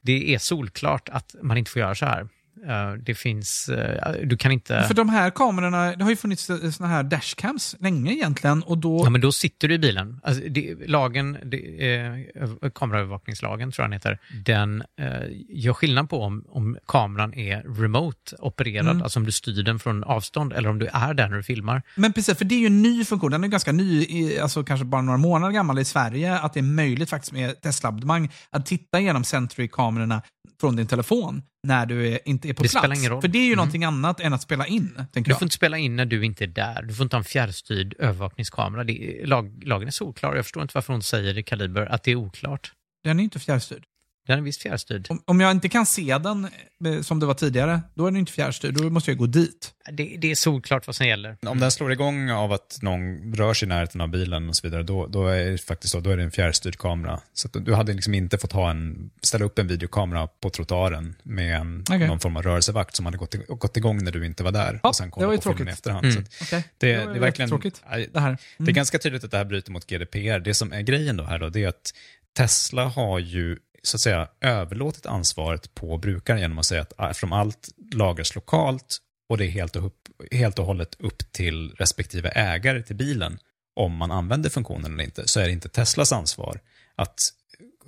det 0.00 0.34
är 0.34 0.38
solklart 0.38 1.08
att 1.08 1.34
man 1.42 1.56
inte 1.56 1.70
får 1.70 1.80
göra 1.80 1.94
så 1.94 2.06
här. 2.06 2.28
Eh, 2.68 2.92
det 2.92 3.14
finns, 3.14 3.68
eh, 3.68 4.12
du 4.24 4.36
kan 4.36 4.52
inte... 4.52 4.84
För 4.88 4.94
de 4.94 5.08
här 5.08 5.30
kamerorna, 5.30 5.96
det 5.96 6.02
har 6.04 6.10
ju 6.10 6.16
funnits 6.16 6.50
såna 6.76 6.88
här 6.88 7.02
dashcams 7.02 7.76
länge 7.80 8.12
egentligen 8.12 8.62
och 8.62 8.78
då... 8.78 9.00
Ja, 9.04 9.10
men 9.10 9.20
då 9.20 9.32
sitter 9.32 9.68
du 9.68 9.74
i 9.74 9.78
bilen. 9.78 10.20
Alltså, 10.22 10.42
det, 10.48 10.74
lagen, 10.86 11.38
det, 11.44 11.90
eh, 11.94 12.70
kameraövervakningslagen 12.74 13.72
tror 13.72 13.82
jag 13.84 13.90
den 13.90 13.92
heter, 13.92 14.18
den 14.44 14.82
eh, 15.00 15.06
gör 15.48 15.72
skillnad 15.72 16.10
på 16.10 16.22
om, 16.22 16.44
om 16.48 16.78
kameran 16.86 17.34
är 17.34 17.62
remote 17.82 18.36
opererad, 18.38 18.86
Mm. 18.88 19.02
alltså 19.02 19.18
om 19.18 19.26
du 19.26 19.32
styr 19.32 19.62
den 19.62 19.78
från 19.78 20.04
avstånd 20.04 20.52
eller 20.52 20.68
om 20.68 20.78
du 20.78 20.86
är 20.92 21.14
där 21.14 21.28
när 21.28 21.36
du 21.36 21.42
filmar. 21.42 21.82
Men 21.96 22.12
precis, 22.12 22.38
för 22.38 22.44
det 22.44 22.54
är 22.54 22.58
ju 22.60 22.66
en 22.66 22.82
ny 22.82 23.04
funktion. 23.04 23.30
Den 23.30 23.44
är 23.44 23.48
ganska 23.48 23.72
ny, 23.72 24.02
i- 24.04 24.38
alltså 24.40 24.64
kanske 24.64 24.84
bara 24.84 25.02
några 25.02 25.18
månader 25.18 25.52
gammal 25.52 25.78
i 25.78 25.84
Sverige, 25.84 26.38
att 26.38 26.52
det 26.54 26.60
är 26.60 26.64
möjligt 26.64 27.10
faktiskt 27.10 27.32
med 27.32 27.60
Tesla-abonnemang 27.60 28.30
att 28.50 28.66
titta 28.66 29.00
igenom 29.00 29.24
Sentry-kamerorna 29.24 30.22
från 30.60 30.76
din 30.76 30.86
telefon 30.86 31.42
när 31.66 31.86
du 31.86 32.08
är, 32.08 32.18
inte 32.28 32.48
är 32.48 32.52
på 32.52 32.62
Det 32.62 32.68
plats. 32.68 32.84
spelar 32.84 32.96
ingen 32.98 33.10
roll. 33.10 33.20
För 33.20 33.28
det 33.28 33.38
är 33.38 33.42
ju 33.42 33.46
Mm. 33.46 33.56
någonting 33.56 33.84
annat 33.84 34.20
än 34.20 34.32
att 34.32 34.42
spela 34.42 34.66
in, 34.66 35.06
Du 35.12 35.22
jag. 35.26 35.38
får 35.38 35.46
inte 35.46 35.54
spela 35.56 35.78
in 35.78 35.96
när 35.96 36.04
du 36.04 36.24
inte 36.24 36.44
är 36.44 36.48
där. 36.48 36.82
Du 36.82 36.94
får 36.94 37.04
inte 37.04 37.16
ha 37.16 37.18
en 37.18 37.24
fjärrstyrd 37.24 37.94
övervakningskamera. 37.98 38.84
Det, 38.84 38.92
är- 39.22 39.26
lag, 39.26 39.62
lagen 39.66 39.88
är 39.88 39.92
solklar. 39.92 40.34
Jag 40.36 40.44
förstår 40.44 40.62
inte 40.62 40.72
varför 40.74 40.92
hon 40.92 41.02
säger 41.02 41.38
i 41.38 41.42
Kaliber 41.42 41.86
att 41.86 42.02
det 42.02 42.10
är 42.10 42.16
oklart. 42.16 42.72
Den 43.04 43.18
är 43.20 43.24
inte 43.24 43.38
fjärrstyrd. 43.38 43.84
Den 44.26 44.38
är 44.38 44.42
visst 44.42 44.62
fjärrstyrd. 44.62 45.06
Om, 45.08 45.22
om 45.24 45.40
jag 45.40 45.50
inte 45.50 45.68
kan 45.68 45.86
se 45.86 46.18
den 46.18 46.48
eh, 46.86 47.00
som 47.02 47.20
det 47.20 47.26
var 47.26 47.34
tidigare, 47.34 47.80
då 47.94 48.06
är 48.06 48.10
den 48.10 48.16
inte 48.20 48.32
fjärrstyrd. 48.32 48.74
Då 48.74 48.90
måste 48.90 49.10
jag 49.10 49.18
gå 49.18 49.26
dit. 49.26 49.72
Det, 49.92 50.16
det 50.18 50.30
är 50.30 50.34
solklart 50.34 50.86
vad 50.86 50.96
som 50.96 51.06
gäller. 51.06 51.36
Om 51.46 51.58
den 51.60 51.70
slår 51.70 51.92
igång 51.92 52.30
av 52.30 52.52
att 52.52 52.78
någon 52.82 53.34
rör 53.34 53.54
sig 53.54 53.66
i 53.66 53.68
närheten 53.68 54.00
av 54.00 54.08
bilen 54.08 54.48
och 54.48 54.56
så 54.56 54.66
vidare, 54.66 54.82
då, 54.82 55.06
då 55.06 55.26
är 55.26 55.50
det 55.50 55.58
faktiskt 55.58 55.92
så, 55.92 56.00
då 56.00 56.10
är 56.10 56.16
det 56.16 56.22
en 56.22 56.30
fjärrstyrd 56.30 56.76
kamera. 56.78 57.20
Så 57.32 57.48
att 57.48 57.64
du 57.64 57.74
hade 57.74 57.92
liksom 57.92 58.14
inte 58.14 58.38
fått 58.38 58.52
ha 58.52 58.70
en, 58.70 59.10
ställa 59.22 59.44
upp 59.44 59.58
en 59.58 59.66
videokamera 59.68 60.26
på 60.26 60.50
trottoaren 60.50 61.14
med 61.22 61.56
en, 61.56 61.80
Okej. 61.90 62.06
någon 62.06 62.20
form 62.20 62.36
av 62.36 62.42
rörelsevakt 62.42 62.96
som 62.96 63.04
hade 63.06 63.18
gått, 63.18 63.34
i- 63.34 63.44
gått 63.48 63.76
igång 63.76 64.04
när 64.04 64.12
du 64.12 64.26
inte 64.26 64.42
var 64.44 64.52
där 64.52 64.80
Ja, 64.82 64.88
och 64.88 64.96
sen 64.96 65.06
det 65.06 65.10
kolla 65.10 65.26
var 65.26 65.34
ju 65.34 65.40
på 65.40 65.42
filmen 65.42 65.56
i 65.62 65.64
tråkigt. 65.66 65.78
efterhand. 65.78 66.04
Mm. 66.06 66.24
Okej. 66.42 66.64
det, 66.78 66.86
Det 66.96 67.04
det, 67.06 67.16
är 67.16 67.20
verkligen, 67.20 67.60
Nej, 67.90 68.08
det 68.12 68.20
här. 68.20 68.30
det 68.30 68.36
är 68.58 68.62
Mm. 68.62 68.74
ganska 68.74 68.98
tydligt 68.98 69.24
att 69.24 69.30
det 69.30 69.36
här 69.36 69.44
bryter 69.44 69.72
mot 69.72 69.86
GDPR. 69.86 70.38
Det 70.40 70.54
som 70.54 70.72
är 70.72 70.80
grejen 70.80 71.16
då 71.16 71.24
här 71.24 71.38
då, 71.38 71.48
det 71.48 71.64
är 71.64 71.68
att 71.68 71.94
Tesla 72.36 72.84
har 72.84 73.18
ju 73.18 73.56
så 73.82 73.96
att 73.96 74.00
säga 74.00 74.28
överlåtit 74.40 75.06
ansvaret 75.06 75.74
på 75.74 75.98
brukaren 75.98 76.40
genom 76.40 76.58
att 76.58 76.66
säga 76.66 76.82
att 76.82 76.92
ah, 76.96 77.10
eftersom 77.10 77.32
allt 77.32 77.68
lagras 77.94 78.34
lokalt 78.34 78.98
och 79.28 79.38
det 79.38 79.46
är 79.46 79.50
helt 79.50 79.76
och, 79.76 79.86
upp, 79.86 80.08
helt 80.30 80.58
och 80.58 80.66
hållet 80.66 80.96
upp 80.98 81.32
till 81.32 81.74
respektive 81.78 82.28
ägare 82.28 82.82
till 82.82 82.96
bilen 82.96 83.38
om 83.76 83.96
man 83.96 84.10
använder 84.10 84.50
funktionen 84.50 84.92
eller 84.92 85.04
inte, 85.04 85.28
så 85.28 85.40
är 85.40 85.44
det 85.44 85.52
inte 85.52 85.68
Teslas 85.68 86.12
ansvar 86.12 86.60
att 86.96 87.18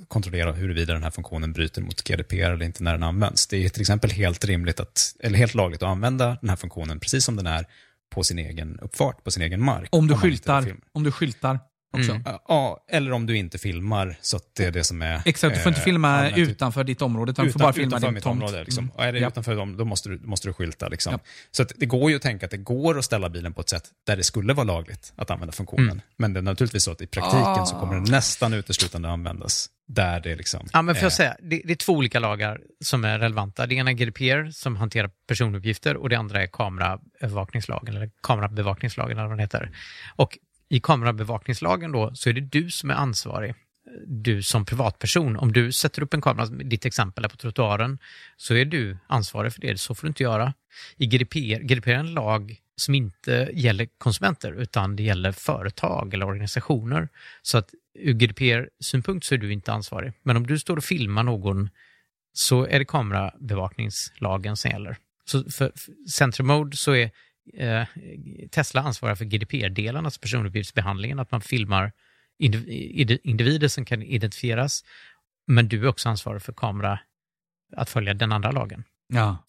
kontrollera 0.09 0.53
huruvida 0.53 0.93
den 0.93 1.03
här 1.03 1.11
funktionen 1.11 1.53
bryter 1.53 1.83
mot 1.83 2.05
GDPR 2.05 2.51
eller 2.51 2.65
inte 2.65 2.83
när 2.83 2.93
den 2.93 3.03
används. 3.03 3.47
Det 3.47 3.65
är 3.65 3.69
till 3.69 3.81
exempel 3.81 4.11
helt 4.11 4.45
rimligt 4.45 4.81
att, 4.81 5.17
eller 5.21 5.39
helt 5.39 5.55
lagligt 5.55 5.83
att 5.83 5.89
använda 5.89 6.39
den 6.41 6.51
här 6.51 6.57
funktionen 6.57 7.01
precis 7.01 7.25
som 7.25 7.37
den 7.37 7.47
är 7.47 7.67
på 8.11 8.25
sin 8.25 8.39
egen 8.39 8.79
uppfart, 8.81 9.25
på 9.25 9.31
sin 9.31 9.43
egen 9.43 9.63
mark. 9.65 9.89
Om 9.93 10.07
du 10.07 10.15
inte 10.15 10.23
skyltar. 10.23 10.77
Om 10.93 11.03
du 11.03 11.13
skyltar. 11.13 11.59
Också. 11.95 12.11
Mm. 12.13 12.23
Ja, 12.49 12.85
eller 12.91 13.13
om 13.13 13.27
du 13.27 13.37
inte 13.37 13.59
filmar 13.59 14.17
så 14.21 14.37
att 14.37 14.43
det 14.57 14.65
är 14.65 14.71
det 14.71 14.85
som 14.85 15.03
är... 15.03 15.23
Exakt, 15.25 15.55
du 15.55 15.61
får 15.61 15.71
inte 15.71 15.81
eh, 15.81 15.85
filma 15.85 16.31
ut- 16.31 16.49
utanför 16.49 16.85
ditt 16.85 17.03
område, 17.03 17.31
utan 17.31 17.47
du 17.47 17.53
får 17.53 17.61
bara 17.61 17.73
filma 17.73 17.87
utanför 17.89 18.07
din 18.07 18.15
mitt 18.15 18.23
tomt. 18.23 18.43
område. 18.43 18.65
Liksom. 18.65 18.85
Mm. 18.85 18.97
Och 18.97 19.05
är 19.05 19.13
det 19.13 19.19
Ja. 19.19 19.29
utanför 19.29 19.57
dem, 19.57 19.77
då 19.77 19.85
måste 19.85 20.09
du, 20.09 20.19
måste 20.25 20.49
du 20.49 20.53
skylta. 20.53 20.89
Liksom. 20.89 21.13
Ja. 21.13 21.19
Så 21.51 21.63
att 21.63 21.73
det 21.77 21.87
går 21.87 22.11
ju 22.11 22.17
att 22.17 22.23
tänka 22.23 22.47
att 22.47 22.51
det 22.51 22.57
går 22.57 22.99
att 22.99 23.05
ställa 23.05 23.29
bilen 23.31 23.53
på 23.53 23.61
ett 23.61 23.69
sätt 23.69 23.85
där 24.07 24.17
det 24.17 24.25
skulle 24.25 24.53
vara 24.53 24.65
lagligt 24.67 25.13
att 25.17 25.31
använda 25.31 25.53
funktionen. 25.53 25.91
Mm. 25.91 26.01
Men 26.17 26.33
det 26.33 26.41
är 26.41 26.43
naturligtvis 26.43 26.85
så 26.85 26.91
att 26.93 27.01
i 27.01 27.07
praktiken 27.07 27.39
Ah. 27.47 27.67
så 27.67 27.77
kommer 27.77 27.95
den 27.95 28.05
nästan 28.05 28.53
uteslutande 28.55 29.09
användas 29.09 29.71
där 29.89 30.21
det 30.21 30.37
liksom... 30.37 30.67
Ja, 30.73 30.83
men 30.83 30.95
får 30.95 31.01
eh, 31.01 31.05
jag 31.05 31.13
säga, 31.13 31.37
det, 31.43 31.63
det 31.65 31.73
är 31.73 31.77
två 31.77 31.93
olika 31.93 32.19
lagar 32.19 32.61
som 32.85 33.05
är 33.05 33.19
relevanta. 33.19 33.67
Det 33.67 33.75
ena 33.75 33.91
är 33.91 33.95
GDPR 33.95 34.51
som 34.51 34.77
hanterar 34.77 35.11
personuppgifter 35.29 35.97
och 35.97 36.09
det 36.09 36.17
andra 36.17 36.43
är 36.43 36.47
kameraövervakningslagen, 36.47 37.97
eller 37.97 38.11
kamerabevakningslagen 38.23 39.19
eller 39.19 39.29
vad 39.29 39.33
den 39.33 39.39
heter. 39.43 39.71
Och 40.17 40.39
i 40.69 40.81
kamerabevakningslagen 40.81 41.93
då 41.93 42.15
så 42.15 42.29
är 42.29 42.33
det 42.33 42.41
du 42.41 42.71
som 42.71 42.91
är 42.91 42.95
ansvarig. 42.95 43.55
Du 44.07 44.43
som 44.43 44.65
privatperson, 44.65 45.37
om 45.37 45.53
du 45.53 45.73
sätter 45.73 46.03
upp 46.03 46.15
en 46.15 46.21
kamera, 46.21 46.47
ditt 46.47 46.85
exempel 46.85 47.25
är 47.25 47.29
på 47.29 47.37
trottoaren, 47.37 47.99
så 48.37 48.55
är 48.55 48.65
du 48.65 48.97
ansvarig 49.07 49.53
för 49.53 49.61
det. 49.61 49.81
Så 49.81 49.95
får 49.95 50.03
du 50.03 50.09
inte 50.09 50.23
göra. 50.23 50.55
I 50.97 51.07
GDPR, 51.07 51.63
GDPR 51.63 51.91
är 51.91 51.95
en 51.95 52.15
lag 52.15 52.57
som 52.77 52.95
inte 52.95 53.51
gäller 53.53 53.89
konsumenter 53.99 54.53
utan 54.53 54.97
det 54.97 55.03
gäller 55.03 55.33
företag 55.33 56.15
eller 56.15 56.27
organisationer. 56.27 57.09
Så 57.43 57.59
att 57.59 57.71
ur 57.95 58.13
GDPR-synpunkt 58.13 59.25
så 59.27 59.35
är 59.35 59.39
du 59.39 59.53
inte 59.53 59.73
ansvarig. 59.73 60.13
Men 60.23 60.37
om 60.37 60.47
du 60.47 60.59
står 60.59 60.77
och 60.77 60.85
filmar 60.85 61.23
någon 61.23 61.71
så 62.33 62.67
är 62.67 62.79
det 62.79 62.85
kamerabevakningslagen 62.85 64.57
som 64.57 64.71
gäller. 64.71 64.97
Så 65.25 65.51
för 65.51 65.73
för 65.77 66.11
Central 66.11 66.47
Mode 66.47 66.77
så 66.77 66.95
är 66.95 67.11
Eh, 67.53 67.87
Tesla 68.51 68.81
ansvarar 68.81 69.15
för 69.15 69.25
GDPR-delen, 69.25 70.05
alltså 70.05 70.21
personuppgiftsbehandlingen, 70.21 71.19
att 71.19 71.31
man 71.31 71.41
filmar 71.41 71.93
individer 72.39 73.69
som 73.69 73.85
kan 73.85 74.03
identifieras. 74.03 74.85
Men 75.47 75.69
du 75.69 75.85
är 75.85 75.89
också 75.89 76.09
ansvarig 76.09 76.43
för 76.43 76.53
kamera, 76.53 76.99
att 77.77 77.91
följa 77.91 78.15
den 78.15 78.33
andra 78.33 78.51
lagen. 78.51 78.85
Ja. 79.09 79.45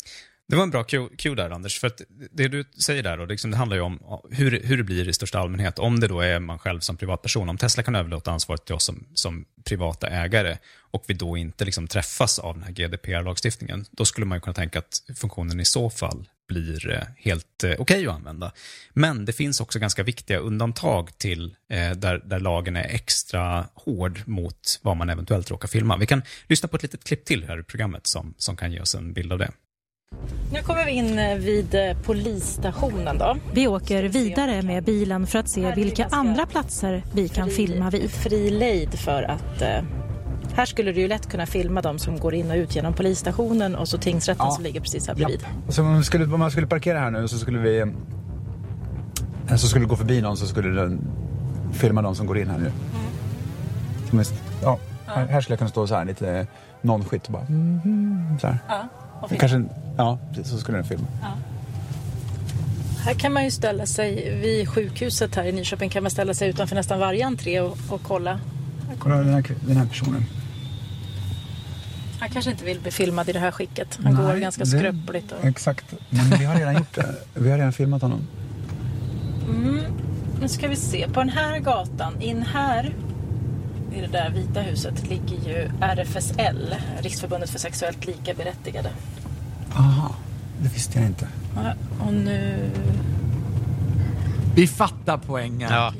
Det 0.48 0.56
var 0.56 0.64
en 0.64 0.70
bra 0.70 0.84
cue 1.18 1.36
där, 1.36 1.50
Anders. 1.50 1.80
För 1.80 1.88
att 1.88 2.02
det 2.32 2.48
du 2.48 2.64
säger 2.86 3.04
där, 3.04 3.18
då, 3.18 3.26
liksom, 3.26 3.52
det 3.52 3.58
handlar 3.58 3.78
ju 3.78 3.82
om 3.82 4.22
hur, 4.32 4.62
hur 4.64 4.78
det 4.78 4.84
blir 4.84 5.10
i 5.10 5.14
största 5.14 5.40
allmänhet. 5.40 5.80
Om 5.80 6.00
det 6.00 6.08
då 6.08 6.22
är 6.22 6.40
man 6.40 6.60
själv 6.60 6.80
som 6.80 6.98
privatperson, 6.98 7.50
om 7.50 7.58
Tesla 7.58 7.84
kan 7.84 7.96
överlåta 7.96 8.32
ansvaret 8.32 8.66
till 8.66 8.76
oss 8.76 8.84
som, 8.84 9.06
som 9.14 9.46
privata 9.64 10.08
ägare 10.08 10.58
och 10.92 11.04
vi 11.08 11.14
då 11.14 11.38
inte 11.38 11.66
liksom 11.66 11.88
träffas 11.88 12.40
av 12.40 12.54
den 12.54 12.64
här 12.64 12.72
GDPR-lagstiftningen, 12.72 13.86
då 13.92 14.06
skulle 14.06 14.26
man 14.26 14.36
ju 14.36 14.40
kunna 14.40 14.54
tänka 14.54 14.80
att 14.80 15.02
funktionen 15.16 15.60
i 15.60 15.66
så 15.66 15.90
fall 15.90 16.28
blir 16.48 16.92
eh, 16.92 17.02
helt 17.18 17.64
eh, 17.64 17.76
okej 17.80 18.08
att 18.08 18.16
använda. 18.16 18.52
Men 18.94 19.26
det 19.26 19.34
finns 19.34 19.62
också 19.62 19.80
ganska 19.80 20.04
viktiga 20.04 20.38
undantag 20.38 21.18
till 21.18 21.56
eh, 21.70 21.92
där, 21.92 22.22
där 22.26 22.40
lagen 22.40 22.76
är 22.76 22.84
extra 22.84 23.66
hård 23.74 24.22
mot 24.26 24.80
vad 24.82 24.98
man 24.98 25.10
eventuellt 25.10 25.52
råkar 25.52 25.68
filma. 25.68 25.98
Vi 25.98 26.06
kan 26.06 26.22
lyssna 26.48 26.70
på 26.70 26.76
ett 26.76 26.84
litet 26.84 27.04
klipp 27.04 27.26
till 27.26 27.44
här 27.44 27.60
i 27.60 27.64
programmet 27.64 28.08
som, 28.08 28.34
som 28.38 28.58
kan 28.58 28.72
ge 28.72 28.80
oss 28.80 28.96
en 28.96 29.14
bild 29.14 29.32
av 29.32 29.40
det. 29.40 29.52
Nu 30.52 30.61
kommer 30.61 30.86
vi 30.86 30.91
in 30.91 31.19
eh, 31.19 31.36
vid 31.38 31.76
eh, 31.76 31.98
polisstationen 32.06 33.18
då. 33.18 33.38
Vi 33.53 33.68
åker 33.68 34.03
vidare 34.03 34.61
med 34.61 34.84
bilen 34.84 35.27
för 35.27 35.40
att 35.40 35.49
se 35.49 35.76
vilka 35.76 36.07
andra 36.11 36.45
platser 36.45 37.03
vi 37.14 37.30
kan 37.30 37.49
filma 37.49 37.90
vid. 37.90 38.11
Fri 38.11 38.49
lejd 38.49 38.99
för 38.99 39.23
att 39.23 39.61
eh, 39.61 39.84
här 40.53 40.65
skulle 40.65 40.91
du 40.91 41.02
ju 41.02 41.07
lätt 41.07 41.30
kunna 41.30 41.45
filma 41.45 41.82
de 41.82 41.99
som 41.99 42.19
går 42.19 42.36
in 42.36 42.52
och 42.52 42.57
ut 42.57 42.76
genom 42.76 42.94
polisstationen 42.94 43.76
och 43.76 43.88
så 43.88 43.98
tingsrätten 43.98 44.45
Ja. 44.45 44.52
som 44.52 44.64
ligger 44.64 44.82
precis 44.82 45.07
här 45.07 45.15
bredvid. 45.15 45.45
Så 45.69 45.82
om 45.82 45.88
man, 45.91 46.03
skulle, 46.03 46.26
om 46.34 46.40
man 46.40 46.52
skulle 46.52 46.68
parkera 46.68 46.99
här 46.99 47.11
nu 47.11 47.27
så 47.27 47.38
skulle 47.38 47.60
vi... 47.60 47.86
Så 49.57 49.68
skulle 49.68 49.86
gå 49.86 49.95
förbi 49.95 50.22
någon 50.22 50.38
så 50.38 50.48
skulle 50.48 50.82
den 50.82 51.02
filma 51.73 52.02
de 52.02 52.15
som 52.15 52.27
går 52.27 52.38
in 52.38 52.49
här 52.49 52.57
nu. 52.57 52.72
Är, 54.19 54.26
ja, 54.64 54.80
här, 55.06 55.26
här 55.27 55.41
skulle 55.41 55.53
jag 55.53 55.60
kunna 55.60 55.69
stå 55.69 55.88
så 55.88 55.95
här 55.95 56.06
lite 56.06 56.48
non-skit 56.82 57.26
och 57.26 57.32
bara... 57.32 57.45
Mm, 57.49 58.40
så 58.41 58.48
här. 58.48 58.57
Ja, 58.68 58.88
och. 59.22 59.40
Kanske, 59.40 59.64
ja, 59.98 60.20
precis, 60.34 60.52
så 60.52 60.58
skulle 60.58 60.78
den 60.78 60.86
filma. 60.88 61.08
Här 63.04 63.14
kan 63.14 63.34
man 63.34 63.44
ju 63.44 63.52
ställa 63.52 63.86
sig 63.86 64.40
vid 64.42 64.70
sjukhuset 64.70 65.36
här 65.36 65.44
i 65.44 65.52
Nyköping 65.52 65.90
kan 65.90 66.04
man 66.04 66.12
ställa 66.12 66.34
sig 66.34 66.50
utanför 66.50 66.76
nästan 66.76 67.00
varje 67.00 67.26
entré 67.26 67.60
och, 67.60 67.78
och 67.90 68.02
kolla. 68.04 68.40
Kolla 69.00 69.16
den 69.16 69.34
här, 69.34 69.44
den 69.68 69.78
här 69.78 69.86
personen. 69.86 70.26
Han 72.20 72.30
kanske 72.30 72.52
inte 72.52 72.66
vill 72.66 72.80
bli 72.80 72.92
filmad 72.92 73.30
i 73.30 73.32
det 73.32 73.40
här 73.40 73.52
skicket. 73.52 74.00
Han 74.04 74.16
går 74.16 74.24
Nej, 74.24 74.40
ganska 74.42 74.64
det- 74.64 74.70
skröpligt. 74.70 75.32
Och... 75.32 75.46
Exakt. 75.46 75.86
Men 76.10 76.30
vi 76.40 76.46
har 76.46 76.56
redan 76.56 76.74
gjort 76.74 76.96
det. 76.96 77.16
Vi 77.34 77.50
har 77.52 77.58
redan 77.58 77.74
filmat 77.74 78.02
honom. 78.02 78.28
Mm. 79.50 79.80
Nu 80.42 80.48
ska 80.48 80.68
vi 80.68 80.76
se. 80.76 81.08
På 81.14 81.20
den 81.20 81.30
här 81.30 81.60
gatan, 81.60 82.22
in 82.22 82.42
här 82.54 82.94
i 83.96 84.02
det 84.02 84.08
där 84.08 84.30
vita 84.30 84.62
huset 84.62 85.10
ligger 85.10 85.50
ju 85.50 85.70
RFSL, 85.82 86.76
Riksförbundet 87.00 87.50
för 87.50 87.60
sexuellt 87.60 88.06
lika 88.06 88.34
berättigade. 88.34 88.90
Aha, 89.76 90.16
det 90.62 90.74
visste 90.74 91.00
jag 91.00 91.08
inte. 91.08 91.28
Ja, 91.56 91.74
Och 92.00 92.14
nu 92.14 92.72
Vi 94.56 94.68
fattar 94.68 95.18
poängen. 95.18 95.72
Ja. 95.72 95.94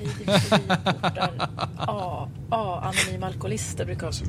A, 1.78 2.30
A, 2.50 2.82
anonyma 2.94 3.26
alkoholister 3.28 3.86
brukar 3.86 4.08
också... 4.08 4.26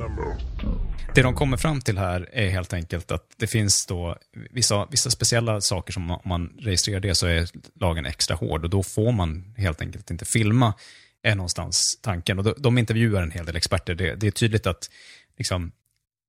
Det 1.15 1.23
de 1.23 1.35
kommer 1.35 1.57
fram 1.57 1.81
till 1.81 1.99
här 1.99 2.29
är 2.33 2.51
helt 2.51 2.73
enkelt 2.73 3.11
att 3.11 3.25
det 3.37 3.47
finns 3.47 3.87
då 3.87 4.17
vissa, 4.51 4.87
vissa 4.91 5.11
speciella 5.11 5.61
saker 5.61 5.93
som 5.93 6.11
om 6.11 6.21
man 6.25 6.53
registrerar 6.59 7.01
det 7.01 7.15
så 7.15 7.27
är 7.27 7.49
lagen 7.81 8.07
extra 8.07 8.37
hård 8.37 8.65
och 8.65 8.71
då 8.71 8.83
får 8.83 9.13
man 9.13 9.55
helt 9.57 9.81
enkelt 9.81 10.11
inte 10.11 10.25
filma, 10.25 10.75
är 11.23 11.35
någonstans 11.35 11.99
tanken. 12.03 12.39
Och 12.39 12.45
de, 12.45 12.55
de 12.59 12.79
intervjuar 12.79 13.23
en 13.23 13.31
hel 13.31 13.47
del 13.47 13.57
experter. 13.57 13.95
Det, 13.95 14.15
det 14.15 14.27
är 14.27 14.31
tydligt 14.31 14.67
att 14.67 14.91
liksom, 15.39 15.73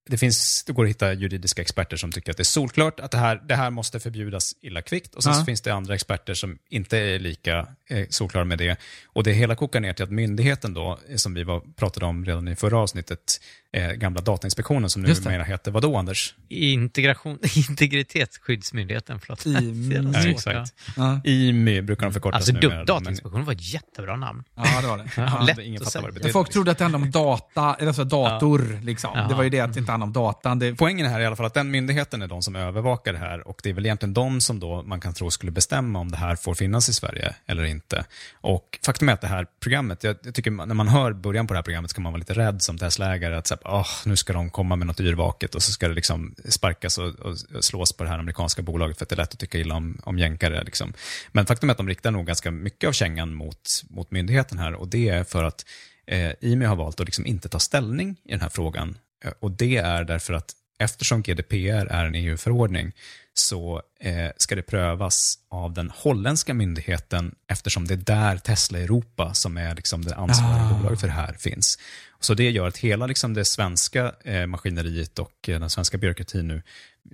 det, 0.09 0.17
finns, 0.17 0.63
det 0.67 0.73
går 0.73 0.83
att 0.83 0.89
hitta 0.89 1.13
juridiska 1.13 1.61
experter 1.61 1.97
som 1.97 2.11
tycker 2.11 2.31
att 2.31 2.37
det 2.37 2.41
är 2.43 2.45
solklart 2.45 2.99
att 2.99 3.11
det 3.11 3.17
här, 3.17 3.41
det 3.47 3.55
här 3.55 3.69
måste 3.69 3.99
förbjudas 3.99 4.55
illa 4.61 4.81
kvickt. 4.81 5.15
Och 5.15 5.23
sen 5.23 5.33
Ja. 5.33 5.39
så 5.39 5.45
finns 5.45 5.61
det 5.61 5.71
andra 5.71 5.95
experter 5.95 6.33
som 6.33 6.57
inte 6.69 6.97
är 6.97 7.19
lika 7.19 7.67
eh, 7.89 8.05
solklara 8.09 8.45
med 8.45 8.57
det. 8.57 8.79
Och 9.05 9.23
det 9.23 9.31
hela 9.33 9.55
kokar 9.55 9.79
ner 9.79 9.93
till 9.93 10.03
att 10.03 10.11
myndigheten 10.11 10.73
då, 10.73 10.99
eh, 11.09 11.15
som 11.15 11.33
vi 11.33 11.43
var, 11.43 11.61
pratade 11.75 12.05
om 12.05 12.25
redan 12.25 12.47
i 12.47 12.55
förra 12.55 12.77
avsnittet, 12.79 13.41
eh, 13.73 13.91
gamla 13.91 14.21
Datainspektionen 14.21 14.89
som 14.89 15.01
numera 15.01 15.43
heter 15.43 15.71
vadå 15.71 15.97
Anders? 15.97 16.35
Integration, 16.49 17.39
integritetsskyddsmyndigheten, 17.69 19.19
förlåt. 19.19 19.45
IMY. 19.45 19.95
Ja, 20.13 20.27
exakt. 20.29 20.73
Ja. 20.97 21.21
IMY 21.23 21.81
brukar 21.81 22.05
de 22.05 22.13
förkortas 22.13 22.35
Alltså, 22.37 22.51
numera. 22.53 22.69
du, 22.69 22.75
men- 22.77 22.85
Datainspektionen 22.85 23.45
var 23.45 23.53
ett 23.53 23.73
jättebra 23.73 24.15
namn. 24.15 24.43
Ja, 24.55 24.81
det 24.81 24.87
var 24.87 24.97
det. 24.97 25.09
Ja, 25.17 25.43
Lätt 25.47 25.59
ingen 25.59 25.81
att 25.81 25.93
fattar 25.93 26.01
vad 26.01 26.13
det 26.13 26.19
säga. 26.21 26.33
Folk 26.33 26.49
trodde 26.49 26.71
att 26.71 26.77
det 26.77 26.83
handlade 26.83 27.03
om 27.05 27.11
data, 27.11 27.75
eller 27.79 27.87
alltså 27.87 28.03
dator. 28.03 28.79
Liksom. 28.83 29.11
Ja. 29.15 29.27
Det 29.27 29.35
var 29.35 29.43
ju 29.43 29.49
det 29.49 29.59
att 29.59 29.73
det 29.73 29.79
inte 29.79 29.91
hand 29.99 30.03
om 30.03 30.13
datan. 30.13 30.59
Det, 30.59 30.75
Poängen 30.75 31.05
här 31.05 31.19
är 31.19 31.23
i 31.23 31.25
alla 31.25 31.35
fall 31.35 31.45
att 31.45 31.53
den 31.53 31.71
myndigheten 31.71 32.21
är 32.21 32.27
de 32.27 32.41
som 32.41 32.55
övervakar 32.55 33.13
det 33.13 33.19
här 33.19 33.47
och 33.47 33.59
det 33.63 33.69
är 33.69 33.73
väl 33.73 33.85
egentligen 33.85 34.13
de 34.13 34.41
som 34.41 34.59
då 34.59 34.83
man 34.83 34.99
kan 34.99 35.13
tro 35.13 35.31
skulle 35.31 35.51
bestämma 35.51 35.99
om 35.99 36.11
det 36.11 36.17
här 36.17 36.35
får 36.35 36.53
finnas 36.53 36.89
i 36.89 36.93
Sverige 36.93 37.35
eller 37.45 37.63
inte. 37.63 38.05
Och 38.33 38.79
faktum 38.85 39.09
är 39.09 39.13
att 39.13 39.21
det 39.21 39.27
här 39.27 39.47
programmet, 39.59 40.03
jag, 40.03 40.15
jag 40.23 40.33
tycker 40.33 40.51
när 40.51 40.75
man 40.75 40.87
hör 40.87 41.13
början 41.13 41.47
på 41.47 41.53
det 41.53 41.57
här 41.57 41.63
programmet 41.63 41.91
ska 41.91 42.01
man 42.01 42.13
vara 42.13 42.19
lite 42.19 42.33
rädd 42.33 42.61
som 42.61 42.77
Tesla-ägare 42.77 43.35
att 43.35 43.47
säga, 43.47 43.59
oh, 43.63 43.87
nu 44.05 44.15
ska 44.15 44.33
de 44.33 44.49
komma 44.49 44.75
med 44.75 44.87
något 44.87 44.99
yrvaket 44.99 45.55
och 45.55 45.63
så 45.63 45.71
ska 45.71 45.87
det 45.87 45.93
liksom 45.93 46.35
sparkas 46.49 46.97
och, 46.97 47.07
och 47.07 47.37
slås 47.61 47.93
på 47.93 48.03
det 48.03 48.09
här 48.09 48.19
amerikanska 48.19 48.61
bolaget 48.61 48.97
för 48.97 49.05
att 49.05 49.09
det 49.09 49.15
är 49.15 49.17
lätt 49.17 49.33
att 49.33 49.39
tycka 49.39 49.57
illa 49.57 49.75
om, 49.75 50.01
om 50.03 50.19
jänkare. 50.19 50.63
Liksom. 50.63 50.93
Men 51.31 51.45
faktum 51.45 51.69
är 51.69 51.71
att 51.71 51.77
de 51.77 51.87
riktar 51.87 52.11
nog 52.11 52.25
ganska 52.25 52.51
mycket 52.51 52.87
av 52.87 52.91
kängan 52.91 53.33
mot, 53.33 53.83
mot 53.89 54.11
myndigheten 54.11 54.57
här 54.57 54.73
och 54.73 54.87
det 54.87 55.09
är 55.09 55.23
för 55.23 55.43
att 55.43 55.65
eh, 56.07 56.31
IMI 56.41 56.65
har 56.65 56.75
valt 56.75 56.99
att 56.99 57.05
liksom 57.05 57.25
inte 57.25 57.49
ta 57.49 57.59
ställning 57.59 58.15
i 58.23 58.31
den 58.31 58.41
här 58.41 58.49
frågan. 58.49 58.97
Eh, 59.25 59.31
Och 59.39 59.51
det 59.51 59.77
är 59.77 60.03
därför 60.03 60.33
att 60.33 60.51
eftersom 60.79 61.21
GDPR 61.21 61.85
är 61.87 62.05
en 62.05 62.15
EU-förordning 62.15 62.91
så 63.33 63.81
eh, 63.99 64.29
ska 64.37 64.55
det 64.55 64.61
prövas 64.61 65.35
av 65.49 65.73
den 65.73 65.91
holländska 65.95 66.53
myndigheten 66.53 67.35
eftersom 67.47 67.87
det 67.87 67.93
är 67.93 67.97
där 67.97 68.37
Tesla 68.37 68.79
Europa 68.79 69.33
som 69.33 69.57
är 69.57 69.75
liksom 69.75 70.05
det 70.05 70.15
ansvariga 70.15 70.63
Ah. 70.71 70.73
bolaget 70.77 70.99
för 70.99 71.07
det 71.07 71.13
här 71.13 71.33
finns. 71.33 71.79
Så 72.19 72.33
det 72.33 72.49
gör 72.51 72.67
att 72.67 72.77
hela 72.77 73.07
liksom 73.07 73.33
det 73.33 73.45
svenska 73.45 74.11
eh, 74.23 74.45
maskineriet 74.47 75.19
och 75.19 75.49
eh, 75.49 75.59
den 75.59 75.69
svenska 75.69 75.97
byråkratin 75.97 76.47
nu 76.47 76.61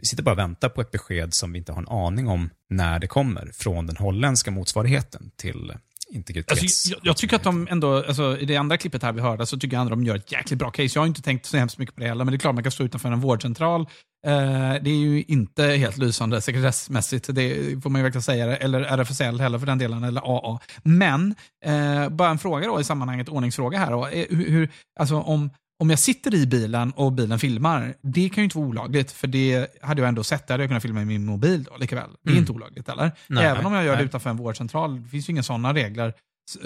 sitter 0.04 0.24
bara 0.24 0.32
och 0.32 0.38
väntar 0.40 0.70
på 0.70 0.82
ett 0.82 0.92
besked 0.92 1.34
som 1.34 1.52
vi 1.54 1.60
inte 1.60 1.72
har 1.72 1.82
en 1.82 1.88
aning 1.88 2.28
om 2.28 2.50
när 2.70 3.00
det 3.00 3.08
kommer 3.08 3.52
från 3.54 3.88
den 3.88 3.98
holländska 3.98 4.52
motsvarigheten 4.52 5.32
till 5.36 5.74
integritets... 6.14 6.62
Alltså, 6.62 6.90
jag, 6.90 7.00
jag 7.04 7.18
tycker 7.18 7.36
att 7.36 7.44
de 7.44 7.68
ändå, 7.72 7.96
alltså, 7.96 8.38
i 8.38 8.46
det 8.46 8.58
andra 8.58 8.78
klippet 8.78 9.04
här 9.04 9.12
vi 9.12 9.22
hörde, 9.22 9.46
så 9.46 9.60
tycker 9.60 9.78
jag 9.78 9.84
att 9.84 9.90
de 9.90 10.04
gör 10.04 10.16
ett 10.16 10.32
jäkligt 10.32 10.60
bra 10.60 10.72
case. 10.72 10.92
Jag 10.94 11.02
har 11.02 11.08
inte 11.08 11.22
tänkt 11.22 11.46
så 11.46 11.58
hemskt 11.58 11.78
mycket 11.78 11.96
på 11.96 12.02
det 12.02 12.08
heller, 12.08 12.26
men 12.26 12.32
det 12.32 12.36
är 12.36 12.40
klart 12.40 12.56
man 12.56 12.64
kan 12.64 12.72
stå 12.72 12.84
utanför 12.84 13.12
en 13.12 13.22
vårdcentral. 13.22 13.82
Eh, 14.26 14.74
det 14.82 14.90
är 14.90 14.98
ju 14.98 15.24
inte 15.28 15.64
helt 15.64 15.98
lysande 15.98 16.42
sekretessmässigt, 16.42 17.30
det 17.36 17.82
får 17.84 17.90
man 17.90 18.00
ju 18.00 18.04
verkligen 18.04 18.24
säga. 18.24 18.58
Eller 18.58 18.82
RFSL 18.82 19.40
heller 19.40 19.60
för 19.60 19.66
den 19.66 19.78
delen, 19.78 20.04
eller 20.04 20.22
AA. 20.22 20.60
Men, 20.84 21.36
eh, 21.66 22.10
bara 22.10 22.30
en 22.30 22.40
fråga 22.40 22.68
då 22.68 22.80
i 22.80 22.84
sammanhanget, 22.84 23.30
ordningsfråga 23.30 23.78
här. 23.78 23.92
Då. 23.92 24.08
Eh, 24.08 24.26
Hur, 24.30 24.50
hur, 24.50 24.70
alltså, 25.00 25.16
om, 25.16 25.50
om 25.80 25.90
jag 25.90 26.00
sitter 26.00 26.36
i 26.36 26.48
bilen 26.48 26.92
och 26.92 27.12
bilen 27.14 27.40
filmar, 27.40 27.94
det 28.02 28.30
kan 28.30 28.42
ju 28.42 28.44
inte 28.44 28.58
vara 28.58 28.68
olagligt, 28.68 29.12
för 29.12 29.28
det 29.28 29.68
hade 29.82 30.02
jag 30.02 30.08
ändå 30.10 30.24
sett, 30.24 30.48
det 30.48 30.54
hade 30.54 30.64
jag 30.64 30.70
kunnat 30.70 30.84
filma 30.84 31.02
i 31.02 31.06
min 31.06 31.26
mobil 31.26 31.64
då, 31.64 31.78
likaväl. 31.78 32.10
Det 32.24 32.30
är 32.30 32.32
Mm. 32.32 32.42
inte 32.42 32.52
olagligt, 32.52 32.90
eller? 32.90 33.12
Nej, 33.28 33.46
Även 33.46 33.66
om 33.66 33.74
jag 33.74 33.84
gör 33.86 33.92
det 33.92 33.98
nej. 33.98 34.06
utanför 34.06 34.30
en 34.30 34.38
vårdcentral, 34.38 35.04
det 35.04 35.10
finns 35.10 35.30
ju 35.30 35.32
inga 35.32 35.44
sådana 35.44 35.74
regler 35.74 36.14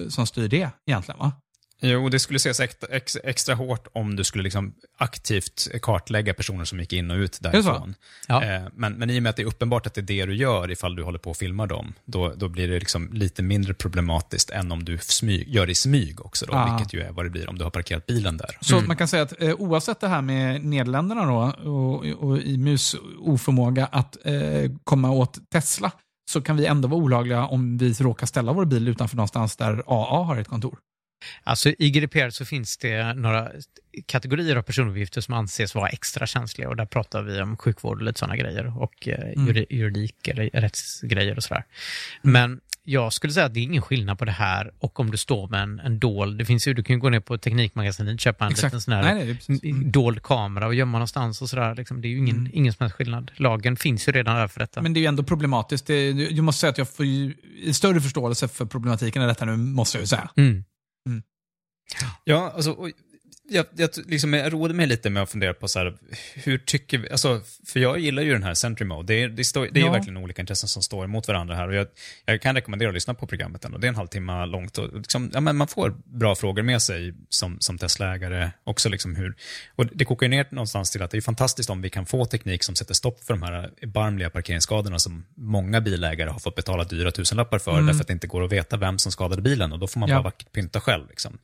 som 0.10 0.28
styr 0.28 0.48
det 0.48 0.70
egentligen, 0.88 1.20
va? 1.20 1.32
Jo, 1.82 2.10
det 2.10 2.20
skulle 2.20 2.38
ses 2.38 2.60
extra, 2.60 2.90
ex, 2.96 3.18
extra 3.24 3.56
hårt 3.56 3.88
om 3.94 4.16
du 4.16 4.24
skulle 4.24 4.44
liksom 4.44 4.74
aktivt 4.98 5.68
kartlägga 5.82 6.34
personer 6.34 6.66
som 6.66 6.80
gick 6.80 6.94
in 6.94 7.12
och 7.12 7.18
ut 7.18 7.38
därifrån. 7.42 7.96
Ja. 8.28 8.44
Eh, 8.44 8.62
men, 8.74 8.94
men 8.94 9.10
i 9.10 9.20
och 9.20 9.24
med 9.24 9.30
att 9.30 9.36
det 9.36 9.42
är 9.42 9.46
uppenbart 9.48 9.88
att 9.88 9.94
det 9.94 10.02
är 10.02 10.04
det 10.04 10.26
du 10.26 10.36
gör 10.36 10.72
ifall 10.72 10.96
du 10.96 11.04
håller 11.04 11.20
på 11.20 11.30
och 11.30 11.38
filmar 11.38 11.68
dem, 11.68 11.94
då, 12.06 12.34
då 12.36 12.48
blir 12.48 12.68
det 12.68 12.80
liksom 12.80 13.10
lite 13.14 13.44
mindre 13.44 13.74
problematiskt 13.74 14.50
än 14.50 14.72
om 14.72 14.86
du 14.86 14.98
smyg, 14.98 15.50
gör 15.50 15.66
det 15.66 15.72
i 15.72 15.76
smyg 15.76 16.26
också, 16.26 16.46
då, 16.46 16.54
Ah. 16.54 16.76
vilket 16.78 16.94
ju 16.94 17.02
är 17.02 17.12
vad 17.12 17.26
det 17.26 17.30
blir 17.30 17.50
om 17.50 17.58
du 17.58 17.64
har 17.64 17.72
parkerat 17.72 18.06
bilen 18.06 18.38
där. 18.38 18.58
Så 18.62 18.82
man 18.82 18.98
kan 18.98 19.08
säga 19.08 19.24
att 19.24 19.42
eh, 19.42 19.54
oavsett 19.54 20.00
det 20.00 20.08
här 20.08 20.22
med 20.22 20.66
Nederländerna 20.66 21.26
då, 21.26 21.70
och, 21.72 22.06
och 22.06 22.38
IMUs 22.38 22.96
oförmåga 23.20 23.86
att 23.86 24.18
eh, 24.26 24.72
komma 24.84 25.12
åt 25.12 25.38
Tesla, 25.52 25.92
så 26.32 26.42
kan 26.42 26.58
vi 26.58 26.66
ändå 26.66 26.88
vara 26.88 27.02
olagliga 27.02 27.46
om 27.46 27.78
vi 27.78 27.94
råkar 27.94 28.28
ställa 28.28 28.54
vår 28.54 28.66
bil 28.66 28.88
utanför 28.88 29.16
någonstans 29.16 29.56
där 29.58 29.84
AA 29.88 30.24
har 30.24 30.38
ett 30.38 30.48
kontor. 30.48 30.78
Alltså 31.44 31.70
i 31.80 31.90
GDPR 31.90 32.30
så 32.30 32.46
finns 32.46 32.78
det 32.78 33.14
några 33.14 33.52
kategorier 34.06 34.56
av 34.56 34.62
personuppgifter 34.62 35.22
som 35.22 35.34
anses 35.34 35.76
vara 35.76 35.90
extra 35.90 36.28
känsliga 36.28 36.70
och 36.70 36.76
där 36.76 36.86
pratar 36.86 37.22
vi 37.24 37.42
om 37.42 37.58
sjukvård 37.58 37.98
och 37.98 38.04
lite 38.04 38.20
sådana 38.20 38.38
grejer 38.38 38.82
och 38.82 39.08
eh, 39.08 39.18
Mm. 39.18 39.48
juri- 39.48 39.66
juridik 39.70 40.28
eller 40.28 40.50
rättsgrejer 40.54 41.36
och 41.38 41.44
sådär. 41.44 41.64
Men 42.22 42.60
jag 42.84 43.14
skulle 43.14 43.34
säga 43.34 43.46
att 43.46 43.54
det 43.54 43.60
är 43.60 43.64
ingen 43.64 43.82
skillnad 43.82 44.20
på 44.20 44.26
det 44.26 44.32
här 44.32 44.72
och 44.80 45.00
om 45.00 45.12
du 45.12 45.18
står 45.18 45.48
med 45.48 45.64
en, 45.64 45.80
en 45.80 46.00
dold, 46.00 46.38
det 46.38 46.46
finns 46.46 46.68
ju, 46.68 46.74
du 46.74 46.84
kan 46.84 46.96
ju 46.96 47.00
gå 47.00 47.10
ner 47.10 47.20
på 47.20 47.38
Teknikmagasinet 47.38 48.14
och 48.14 48.20
köpa 48.20 48.46
en 48.46 48.52
Exakt. 48.52 48.74
liten 48.74 48.82
sån 48.82 48.94
här 48.94 49.04
Nej, 49.16 49.38
nej. 49.48 49.60
Mm. 49.72 49.92
dold 49.92 50.24
kamera 50.24 50.68
och 50.68 50.76
gömma 50.76 50.92
någonstans 50.98 51.42
och 51.42 51.50
sådär. 51.50 51.76
Liksom, 51.76 52.02
det 52.02 52.08
är 52.08 52.10
ju 52.10 52.18
ingen, 52.18 52.50
ingen 52.54 52.74
som 52.74 52.84
helst 52.84 52.96
skillnad. 52.96 53.32
Lagen 53.36 53.76
finns 53.78 54.08
ju 54.08 54.12
redan 54.12 54.36
där 54.36 54.48
för 54.48 54.60
detta. 54.60 54.82
Men 54.82 54.94
det 54.94 55.00
är 55.00 55.02
ju 55.02 55.08
ändå 55.08 55.24
problematiskt. 55.24 55.88
Det, 55.88 56.10
jag 56.12 56.44
måste 56.44 56.60
säga 56.60 56.72
att 56.72 56.78
jag 56.78 56.90
får 56.90 57.06
ju 57.06 57.34
större 57.74 58.02
förståelse 58.02 58.48
för 58.48 58.66
problematiken 58.66 59.22
i 59.22 59.26
detta 59.26 59.46
nu, 59.46 59.58
måste 59.58 59.98
jag 59.98 60.02
ju 60.04 60.08
säga. 60.08 60.30
Mm. 60.36 60.64
Ja, 62.24 62.52
alltså, 62.56 62.72
och 62.72 62.92
jag, 63.50 63.66
jag, 63.76 63.90
liksom, 64.06 64.34
jag 64.34 64.54
råder 64.54 64.76
mig 64.76 64.88
lite 64.88 65.10
med 65.10 65.24
att 65.24 65.32
fundera 65.32 65.54
på 65.54 65.68
så 65.68 65.80
här, 65.80 65.98
hur 66.34 66.58
tycker 66.58 66.98
vi, 66.98 67.10
alltså, 67.12 67.42
för 67.68 67.80
jag 67.80 68.00
gillar 68.00 68.24
ju 68.24 68.34
den 68.34 68.44
här 68.44 68.54
Sentry 68.54 68.86
Mode. 68.86 69.14
Det 69.14 69.24
är, 69.24 69.30
det 69.30 69.44
står, 69.44 69.68
det 69.72 69.80
är 69.80 69.86
Ja. 69.86 69.92
verkligen 69.92 70.18
olika 70.18 70.42
intressen 70.42 70.70
som 70.70 70.82
står 70.84 71.06
emot 71.06 71.28
varandra 71.28 71.56
här 71.56 71.68
och 71.68 71.76
jag, 71.76 71.88
jag 72.26 72.42
kan 72.42 72.56
rekommendera 72.56 72.90
att 72.90 72.94
lyssna 72.94 73.14
på 73.14 73.28
programmet 73.28 73.66
ändå. 73.66 73.78
Det 73.78 73.88
är 73.88 73.90
en 73.90 73.96
halvtimme 73.96 74.46
långt 74.46 74.78
och 74.78 74.98
liksom, 74.98 75.32
ja, 75.34 75.40
men 75.40 75.56
man 75.58 75.68
får 75.68 75.94
bra 76.06 76.36
frågor 76.36 76.62
med 76.64 76.82
sig 76.82 77.14
som, 77.30 77.58
som 77.60 77.78
Tesla-ägare 77.78 78.50
också. 78.64 78.90
Liksom 78.90 79.16
hur, 79.16 79.36
och 79.76 79.86
det 79.86 80.06
kokar 80.06 80.26
ju 80.26 80.30
ner 80.30 80.48
någonstans 80.52 80.92
till 80.92 81.02
att 81.02 81.12
det 81.12 81.18
är 81.18 81.22
fantastiskt 81.22 81.70
om 81.70 81.82
vi 81.82 81.90
kan 81.90 82.06
få 82.06 82.26
teknik 82.26 82.64
som 82.64 82.76
sätter 82.76 82.94
stopp 82.94 83.24
för 83.24 83.34
de 83.34 83.44
här 83.44 83.54
erbarmliga 83.82 84.30
parkeringsskadorna 84.30 85.00
som 85.00 85.26
många 85.36 85.82
bilägare 85.82 86.30
har 86.30 86.40
fått 86.40 86.56
betala 86.56 86.84
dyra 86.84 87.12
tusenlappar 87.12 87.60
för 87.60 87.72
Mm. 87.72 87.86
därför 87.86 88.02
att 88.02 88.08
det 88.08 88.14
inte 88.14 88.28
går 88.28 88.44
att 88.44 88.52
veta 88.52 88.78
vem 88.78 89.00
som 89.00 89.12
skadade 89.12 89.42
bilen 89.42 89.72
och 89.74 89.80
då 89.80 89.88
får 89.88 90.00
man 90.00 90.10
Ja. 90.10 90.16
bara 90.16 90.24
vackert 90.24 90.52
pynta 90.52 90.80
själv. 90.82 91.10
Liksom. 91.10 91.38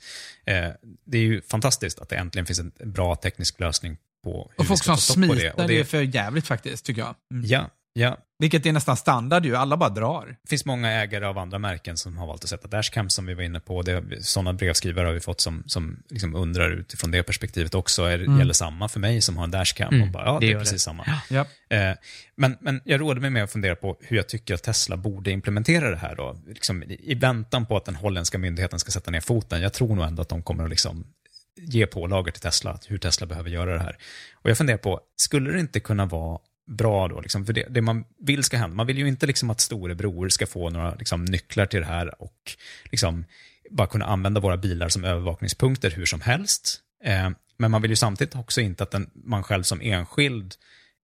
Eh, 0.45 0.69
det 1.05 1.17
är 1.17 1.21
ju 1.21 1.41
fantastiskt 1.41 1.99
att 1.99 2.09
det 2.09 2.15
äntligen 2.15 2.45
finns 2.45 2.59
en 2.59 2.71
bra 2.83 3.15
teknisk 3.15 3.59
lösning 3.59 3.97
på 4.23 4.31
hur 4.31 4.39
Och 4.39 4.63
vi 4.63 4.67
folk 4.67 4.79
ska 4.79 4.97
som 4.97 4.97
få 4.97 5.01
stopp 5.01 5.27
på 5.27 5.33
det. 5.33 5.51
Och 5.51 5.67
det 5.67 5.79
är 5.79 5.83
för 5.83 6.01
jävligt 6.01 6.47
faktiskt, 6.47 6.85
tycker 6.85 7.01
jag. 7.01 7.15
Mm. 7.33 7.45
Ja, 7.45 7.69
ja. 7.93 8.17
Vilket 8.43 8.65
är 8.65 8.71
nästan 8.71 8.97
standard 8.97 9.45
ju, 9.45 9.55
alla 9.55 9.77
bara 9.77 9.89
drar. 9.89 10.25
Det 10.43 10.49
finns 10.49 10.65
många 10.65 10.91
ägare 10.91 11.25
av 11.25 11.37
andra 11.37 11.59
märken 11.59 11.97
som 11.97 12.17
har 12.17 12.27
valt 12.27 12.43
att 12.43 12.49
sätta 12.49 12.67
dashcam 12.67 13.09
som 13.09 13.25
vi 13.25 13.33
var 13.33 13.43
inne 13.43 13.59
på. 13.59 13.81
Det, 13.81 14.03
sådana 14.21 14.53
brevskrivare 14.53 15.05
har 15.05 15.13
vi 15.13 15.19
fått 15.19 15.41
som, 15.41 15.63
som 15.65 16.03
liksom 16.09 16.35
undrar 16.35 16.71
utifrån 16.71 17.11
det 17.11 17.23
perspektivet 17.23 17.75
också. 17.75 18.03
Är, 18.03 18.19
Mm. 18.19 18.39
Gäller 18.39 18.53
samma 18.53 18.87
för 18.89 18.99
mig 18.99 19.21
som 19.21 19.37
har 19.37 19.43
en 19.43 19.51
dashcam? 19.51 19.93
Mm, 19.93 20.07
och 20.07 20.13
bara, 20.13 20.25
ja, 20.25 20.37
det 20.41 20.45
det, 20.47 20.53
är 20.53 20.59
precis 20.59 20.73
det. 20.73 20.79
samma. 20.79 21.05
Ja. 21.29 21.45
Eh, 21.69 21.95
men, 22.35 22.57
men 22.61 22.81
jag 22.85 23.01
råder 23.01 23.21
mig 23.21 23.29
med 23.29 23.43
att 23.43 23.51
fundera 23.51 23.75
på 23.75 23.97
hur 24.01 24.17
jag 24.17 24.27
tycker 24.29 24.53
att 24.53 24.63
Tesla 24.63 24.97
borde 24.97 25.31
implementera 25.31 25.89
det 25.89 25.97
här 25.97 26.15
då. 26.15 26.37
Liksom, 26.47 26.83
i, 26.83 27.15
väntan 27.15 27.65
på 27.65 27.77
att 27.77 27.85
den 27.85 27.95
holländska 27.95 28.37
myndigheten 28.37 28.79
ska 28.79 28.91
sätta 28.91 29.11
ner 29.11 29.21
foten. 29.21 29.61
Jag 29.61 29.73
tror 29.73 29.95
nog 29.95 30.05
ändå 30.05 30.21
att 30.21 30.29
de 30.29 30.43
kommer 30.43 30.63
att 30.63 30.69
liksom 30.69 31.05
ge 31.57 31.85
pålagor 31.85 32.31
till 32.31 32.41
Tesla, 32.41 32.71
att 32.71 32.91
hur 32.91 32.97
Tesla 32.97 33.27
behöver 33.27 33.49
göra 33.49 33.73
det 33.73 33.79
här. 33.79 33.97
Och 34.33 34.49
jag 34.49 34.57
funderar 34.57 34.77
på, 34.77 34.99
skulle 35.15 35.51
det 35.51 35.59
inte 35.59 35.79
kunna 35.79 36.05
vara 36.05 36.39
bra 36.67 37.07
då, 37.07 37.21
liksom, 37.21 37.45
för 37.45 37.53
det, 37.53 37.67
det 37.69 37.81
man 37.81 38.05
vill 38.19 38.43
ska 38.43 38.57
hända, 38.57 38.75
man 38.75 38.87
vill 38.87 38.97
ju 38.97 39.07
inte 39.07 39.25
liksom 39.25 39.49
att 39.49 39.61
storebror 39.61 40.29
ska 40.29 40.47
få 40.47 40.69
några 40.69 40.95
liksom, 40.95 41.25
nycklar 41.25 41.65
till 41.65 41.79
det 41.79 41.85
här 41.85 42.21
och 42.21 42.51
liksom, 42.91 43.25
bara 43.71 43.87
kunna 43.87 44.05
använda 44.05 44.41
våra 44.41 44.57
bilar 44.57 44.89
som 44.89 45.03
övervakningspunkter 45.03 45.91
hur 45.91 46.05
som 46.05 46.21
helst. 46.21 46.79
Eh, 47.03 47.29
men 47.57 47.71
man 47.71 47.81
vill 47.81 47.91
ju 47.91 47.95
samtidigt 47.95 48.35
också 48.35 48.61
inte 48.61 48.83
att 48.83 48.91
den, 48.91 49.09
man 49.13 49.43
själv 49.43 49.63
som 49.63 49.81
enskild 49.81 50.55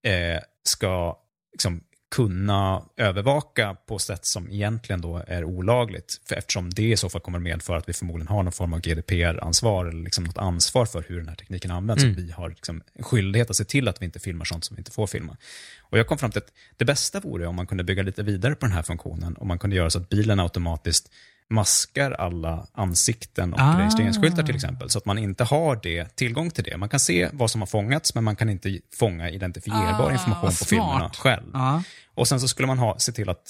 eh, 0.03 0.41
ska 0.63 1.19
liksom, 1.51 1.81
kunna 2.11 2.83
övervaka 2.97 3.75
på 3.87 3.99
sätt 3.99 4.25
som 4.25 4.51
egentligen 4.51 5.01
då 5.01 5.23
är 5.27 5.43
olagligt. 5.43 6.21
För 6.25 6.35
eftersom 6.35 6.69
det 6.69 6.91
i 6.91 6.97
så 6.97 7.09
fall 7.09 7.21
kommer 7.21 7.39
medföra 7.39 7.77
att 7.77 7.89
vi 7.89 7.93
förmodligen 7.93 8.27
har 8.27 8.43
någon 8.43 8.51
form 8.51 8.73
av 8.73 8.81
GDPR-ansvar 8.81 9.85
eller 9.85 10.03
liksom 10.03 10.23
något 10.23 10.37
ansvar 10.37 10.85
för 10.85 11.05
hur 11.07 11.17
den 11.17 11.27
här 11.27 11.35
tekniken 11.35 11.71
används. 11.71 12.03
Mm. 12.03 12.15
Vi 12.15 12.31
har 12.31 12.49
liksom 12.49 12.81
skyldighet 12.99 13.49
att 13.49 13.55
se 13.55 13.63
till 13.63 13.87
att 13.87 14.01
vi 14.01 14.05
inte 14.05 14.19
filmar 14.19 14.45
sånt 14.45 14.65
som 14.65 14.75
vi 14.75 14.79
inte 14.79 14.91
får 14.91 15.07
filma. 15.07 15.37
Och 15.79 15.99
jag 15.99 16.07
kom 16.07 16.17
fram 16.17 16.31
till 16.31 16.41
att 16.41 16.53
det 16.77 16.85
bästa 16.85 17.19
vore 17.19 17.47
om 17.47 17.55
man 17.55 17.67
kunde 17.67 17.83
bygga 17.83 18.03
lite 18.03 18.23
vidare 18.23 18.55
på 18.55 18.65
den 18.65 18.75
här 18.75 18.83
funktionen. 18.83 19.35
Om 19.37 19.47
man 19.47 19.59
kunde 19.59 19.75
göra 19.75 19.89
så 19.89 19.99
att 19.99 20.09
bilen 20.09 20.39
automatiskt 20.39 21.11
maskar 21.49 22.11
alla 22.11 22.67
ansikten 22.73 23.53
och 23.53 23.59
Ah. 23.59 23.79
registreringsskyltar 23.79 24.43
till 24.43 24.55
exempel. 24.55 24.89
Så 24.89 24.97
att 24.97 25.05
man 25.05 25.17
inte 25.17 25.43
har 25.43 25.79
det, 25.83 26.15
tillgång 26.15 26.51
till 26.51 26.63
det. 26.63 26.77
Man 26.77 26.89
kan 26.89 26.99
se 26.99 27.29
vad 27.33 27.51
som 27.51 27.61
har 27.61 27.65
fångats, 27.65 28.15
men 28.15 28.23
man 28.23 28.35
kan 28.35 28.49
inte 28.49 28.79
fånga 28.99 29.29
identifierbar 29.29 30.09
Ah, 30.09 30.13
information 30.13 30.41
på 30.49 30.51
smart. 30.51 30.69
filmerna 30.69 31.09
själv. 31.17 31.49
Ja. 31.53 31.83
Och 32.15 32.27
sen 32.27 32.39
så 32.39 32.47
skulle 32.47 32.67
man 32.67 32.77
ha, 32.79 32.99
se 32.99 33.11
till 33.11 33.29
att 33.29 33.41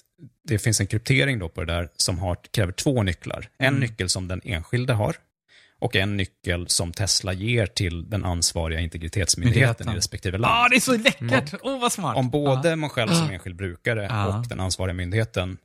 det 0.48 0.60
finns 0.60 0.80
en 0.80 0.88
kryptering 0.88 1.40
då 1.40 1.50
på 1.50 1.64
det 1.64 1.74
där 1.74 1.90
som 1.98 2.20
har, 2.20 2.38
kräver 2.54 2.72
två 2.72 3.04
nycklar. 3.04 3.50
En 3.58 3.68
Mm. 3.68 3.80
nyckel 3.80 4.10
som 4.10 4.28
den 4.28 4.42
enskilde 4.44 4.94
har 4.94 5.16
och 5.82 5.96
en 5.96 6.18
nyckel 6.18 6.68
som 6.70 6.92
Tesla 6.94 7.34
ger 7.34 7.66
till 7.66 8.10
den 8.10 8.26
ansvariga 8.26 8.80
integritetsmyndigheten 8.80 9.66
Myndigheten. 9.70 9.94
i 9.94 9.98
respektive 9.98 10.38
land. 10.38 10.54
Ah, 10.66 10.70
det 10.70 10.76
är 10.76 10.80
så 10.80 10.98
läckert! 10.98 11.54
Åh, 11.62 11.82
vad 11.82 11.92
smart! 11.92 12.18
Om 12.18 12.30
både 12.30 12.70
Ja. 12.70 12.76
man 12.76 12.90
själv 12.90 13.10
som 13.14 13.30
enskild 13.30 13.56
brukare 13.56 14.08
Ja. 14.10 14.38
och 14.40 14.48
den 14.48 14.60
ansvariga 14.60 14.94
myndigheten 14.94 15.58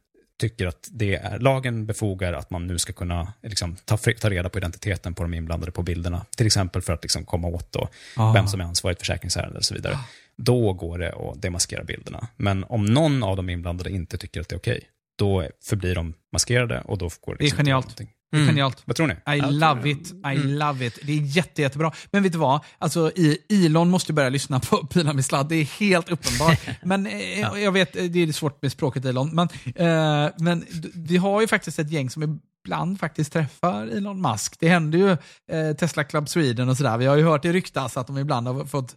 tycker 0.48 0.66
att 0.66 0.88
det 0.92 1.14
är, 1.16 1.38
lagen 1.38 1.86
befogar 1.86 2.32
att 2.32 2.50
man 2.50 2.66
nu 2.66 2.78
ska 2.78 2.92
kunna 2.92 3.32
liksom, 3.42 3.76
ta, 3.84 3.96
ta 3.96 4.30
reda 4.30 4.48
på 4.48 4.58
identiteten 4.58 5.14
på 5.14 5.22
de 5.22 5.34
inblandade 5.34 5.72
på 5.72 5.82
bilderna. 5.82 6.26
Till 6.36 6.46
exempel 6.46 6.82
för 6.82 6.92
att 6.92 7.02
liksom, 7.04 7.24
komma 7.24 7.48
åt 7.48 7.72
då, 7.72 7.88
Ah. 8.16 8.32
vem 8.32 8.46
som 8.46 8.60
är 8.60 8.64
ansvarigt 8.64 9.00
försäkringsärende 9.00 9.58
och 9.58 9.64
så 9.64 9.74
vidare. 9.74 9.98
Då 10.36 10.72
går 10.72 10.98
det 10.98 11.12
att 11.12 11.42
demaskera 11.42 11.84
bilderna. 11.84 12.28
Men 12.36 12.64
om 12.64 12.84
någon 12.84 13.22
av 13.22 13.36
de 13.36 13.50
inblandade 13.50 13.90
inte 13.90 14.18
tycker 14.18 14.40
att 14.40 14.48
det 14.48 14.54
är 14.54 14.58
okej, 14.58 14.80
då 15.18 15.48
förblir 15.62 15.94
de 15.94 16.14
maskerade 16.32 16.80
och 16.80 16.98
då 16.98 17.10
går 17.20 17.32
det 17.34 17.38
Det 17.38 17.42
är 17.42 17.44
liksom 17.44 17.56
genialt. 17.56 17.86
någonting. 17.86 18.08
Det 18.34 18.38
är 18.38 18.42
Mm. 18.42 18.54
genialt. 18.54 18.82
Vad 18.84 18.96
tror 18.96 19.06
ni? 19.06 19.36
I 19.36 19.40
love 19.40 19.90
it, 19.90 20.12
I 20.32 20.36
love 20.36 20.86
it. 20.86 20.98
Det 21.02 21.12
är 21.12 21.20
jätte, 21.36 21.62
jättebra. 21.62 21.92
Men 22.10 22.22
vet 22.22 22.32
du 22.32 22.38
vad? 22.38 22.60
Alltså, 22.78 23.10
i- 23.16 23.38
Elon 23.66 23.90
måste 23.90 24.12
börja 24.12 24.28
lyssna 24.28 24.60
på 24.60 24.86
Pilar 24.86 25.12
med 25.12 25.24
sladd. 25.24 25.48
Det 25.48 25.54
är 25.56 25.64
helt 25.80 26.10
uppenbart. 26.10 26.58
men 26.82 27.06
eh, 27.06 27.40
jag 27.40 27.72
vet, 27.72 27.92
det 27.92 28.22
är 28.22 28.32
svårt 28.32 28.62
med 28.62 28.72
språket 28.72 29.04
Elon. 29.04 29.30
Men, 29.34 29.48
eh, 29.76 30.32
men 30.38 30.64
vi 30.94 31.16
har 31.16 31.40
ju 31.40 31.46
faktiskt 31.48 31.78
ett 31.78 31.90
gäng 31.90 32.10
som 32.10 32.40
ibland 32.66 33.00
faktiskt 33.00 33.32
träffar 33.32 33.86
Elon 33.86 34.22
Musk. 34.22 34.56
Det 34.60 34.68
händer 34.68 34.98
ju 34.98 35.10
eh, 35.58 35.76
Tesla 35.76 36.04
Club 36.04 36.28
Sweden 36.28 36.68
och 36.68 36.76
sådär. 36.76 36.98
Vi 36.98 37.06
har 37.06 37.16
ju 37.16 37.24
hört 37.24 37.42
det 37.42 37.52
ryktas 37.52 37.96
att 37.96 38.06
de 38.06 38.18
ibland 38.18 38.48
har 38.48 38.64
fått, 38.64 38.94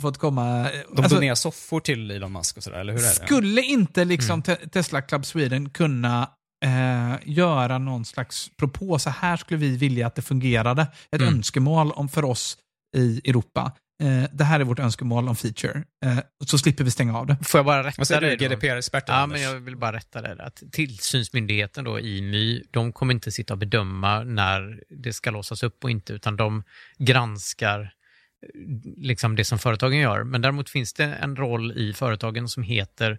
fått 0.00 0.18
komma... 0.18 0.60
eh, 0.60 0.80
De 0.92 1.02
alltså, 1.02 1.14
donerar 1.16 1.34
soffor 1.34 1.80
till 1.80 2.10
Elon 2.10 2.32
Musk 2.32 2.56
och 2.56 2.62
sådär, 2.62 2.78
eller 2.78 2.92
hur 2.92 3.00
är 3.00 3.04
det? 3.04 3.26
skulle 3.26 3.62
inte 3.62 4.04
liksom 4.04 4.42
Te- 4.42 4.68
Tesla 4.68 5.02
Club 5.02 5.24
Sweden 5.26 5.70
kunna 5.70 6.30
eh, 6.64 7.14
göra 7.24 7.78
någon 7.78 8.04
slags 8.04 8.50
propå? 8.56 8.98
Så 8.98 9.10
här 9.10 9.36
skulle 9.36 9.60
vi 9.60 9.76
vilja 9.76 10.06
att 10.06 10.14
det 10.14 10.22
fungerade. 10.22 10.82
Ett 11.12 11.20
Mm. 11.20 11.34
önskemål 11.34 11.92
om 11.92 12.08
för 12.08 12.24
oss 12.24 12.58
i 12.96 13.20
Europa. 13.30 13.72
Eh, 14.02 14.24
det 14.32 14.44
här 14.44 14.60
är 14.60 14.64
vårt 14.64 14.78
önskemål 14.78 15.28
om 15.28 15.36
feature. 15.36 15.82
Eh, 16.04 16.18
så 16.46 16.58
slipper 16.58 16.84
vi 16.84 16.90
stänga 16.90 17.18
av 17.18 17.26
det. 17.26 17.36
Får 17.42 17.58
jag 17.58 17.66
bara 17.66 17.82
rätta 17.84 17.94
Vad 17.98 18.06
säger 18.08 18.20
dig 18.20 18.36
du? 18.36 18.48
GDPR-experten 18.48 19.14
Ja, 19.14 19.26
men 19.26 19.42
jag 19.42 19.54
vill 19.54 19.76
bara 19.76 19.92
rätta 19.96 20.22
dig. 20.22 20.36
där. 20.36 20.44
Att 20.44 20.62
tillsynsmyndigheten 20.72 21.84
då, 21.84 22.00
IMY, 22.00 22.62
de 22.70 22.92
kommer 22.92 23.14
inte 23.14 23.32
sitta 23.32 23.54
och 23.54 23.58
bedöma 23.58 24.24
när 24.24 24.80
det 24.90 25.12
ska 25.12 25.30
låsas 25.30 25.62
upp 25.62 25.84
och 25.84 25.90
inte, 25.90 26.12
utan 26.12 26.36
de 26.36 26.62
granskar 26.98 27.80
eh, 27.80 27.88
liksom 28.96 29.36
det 29.36 29.44
som 29.44 29.58
företagen 29.58 29.98
gör. 29.98 30.24
Men 30.24 30.42
däremot 30.42 30.70
finns 30.70 30.92
det 30.94 31.04
en 31.04 31.36
roll 31.36 31.72
i 31.72 31.92
företagen 31.92 32.48
som 32.48 32.62
heter 32.62 33.18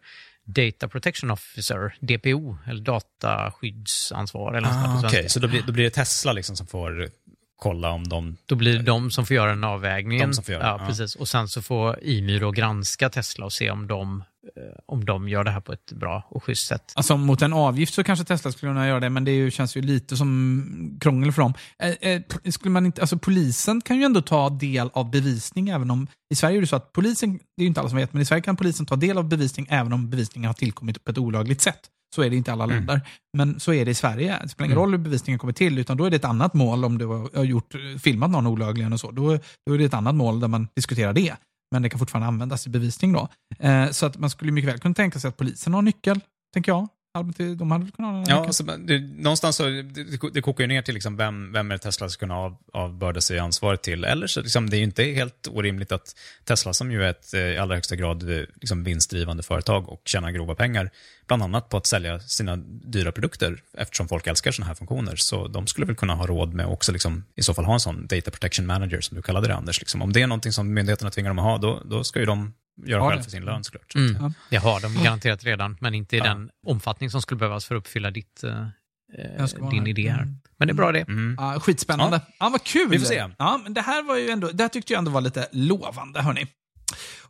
Data 0.54 0.88
Protection 0.88 1.32
Officer, 1.32 1.96
DPO, 2.00 2.58
eller 2.68 2.82
dataskyddsansvar. 2.82 4.54
Eller 4.54 4.68
Ah, 4.68 4.98
Okej, 4.98 5.10
svenska. 5.10 5.30
så 5.30 5.40
då 5.40 5.48
blir, 5.48 5.62
då 5.62 5.72
blir 5.74 5.84
det 5.84 5.90
Tesla 5.90 6.34
liksom 6.34 6.56
som 6.56 6.68
får 6.68 7.10
kolla 7.56 7.90
om 7.90 8.08
de... 8.08 8.38
Då 8.46 8.56
blir 8.56 8.78
det 8.78 8.84
de 8.84 9.12
som 9.12 9.26
får 9.26 9.36
göra 9.36 9.50
den 9.50 9.64
avvägningen. 9.64 10.30
De 10.30 10.34
som 10.36 10.44
får 10.44 10.54
göra 10.54 10.64
ja, 10.64 10.78
ja. 10.80 10.88
precis. 10.88 11.16
Och 11.16 11.28
sen 11.28 11.48
så 11.48 11.62
får 11.62 12.00
IMY 12.04 12.40
då 12.40 12.52
granska 12.52 13.10
Tesla 13.10 13.46
och 13.46 13.54
se 13.54 13.72
om 13.72 13.88
de, 13.88 14.24
om 14.86 15.06
de 15.06 15.30
gör 15.30 15.44
det 15.44 15.52
här 15.52 15.60
på 15.60 15.74
ett 15.74 15.92
bra 15.92 16.28
och 16.30 16.44
schysst 16.44 16.68
sätt. 16.68 16.94
Alltså 16.96 17.18
mot 17.18 17.42
en 17.42 17.54
avgift 17.54 17.94
så 17.94 18.04
kanske 18.04 18.26
Tesla 18.26 18.52
skulle 18.52 18.70
kunna 18.70 18.88
göra 18.88 19.00
det, 19.00 19.10
men 19.10 19.24
det 19.26 19.32
ju, 19.32 19.52
känns 19.52 19.78
ju 19.78 19.82
lite 19.82 20.18
som 20.18 20.98
krångel 21.02 21.32
för 21.32 21.42
dem. 21.42 21.54
Eh, 21.84 21.90
eh, 22.12 22.22
skulle 22.52 22.72
man 22.72 22.86
inte, 22.86 23.02
alltså 23.02 23.18
polisen 23.18 23.82
kan 23.82 23.98
ju 23.98 24.04
ändå 24.04 24.22
ta 24.22 24.50
del 24.50 24.90
av 24.94 25.12
bevisning, 25.12 25.70
även 25.70 25.92
om 25.92 26.08
i 26.34 26.36
Sverige 26.36 26.58
är 26.58 26.62
det 26.62 26.68
så 26.68 26.76
att 26.76 26.94
polisen, 26.94 27.34
det 27.34 27.40
är 27.58 27.62
ju 27.62 27.68
inte 27.68 27.80
alla 27.80 27.90
som 27.90 27.98
vet, 27.98 28.14
men 28.14 28.22
i 28.22 28.26
Sverige 28.26 28.42
kan 28.42 28.56
polisen 28.56 28.86
ta 28.86 28.96
del 28.96 29.18
av 29.18 29.28
bevisning 29.28 29.68
även 29.70 29.94
om 29.94 30.10
bevisningen 30.10 30.48
har 30.48 30.54
tillkommit 30.54 31.04
på 31.04 31.12
ett 31.12 31.18
olagligt 31.18 31.62
sätt. 31.62 31.80
Så 32.16 32.22
är 32.22 32.30
det 32.30 32.36
inte 32.36 32.52
i 32.52 32.54
alla 32.54 32.64
Mm. 32.64 32.76
länder. 32.76 33.02
Men 33.38 33.60
så 33.60 33.74
är 33.74 33.86
det 33.86 33.92
i 33.92 33.96
Sverige. 33.96 34.40
Det 34.44 34.50
spelar 34.50 34.66
ingen 34.66 34.78
Mm. 34.78 34.82
roll 34.84 34.92
hur 34.92 34.98
bevisningen 35.04 35.40
kommer 35.40 35.54
till, 35.54 35.80
utan 35.80 35.98
då 35.98 36.06
är 36.06 36.10
det 36.10 36.16
ett 36.16 36.26
annat 36.26 36.54
mål 36.54 36.86
om 36.86 36.98
du 36.98 37.06
har 37.06 37.30
har 37.36 37.44
gjort, 37.44 37.74
filmat 38.04 38.30
någon 38.30 38.48
olagligen 38.48 38.94
och 38.94 39.00
så. 39.00 39.12
Då, 39.12 39.40
då 39.68 39.74
är 39.74 39.78
det 39.78 39.86
ett 39.86 39.94
annat 39.94 40.16
mål 40.16 40.40
där 40.40 40.48
man 40.48 40.68
diskuterar 40.76 41.14
det. 41.14 41.34
Men 41.72 41.82
det 41.82 41.90
kan 41.90 42.00
fortfarande 42.00 42.28
användas 42.28 42.68
i 42.68 42.70
bevisning 42.70 43.14
då. 43.14 43.28
Eh, 43.60 43.90
så 43.90 44.06
att 44.06 44.18
man 44.18 44.30
skulle 44.30 44.52
mycket 44.52 44.70
väl 44.70 44.80
kunna 44.80 44.96
tänka 44.96 45.20
sig 45.20 45.28
att 45.28 45.38
polisen 45.38 45.74
har 45.74 45.82
nyckel, 45.82 46.20
tänker 46.54 46.72
jag. 46.72 46.88
Allmänt, 47.14 47.38
De 47.38 47.72
hade 47.72 47.92
kunnat 47.92 48.12
ha 48.12 48.18
en 48.20 48.26
Ja, 48.28 48.46
alltså, 48.46 48.64
det, 48.64 49.00
någonstans 49.00 49.56
så, 49.56 49.64
det, 49.64 50.32
det- 50.34 50.42
kokar 50.42 50.64
ju 50.64 50.68
ner 50.68 50.82
till 50.82 50.94
liksom 50.94 51.18
vem, 51.18 51.52
vem 51.54 51.72
är 51.72 51.78
Tesla 51.78 52.10
ska 52.10 52.20
kunna 52.20 52.36
av, 52.36 52.58
avbörda 52.74 53.22
sig 53.22 53.40
ansvaret 53.40 53.82
till. 53.82 54.04
Eller 54.04 54.28
så 54.28 54.42
liksom, 54.42 54.70
det 54.70 54.76
är 54.76 54.78
ju 54.78 54.84
inte 54.84 55.04
helt 55.04 55.48
orimligt 55.48 55.92
att 55.92 56.16
Tesla, 56.46 56.74
som 56.74 56.92
ju 56.92 57.04
är 57.04 57.10
ett 57.10 57.34
eh, 57.34 57.40
i 57.40 57.58
allra 57.58 57.76
högsta 57.76 57.96
grad 57.96 58.32
eh, 58.32 58.46
liksom, 58.56 58.84
vinstdrivande 58.84 59.44
företag 59.44 59.90
och 59.90 60.02
tjänar 60.06 60.32
grova 60.32 60.56
pengar, 60.56 60.90
bland 61.28 61.44
annat 61.44 61.70
på 61.70 61.78
att 61.78 61.86
sälja 61.86 62.20
sina 62.20 62.56
dyra 62.66 63.12
produkter, 63.12 63.62
eftersom 63.78 64.08
folk 64.08 64.28
älskar 64.28 64.52
sådana 64.52 64.68
här 64.68 64.76
funktioner. 64.76 65.16
Så 65.16 65.48
de 65.48 65.68
skulle 65.68 65.88
väl 65.88 65.96
kunna 65.96 66.16
ha 66.16 66.26
råd 66.28 66.54
med 66.54 66.66
också 66.66 66.92
liksom, 66.92 67.24
i 67.36 67.42
så 67.42 67.54
fall 67.54 67.66
ha 67.66 67.74
en 67.74 67.80
sån 67.80 68.08
data 68.08 68.32
protection 68.32 68.66
manager, 68.66 69.02
som 69.02 69.16
du 69.16 69.22
kallade 69.22 69.48
det 69.48 69.56
Anders. 69.56 69.80
Liksom. 69.80 70.02
Om 70.02 70.14
det 70.14 70.22
är 70.22 70.28
någonting 70.28 70.52
som 70.52 70.74
myndigheterna 70.74 71.12
tvingar 71.12 71.30
dem 71.30 71.40
att 71.40 71.46
ha, 71.46 71.58
då, 71.58 71.82
då 71.86 72.04
ska 72.04 72.20
ju 72.20 72.26
de 72.26 72.54
göra 72.86 73.02
Ja, 73.04 73.10
själv 73.10 73.22
för 73.22 73.32
sin 73.32 73.46
lön 73.46 73.64
såklart. 73.64 73.96
Mm. 73.96 74.34
Det 74.50 74.58
har 74.58 74.80
de 74.82 75.04
garanterat 75.04 75.44
redan, 75.44 75.78
men 75.82 75.94
inte 75.94 76.16
i 76.16 76.20
Ja. 76.20 76.26
den 76.26 76.50
omfattning 76.68 77.10
som 77.10 77.22
skulle 77.22 77.40
behövas 77.40 77.66
för 77.66 77.76
att 77.76 77.80
uppfylla 77.80 78.12
ditt, 78.12 78.44
eh, 78.44 79.70
din 79.72 79.88
idé 79.88 80.10
här. 80.10 80.22
Mm. 80.22 80.36
Men 80.58 80.68
det 80.68 80.72
är 80.72 80.76
bra 80.76 80.92
det. 80.92 81.06
Ja, 81.38 81.60
skitspännande. 81.60 82.22
Ja. 82.40 82.50
vad 82.50 82.64
kul! 82.64 82.90
Vi 82.90 83.00
får 83.00 83.06
se. 83.06 83.30
Ja, 83.38 83.60
men 83.64 83.74
det 83.74 83.82
här 83.82 84.04
var 84.04 84.18
ju 84.18 84.30
ändå, 84.30 84.48
det 84.54 84.64
här 84.64 84.70
tyckte 84.70 84.94
jag 84.94 84.98
ändå 84.98 85.12
var 85.12 85.22
lite 85.22 85.48
lovande, 85.52 86.22
hörni. 86.22 86.48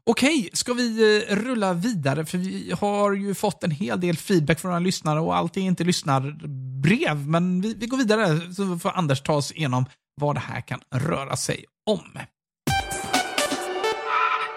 Okej, 0.03 0.49
ska 0.53 0.73
vi 0.73 1.23
eh, 1.29 1.35
rulla 1.35 1.73
vidare? 1.73 2.25
För 2.25 2.37
vi 2.37 2.73
har 2.79 3.13
ju 3.13 3.33
fått 3.35 3.63
en 3.63 3.71
hel 3.71 3.99
del 3.99 4.17
feedback 4.17 4.59
från 4.59 4.71
våra 4.71 4.79
lyssnare 4.79 5.19
och 5.19 5.35
allt 5.37 5.57
är 5.57 5.61
inte 5.61 5.83
lyssnarbrev. 5.83 7.27
Men 7.27 7.61
vi, 7.61 7.73
vi 7.73 7.85
går 7.87 7.97
vidare 7.97 8.53
så 8.53 8.79
får 8.79 8.91
Anders 8.97 9.21
ta 9.21 9.33
oss 9.33 9.51
igenom 9.51 9.85
vad 10.15 10.35
det 10.35 10.39
här 10.39 10.61
kan 10.61 10.79
röra 10.95 11.35
sig 11.35 11.65
om. 11.85 12.19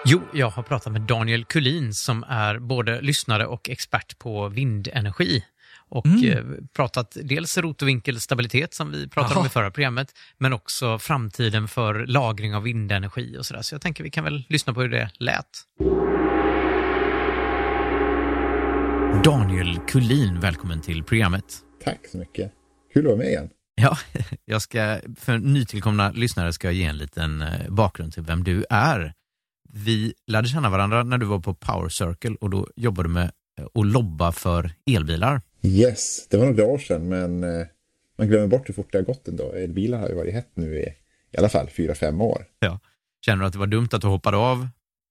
Jo, 0.05 0.21
jag 0.33 0.49
har 0.49 0.63
pratat 0.63 0.93
med 0.93 1.01
Daniel 1.01 1.45
Kulin 1.45 1.93
som 1.93 2.23
är 2.27 2.59
både 2.59 3.01
lyssnare 3.01 3.45
och 3.45 3.69
expert 3.69 4.19
på 4.19 4.47
vindenergi. 4.47 5.43
Och 5.89 6.05
Mm. 6.05 6.29
eh, 6.31 6.43
pratat 6.75 7.17
dels 7.23 7.57
rotovinkelstabilitet 7.57 8.73
som 8.73 8.91
vi 8.91 9.07
pratade 9.09 9.33
om 9.35 9.39
Jaha. 9.39 9.47
i 9.47 9.49
förra 9.49 9.71
programmet, 9.71 10.07
men 10.37 10.53
också 10.53 10.99
framtiden 10.99 11.67
för 11.67 12.05
lagring 12.05 12.55
av 12.55 12.63
vindenergi 12.63 13.37
och 13.37 13.45
sådär. 13.45 13.61
Så 13.61 13.75
jag 13.75 13.81
tänker 13.81 14.03
vi 14.03 14.09
kan 14.09 14.23
väl 14.23 14.43
lyssna 14.49 14.73
på 14.73 14.81
hur 14.81 14.89
det 14.89 15.09
lät. 15.19 15.45
Daniel 19.23 19.79
Kulin, 19.87 20.39
välkommen 20.39 20.81
till 20.81 21.03
programmet. 21.03 21.45
Tack 21.83 21.99
så 22.11 22.17
mycket. 22.17 22.51
Kul 22.93 23.01
att 23.05 23.07
vara 23.07 23.17
med 23.17 23.27
igen. 23.27 23.49
Ja, 23.75 23.97
jag 24.45 24.61
ska, 24.61 24.99
för 25.19 25.37
nytillkomna 25.37 26.11
lyssnare 26.11 26.53
ska 26.53 26.67
jag 26.67 26.73
ge 26.73 26.83
en 26.85 26.97
liten 26.97 27.41
eh, 27.41 27.69
bakgrund 27.69 28.13
till 28.13 28.23
vem 28.23 28.43
du 28.43 28.65
är. 28.69 29.13
Vi 29.75 30.13
lärde 30.27 30.47
känna 30.47 30.69
varandra 30.69 31.03
när 31.03 31.17
du 31.17 31.25
var 31.25 31.39
på 31.39 31.53
Power 31.53 31.89
Circle 31.89 32.35
och 32.41 32.49
då 32.49 32.67
jobbade 32.75 33.09
du 33.09 33.13
med 33.13 33.31
eh, 33.59 33.65
att 33.73 33.85
lobba 33.85 34.31
för 34.31 34.71
elbilar. 34.85 35.41
Yes, 35.61 36.27
det 36.29 36.37
var 36.37 36.45
några 36.45 36.65
år 36.65 36.77
sedan 36.77 37.09
men 37.09 37.43
eh, 37.43 37.67
man 38.17 38.27
glömmer 38.27 38.47
bort 38.47 38.69
hur 38.69 38.73
fort 38.73 38.91
det 38.91 38.97
har 38.97 39.05
gått 39.05 39.27
ändå. 39.27 39.53
Elbilar 39.53 39.99
har 39.99 40.09
ju 40.09 40.15
varit 40.15 40.33
hett 40.33 40.51
nu 40.53 40.79
i 40.79 40.93
i 41.31 41.37
alla 41.37 41.49
fall 41.49 41.69
fyra 41.69 41.95
fem 41.95 42.21
år. 42.21 42.45
Ja. 42.59 42.79
Känner 43.25 43.39
du 43.39 43.47
att 43.47 43.53
det 43.53 43.59
var 43.59 43.67
dumt 43.67 43.89
att 43.91 44.01
du 44.01 44.07
hoppade 44.07 44.37
av 44.37 44.67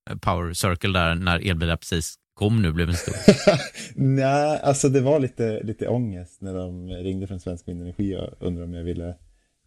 eh, 0.09 0.17
Power 0.17 0.53
Circle 0.53 0.99
där 0.99 1.15
när 1.15 1.49
elbilar 1.49 1.75
precis 1.77 2.15
kom 2.33 2.61
nu 2.61 2.71
blev 2.71 2.89
en 2.89 2.95
stor? 2.95 3.15
Nej, 3.95 4.59
alltså 4.63 4.89
det 4.89 5.01
var 5.01 5.19
lite, 5.19 5.63
lite 5.63 5.87
ångest 5.87 6.41
när 6.41 6.53
de 6.53 6.89
ringde 6.89 7.27
från 7.27 7.39
Svensk 7.39 7.67
Vindenergi 7.67 8.15
och 8.15 8.47
undrade 8.47 8.65
om 8.65 8.73
jag 8.73 8.83
ville 8.83 9.15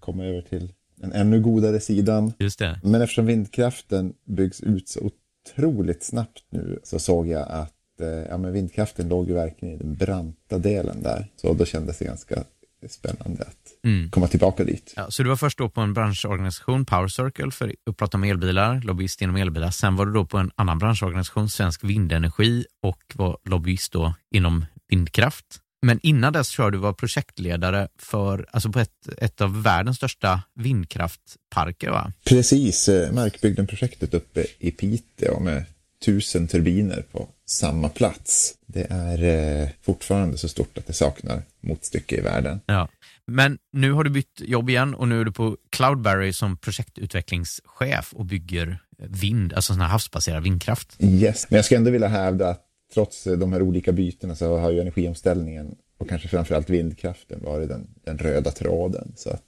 komma 0.01 0.25
över 0.25 0.43
till 0.43 0.73
den 0.97 1.13
ännu 1.13 1.41
godare 1.41 1.81
sidan. 1.81 2.33
Just 2.39 2.59
det. 2.59 2.81
Men 2.83 3.03
eftersom 3.03 3.27
vindkraften 3.27 4.13
byggs 4.25 4.61
ut 4.61 4.89
så 4.89 5.11
otroligt 5.51 6.03
snabbt 6.05 6.45
nu 6.51 6.81
så 6.85 6.99
såg 6.99 7.29
jag 7.29 7.49
att 7.49 7.73
eh, 8.01 8.07
ja, 8.09 8.37
men 8.39 8.53
vindkraften 8.53 9.09
låg 9.09 9.29
ju 9.29 9.35
verkligen 9.35 9.75
i 9.75 9.79
den 9.79 9.95
branta 9.95 10.59
delen 10.59 11.03
där. 11.03 11.27
Så 11.37 11.53
då 11.55 11.65
kändes 11.65 11.99
det 11.99 12.05
ganska 12.05 12.45
spännande 12.89 13.43
att 13.43 13.57
Mm. 13.85 14.11
komma 14.11 14.27
tillbaka 14.29 14.65
dit. 14.65 14.93
Ja, 14.97 15.07
så 15.11 15.23
du 15.23 15.29
var 15.29 15.37
först 15.37 15.59
då 15.59 15.69
på 15.69 15.81
en 15.81 15.95
branschorganisation, 15.95 16.85
Power 16.85 17.09
Circle, 17.09 17.51
för 17.51 17.73
att 17.91 17.97
prata 17.97 18.17
om 18.17 18.25
elbilar, 18.25 18.81
lobbyist 18.81 19.23
inom 19.23 19.37
elbilar. 19.37 19.71
Sen 19.71 19.97
var 19.97 20.07
du 20.07 20.13
då 20.13 20.25
på 20.25 20.39
en 20.39 20.51
annan 20.55 20.79
branschorganisation, 20.79 21.49
Svensk 21.49 21.85
Vindenergi, 21.85 22.65
och 22.83 23.03
var 23.15 23.39
lobbyist 23.45 23.93
då 23.93 24.15
inom 24.31 24.67
vindkraft. 24.89 25.45
Men 25.83 26.01
innan 26.03 26.33
dess 26.33 26.51
tror 26.51 26.67
jag 26.67 26.73
du 26.73 26.79
var 26.79 26.93
projektledare 26.93 27.89
för, 27.99 28.47
alltså 28.51 28.73
på 28.73 28.81
ett, 28.81 29.09
ett 29.19 29.41
av 29.41 29.63
världens 29.63 29.97
största 29.97 30.43
vindkraftparker 30.55 31.91
va? 31.91 32.13
Precis, 32.25 32.89
eh, 32.89 33.13
Markbygden-projektet 33.13 34.15
uppe 34.15 34.47
i 34.59 34.71
Piteå 34.71 35.41
med 35.41 35.65
tusen 36.05 36.49
turbiner 36.49 37.05
på 37.13 37.29
samma 37.47 37.89
plats. 37.89 38.55
Det 38.67 38.87
är 38.91 39.23
eh, 39.63 39.69
fortfarande 39.83 40.39
så 40.39 40.49
stort 40.49 40.79
att 40.79 40.87
det 40.87 40.93
saknar 40.93 41.43
motstycke 41.61 42.17
i 42.17 42.21
världen. 42.21 42.61
Ja. 42.67 42.89
Men 43.27 43.59
nu 43.73 43.93
har 43.93 44.05
du 44.05 44.11
bytt 44.11 44.41
jobb 44.41 44.71
igen 44.71 44.95
och 44.95 45.09
nu 45.09 45.21
är 45.21 45.25
du 45.25 45.33
på 45.33 45.57
Cloudberry 45.71 46.33
som 46.33 46.57
projektutvecklingschef 46.57 48.13
och 48.13 48.25
bygger 48.25 48.79
vind, 48.99 49.53
alltså 49.53 49.73
sån 49.73 49.83
här 49.83 49.89
havsbaserad 49.89 50.43
vindkraft. 50.43 50.97
Yes, 50.99 51.47
men 51.51 51.57
jag 51.57 51.65
skulle 51.65 51.79
ändå 51.79 51.91
vilja 51.91 52.09
hävda 52.09 52.49
att 52.49 52.66
trots 52.95 53.25
de 53.25 53.53
här 53.53 53.63
olika 53.63 53.93
bytena 53.93 54.35
så 54.37 54.59
har 54.59 54.71
ju 54.71 54.81
energiomställningen 54.81 55.77
och 55.99 56.09
kanske 56.09 56.29
framförallt 56.29 56.71
vindkraften 56.71 57.43
varit 57.43 57.69
den, 57.69 57.87
den 58.05 58.19
röda 58.19 58.51
tråden. 58.51 59.13
Så 59.17 59.31
att 59.31 59.45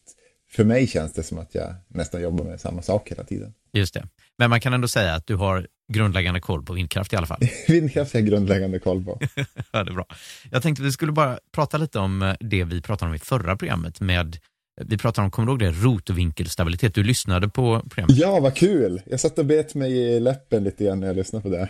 för 0.51 0.65
mig 0.65 0.87
känns 0.87 1.13
det 1.13 1.23
som 1.23 1.39
att 1.39 1.55
jag 1.55 1.75
nästan 1.89 2.23
jobbar 2.23 2.45
med 2.45 2.61
samma 2.61 2.83
sak 2.83 3.11
hela 3.11 3.25
tiden. 3.25 3.55
Just 3.73 3.95
det. 3.95 4.09
Men 4.39 4.51
man 4.51 4.61
kan 4.61 4.73
ändå 4.73 4.89
säga 4.89 5.15
att 5.15 5.27
du 5.27 5.37
har 5.37 5.67
grundläggande 5.93 6.41
koll 6.41 6.65
på 6.65 6.73
vindkraft 6.73 7.13
i 7.13 7.17
alla 7.17 7.27
fall. 7.27 7.41
Vindkraft 7.69 8.13
har 8.13 8.21
jag 8.21 8.29
grundläggande 8.29 8.79
koll 8.79 9.05
på. 9.05 9.21
ja, 9.73 9.85
det 9.85 9.91
är 9.91 9.95
bra. 9.95 10.07
Jag 10.51 10.63
tänkte 10.63 10.83
vi 10.83 10.93
skulle 10.93 11.13
bara 11.13 11.39
prata 11.53 11.79
lite 11.79 11.99
om 11.99 12.35
det 12.41 12.65
vi 12.65 12.83
pratade 12.83 13.09
om 13.09 13.15
i 13.15 13.19
förra 13.19 13.57
programmet 13.57 14.01
med 14.01 14.37
vi 14.81 14.99
pratade 14.99 15.25
om, 15.25 15.31
kommer 15.31 15.47
du 15.47 15.53
ihåg 15.53 15.75
det, 15.75 15.81
rotovinkelstabilitet? 15.85 16.95
Du 16.95 17.03
lyssnade 17.03 17.49
på 17.49 17.83
programmet. 17.91 18.17
Ja, 18.17 18.41
vad 18.41 18.55
kul! 18.55 19.03
Jag 19.07 19.21
satt 19.21 19.39
och 19.39 19.45
bet 19.45 19.75
mig 19.75 19.93
i 19.93 20.21
läppen 20.21 20.65
lite 20.65 20.85
grann 20.85 21.01
när 21.01 21.07
jag 21.07 21.17
lyssnade 21.17 21.43
på 21.43 21.49
det. 21.49 21.69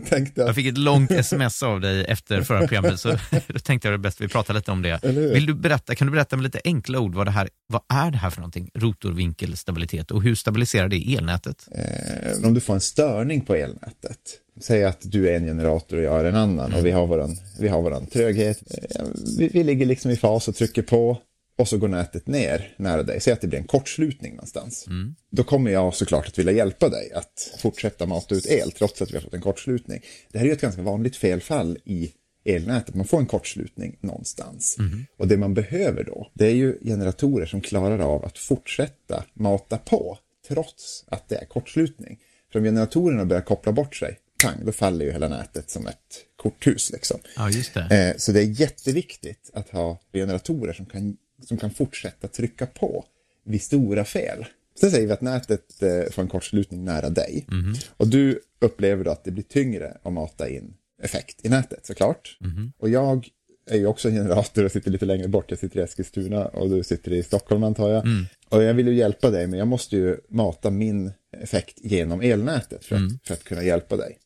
tänkte 0.08 0.42
att... 0.42 0.48
Jag 0.48 0.54
fick 0.54 0.66
ett 0.66 0.78
långt 0.78 1.10
sms 1.10 1.62
av 1.62 1.80
dig 1.80 2.04
efter 2.04 2.42
förra 2.42 2.60
programmet, 2.60 3.00
så 3.00 3.16
då 3.46 3.58
tänkte 3.58 3.88
jag 3.88 3.94
det 3.94 3.98
bäst 3.98 4.20
vi 4.20 4.28
pratar 4.28 4.54
lite 4.54 4.70
om 4.70 4.82
det. 4.82 5.04
Vill 5.04 5.46
du 5.46 5.54
berätta, 5.54 5.94
kan 5.94 6.06
du 6.06 6.12
berätta 6.12 6.36
med 6.36 6.42
lite 6.42 6.60
enkla 6.64 6.98
ord 6.98 7.14
vad, 7.14 7.26
det 7.26 7.30
här, 7.30 7.48
vad 7.66 7.82
är 7.88 8.10
det 8.10 8.18
här 8.18 8.30
för 8.30 8.40
någonting? 8.40 8.70
Rotorvinkelstabilitet 8.74 10.10
och 10.10 10.22
hur 10.22 10.34
stabiliserar 10.34 10.88
det 10.88 11.14
elnätet? 11.16 11.68
Eh, 11.72 12.46
om 12.46 12.54
du 12.54 12.60
får 12.60 12.74
en 12.74 12.80
störning 12.80 13.40
på 13.40 13.54
elnätet. 13.54 14.18
Säg 14.60 14.84
att 14.84 14.98
du 15.02 15.28
är 15.28 15.36
en 15.36 15.46
generator 15.46 15.96
och 15.96 16.02
jag 16.02 16.20
är 16.20 16.24
en 16.24 16.36
annan 16.36 16.74
och 16.74 16.86
vi 16.86 16.90
har 16.90 17.06
våran, 17.06 17.36
vi 17.60 17.68
har 17.68 17.82
våran 17.82 18.06
tröghet. 18.06 18.62
Eh, 18.70 19.06
vi, 19.38 19.48
vi 19.48 19.64
ligger 19.64 19.86
liksom 19.86 20.10
i 20.10 20.16
fas 20.16 20.48
och 20.48 20.54
trycker 20.54 20.82
på 20.82 21.18
och 21.60 21.68
så 21.68 21.78
går 21.78 21.88
nätet 21.88 22.26
ner 22.26 22.74
nära 22.76 23.02
dig. 23.02 23.20
Säg 23.20 23.32
att 23.32 23.40
det 23.40 23.46
blir 23.46 23.58
en 23.58 23.66
kortslutning 23.66 24.32
någonstans. 24.32 24.86
Då 25.30 25.44
kommer 25.44 25.70
jag 25.70 25.94
såklart 25.94 26.28
att 26.28 26.38
vilja 26.38 26.52
hjälpa 26.52 26.88
dig 26.88 27.12
att 27.12 27.54
fortsätta 27.58 28.06
mata 28.06 28.34
ut 28.34 28.46
el 28.46 28.72
trots 28.72 29.02
att 29.02 29.10
vi 29.10 29.14
har 29.14 29.22
fått 29.22 29.34
en 29.34 29.40
kortslutning. 29.40 30.00
Det 30.32 30.38
här 30.38 30.44
är 30.44 30.48
ju 30.48 30.54
ett 30.54 30.60
ganska 30.60 30.82
vanligt 30.82 31.16
felfall 31.16 31.78
i 31.84 32.12
elnätet. 32.44 32.94
Man 32.94 33.06
får 33.06 33.18
en 33.18 33.26
kortslutning 33.26 33.96
någonstans. 34.00 34.76
Och 35.16 35.28
det 35.28 35.36
man 35.36 35.54
behöver 35.54 36.04
då, 36.04 36.30
det 36.34 36.46
är 36.46 36.54
ju 36.54 36.78
generatorer 36.84 37.46
som 37.46 37.60
klarar 37.60 37.98
av 37.98 38.24
att 38.24 38.38
fortsätta 38.38 39.24
mata 39.34 39.78
på 39.78 40.18
trots 40.48 41.04
att 41.08 41.28
det 41.28 41.36
är 41.36 41.44
kortslutning. 41.44 42.18
För 42.52 42.58
om 42.58 42.64
generatorerna 42.64 43.24
börjar 43.24 43.42
koppla 43.42 43.72
bort 43.72 43.96
sig, 43.96 44.18
pang, 44.42 44.64
då 44.64 44.72
faller 44.72 45.04
ju 45.04 45.12
hela 45.12 45.28
nätet 45.28 45.70
som 45.70 45.86
ett 45.86 45.96
korthus. 46.36 46.90
Liksom. 46.92 47.20
Ja, 47.36 47.50
just 47.50 47.74
det. 47.74 48.10
Eh, 48.10 48.16
så 48.16 48.32
det 48.32 48.40
är 48.40 48.60
jätteviktigt 48.60 49.50
att 49.52 49.70
ha 49.70 50.00
generatorer 50.12 50.72
som 50.72 50.86
kan, 50.86 51.16
som 51.42 51.56
kan 51.56 51.70
fortsätta 51.70 52.28
trycka 52.28 52.66
på 52.66 53.04
vid 53.44 53.62
stora 53.62 54.04
fel. 54.04 54.46
Sen 54.80 54.90
säger 54.90 55.06
vi 55.06 55.12
att 55.12 55.20
nätet 55.20 55.82
eh, 55.82 56.12
får 56.12 56.22
en 56.22 56.28
kortslutning 56.28 56.84
nära 56.84 57.10
dig. 57.10 57.46
Och 57.96 58.08
du 58.08 58.40
upplever 58.60 59.04
då 59.04 59.10
att 59.10 59.24
det 59.24 59.30
blir 59.30 59.44
tyngre 59.44 59.96
att 60.02 60.12
mata 60.12 60.48
in 60.48 60.74
effekt 61.02 61.44
i 61.44 61.48
nätet 61.48 61.86
såklart. 61.86 62.38
Och 62.78 62.88
jag 62.88 63.28
är 63.70 63.76
ju 63.78 63.86
också 63.86 64.08
en 64.08 64.14
generator 64.14 64.64
och 64.64 64.72
sitter 64.72 64.90
lite 64.90 65.04
längre 65.06 65.28
bort. 65.28 65.50
Jag 65.50 65.58
sitter 65.58 65.80
i 65.80 65.82
Eskilstuna 65.82 66.46
och 66.46 66.70
du 66.70 66.82
sitter 66.82 67.12
i 67.12 67.22
Stockholm 67.22 67.64
antar 67.64 67.90
jag. 67.90 68.04
Och 68.48 68.62
jag 68.62 68.74
vill 68.74 68.86
ju 68.88 68.94
hjälpa 68.94 69.30
dig 69.30 69.46
men 69.46 69.58
jag 69.58 69.68
måste 69.68 69.96
ju 69.96 70.16
mata 70.28 70.70
min 70.70 71.12
effekt 71.36 71.78
genom 71.82 72.20
elnätet 72.20 72.84
för 72.84 72.96
att, 72.96 73.26
för 73.26 73.34
att 73.34 73.44
kunna 73.44 73.62
hjälpa 73.62 73.96
dig. 73.96 74.18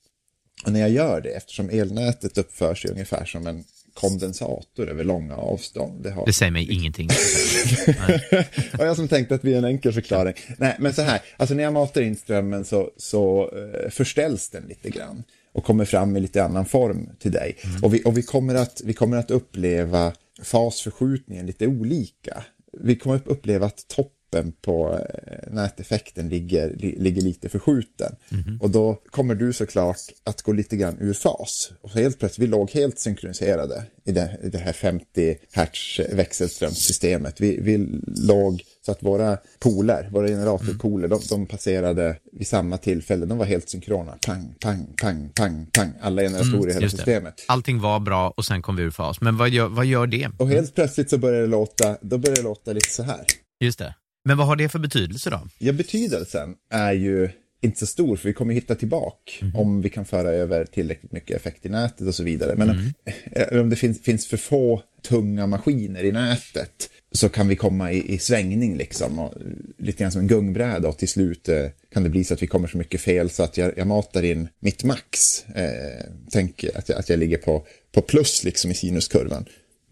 Och 0.65 0.73
när 0.73 0.81
jag 0.81 0.91
gör 0.91 1.21
det, 1.21 1.31
eftersom 1.31 1.71
elnätet 1.71 2.39
uppför 2.39 2.75
sig 2.75 2.91
ungefär 2.91 3.25
som 3.25 3.47
en 3.47 3.65
kondensator 3.95 4.89
över 4.89 5.05
långa 5.05 5.37
avstånd. 5.37 6.03
Det, 6.03 6.11
har... 6.11 6.27
Det 6.27 6.33
säger 6.33 6.53
mig 6.53 6.73
ingenting. 6.73 7.09
och 8.79 8.87
jag 8.87 8.97
som 8.97 9.09
tänkte 9.09 9.35
att 9.35 9.45
vi 9.45 9.55
är 9.55 9.59
en 9.59 9.65
enkel 9.65 9.93
förklaring. 9.93 10.35
Nej, 10.59 10.77
men 10.79 10.95
så 10.95 11.03
här, 11.03 11.21
alltså 11.37 11.55
när 11.55 11.65
jag 11.65 11.73
matar 11.73 12.01
in 12.01 12.17
strömmen 12.17 12.65
så, 12.65 12.91
så 12.97 13.51
eh, 13.53 13.91
förställs 13.91 14.51
den 14.51 14.65
lite 14.69 14.91
grann. 14.91 15.25
och 15.53 15.65
kommer 15.65 15.85
fram 15.85 16.17
i 16.17 16.21
lite 16.21 16.45
annan 16.45 16.67
form 16.67 17.09
till 17.19 17.33
dig. 17.33 17.57
Mm. 17.65 17.85
Och, 17.85 17.95
vi, 17.95 18.03
och 18.05 18.19
vi, 18.19 18.23
kommer 18.23 18.55
att, 18.55 18.81
vi 18.85 18.93
kommer 18.93 19.17
att 19.17 19.31
uppleva 19.31 20.13
fasförskjutningen 20.43 21.47
lite 21.47 21.67
olika. 21.67 22.45
Vi 22.81 22.97
kommer 22.97 23.17
att 23.17 23.27
uppleva 23.27 23.67
att 23.67 23.89
toppen 24.35 24.53
på 24.63 24.99
eh, 24.99 25.53
näteffekten 25.53 26.29
ligger, 26.29 26.71
li, 26.77 26.97
ligger 26.99 27.23
lite 27.23 27.49
förskjuten. 27.49 28.17
Mhm. 28.29 28.59
Och 28.61 28.71
då 28.71 29.01
kommer 29.11 29.35
du 29.35 29.53
såklart 29.53 29.97
att 30.25 30.43
gå 30.43 30.53
lite 30.53 30.77
grann 30.77 30.97
ur 31.01 31.13
fas. 31.13 31.73
Och 31.83 31.91
helt 31.91 32.19
plötsligt, 32.19 32.49
vi 32.49 32.51
låg 32.51 32.71
helt 32.71 32.99
synkroniserade 32.99 33.83
i 34.05 34.13
det, 34.13 34.39
i 34.43 34.49
det 34.49 34.59
här 34.59 34.73
50 34.73 35.37
hertz 35.53 36.01
växelströmssystemet. 36.13 37.41
Vi, 37.41 37.61
vi 37.61 38.01
låg 38.07 38.63
så 38.87 38.93
att 38.93 39.03
våra 39.03 39.39
poler, 39.59 40.09
våra 40.13 40.29
generatorpoler, 40.29 41.09
de, 41.09 41.21
de 41.31 41.47
passerade 41.47 42.17
vid 42.33 42.47
samma 42.47 42.79
tillfälle. 42.79 43.27
De 43.27 43.39
var 43.39 43.47
helt 43.47 43.69
synkrona. 43.69 44.19
Pang, 44.27 44.55
pang, 44.61 44.87
pang, 45.03 45.31
pang, 45.35 45.67
pang. 45.73 45.93
Alla 46.01 46.23
generatorer 46.23 46.71
i 46.71 46.73
hela 46.73 46.73
Mm, 46.75 46.83
just 46.83 46.97
det. 46.97 46.99
systemet. 46.99 47.35
Allting 47.49 47.81
var 47.81 48.01
bra 48.01 48.35
och 48.37 48.45
sen 48.45 48.63
kom 48.63 48.77
vi 48.77 48.83
ur 48.83 48.91
fas. 48.91 49.21
Men 49.21 49.37
vad 49.37 49.49
gör, 49.49 49.69
vad 49.69 49.87
gör 49.87 50.07
det? 50.07 50.29
Och 50.39 50.49
helt 50.49 50.75
plötsligt 50.75 51.11
så 51.11 51.19
börjar 51.19 51.41
det 51.41 51.47
låta, 51.47 51.97
då 52.01 52.19
börjar 52.19 52.37
det 52.37 52.43
låta 52.43 52.73
lite 52.73 52.91
så 52.91 53.03
här. 53.03 53.25
Just 53.61 53.79
det. 53.79 53.95
Men 54.25 54.37
vad 54.37 54.47
har 54.47 54.57
det 54.57 54.69
för 54.69 54.79
betydelse 54.79 55.31
då? 55.31 55.49
Ja, 55.59 55.73
betydelsen 55.73 56.55
är 56.71 56.93
ju 56.93 57.29
inte 57.61 57.79
så 57.79 57.87
stor, 57.87 58.17
för 58.17 58.29
vi 58.29 58.33
kommer 58.35 58.55
hitta 58.55 58.75
tillbaka 58.75 59.33
Mhm. 59.43 59.57
om 59.57 59.83
vi 59.83 59.89
kan 59.91 60.05
föra 60.05 60.29
över 60.31 60.65
tillräckligt 60.65 61.13
mycket 61.13 61.37
effekt 61.37 61.67
i 61.67 61.69
nätet 61.69 62.07
och 62.07 62.15
så 62.15 62.23
vidare. 62.23 62.55
Men 62.57 62.71
Mm. 62.71 62.93
eh, 63.33 63.61
om 63.61 63.71
det 63.71 63.77
finns, 63.77 64.03
finns 64.03 64.27
för 64.27 64.37
få 64.37 64.83
tunga 65.03 65.47
maskiner 65.47 66.05
i 66.05 66.13
nätet 66.13 66.91
så 67.13 67.29
kan 67.29 67.49
vi 67.49 67.57
komma 67.57 67.93
i, 67.93 68.15
i 68.15 68.19
svängning 68.19 68.77
liksom, 68.77 69.19
och, 69.19 69.35
lite 69.79 69.99
grann 70.03 70.13
som 70.13 70.21
en 70.21 70.27
gungbräda 70.27 70.89
och 70.89 70.99
till 70.99 71.09
slut 71.09 71.49
eh, 71.49 71.67
kan 71.93 72.03
det 72.03 72.09
bli 72.11 72.25
så 72.25 72.35
att 72.35 72.43
vi 72.43 72.47
kommer 72.47 72.69
så 72.69 72.79
mycket 72.79 73.01
fel 73.01 73.31
så 73.31 73.43
att 73.43 73.57
jag, 73.57 73.73
jag 73.79 73.87
matar 73.87 74.23
in 74.23 74.49
mitt 74.61 74.85
max. 74.85 75.45
Eh, 75.55 76.05
tänk 76.31 76.65
att 76.75 76.89
jag, 76.89 76.99
att 76.99 77.09
jag 77.09 77.19
ligger 77.19 77.39
på, 77.39 77.67
på 77.95 78.01
plus 78.03 78.45
liksom 78.45 78.71
i 78.71 78.75
sinuskurvan 78.75 79.45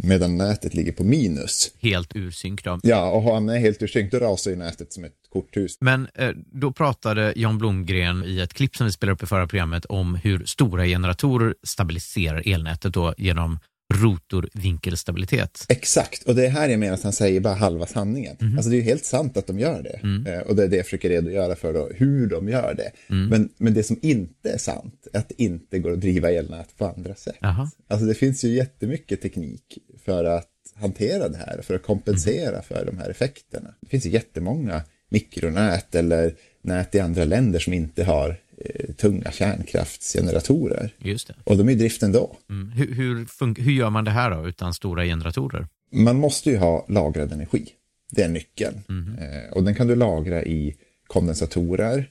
medan 0.03 0.37
nätet 0.37 0.75
ligger 0.75 0.93
på 0.93 1.05
minus. 1.05 1.71
Helt 1.81 2.17
ur 2.17 2.31
synk 2.31 2.65
då. 2.65 2.81
Ja, 2.83 3.11
och 3.11 3.23
har 3.23 3.35
han 3.35 3.49
är 3.49 3.59
helt 3.59 3.83
ur 3.83 3.87
synk, 3.87 4.13
då 4.13 4.19
rasar 4.19 4.51
ju 4.51 4.57
nätet 4.57 4.93
som 4.93 5.05
ett 5.05 5.13
korthus. 5.33 5.77
Men 5.81 6.09
eh, 6.15 6.31
då 6.53 6.73
pratade 6.73 7.33
Jan 7.37 7.59
Blomgren 7.59 8.25
i 8.25 8.41
ett 8.41 8.55
klipp 8.55 8.77
som 8.77 8.87
vi 8.87 8.93
spelade 8.93 9.15
upp 9.15 9.23
i 9.23 9.27
förra 9.27 9.47
programmet 9.47 9.85
om 9.85 10.15
hur 10.15 10.45
stora 10.45 10.85
generatorer 10.87 11.55
stabiliserar 11.63 12.43
elnätet 12.49 12.95
då 12.95 13.15
genom 13.19 13.59
rotorvinkelstabilitet. 13.95 15.67
Exakt, 15.69 16.23
och 16.23 16.35
det 16.35 16.47
är 16.47 16.51
här 16.51 16.69
jag 16.69 16.81
menar 16.81 16.95
att 16.95 17.03
han 17.03 17.13
säger 17.13 17.41
bara 17.41 17.55
halva 17.55 17.87
sanningen. 17.87 18.37
Mhm. 18.41 18.57
Alltså 18.57 18.71
det 18.71 18.77
är 18.77 18.79
ju 18.79 18.85
helt 18.85 19.05
sant 19.05 19.37
att 19.37 19.47
de 19.47 19.59
gör 19.59 19.83
det. 19.83 20.01
Mm. 20.03 20.27
Eh, 20.27 20.41
Och 20.41 20.57
det 20.57 20.65
är 20.65 20.69
det 20.69 20.77
jag 20.77 20.85
försöker 20.85 21.09
redogöra 21.09 21.57
för, 21.57 21.73
då, 21.73 21.91
hur 21.95 22.27
de 22.27 22.49
gör 22.49 22.75
det. 22.75 22.93
Mm. 23.15 23.29
Men, 23.29 23.49
men 23.57 23.75
det 23.75 23.83
som 23.83 23.99
inte 24.03 24.51
är 24.51 24.59
sant 24.59 25.07
är 25.13 25.19
att 25.19 25.29
det 25.29 25.43
inte 25.43 25.79
går 25.79 25.93
att 25.93 26.01
driva 26.01 26.31
elnät 26.31 26.77
på 26.79 26.87
andra 26.87 27.15
sätt. 27.15 27.37
Jaha. 27.41 27.71
Alltså 27.89 28.07
det 28.07 28.15
finns 28.15 28.45
ju 28.45 28.49
jättemycket 28.49 29.23
teknik 29.23 29.79
för 30.05 30.25
att 30.25 30.49
hantera 30.75 31.29
det 31.29 31.37
här, 31.39 31.61
för 31.63 31.75
att 31.75 31.83
kompensera 31.83 32.49
Mm. 32.49 32.63
för 32.63 32.85
de 32.87 32.99
här 32.99 33.11
effekterna. 33.11 33.75
Det 33.81 33.89
finns 33.89 34.05
jättemånga 34.07 34.83
mikronät 35.09 35.95
eller 35.95 36.35
nät 36.63 36.95
i 36.95 37.01
andra 37.01 37.25
länder 37.25 37.59
som 37.59 37.73
inte 37.73 38.05
har 38.05 38.37
eh, 38.59 38.95
tunga 38.95 39.31
kärnkraftsgeneratorer. 39.33 40.95
Just 40.99 41.29
det. 41.29 41.35
Och 41.45 41.57
de 41.57 41.69
är 41.69 41.73
i 41.73 41.75
drift 41.75 42.03
ändå. 42.03 42.37
Mm. 42.51 42.71
Hur, 42.71 42.95
hur, 42.95 43.61
hur 43.63 43.73
gör 43.73 43.91
man 43.91 44.05
det 44.05 44.11
här 44.11 44.31
då 44.31 44.49
utan 44.49 44.75
stora 44.75 45.05
generatorer? 45.05 45.67
Man 45.93 46.17
måste 46.17 46.51
ju 46.51 46.57
ha 46.57 46.87
lagrad 46.89 47.33
energi. 47.33 47.69
Det 48.11 48.23
är 48.23 48.29
nyckeln. 48.29 48.77
Eh, 49.21 49.53
och 49.53 49.65
den 49.65 49.75
kan 49.75 49.87
du 49.87 49.95
lagra 49.97 50.43
i 50.45 50.77
kondensatorer. 51.07 52.11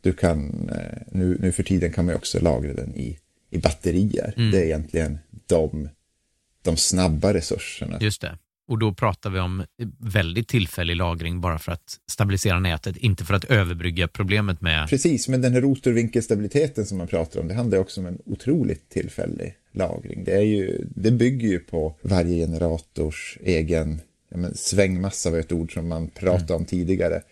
Du 0.00 0.12
kan, 0.12 0.68
eh, 0.68 0.98
nu, 1.12 1.38
nu 1.40 1.52
för 1.52 1.62
tiden 1.62 1.92
kan 1.92 2.04
man 2.04 2.12
ju 2.12 2.16
också 2.16 2.40
lagra 2.40 2.74
den 2.74 2.94
i, 2.94 3.18
i 3.50 3.58
batterier. 3.58 4.34
Mm. 4.36 4.50
Det 4.50 4.58
är 4.58 4.64
egentligen 4.64 5.18
de, 5.46 5.88
de 6.68 6.76
snabba 6.76 7.34
resurserna. 7.34 7.98
Just 8.00 8.20
det. 8.20 8.38
Och 8.68 8.78
då 8.78 8.94
pratar 8.94 9.30
vi 9.30 9.40
om 9.40 9.64
väldigt 9.98 10.48
tillfällig 10.48 10.96
lagring 10.96 11.40
bara 11.40 11.58
för 11.58 11.72
att 11.72 11.96
stabilisera 12.10 12.60
nätet, 12.60 12.96
inte 12.96 13.24
för 13.24 13.34
att 13.34 13.44
överbrygga 13.44 14.08
problemet 14.08 14.60
med... 14.60 14.88
Precis, 14.88 15.28
men 15.28 15.42
den 15.42 15.52
här 15.52 15.60
rotorvinkelstabiliteten 15.60 16.86
som 16.86 16.98
man 16.98 17.06
pratar 17.06 17.40
om, 17.40 17.48
det 17.48 17.54
handlar 17.54 17.78
också 17.78 18.00
om 18.00 18.06
en 18.06 18.18
otroligt 18.24 18.88
tillfällig 18.88 19.54
lagring. 19.72 20.24
Det, 20.24 20.32
är 20.32 20.42
ju, 20.42 20.84
det 20.96 21.10
bygger 21.10 21.48
ju 21.48 21.58
på 21.58 21.96
varje 22.02 22.46
generators 22.46 23.38
egen 23.42 24.00
ja, 24.30 24.36
men 24.36 24.54
svängmassa 24.54 25.30
var 25.30 25.38
ett 25.38 25.52
ord 25.52 25.74
som 25.74 25.88
man 25.88 26.08
pratade 26.08 26.54
om 26.54 26.64
tidigare, 26.64 27.22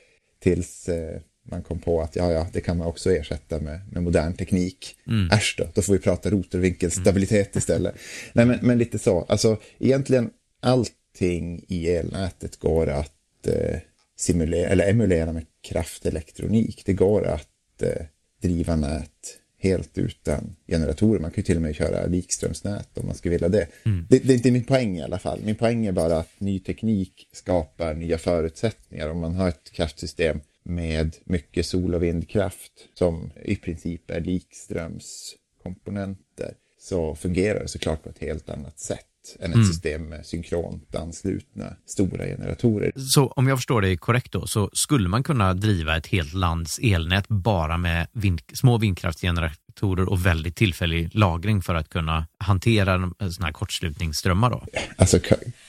tills 0.43 0.89
eh, 0.89 1.21
man 1.51 1.63
kom 1.63 1.79
på 1.79 2.01
att 2.01 2.17
ja, 2.17 2.33
ja, 2.33 2.47
det 2.53 2.61
kan 2.61 2.77
man 2.77 2.87
också 2.87 3.13
ersätta 3.13 3.61
med, 3.61 3.81
med 3.93 4.03
modern 4.03 4.33
teknik. 4.33 4.97
Mm. 5.07 5.31
Äsch 5.31 5.55
då, 5.59 5.65
då 5.75 5.83
får 5.83 5.93
vi 5.93 5.99
prata 5.99 6.31
rotorvinkelstabilitet 6.31 7.57
istället. 7.57 7.95
Nej, 8.33 8.47
men, 8.47 8.59
men 8.63 8.79
lite 8.79 8.99
så, 8.99 9.27
alltså 9.29 9.57
egentligen 9.79 10.31
allting 10.61 11.65
i 11.69 11.89
elnätet 11.89 12.57
går 12.57 12.87
att 12.87 13.47
eh, 13.47 13.79
simulera, 14.17 14.69
eller 14.69 14.91
emulera 14.91 15.33
med 15.33 15.47
kraftelektronik. 15.61 16.83
Det 16.87 16.93
går 16.93 17.27
att 17.27 17.83
eh, 17.83 18.07
driva 18.43 18.77
nät 18.77 19.39
helt 19.59 19.99
utan 19.99 20.57
generatorer. 20.67 21.21
Man 21.21 21.31
kan 21.31 21.37
ju 21.37 21.43
till 21.43 21.57
och 21.57 21.63
med 21.63 21.75
köra 21.75 22.07
likströmsnät 22.07 22.99
om 22.99 23.07
man 23.07 23.15
skulle 23.15 23.33
vilja 23.33 23.49
det. 23.49 23.67
Mm. 23.85 24.07
det. 24.11 24.19
Det 24.19 24.33
är 24.33 24.37
inte 24.37 24.51
min 24.51 24.65
poäng 24.65 24.99
i 24.99 25.03
alla 25.03 25.19
fall. 25.19 25.41
Min 25.45 25.55
poäng 25.55 25.87
är 25.87 25.93
bara 25.93 26.19
att 26.19 26.41
ny 26.41 26.59
teknik 26.59 27.29
skapar 27.33 27.95
nya 27.95 28.19
förutsättningar. 28.19 29.09
Om 29.09 29.21
man 29.21 29.35
har 29.35 29.49
ett 29.49 29.71
kraftsystem 29.73 30.41
med 30.69 31.17
mycket 31.25 31.67
sol 31.67 31.95
och 31.95 32.03
vindkraft 32.03 32.73
som 32.95 33.31
i 33.45 33.57
princip 33.57 34.11
är 34.11 34.21
likströmskomponenter 34.21 36.55
så 36.81 37.15
fungerar 37.15 37.61
det 37.61 37.69
såklart 37.69 38.03
på 38.03 38.09
ett 38.09 38.19
helt 38.19 38.51
annat 38.51 38.79
sätt 38.79 39.01
än 39.39 39.51
ett 39.51 39.55
Mm. 39.55 39.67
system 39.67 40.09
med 40.09 40.27
synkront 40.27 40.95
anslutna 40.95 41.77
stora 41.87 42.25
generatorer. 42.25 42.93
Så 42.97 43.27
om 43.27 43.49
jag 43.49 43.59
förstår 43.59 43.81
dig 43.81 43.97
korrekt 43.97 44.33
då, 44.33 44.47
så 44.47 44.71
skulle 44.73 45.09
man 45.09 45.23
kunna 45.23 45.55
driva 45.55 45.97
ett 45.97 46.07
helt 46.07 46.35
lands 46.35 46.79
elnät 46.83 47.29
bara 47.29 47.79
med 47.79 48.07
vind, 48.13 48.41
små 48.53 48.79
vindkraftsgeneratorer 48.79 49.57
och 49.83 50.27
väldigt 50.27 50.57
tillfällig 50.57 51.15
lagring 51.15 51.63
för 51.63 51.75
att 51.75 51.89
kunna 51.89 52.27
hantera 52.39 52.93
sådana 53.19 53.47
här 53.47 53.53
kortslutningsströmmar 53.53 54.51
då? 54.51 54.65
Alltså 54.97 55.19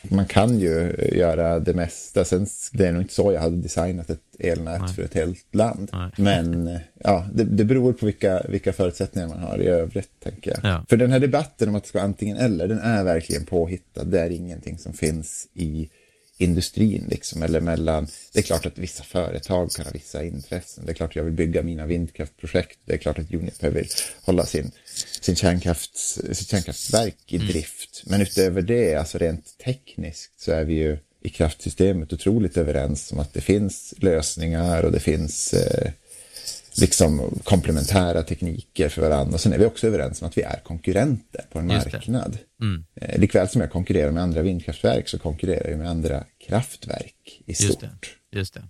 man 0.01 0.25
kan 0.25 0.59
ju 0.59 0.95
göra 1.13 1.59
det 1.59 1.73
mesta. 1.73 2.25
Sen, 2.25 2.47
det 2.71 2.87
är 2.87 2.91
nog 2.91 3.01
inte 3.01 3.13
så 3.13 3.33
jag 3.33 3.41
hade 3.41 3.57
designat 3.57 4.09
ett 4.09 4.21
elnät 4.39 4.95
för 4.95 5.03
ett 5.03 5.13
helt 5.13 5.55
land. 5.55 5.91
Men 6.15 6.67
eh, 6.67 6.79
ja, 7.03 7.25
det, 7.33 7.43
det 7.43 7.65
beror 7.65 7.93
på 7.93 8.05
vilka, 8.05 8.41
vilka 8.49 8.73
förutsättningar 8.73 9.27
man 9.27 9.39
har 9.39 9.57
i 9.57 9.67
övrigt, 9.67 10.19
tänker 10.23 10.51
jag. 10.51 10.71
Ja. 10.71 10.85
För 10.89 10.97
den 10.97 11.11
här 11.11 11.19
debatten 11.19 11.69
om 11.69 11.75
att 11.75 11.83
det 11.83 11.89
ska 11.89 11.97
vara 11.97 12.07
antingen 12.07 12.37
eller, 12.37 12.67
den 12.67 12.79
är 12.79 13.03
verkligen 13.03 13.45
påhittad. 13.45 14.03
Det 14.03 14.19
är 14.19 14.29
ingenting 14.29 14.77
som 14.77 14.93
finns 14.93 15.47
i 15.53 15.89
industrin 16.37 17.05
liksom, 17.09 17.43
eller 17.43 17.61
mellan, 17.61 18.07
det 18.33 18.39
är 18.39 18.43
klart 18.43 18.65
att 18.65 18.77
vissa 18.77 19.03
företag 19.03 19.71
kan 19.71 19.85
ha 19.85 19.91
vissa 19.91 20.23
intressen. 20.23 20.85
Det 20.85 20.91
är 20.91 20.93
klart 20.93 21.09
att 21.09 21.15
jag 21.15 21.23
vill 21.23 21.33
bygga 21.33 21.63
mina 21.63 21.85
vindkraftprojekt. 21.85 22.79
Det 22.85 22.93
är 22.93 22.97
klart 22.97 23.19
att 23.19 23.33
Uniper 23.33 23.69
vill 23.69 23.87
hålla 24.21 24.45
sin, 24.45 24.71
sin 25.21 25.35
kärnkrafts, 25.35 26.19
sitt 26.31 26.49
kärnkraftverk 26.49 27.17
i 27.27 27.37
drift. 27.37 28.03
Men 28.05 28.21
utöver 28.21 28.61
det, 28.61 28.95
alltså 28.95 29.17
rent 29.17 29.57
tekniskt 29.57 30.39
så 30.39 30.51
är 30.51 30.63
vi 30.63 30.73
ju 30.73 30.97
i 31.21 31.29
kraftsystemet 31.29 32.13
otroligt 32.13 32.57
överens 32.57 33.11
om 33.11 33.19
att 33.19 33.33
det 33.33 33.41
finns 33.41 33.93
lösningar 33.97 34.83
och 34.83 34.91
det 34.91 34.99
finns 34.99 35.53
eh, 35.53 35.91
liksom 36.81 37.39
komplementära 37.43 38.23
tekniker 38.23 38.89
för 38.89 39.01
varandra. 39.01 39.33
Och 39.33 39.39
sen 39.39 39.53
är 39.53 39.57
vi 39.57 39.65
också 39.65 39.87
överens 39.87 40.21
om 40.21 40.27
att 40.27 40.37
vi 40.37 40.41
är 40.41 40.59
konkurrenter 40.63 41.45
på 41.51 41.59
en 41.59 41.67
marknad. 41.67 42.37
Mm. 42.61 42.85
Eh, 43.01 43.19
likväl 43.19 43.49
som 43.49 43.61
jag 43.61 43.71
konkurrerar 43.71 44.11
med 44.11 44.23
andra 44.23 44.41
vindkraftverk 44.41 45.09
så 45.09 45.19
konkurrerar 45.19 45.69
jag 45.69 45.79
med 45.79 45.89
andra 45.89 46.23
kraftverk 46.47 47.41
i 47.45 47.53
stort. 47.53 47.67
Just 47.67 47.81
det. 47.81 48.37
Just 48.37 48.53
det. 48.53 48.63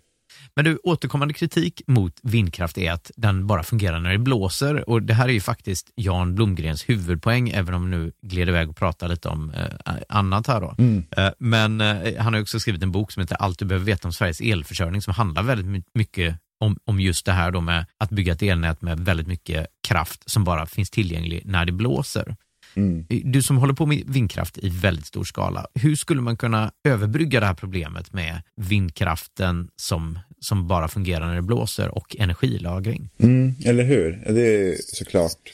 Men 0.55 0.65
du, 0.65 0.79
återkommande 0.84 1.34
kritik 1.34 1.81
mot 1.88 2.19
vindkraft 2.23 2.77
är 2.77 2.91
att 2.91 3.11
den 3.15 3.47
bara 3.47 3.63
fungerar 3.63 3.99
när 3.99 4.11
det 4.11 4.17
blåser 4.17 4.89
och 4.89 5.01
det 5.01 5.13
här 5.13 5.27
är 5.27 5.34
ju 5.34 5.41
faktiskt 5.41 5.91
Jan 5.95 6.35
Blomgrens 6.35 6.89
huvudpoäng, 6.89 7.49
även 7.49 7.73
om 7.73 7.91
nu 7.91 8.11
gled 8.21 8.49
iväg 8.49 8.69
och 8.69 8.75
pratade 8.75 9.13
lite 9.13 9.29
om 9.29 9.51
eh, 9.51 9.93
annat 10.09 10.47
här 10.47 10.61
då. 10.61 10.75
Mm. 10.77 11.03
Eh, 11.17 11.29
men 11.39 11.81
eh, 11.81 12.17
han 12.17 12.34
har 12.34 12.41
också 12.41 12.59
skrivit 12.59 12.84
en 12.84 12.91
bok 12.91 13.11
som 13.11 13.21
heter 13.21 13.35
Allt 13.35 13.59
du 13.59 13.65
behöver 13.65 13.85
veta 13.85 14.07
om 14.07 14.13
Sveriges 14.13 14.41
elförsörjning 14.41 15.01
som 15.01 15.13
handlar 15.13 15.43
väldigt 15.43 15.67
my- 15.67 15.84
mycket 15.93 16.35
om, 16.59 16.77
om 16.85 16.99
just 16.99 17.25
det 17.25 17.31
här 17.31 17.51
då 17.51 17.61
med 17.61 17.85
att 17.97 18.09
bygga 18.09 18.34
ett 18.34 18.41
elnät 18.41 18.81
med 18.81 18.99
väldigt 18.99 19.27
mycket 19.27 19.67
kraft 19.88 20.29
som 20.29 20.43
bara 20.43 20.65
finns 20.65 20.89
tillgänglig 20.89 21.41
när 21.45 21.65
det 21.65 21.71
blåser. 21.71 22.35
Mm. 22.75 23.05
Du 23.09 23.41
som 23.41 23.57
håller 23.57 23.73
på 23.73 23.85
med 23.85 24.03
vindkraft 24.07 24.57
i 24.57 24.69
väldigt 24.69 25.05
stor 25.05 25.23
skala, 25.23 25.67
hur 25.73 25.95
skulle 25.95 26.21
man 26.21 26.38
kunna 26.38 26.71
överbrygga 26.84 27.39
det 27.39 27.45
här 27.45 27.53
problemet 27.53 28.13
med 28.13 28.41
vindkraften 28.55 29.69
som, 29.75 30.19
som 30.39 30.67
bara 30.67 30.88
fungerar 30.88 31.27
när 31.27 31.35
det 31.35 31.41
blåser 31.41 31.89
och 31.89 32.15
energilagring? 32.19 33.09
Mm, 33.17 33.55
eller 33.65 33.84
hur? 33.84 34.23
Det 34.27 34.41
är 34.41 34.75
såklart 34.79 35.53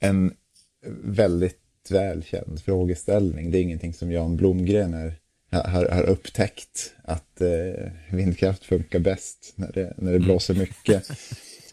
en 0.00 0.32
väldigt 1.04 1.90
välkänd 1.90 2.62
frågeställning. 2.64 3.50
Det 3.50 3.58
är 3.58 3.62
ingenting 3.62 3.94
som 3.94 4.12
Jan 4.12 4.36
Blomgren 4.36 4.94
är, 4.94 5.14
har, 5.62 5.88
har 5.88 6.02
upptäckt 6.02 6.92
att 7.04 7.40
eh, 7.40 7.90
vindkraft 8.16 8.64
funkar 8.64 8.98
bäst 8.98 9.52
när 9.56 9.72
det, 9.74 9.94
när 9.98 10.12
det 10.12 10.18
blåser 10.18 10.54
mycket. 10.54 11.10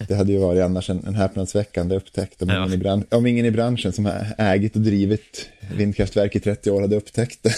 Det 0.07 0.15
hade 0.15 0.31
ju 0.31 0.37
varit 0.39 0.63
annars 0.63 0.89
en, 0.89 1.03
en 1.07 1.15
häpnadsväckande 1.15 1.95
upptäckt 1.95 2.41
om, 2.41 2.49
ingen 2.49 2.73
i 2.73 2.77
bran- 2.77 3.05
om 3.11 3.25
ingen 3.27 3.45
i 3.45 3.51
branschen 3.51 3.93
som 3.93 4.05
har 4.05 4.25
ägit 4.37 4.75
och 4.75 4.81
drivit 4.81 5.49
vindkraftverk 5.77 6.35
i 6.35 6.39
30 6.39 6.71
år 6.71 6.81
hade 6.81 6.95
upptäckt 6.95 7.43
det. 7.43 7.53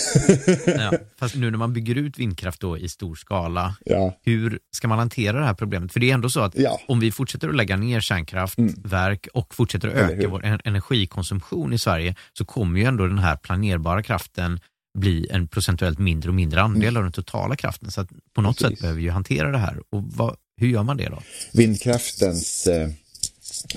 Ja, 0.80 0.94
fast 1.20 1.36
nu 1.36 1.52
när 1.52 1.58
man 1.58 1.74
bygger 1.74 1.96
ut 1.96 2.20
vindkraft 2.20 2.60
då 2.62 2.78
i 2.78 2.90
stor 2.90 3.16
skala, 3.16 3.76
Ja. 3.86 4.18
hur 4.22 4.60
ska 4.76 4.88
man 4.88 5.00
hantera 5.00 5.40
det 5.40 5.46
här 5.46 5.54
problemet? 5.54 5.94
För 5.94 6.00
det 6.00 6.10
är 6.10 6.14
ändå 6.14 6.30
så 6.30 6.40
att 6.40 6.56
om 6.88 7.00
vi 7.00 7.12
fortsätter 7.12 7.50
att 7.50 7.56
lägga 7.56 7.78
ner 7.78 8.00
kärnkraftverk 8.02 9.28
och 9.34 9.56
fortsätter 9.56 9.88
att 9.88 9.94
Mm. 9.96 10.20
Öka 10.20 10.28
vår 10.30 10.46
en- 10.46 10.60
energikonsumtion 10.64 11.74
i 11.74 11.78
Sverige 11.78 12.16
så 12.34 12.46
kommer 12.46 12.80
ju 12.80 12.86
ändå 12.86 13.08
den 13.08 13.20
här 13.20 13.36
planerbara 13.36 14.04
kraften 14.04 14.60
bli 14.96 15.28
en 15.30 15.48
procentuellt 15.48 16.00
mindre 16.00 16.30
och 16.30 16.36
mindre 16.36 16.62
andel 16.62 16.84
Mm. 16.84 16.98
av 16.98 17.04
den 17.04 17.12
totala 17.12 17.56
kraften. 17.56 17.92
Så 17.92 18.08
på 18.36 18.42
något 18.42 18.60
sätt 18.60 18.80
behöver 18.80 18.98
vi 18.98 19.04
ju 19.04 19.10
hantera 19.10 19.52
det 19.52 19.58
här. 19.58 19.82
Och 19.90 20.04
vad, 20.04 20.36
hur 20.58 20.68
gör 20.68 20.84
man 20.84 20.98
det 20.98 21.10
då? 21.10 21.22
Vindkraftens 21.54 22.68
eh, 22.68 22.90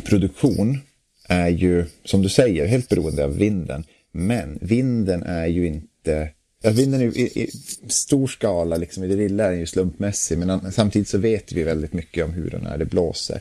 produktion 0.05 0.79
är 1.29 1.49
ju, 1.49 1.87
som 2.05 2.23
du 2.23 2.29
säger, 2.29 2.67
helt 2.67 2.89
beroende 2.89 3.25
av 3.25 3.37
vinden. 3.37 3.85
Men 4.13 4.59
vinden 4.61 5.23
är 5.23 5.47
ju 5.47 5.67
inte... 5.67 6.31
Ja, 6.63 6.71
vinden 6.71 7.01
är 7.01 7.19
i, 7.19 7.21
i 7.23 7.51
stor 7.89 8.27
skala, 8.27 8.77
liksom, 8.77 9.05
i 9.05 9.09
det 9.09 9.17
lilla 9.17 9.45
är 9.45 9.51
den 9.51 9.61
ju 9.61 9.67
slumpmässig. 9.67 10.39
Men 10.39 10.73
samtidigt 10.73 11.09
så 11.09 11.19
vet 11.19 11.53
vi 11.53 11.63
väldigt 11.63 11.93
mycket 11.93 12.25
om 12.25 12.33
hur 12.33 12.55
och 12.55 12.63
när 12.63 12.79
det 12.79 12.85
blåser. 12.85 13.41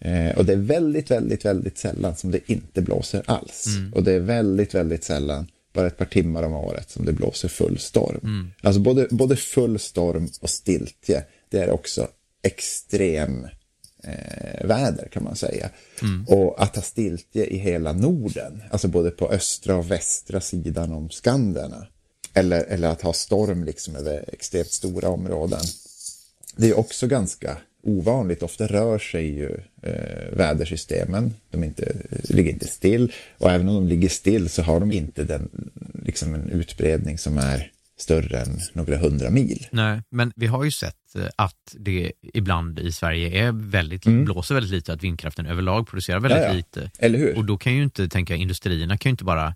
Eh, 0.00 0.38
och 0.38 0.44
det 0.44 0.52
är 0.52 0.56
väldigt, 0.56 1.10
väldigt, 1.10 1.44
väldigt 1.44 1.78
sällan 1.78 2.16
som 2.16 2.30
det 2.30 2.50
inte 2.50 2.82
blåser 2.82 3.22
alls. 3.26 3.66
Mm. 3.66 3.92
Och 3.92 4.02
det 4.02 4.12
är 4.12 4.20
väldigt, 4.20 4.74
väldigt 4.74 5.04
sällan, 5.04 5.46
bara 5.72 5.86
ett 5.86 5.96
par 5.96 6.04
timmar 6.04 6.42
om 6.42 6.52
året, 6.52 6.90
som 6.90 7.04
det 7.04 7.12
blåser 7.12 7.48
full 7.48 7.78
storm. 7.78 8.20
Mm. 8.22 8.50
Alltså 8.62 8.80
både, 8.80 9.06
både 9.10 9.36
full 9.36 9.78
storm 9.78 10.28
och 10.40 10.50
stiltje, 10.50 11.24
det 11.48 11.58
är 11.58 11.70
också 11.70 12.08
extrem 12.42 13.44
eh, 14.04 14.66
väder 14.66 15.08
kan 15.12 15.24
man 15.24 15.36
säga. 15.36 15.70
Mm. 16.02 16.24
Och 16.28 16.62
att 16.62 16.76
ha 16.76 16.82
stiltje 16.82 17.46
i 17.46 17.58
hela 17.58 17.92
Norden, 17.92 18.62
alltså 18.70 18.88
både 18.88 19.10
på 19.10 19.30
östra 19.30 19.76
och 19.76 19.90
västra 19.90 20.40
sidan 20.40 20.92
om 20.92 21.10
Skanderna. 21.10 21.86
Eller, 22.34 22.64
eller 22.64 22.88
att 22.88 23.02
ha 23.02 23.12
storm 23.12 23.64
liksom 23.64 23.96
över 23.96 24.24
extremt 24.32 24.70
stora 24.70 25.08
områden. 25.08 25.60
Det 26.56 26.68
är 26.68 26.78
också 26.78 27.06
ganska 27.06 27.58
ovanligt. 27.82 28.42
Ofta 28.42 28.66
rör 28.66 28.98
sig 28.98 29.26
ju 29.26 29.50
eh, 29.82 30.36
vädersystemen. 30.36 31.34
De 31.50 31.64
inte, 31.64 31.92
ligger 32.28 32.50
inte 32.52 32.66
still. 32.68 33.12
Och 33.38 33.50
även 33.50 33.68
om 33.68 33.74
de 33.74 33.88
ligger 33.88 34.08
still 34.08 34.48
så 34.48 34.62
har 34.62 34.80
de 34.80 34.92
inte 34.92 35.24
den, 35.24 35.70
liksom 36.04 36.34
en 36.34 36.50
utbredning 36.50 37.18
som 37.18 37.38
är 37.38 37.70
större 37.98 38.38
än 38.40 38.58
några 38.72 38.96
hundra 38.96 39.30
mil. 39.30 39.66
Nej, 39.70 40.02
men 40.10 40.32
vi 40.36 40.46
har 40.46 40.64
ju 40.64 40.70
sett 40.70 41.14
eh, 41.16 41.24
att 41.36 41.74
det 41.78 42.12
ibland 42.34 42.78
i 42.78 42.92
Sverige 42.92 43.46
är 43.46 43.52
väldigt, 43.52 44.06
Mm. 44.06 44.24
blåser 44.24 44.54
väldigt 44.54 44.72
lite, 44.72 44.92
att 44.92 45.02
vindkraften 45.02 45.46
överlag 45.46 45.86
producerar 45.86 46.20
väldigt 46.20 46.40
Ja, 46.42 46.46
ja. 46.46 46.52
lite. 46.52 46.90
Eller 46.98 47.18
hur? 47.18 47.36
Och 47.36 47.44
då 47.44 47.56
kan 47.56 47.74
ju 47.74 47.82
inte, 47.82 48.08
tänka 48.08 48.34
industrierna 48.34 48.98
kan 48.98 49.10
ju 49.10 49.12
inte 49.12 49.24
bara 49.24 49.54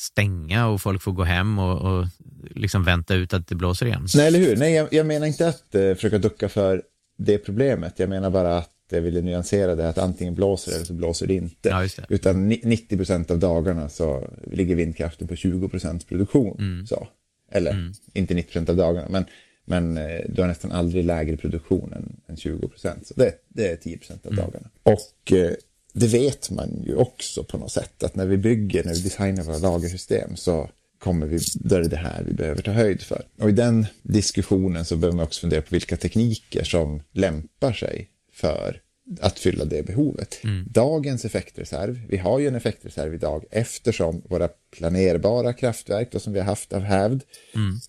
stänga 0.00 0.66
och 0.66 0.82
folk 0.82 1.02
får 1.02 1.12
gå 1.12 1.24
hem 1.24 1.58
och, 1.58 1.98
och 1.98 2.06
liksom 2.50 2.84
vänta 2.84 3.14
ut 3.14 3.34
att 3.34 3.46
det 3.48 3.54
blåser 3.54 3.86
igen. 3.86 4.06
Nej, 4.14 4.26
eller 4.26 4.38
hur? 4.38 4.56
Nej, 4.56 4.74
jag, 4.74 4.88
jag 4.92 5.06
menar 5.06 5.26
inte 5.26 5.48
att 5.48 5.74
eh, 5.74 5.94
försöka 5.94 6.18
ducka 6.18 6.48
för 6.48 6.82
det 7.16 7.38
problemet. 7.38 7.98
Jag 7.98 8.08
menar 8.08 8.30
bara 8.30 8.58
att 8.58 8.70
jag 8.90 9.00
ville 9.00 9.20
nyansera 9.20 9.74
det, 9.74 9.88
att 9.88 9.98
antingen 9.98 10.34
blåser 10.34 10.70
det 10.70 10.76
eller 10.76 10.86
så 10.86 10.92
blåser 10.92 11.26
det 11.26 11.34
inte. 11.34 11.68
Ja, 11.68 11.80
det. 11.80 12.06
Utan 12.14 12.48
ni- 12.48 12.60
90 12.64 12.96
procent 12.96 13.30
av 13.30 13.38
dagarna 13.38 13.88
så 13.88 14.28
ligger 14.52 14.74
vindkraften 14.74 15.28
på 15.28 15.36
20 15.36 15.68
procent 15.68 16.08
produktion. 16.08 16.56
Mm. 16.58 16.86
Så. 16.86 17.08
Eller 17.50 17.92
inte 18.12 18.34
90 18.34 18.46
procent 18.52 18.68
av 18.68 18.76
dagarna, 18.76 19.06
men, 19.10 19.24
men 19.64 19.96
eh, 19.96 20.20
du 20.28 20.40
har 20.42 20.48
nästan 20.48 20.72
aldrig 20.72 21.04
lägre 21.04 21.36
produktion 21.36 21.92
än, 21.92 22.16
än 22.28 22.36
20 22.36 22.68
procent. 22.68 23.06
Så 23.06 23.14
det, 23.16 23.32
det 23.48 23.68
är 23.68 23.76
10 23.76 23.98
procent 23.98 24.26
av 24.26 24.32
Mm. 24.32 24.44
dagarna. 24.44 24.68
Och 24.82 25.32
eh, 25.32 25.52
det 25.92 26.06
vet 26.06 26.50
man 26.50 26.82
ju 26.86 26.94
också 26.94 27.44
på 27.44 27.58
något 27.58 27.72
sätt, 27.72 28.02
att 28.02 28.14
när 28.16 28.26
vi 28.26 28.36
bygger, 28.36 28.84
när 28.84 28.94
vi 28.94 29.00
designar 29.00 29.42
våra 29.44 29.58
lagersystem 29.58 30.36
så 30.36 30.68
kommer 30.98 31.26
vi, 31.26 31.38
då 31.54 31.74
är 31.74 31.80
det 31.80 31.88
det 31.88 31.96
här 31.96 32.24
vi 32.26 32.32
behöver 32.32 32.62
ta 32.62 32.70
höjd 32.70 33.02
för. 33.02 33.26
Och 33.38 33.48
i 33.48 33.52
den 33.52 33.86
diskussionen 34.02 34.84
så 34.84 34.96
behöver 34.96 35.16
man 35.16 35.24
också 35.24 35.40
fundera 35.40 35.62
på 35.62 35.68
vilka 35.70 35.96
tekniker 35.96 36.64
som 36.64 37.02
lämpar 37.12 37.72
sig 37.72 38.08
för 38.32 38.80
att 39.20 39.38
fylla 39.38 39.64
det 39.64 39.86
behovet. 39.86 40.38
Dagens 40.66 41.24
effektreserv, 41.24 42.00
vi 42.08 42.16
har 42.16 42.38
ju 42.38 42.48
en 42.48 42.54
effektreserv 42.54 43.14
idag 43.14 43.44
eftersom 43.50 44.22
våra 44.28 44.48
planerbara 44.76 45.52
kraftverk 45.52 46.12
då, 46.12 46.18
som 46.18 46.32
vi 46.32 46.38
har 46.38 46.46
haft 46.46 46.72
av 46.72 46.82
hävd, 46.82 47.22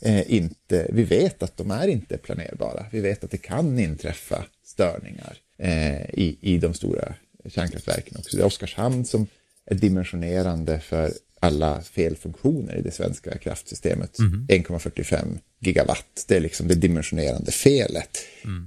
eh, 0.02 0.34
inte, 0.34 0.88
vi 0.94 1.04
vet 1.04 1.44
att 1.44 1.58
de 1.58 1.72
är 1.72 1.88
inte 1.88 2.18
planerbara. 2.18 2.86
Vi 2.92 3.00
vet 3.00 3.24
att 3.24 3.32
det 3.32 3.38
kan 3.38 3.80
inträffa 3.80 4.46
störningar 4.66 5.38
eh, 5.58 6.02
i, 6.02 6.38
i 6.42 6.58
de 6.58 6.74
stora 6.74 7.14
kärnkraftverken 7.50 8.18
också. 8.18 8.38
Det 8.38 8.44
är 8.44 8.48
Oskarshamn 8.48 9.06
som 9.06 9.28
är 9.66 9.76
dimensionerande 9.76 10.80
för 10.80 11.12
alla 11.48 11.82
felfunktioner 11.82 12.76
i 12.76 12.82
det 12.82 12.92
svenska 12.92 13.38
kraftsystemet. 13.38 14.20
Mhm. 14.20 14.48
1,45 14.50 15.38
gigawatt, 15.60 16.26
det 16.28 16.36
är 16.36 16.40
liksom 16.40 16.68
det 16.68 16.76
dimensionerande 16.76 17.52
felet 17.52 18.18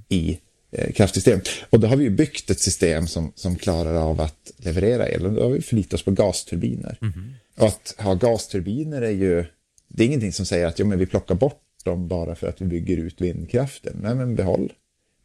i 0.09 0.39
eh, 0.73 0.93
kraftsystemet. 0.93 1.48
Och 1.70 1.81
då 1.81 1.86
har 1.86 1.97
vi 1.97 2.05
ju 2.05 2.11
byggt 2.11 2.51
ett 2.51 2.61
system 2.61 3.07
som, 3.07 3.32
som 3.35 3.57
klarar 3.57 3.94
av 3.94 4.20
att 4.20 4.51
leverera 4.57 5.09
el. 5.09 5.27
Och 5.27 5.32
då 5.32 5.43
har 5.43 5.51
vi 5.51 5.62
förlitat 5.62 5.94
oss 5.94 6.02
på 6.02 6.11
gasturbiner. 6.11 6.98
Och 7.57 7.66
att 7.66 7.94
ha 7.98 8.15
gasturbiner 8.15 9.02
är 9.02 9.11
ju, 9.11 9.44
det 9.89 10.02
är 10.02 10.07
ingenting 10.07 10.32
som 10.32 10.47
säger 10.47 10.66
att 10.66 10.78
jo, 10.78 10.86
men 10.86 10.98
vi 10.98 11.07
plockar 11.07 11.35
bort 11.35 11.62
dem 11.85 12.09
bara 12.09 12.35
för 12.35 12.48
att 12.48 12.61
vi 12.61 12.66
bygger 12.66 12.97
ut 12.97 13.20
vindkraften. 13.20 13.97
Nej, 14.02 14.15
men 14.15 14.35
behåll, 14.35 14.73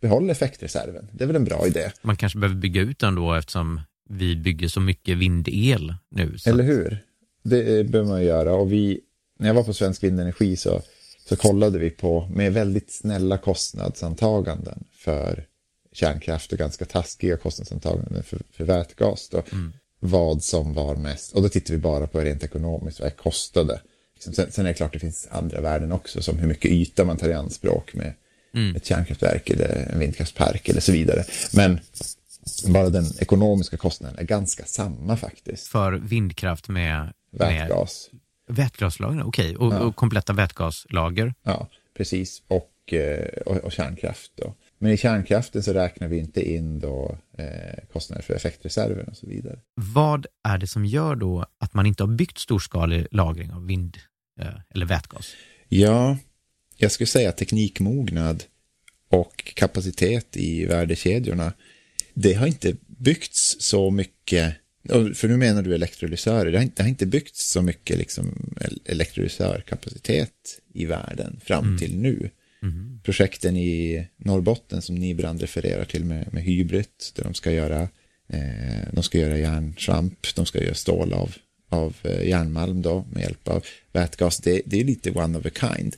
behåll 0.01 0.29
effektreserven. 0.29 1.07
Det 1.11 1.23
är 1.23 1.27
väl 1.27 1.35
en 1.35 1.43
bra 1.43 1.67
idé. 1.67 1.91
Man 2.01 2.15
kanske 2.15 2.39
behöver 2.39 2.59
bygga 2.59 2.81
ut 2.81 2.99
den 2.99 3.15
då 3.15 3.33
eftersom 3.33 3.81
vi 4.09 4.35
bygger 4.35 4.67
så 4.67 4.79
mycket 4.79 5.17
vindel 5.17 5.93
nu. 6.11 6.37
Så 6.37 6.49
Eller 6.49 6.63
hur? 6.63 7.04
Det 7.45 7.79
eh, 7.79 7.85
behöver 7.85 8.09
man 8.11 8.23
göra. 8.23 8.53
Och 8.53 8.71
vi, 8.71 8.99
när 9.39 9.47
jag 9.47 9.53
var 9.53 9.63
på 9.63 9.73
Svensk 9.73 10.03
Vindenergi 10.03 10.55
så, 10.55 10.81
så 11.29 11.35
kollade 11.35 11.79
vi 11.79 11.89
på, 11.89 12.29
med 12.35 12.53
väldigt 12.53 12.91
snälla 12.91 13.37
kostnadsantaganden 13.37 14.83
för 14.91 15.45
kärnkraft 15.93 16.51
och 16.51 16.57
ganska 16.57 16.85
taskiga 16.85 17.37
kostnadsantaganden 17.37 18.23
för, 18.23 18.39
för 18.51 18.63
vätgas. 18.63 19.29
Då, 19.29 19.43
Vad 19.99 20.43
som 20.43 20.73
var 20.73 20.95
mest, 20.95 21.33
och 21.33 21.41
då 21.41 21.49
tittar 21.49 21.73
vi 21.73 21.79
bara 21.79 22.07
på 22.07 22.19
rent 22.19 22.43
ekonomiskt, 22.43 22.99
vad 22.99 23.07
det 23.09 23.15
kostade. 23.15 23.81
Liksom, 24.13 24.33
Sen, 24.33 24.51
sen 24.51 24.65
är 24.65 24.69
det 24.69 24.75
klart 24.75 24.93
det 24.93 24.99
finns 24.99 25.27
andra 25.31 25.61
värden 25.61 25.91
också, 25.91 26.21
som 26.21 26.37
hur 26.37 26.47
mycket 26.47 26.71
yta 26.71 27.05
man 27.05 27.17
tar 27.17 27.29
i 27.29 27.33
anspråk 27.33 27.93
med 27.93 28.13
Mm. 28.53 28.75
ett 28.75 28.85
kärnkraftverk 28.85 29.49
eller 29.49 29.89
en 29.93 29.99
vindkraftspark 29.99 30.69
eller 30.69 30.81
så 30.81 30.91
vidare. 30.91 31.23
Men 31.53 31.79
bara 32.67 32.89
den 32.89 33.05
ekonomiska 33.19 33.77
kostnaden 33.77 34.19
är 34.19 34.23
ganska 34.23 34.65
samma 34.65 35.17
faktiskt. 35.17 35.67
För 35.67 35.93
vindkraft 35.93 36.67
med 36.67 37.13
Vätgas. 37.31 38.09
Med 38.47 38.57
vätgaslager, 38.57 39.23
okej. 39.27 39.55
Och, 39.57 39.73
Ja. 39.73 39.79
och 39.79 39.95
kompletta 39.95 40.33
vätgaslager. 40.33 41.33
Ja, 41.43 41.67
precis. 41.97 42.41
Och, 42.47 42.93
eh, 42.93 43.27
och, 43.45 43.57
och 43.57 43.71
kärnkraft 43.71 44.31
då. 44.35 44.53
Men 44.77 44.91
i 44.91 44.97
kärnkraften 44.97 45.63
så 45.63 45.73
räknar 45.73 46.07
vi 46.07 46.17
inte 46.19 46.49
in 46.51 46.79
då 46.79 47.17
eh, 47.37 47.45
kostnader 47.93 48.23
för 48.23 48.33
effektreserven 48.33 49.07
och 49.07 49.17
så 49.17 49.27
vidare. 49.27 49.59
Vad 49.75 50.25
är 50.43 50.57
det 50.57 50.67
som 50.67 50.85
gör 50.85 51.15
då 51.15 51.45
att 51.57 51.73
man 51.73 51.85
inte 51.85 52.03
har 52.03 52.07
byggt 52.07 52.37
storskalig 52.37 53.07
lagring 53.11 53.51
av 53.51 53.65
vind 53.65 53.97
eh, 54.41 54.47
eller 54.73 54.85
vätgas? 54.85 55.31
Ja, 55.69 56.17
jag 56.77 56.91
skulle 56.91 57.07
säga 57.07 57.31
teknikmognad 57.31 58.43
och 59.09 59.53
kapacitet 59.55 60.37
i 60.37 60.65
värdekedjorna. 60.65 61.53
Det 62.15 62.33
har 62.33 62.47
inte 62.47 62.75
byggts 62.87 63.55
så 63.59 63.91
mycket, 63.91 64.53
för 65.15 65.27
nu 65.27 65.37
menar 65.37 65.61
du 65.63 65.75
elektrolysörer, 65.75 66.51
det 66.51 66.57
har 66.57 66.63
inte, 66.63 66.75
det 66.77 66.83
har 66.83 66.89
inte 66.89 67.05
byggts 67.05 67.51
så 67.51 67.61
mycket 67.61 67.97
liksom 67.97 68.55
el- 68.61 68.81
elektrolysörkapacitet 68.85 70.31
i 70.73 70.85
världen 70.85 71.39
fram 71.43 71.65
Mm. 71.65 71.77
till 71.77 71.97
nu. 71.97 72.29
Projekten 73.03 73.57
i 73.57 74.07
Norrbotten 74.17 74.81
som 74.81 74.95
Nibrand 74.95 75.41
refererar 75.41 75.85
till 75.85 76.05
med, 76.05 76.33
med 76.33 76.43
Hybrid, 76.43 76.85
där 77.15 77.23
de 77.23 77.33
ska 77.33 77.51
göra, 77.51 77.81
eh, 78.29 78.87
de 78.91 79.03
ska 79.03 79.17
göra 79.17 79.37
järnsvamp, 79.37 80.27
de 80.35 80.45
ska 80.45 80.63
göra 80.63 80.73
stål 80.73 81.13
av, 81.13 81.35
av 81.69 81.95
eh, 82.03 82.27
järnmalm 82.29 82.81
då 82.81 83.05
med 83.13 83.21
hjälp 83.23 83.47
av 83.47 83.65
vätgas. 83.93 84.37
Det, 84.37 84.61
det 84.65 84.79
är 84.79 84.83
lite 84.83 85.11
one 85.11 85.37
of 85.37 85.45
a 85.45 85.49
kind. 85.59 85.95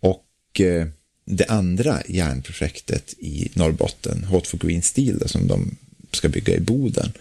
Och 0.00 0.60
eh, 0.60 0.86
det 1.26 1.44
andra 1.44 2.02
järnprojektet 2.08 3.14
i 3.18 3.50
Norrbotten, 3.54 4.24
Hot 4.24 4.46
for 4.46 4.58
Green 4.58 4.82
Steel, 4.82 5.18
då, 5.18 5.28
som 5.28 5.46
de 5.46 5.76
ska 6.12 6.28
bygga 6.28 6.54
i 6.54 6.60
Boden, 6.60 7.12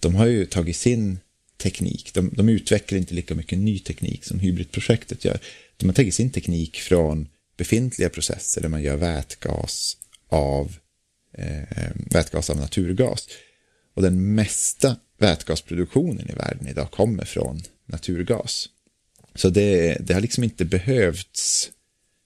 de 0.00 0.14
har 0.14 0.26
ju 0.26 0.46
tagit 0.46 0.76
sin 0.76 1.18
teknik, 1.56 2.14
de, 2.14 2.30
de 2.36 2.48
utvecklar 2.48 2.98
inte 2.98 3.14
lika 3.14 3.34
mycket 3.34 3.58
ny 3.58 3.78
teknik 3.78 4.24
som 4.24 4.38
hybridprojektet 4.38 5.24
gör. 5.24 5.38
De 5.76 5.86
har 5.86 5.94
tagit 5.94 6.14
sin 6.14 6.30
teknik 6.30 6.80
från 6.80 7.28
befintliga 7.56 8.08
processer 8.08 8.60
där 8.60 8.68
man 8.68 8.82
gör 8.82 8.96
vätgas 8.96 9.96
av, 10.28 10.76
eh, 11.34 11.90
vätgas 12.10 12.50
av 12.50 12.56
naturgas. 12.56 13.28
Och 13.94 14.02
den 14.02 14.34
mesta 14.34 14.96
vätgasproduktionen 15.18 16.30
i 16.30 16.34
världen 16.34 16.66
idag 16.66 16.90
kommer 16.90 17.24
från 17.24 17.62
naturgas. 17.86 18.68
Så 19.34 19.50
det, 19.50 19.96
det 20.00 20.14
har 20.14 20.20
liksom 20.20 20.44
inte 20.44 20.64
behövts 20.64 21.70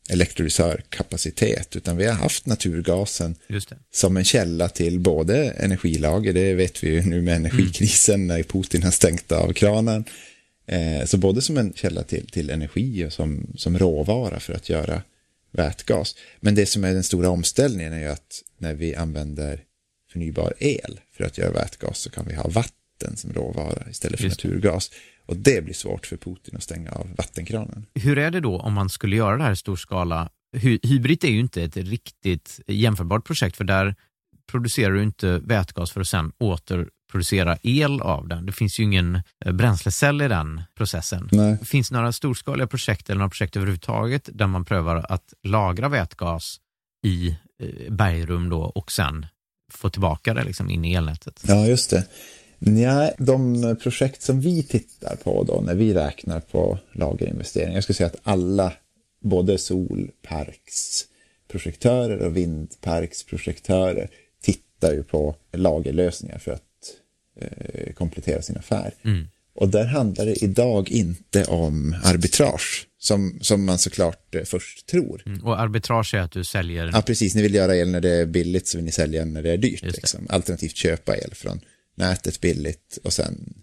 elektrolysörkapacitet, 0.08 1.76
utan 1.76 1.96
vi 1.96 2.06
har 2.06 2.14
haft 2.14 2.46
naturgasen 2.46 3.36
som 3.92 4.16
en 4.16 4.24
källa 4.24 4.68
till 4.68 5.00
både 5.00 5.50
energilager, 5.50 6.32
det 6.32 6.54
vet 6.54 6.84
vi 6.84 6.88
ju 6.88 7.02
nu 7.02 7.22
med 7.22 7.36
energikrisen 7.36 8.26
när 8.26 8.42
Putin 8.42 8.82
har 8.82 8.90
stängt 8.90 9.32
av 9.32 9.52
kranen, 9.52 10.04
eh, 10.66 11.04
så 11.04 11.16
både 11.16 11.42
som 11.42 11.58
en 11.58 11.72
källa 11.76 12.02
till, 12.02 12.26
till 12.26 12.50
energi 12.50 13.04
och 13.04 13.12
som, 13.12 13.46
som 13.56 13.78
råvara 13.78 14.40
för 14.40 14.52
att 14.52 14.68
göra 14.68 15.02
vätgas. 15.50 16.16
Men 16.40 16.54
det 16.54 16.66
som 16.66 16.84
är 16.84 16.94
den 16.94 17.04
stora 17.04 17.30
omställningen 17.30 17.92
är 17.92 18.00
ju 18.00 18.08
att 18.08 18.42
när 18.58 18.74
vi 18.74 18.94
använder 18.94 19.60
förnybar 20.12 20.54
el 20.58 21.00
för 21.12 21.24
att 21.24 21.38
göra 21.38 21.52
vätgas 21.52 21.98
så 21.98 22.10
kan 22.10 22.26
vi 22.28 22.34
ha 22.34 22.48
vatten 22.48 23.16
som 23.16 23.32
råvara 23.32 23.90
istället 23.90 24.20
för 24.20 24.26
Just 24.26 24.42
det. 24.42 24.48
Och 25.26 25.36
det 25.36 25.64
blir 25.64 25.74
svårt 25.74 26.06
för 26.06 26.16
Putin 26.16 26.56
att 26.56 26.62
stänga 26.62 26.90
av 26.90 27.06
vattenkranen. 27.18 27.86
Hur 27.94 28.18
är 28.18 28.30
det 28.30 28.40
då 28.40 28.58
om 28.60 28.72
man 28.72 28.88
skulle 28.88 29.16
göra 29.16 29.36
det 29.36 29.42
här 29.42 29.52
i 29.52 29.56
stor 29.56 29.76
skala? 29.76 30.28
Hy- 30.56 30.78
Hybrid 30.82 31.24
är 31.24 31.28
ju 31.30 31.40
inte 31.40 31.62
ett 31.62 31.76
riktigt 31.76 32.60
jämförbart 32.66 33.24
projekt 33.26 33.56
för 33.56 33.64
där 33.64 33.94
producerar 34.50 34.92
du 34.92 35.02
inte 35.02 35.38
vätgas 35.38 35.90
för 35.90 36.00
att 36.00 36.08
sen 36.08 36.32
återproducera 36.38 37.58
el 37.62 38.00
av 38.00 38.28
den. 38.28 38.46
Det 38.46 38.52
finns 38.52 38.80
ju 38.80 38.84
ingen 38.84 39.22
eh, 39.44 39.52
bränslecell 39.52 40.22
i 40.22 40.28
den 40.28 40.62
processen. 40.76 41.28
Nej. 41.32 41.58
Finns 41.64 41.90
några 41.90 42.12
storskaliga 42.12 42.66
projekt 42.66 43.10
eller 43.10 43.18
några 43.18 43.30
projekt 43.30 43.56
överhuvudtaget 43.56 44.28
där 44.32 44.46
man 44.46 44.64
prövar 44.64 45.06
att 45.08 45.34
lagra 45.42 45.88
vätgas 45.88 46.60
i 47.06 47.28
eh, 47.62 47.92
bergrum 47.92 48.48
då 48.48 48.60
och 48.62 48.92
sen 48.92 49.26
få 49.72 49.90
tillbaka 49.90 50.34
det 50.34 50.44
liksom 50.44 50.70
in 50.70 50.84
i 50.84 50.94
elnätet? 50.94 51.42
Ja, 51.46 51.66
just 51.66 51.90
det. 51.90 52.06
Nej, 52.66 53.14
de 53.18 53.76
projekt 53.82 54.22
som 54.22 54.40
vi 54.40 54.62
tittar 54.62 55.16
på 55.16 55.44
då 55.44 55.60
när 55.60 55.74
vi 55.74 55.94
räknar 55.94 56.40
på 56.40 56.78
lagerinvesteringar, 56.92 57.74
jag 57.74 57.82
skulle 57.82 57.96
säga 57.96 58.06
att 58.06 58.20
alla, 58.22 58.72
både 59.20 59.58
solparksprojektörer 59.58 62.18
och 62.18 62.36
vindparksprojektörer 62.36 64.10
tittar 64.42 64.92
ju 64.92 65.02
på 65.02 65.36
lagerlösningar 65.52 66.38
för 66.38 66.52
att 66.52 66.62
eh, 67.40 67.92
komplettera 67.92 68.42
sin 68.42 68.56
affär. 68.56 68.94
Mm. 69.04 69.26
Och 69.54 69.68
där 69.68 69.84
handlar 69.84 70.26
det 70.26 70.44
idag 70.44 70.90
inte 70.90 71.44
om 71.44 71.96
arbitrage, 72.04 72.86
som, 72.98 73.38
som 73.40 73.64
man 73.64 73.78
såklart 73.78 74.34
eh, 74.34 74.44
först 74.44 74.86
tror. 74.86 75.22
Mm. 75.26 75.44
Och 75.44 75.60
arbitrage 75.60 76.14
är 76.14 76.20
att 76.20 76.32
du 76.32 76.44
säljer 76.44 76.90
Ja, 76.92 77.02
precis. 77.02 77.34
Ni 77.34 77.42
vill 77.42 77.54
göra 77.54 77.76
el 77.76 77.90
när 77.90 78.00
det 78.00 78.10
är 78.10 78.26
billigt 78.26 78.66
så 78.66 78.78
vill 78.78 78.84
ni 78.84 78.92
sälja 78.92 79.24
när 79.24 79.42
det 79.42 79.50
är 79.50 79.56
dyrt. 79.56 79.82
Liksom. 79.82 80.26
Alternativt 80.30 80.76
köpa 80.76 81.16
el 81.16 81.34
från 81.34 81.60
nätet 81.94 82.40
billigt 82.40 82.98
och 83.02 83.12
sen 83.12 83.54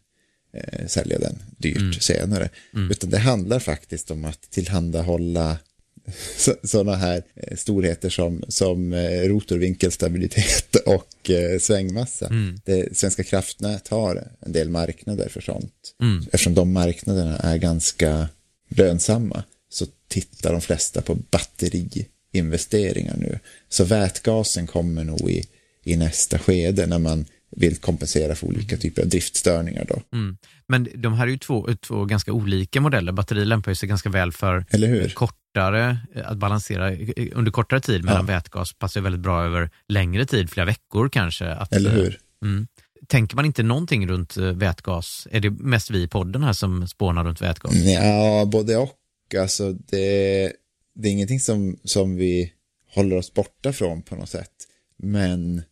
eh, 0.54 0.88
sälja 0.88 1.20
den 1.20 1.36
dyrt 1.58 1.78
Mm. 1.78 1.94
senare. 1.94 2.50
Mm. 2.74 2.92
Utan 2.92 3.10
det 3.10 3.18
handlar 3.18 3.60
faktiskt 3.60 4.12
om 4.12 4.26
att 4.26 4.42
tillhandahålla 4.42 5.58
sådana 6.64 6.96
här 6.96 7.24
eh, 7.36 7.58
storheter 7.58 8.10
som, 8.10 8.44
som 8.48 8.94
eh, 8.94 9.22
rotorvinkelstabilitet 9.22 10.76
och 10.86 11.30
eh, 11.30 11.60
svängmassa. 11.60 12.28
Mm. 12.28 12.60
Det, 12.66 12.98
Svenska 12.98 13.24
kraftnät 13.24 13.88
har 13.88 14.28
en 14.40 14.52
del 14.52 14.70
marknader 14.70 15.30
för 15.30 15.42
sånt. 15.42 15.96
Mm. 16.02 16.26
Eftersom 16.32 16.54
de 16.54 16.74
marknaderna 16.74 17.38
är 17.38 17.58
ganska 17.58 18.30
lönsamma 18.70 19.44
så 19.70 19.86
tittar 20.08 20.52
de 20.52 20.62
flesta 20.62 21.02
på 21.02 21.16
batteriinvesteringar 21.16 23.18
nu. 23.18 23.40
Så 23.70 23.84
vätgasen 23.84 24.68
kommer 24.68 25.04
nog 25.04 25.32
i, 25.32 25.44
i 25.84 25.96
nästa 25.96 26.40
skede 26.40 26.86
när 26.86 27.00
man 27.00 27.26
vill 27.52 27.78
kompensera 27.78 28.36
för 28.36 28.48
olika 28.48 28.78
typer 28.78 29.02
av 29.02 29.08
driftstörningar 29.08 29.86
då. 29.90 30.18
Mm. 30.18 30.38
Men 30.68 30.88
de 30.96 31.14
här 31.14 31.28
är 31.28 31.32
ju 31.32 31.38
två, 31.38 31.68
två 31.82 32.06
ganska 32.06 32.34
olika 32.34 32.82
modeller. 32.82 33.12
Batteri 33.12 33.46
lämpar 33.46 33.74
sig 33.74 33.90
ganska 33.90 34.10
väl 34.10 34.32
för 34.32 34.66
kortare, 35.14 35.98
att 36.26 36.38
balansera 36.38 36.92
under 37.34 37.52
kortare 37.52 37.80
tid 37.82 38.06
medan 38.06 38.26
vätgas 38.26 38.74
passar 38.74 39.02
väldigt 39.02 39.22
bra 39.22 39.44
över 39.44 39.70
längre 39.88 40.26
tid, 40.26 40.50
flera 40.50 40.66
veckor 40.66 41.10
kanske. 41.10 41.48
Att, 41.52 41.74
Eller 41.74 41.92
hur? 41.92 42.08
eh, 42.08 42.48
Mm. 42.48 42.68
Tänker 43.08 43.36
man 43.36 43.46
inte 43.46 43.64
någonting 43.64 44.08
runt 44.08 44.38
eh, 44.38 44.44
vätgas? 44.44 45.28
Är 45.32 45.40
det 45.40 45.50
mest 45.50 45.90
vi 45.92 46.02
i 46.04 46.08
podden 46.08 46.44
här 46.44 46.54
som 46.54 46.88
spånar 46.88 47.24
runt 47.24 47.42
vätgas? 47.42 47.76
Ja, 47.76 48.46
både 48.52 48.78
och. 48.78 48.98
Alltså 49.42 49.74
det, 49.74 50.54
det 50.96 51.08
är 51.08 51.12
ingenting 51.12 51.40
som, 51.40 51.78
som 51.84 52.16
vi 52.16 52.54
håller 52.96 53.18
oss 53.18 53.34
borta 53.34 53.74
från 53.74 54.02
på 54.02 54.16
något 54.16 54.30
sätt. 54.30 54.52
Men 54.98 55.64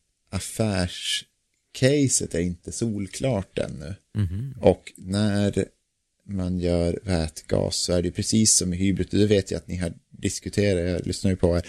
affärscaset 1.80 2.35
är 2.35 2.39
inte 2.39 2.72
solklart 2.72 3.57
ännu. 3.57 3.95
Mhm. 4.15 4.56
Och 4.61 4.93
när 4.97 5.65
man 6.27 6.60
gör 6.60 6.99
vätgas 7.03 7.76
så 7.76 7.93
är 7.93 8.01
det 8.01 8.11
precis 8.11 8.57
som 8.57 8.73
i 8.73 8.77
hybrid. 8.77 9.07
Det 9.11 9.26
vet 9.26 9.51
jag 9.51 9.57
att 9.57 9.68
ni 9.68 9.76
har 9.76 9.93
diskuterat, 10.11 10.91
jag 10.91 11.07
lyssnar 11.07 11.31
ju 11.31 11.38
på 11.38 11.57
er. 11.57 11.65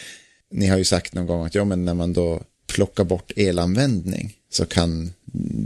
Ni 0.50 0.66
har 0.66 0.78
ju 0.78 0.84
sagt 0.84 1.14
någon 1.14 1.26
gång 1.26 1.46
att 1.46 1.54
ja, 1.54 1.64
men 1.64 1.84
när 1.84 1.94
man 1.94 2.12
då 2.12 2.42
plockar 2.66 3.04
bort 3.04 3.32
elanvändning 3.36 4.36
så 4.50 4.66
kan 4.66 5.12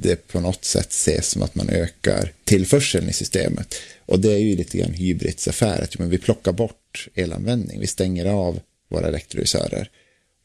det 0.02 0.28
på 0.28 0.40
något 0.40 0.64
sätt 0.64 0.90
ses 0.90 1.30
som 1.30 1.42
att 1.42 1.54
man 1.54 1.68
ökar 1.68 2.32
tillförseln 2.44 3.08
i 3.08 3.12
systemet. 3.12 3.74
Och 4.06 4.20
det 4.20 4.32
är 4.32 4.38
ju 4.38 4.56
lite 4.56 4.78
grann 4.78 4.92
hybrids 4.92 5.48
affär, 5.48 5.82
att 5.82 5.98
men 5.98 6.10
vi 6.10 6.18
plockar 6.18 6.52
bort 6.52 7.08
elanvändning, 7.14 7.80
vi 7.80 7.86
stänger 7.86 8.26
av 8.26 8.60
våra 8.88 9.08
elektrolysörer. 9.08 9.90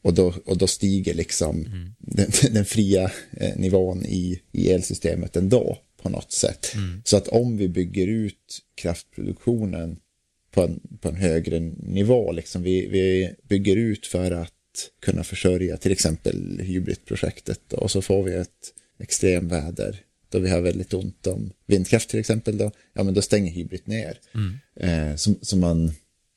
Och 0.02 0.14
då, 0.14 0.34
och 0.44 0.58
då 0.58 0.66
stiger 0.66 1.14
liksom 1.14 1.66
den, 1.98 2.30
den 2.52 2.64
fria 2.64 3.10
eh, 3.30 3.56
nivån 3.56 4.04
i, 4.04 4.40
i 4.52 4.70
elsystemet 4.70 5.36
ändå 5.36 5.78
på 6.02 6.08
något 6.08 6.32
sätt. 6.32 6.72
Så 7.04 7.16
att 7.16 7.28
om 7.28 7.56
vi 7.56 7.68
bygger 7.68 8.06
ut 8.06 8.58
kraftproduktionen 8.74 9.96
på 10.50 10.62
en, 10.62 10.80
på 11.00 11.08
en 11.08 11.16
högre 11.16 11.60
nivå, 11.76 12.32
liksom 12.32 12.62
vi, 12.62 12.86
vi 12.86 13.34
bygger 13.48 13.76
ut 13.76 14.06
för 14.06 14.30
att 14.30 14.52
kunna 15.00 15.24
försörja 15.24 15.76
till 15.76 15.92
exempel 15.92 16.60
hybridprojektet 16.60 17.72
och 17.72 17.90
så 17.90 18.02
får 18.02 18.22
vi 18.22 18.34
ett 18.34 18.74
extremväder 18.98 20.00
då 20.30 20.38
vi 20.38 20.50
har 20.50 20.60
väldigt 20.60 20.94
ont 20.94 21.26
om 21.26 21.50
vindkraft 21.66 22.10
till 22.10 22.20
exempel 22.20 22.58
då, 22.58 22.70
ja 22.92 23.02
men 23.02 23.14
då 23.14 23.22
stänger 23.22 23.52
hybrid 23.52 23.88
ner. 23.88 24.18
Mm. 24.34 24.58
Eh, 24.76 25.16
så, 25.16 25.34
så 25.42 25.56
man 25.56 25.92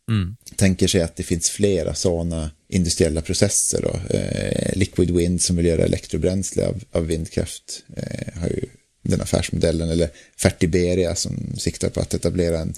Mm. 0.09 0.35
tänker 0.55 0.87
sig 0.87 1.01
att 1.01 1.15
det 1.15 1.23
finns 1.23 1.49
flera 1.49 1.93
sådana 1.93 2.51
industriella 2.67 3.21
processer. 3.21 3.81
Då. 3.81 3.99
Eh, 4.17 4.77
Liquid 4.77 5.11
Wind 5.11 5.41
som 5.41 5.55
vill 5.55 5.65
göra 5.65 5.83
elektrobränsle 5.83 6.67
av, 6.67 6.83
av 6.91 7.07
vindkraft 7.07 7.83
eh, 7.97 8.39
har 8.39 8.47
ju 8.47 8.65
den 9.01 9.21
affärsmodellen. 9.21 9.89
Eller 9.89 10.09
Fertiberia 10.37 11.15
som 11.15 11.55
siktar 11.57 11.89
på 11.89 11.99
att 11.99 12.13
etablera 12.13 12.59
en, 12.59 12.73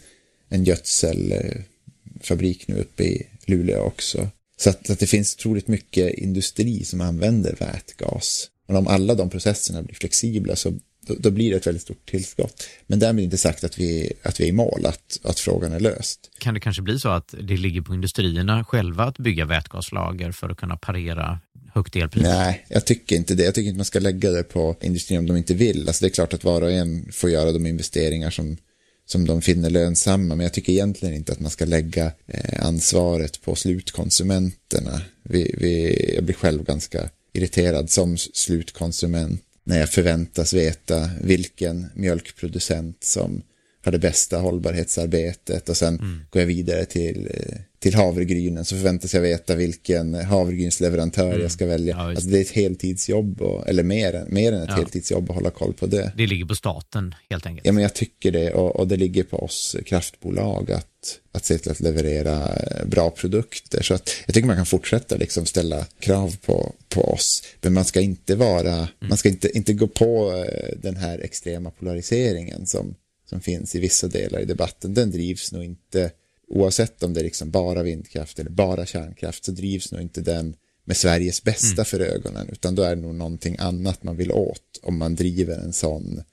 en 0.49 0.63
gödselfabrik 0.63 2.67
nu 2.67 2.75
uppe 2.75 3.03
i 3.03 3.27
Luleå 3.45 3.81
också. 3.81 4.29
Så 4.57 4.69
att, 4.69 4.89
att 4.89 4.99
det 4.99 5.07
finns 5.07 5.35
otroligt 5.35 5.67
mycket 5.67 6.13
industri 6.13 6.83
som 6.83 7.01
använder 7.01 7.55
vätgas. 7.59 8.49
Men 8.67 8.77
om 8.77 8.87
alla 8.87 9.15
de 9.15 9.29
processerna 9.29 9.83
blir 9.83 9.95
flexibla 9.95 10.55
så 10.55 10.73
då, 11.07 11.15
då 11.19 11.31
blir 11.31 11.51
det 11.51 11.57
ett 11.57 11.67
väldigt 11.67 11.83
stort 11.83 12.09
tillskott. 12.09 12.67
Men 12.87 12.99
därmed 12.99 13.23
inte 13.23 13.37
sagt 13.37 13.63
att 13.63 13.79
vi, 13.79 14.13
att 14.23 14.39
vi 14.39 14.43
är 14.43 14.47
i 14.47 14.51
mål, 14.51 14.85
att, 14.85 15.19
att 15.23 15.39
frågan 15.39 15.71
är 15.71 15.79
löst. 15.79 16.31
Kan 16.37 16.53
det 16.53 16.59
kanske 16.59 16.81
bli 16.81 16.99
så 16.99 17.09
att 17.09 17.35
det 17.41 17.57
ligger 17.57 17.81
på 17.81 17.93
industrierna 17.93 18.63
själva 18.63 19.03
att 19.03 19.17
bygga 19.17 19.45
vätgaslager 19.45 20.31
för 20.31 20.49
att 20.49 20.57
kunna 20.57 20.77
parera 20.77 21.39
högt 21.73 21.95
elpris? 21.95 22.23
Nej, 22.23 22.65
jag 22.67 22.85
tycker 22.85 23.15
inte 23.15 23.35
det. 23.35 23.43
Jag 23.43 23.55
tycker 23.55 23.69
inte 23.69 23.77
man 23.77 23.85
ska 23.85 23.99
lägga 23.99 24.31
det 24.31 24.43
på 24.43 24.75
industrin 24.81 25.19
om 25.19 25.25
de 25.25 25.37
inte 25.37 25.53
vill. 25.53 25.87
Alltså 25.87 26.05
det 26.05 26.09
är 26.09 26.13
klart 26.13 26.33
att 26.33 26.43
var 26.43 26.61
och 26.61 26.71
en 26.71 27.11
får 27.11 27.29
göra 27.29 27.51
de 27.51 27.65
investeringar 27.65 28.29
som, 28.29 28.57
som 29.05 29.27
de 29.27 29.41
finner 29.41 29.69
lönsamma. 29.69 30.35
Men 30.35 30.43
jag 30.43 30.53
tycker 30.53 30.73
egentligen 30.73 31.15
inte 31.15 31.31
att 31.31 31.39
man 31.39 31.51
ska 31.51 31.65
lägga 31.65 32.11
eh, 32.27 32.65
ansvaret 32.65 33.41
på 33.41 33.55
slutkonsumenterna. 33.55 35.01
Vi, 35.23 35.55
vi, 35.57 36.15
jag 36.15 36.23
blir 36.23 36.35
själv 36.35 36.63
ganska 36.63 37.09
irriterad 37.33 37.89
som 37.89 38.17
slutkonsument 38.17 39.41
när 39.65 39.79
jag 39.79 39.89
förväntas 39.89 40.53
veta 40.53 41.09
vilken 41.21 41.87
mjölkproducent 41.95 43.03
som 43.03 43.41
har 43.85 43.91
det 43.91 43.99
bästa 43.99 44.37
hållbarhetsarbetet 44.37 45.69
och 45.69 45.77
sen 45.77 46.25
går 46.29 46.41
jag 46.41 46.47
vidare 46.47 46.85
till, 46.85 47.29
eh, 47.33 47.57
till 47.79 47.95
havregrynen 47.95 48.65
så 48.65 48.75
förväntas 48.75 49.13
jag 49.13 49.21
veta 49.21 49.55
vilken 49.55 50.13
havregrynsleverantör 50.13 51.29
Mm. 51.29 51.41
jag 51.41 51.51
ska 51.51 51.65
välja. 51.65 51.95
Ja, 51.95 52.09
alltså 52.09 52.29
det 52.29 52.37
är 52.37 52.41
ett 52.41 52.49
heltidsjobb, 52.51 53.41
och, 53.41 53.67
eller 53.69 53.83
mer, 53.83 54.13
än- 54.13 54.27
mer 54.33 54.51
än 54.51 54.61
ett 54.61 54.69
Ja. 54.69 54.75
heltidsjobb 54.75 55.29
att 55.29 55.35
hålla 55.35 55.49
koll 55.49 55.73
på 55.73 55.85
det. 55.85 56.11
Det 56.17 56.27
ligger 56.27 56.45
på 56.45 56.55
staten 56.55 57.15
helt 57.29 57.45
enkelt. 57.45 57.65
Ja, 57.65 57.71
men 57.71 57.83
jag 57.83 57.93
tycker 57.93 58.31
det 58.31 58.51
och, 58.53 58.75
och 58.75 58.87
det 58.87 58.97
ligger 58.97 59.23
på 59.23 59.37
oss 59.37 59.75
kraftbolag 59.85 60.71
att, 60.71 61.19
att 61.31 61.45
se 61.45 61.57
till 61.57 61.71
att 61.71 61.79
leverera 61.79 62.55
eh, 62.55 62.85
bra 62.85 63.09
produkter. 63.09 63.81
Så 63.83 63.93
att 63.93 64.09
jag 64.25 64.33
tycker 64.33 64.47
man 64.47 64.55
kan 64.55 64.65
fortsätta 64.65 65.15
liksom 65.15 65.45
ställa 65.45 65.85
krav 65.99 66.35
på, 66.45 66.73
på 66.89 67.01
oss. 67.13 67.43
Men 67.61 67.73
man 67.73 67.85
ska 67.85 68.01
inte 68.01 68.35
vara, 68.35 68.87
man 68.99 69.17
ska 69.17 69.29
inte, 69.29 69.57
inte 69.57 69.73
gå 69.73 69.87
på 69.87 70.31
eh, 70.47 70.77
den 70.81 70.95
här 70.95 71.19
extrema 71.19 71.71
polariseringen 71.71 72.65
som, 72.65 72.95
som 73.25 73.41
finns 73.41 73.75
i 73.75 73.79
vissa 73.79 74.07
delar 74.07 74.39
i 74.39 74.45
debatten. 74.45 74.93
Den 74.93 75.11
drivs 75.11 75.51
nog 75.51 75.63
inte, 75.63 76.11
oavsett 76.47 77.03
om 77.03 77.13
det 77.13 77.19
är 77.19 77.23
liksom 77.23 77.51
bara 77.51 77.83
vindkraft 77.83 78.39
eller 78.39 78.49
bara 78.49 78.85
kärnkraft, 78.85 79.45
så 79.45 79.51
drivs 79.51 79.91
nog 79.91 80.01
inte 80.01 80.21
den 80.21 80.55
med 80.83 80.97
Sveriges 80.97 81.43
bästa 81.43 81.85
för 81.85 81.99
ögonen, 81.99 82.49
utan 82.49 82.75
då 82.75 82.83
är 82.83 82.95
det 82.95 83.01
nog 83.01 83.15
någonting 83.15 83.55
annat 83.59 84.03
man 84.03 84.17
vill 84.17 84.31
åt 84.31 84.79
om 84.81 84.97
man 84.97 85.15
driver 85.15 85.57
en 85.57 85.73
sån 85.73 86.23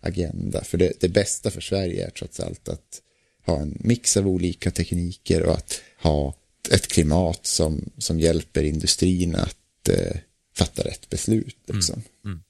agenda. 0.00 0.64
För 0.64 0.78
det, 0.78 0.92
det 1.00 1.08
bästa 1.08 1.50
för 1.50 1.60
Sverige 1.60 2.06
är 2.06 2.10
trots 2.10 2.40
allt 2.40 2.68
att 2.68 3.02
ha 3.46 3.60
en 3.60 3.78
mix 3.80 4.16
av 4.16 4.28
olika 4.28 4.70
tekniker 4.70 5.42
och 5.42 5.54
att 5.54 5.80
ha 6.02 6.34
ett 6.70 6.88
klimat 6.88 7.46
som, 7.46 7.90
som 7.98 8.20
hjälper 8.20 8.62
industrin 8.62 9.34
att 9.34 9.88
eh, 9.88 10.16
fatta 10.54 10.82
rätt 10.82 11.08
beslut. 11.10 11.56
Liksom. 11.66 12.02
Mm. 12.24 12.42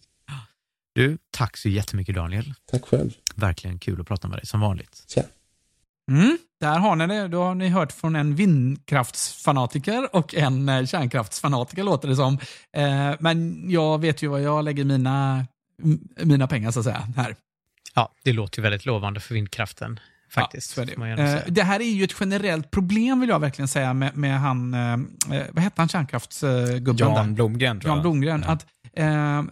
Du, 0.95 1.19
tack 1.31 1.57
så 1.57 1.69
jättemycket 1.69 2.15
Daniel. 2.15 2.55
Tack 2.71 2.85
själv. 2.85 3.17
Verkligen 3.35 3.79
kul 3.79 4.01
att 4.01 4.07
prata 4.07 4.29
med 4.29 4.39
dig 4.39 4.47
som 4.47 4.61
vanligt. 4.61 5.05
Tja. 5.09 5.23
Mm, 6.11 6.39
där 6.61 6.79
har 6.79 6.97
ni 6.97 7.07
det. 7.07 7.29
Då 7.29 7.43
har 7.43 7.55
ni 7.55 7.69
hört 7.69 7.93
från 7.93 8.17
en 8.17 8.35
vindkraftsfanatiker 8.35 10.17
och 10.17 10.35
en 10.35 10.69
eh, 10.69 10.87
kärnkraftsfanatiker 10.87 11.83
låter 11.83 12.09
det 12.09 12.17
som. 12.17 12.39
Eh, 12.73 13.13
men 13.21 13.65
jag 13.71 14.01
vet 14.01 14.23
ju 14.23 14.29
vad 14.29 14.43
jag 14.43 14.65
lägger 14.65 14.85
mina, 14.85 15.47
mina 16.23 16.47
pengar 16.47 16.71
så 16.71 16.79
att 16.79 16.85
säga 16.85 17.09
här. 17.17 17.37
Ja, 17.95 18.13
det 18.25 18.33
låter 18.33 18.59
ju 18.59 18.63
väldigt 18.63 18.87
lovande 18.87 19.21
för 19.21 19.35
vindkraften 19.35 20.01
faktiskt. 20.33 20.79
är 20.79 21.17
det. 21.17 21.23
Eh, 21.23 21.43
det 21.47 21.63
här 21.63 21.81
är 21.81 21.85
ju 21.85 22.05
ett 22.05 22.15
generellt 22.21 22.71
problem 22.71 23.21
vill 23.21 23.29
jag 23.29 23.41
verkligen 23.41 23.69
säga 23.69 23.95
med, 23.95 24.17
med 24.17 24.41
han, 24.41 24.75
eh, 24.75 24.99
vad 25.53 25.65
hette 25.65 25.81
han 25.81 25.89
kärnkraftsgubben 25.89 26.97
Jan? 26.97 27.35
Blomgren 27.35 27.81
Jan. 27.85 28.01
Blomgren. 28.01 28.45
Att 28.45 28.67
eh, 28.93 29.43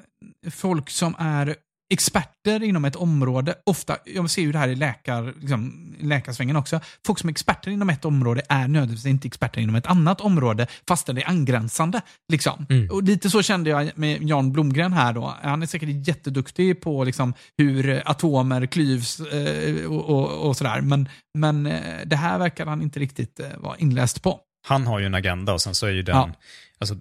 folk 0.50 0.90
som 0.90 1.14
är 1.18 1.56
experter 1.90 2.62
inom 2.62 2.84
ett 2.84 2.96
område, 2.96 3.54
ofta, 3.66 3.96
jag 4.04 4.30
ser 4.30 4.42
ju 4.42 4.52
det 4.52 4.58
här 4.58 4.68
i 4.68 4.74
läkar, 4.76 5.34
liksom, 5.40 5.94
läkarsvängen 6.00 6.56
också, 6.56 6.80
folk 7.06 7.18
som 7.18 7.28
är 7.28 7.32
experter 7.32 7.70
inom 7.70 7.90
ett 7.90 8.04
område 8.04 8.42
är 8.48 8.68
nödvändigtvis 8.68 9.06
inte 9.06 9.28
experter 9.28 9.60
inom 9.60 9.74
ett 9.74 9.86
annat 9.86 10.20
område, 10.20 10.66
fastän 10.88 11.14
det 11.14 11.22
är 11.22 11.28
angränsande. 11.28 12.00
Liksom. 12.32 12.66
Mm. 12.70 12.90
Och 12.90 13.02
lite 13.02 13.30
så 13.30 13.42
kände 13.42 13.70
jag 13.70 13.90
med 13.94 14.22
Jan 14.22 14.52
Blomgren 14.52 14.92
här 14.92 15.12
då. 15.12 15.34
Han 15.42 15.62
är 15.62 15.66
säkert 15.66 16.08
jätteduktig 16.08 16.80
på 16.80 17.04
liksom, 17.04 17.34
hur 17.58 18.02
atomer 18.04 18.66
klyvs 18.66 19.20
eh, 19.20 19.84
och, 19.84 20.10
och, 20.10 20.48
och 20.48 20.56
sådär, 20.56 20.80
men, 20.80 21.08
men 21.38 21.66
eh, 21.66 21.98
det 22.04 22.16
här 22.16 22.38
verkar 22.38 22.66
han 22.66 22.82
inte 22.82 23.00
riktigt 23.00 23.40
eh, 23.40 23.46
vara 23.58 23.76
inläst 23.76 24.22
på. 24.22 24.40
Han 24.68 24.86
har 24.86 24.98
ju 24.98 25.06
en 25.06 25.14
agenda 25.14 25.52
och 25.52 25.60
sen 25.60 25.74
så 25.74 25.86
är 25.86 25.90
ju 25.90 26.02
den, 26.02 26.16
Ja. 26.16 26.32
alltså, 26.78 26.94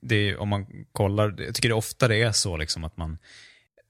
det 0.00 0.14
är, 0.28 0.40
om 0.40 0.48
man 0.48 0.66
kollar, 0.92 1.34
jag 1.38 1.54
tycker 1.54 1.68
det 1.68 1.74
ofta 1.74 2.08
det 2.08 2.22
är 2.22 2.32
så 2.32 2.56
liksom 2.56 2.84
att 2.84 2.96
man, 2.96 3.18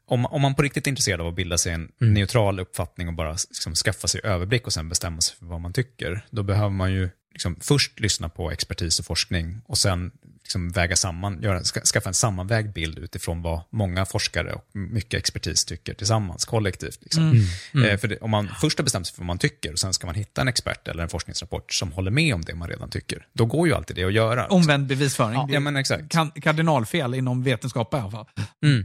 om, 0.09 0.27
om 0.27 0.43
man 0.43 0.55
på 0.55 0.63
riktigt 0.63 0.87
är 0.87 0.91
intresserad 0.91 1.21
av 1.21 1.27
att 1.27 1.35
bilda 1.35 1.59
sig 1.59 1.73
en 1.73 1.93
Mm. 2.01 2.15
neutral 2.15 2.61
uppfattning 2.61 3.09
och 3.09 3.15
bara 3.15 3.33
liksom, 3.33 3.75
skaffa 3.75 4.09
sig 4.09 4.21
överblick 4.25 4.67
och 4.67 4.73
sen 4.73 4.89
bestämma 4.89 5.21
sig 5.21 5.37
för 5.37 5.47
vad 5.47 5.61
man 5.61 5.73
tycker, 5.73 6.25
då 6.31 6.43
behöver 6.43 6.71
man 6.71 6.93
ju 6.93 7.11
liksom, 7.33 7.57
först 7.61 8.01
lyssna 8.01 8.29
på 8.29 8.51
expertis 8.51 8.99
och 8.99 9.07
forskning 9.07 9.61
och 9.67 9.79
sen 9.79 10.11
liksom, 10.49 10.71
väga 10.71 10.97
samman, 10.97 11.43
göra, 11.43 11.65
ska, 11.65 11.81
skaffa 11.81 12.09
en 12.11 12.15
sammanvägd 12.15 12.73
bild 12.73 12.99
utifrån 12.99 13.43
vad 13.43 13.61
många 13.71 14.07
forskare 14.07 14.53
och 14.53 14.65
mycket 14.73 15.19
expertis 15.19 15.65
tycker 15.65 15.95
tillsammans, 15.95 16.45
kollektivt. 16.45 16.99
Liksom. 17.03 17.23
Mm. 17.31 17.43
Mm. 17.75 17.89
Eh, 17.91 17.97
för 17.99 18.09
det, 18.09 18.17
om 18.19 18.31
man 18.31 18.49
först 18.61 18.79
har 18.79 18.85
bestämt 18.85 19.07
sig 19.07 19.15
för 19.15 19.23
vad 19.23 19.27
man 19.27 19.39
tycker 19.39 19.73
och 19.73 19.79
sen 19.79 19.93
ska 19.93 20.07
man 20.07 20.15
hitta 20.15 20.41
en 20.41 20.49
expert 20.49 20.89
eller 20.89 21.03
en 21.03 21.09
forskningsrapport 21.09 21.73
som 21.73 21.93
håller 21.93 22.11
med 22.11 22.35
om 22.35 22.41
det 22.43 22.55
man 22.55 22.69
redan 22.69 22.91
tycker, 22.91 23.27
då 23.33 23.47
går 23.47 23.69
ju 23.69 23.75
alltid 23.75 23.97
det 23.97 24.05
att 24.05 24.13
göra. 24.13 24.41
liksom. 24.43 24.57
Omvänd 24.57 24.87
bevisföring. 24.87 25.41
Är 25.41 25.55
Ja, 25.55 25.61
men 25.61 25.77
exakt. 25.77 26.09
kan, 26.09 26.31
kardinalfel 26.31 27.15
inom 27.15 27.43
vetenskap 27.43 27.95
i 27.95 27.97
alla 27.97 28.11
fall. 28.11 28.27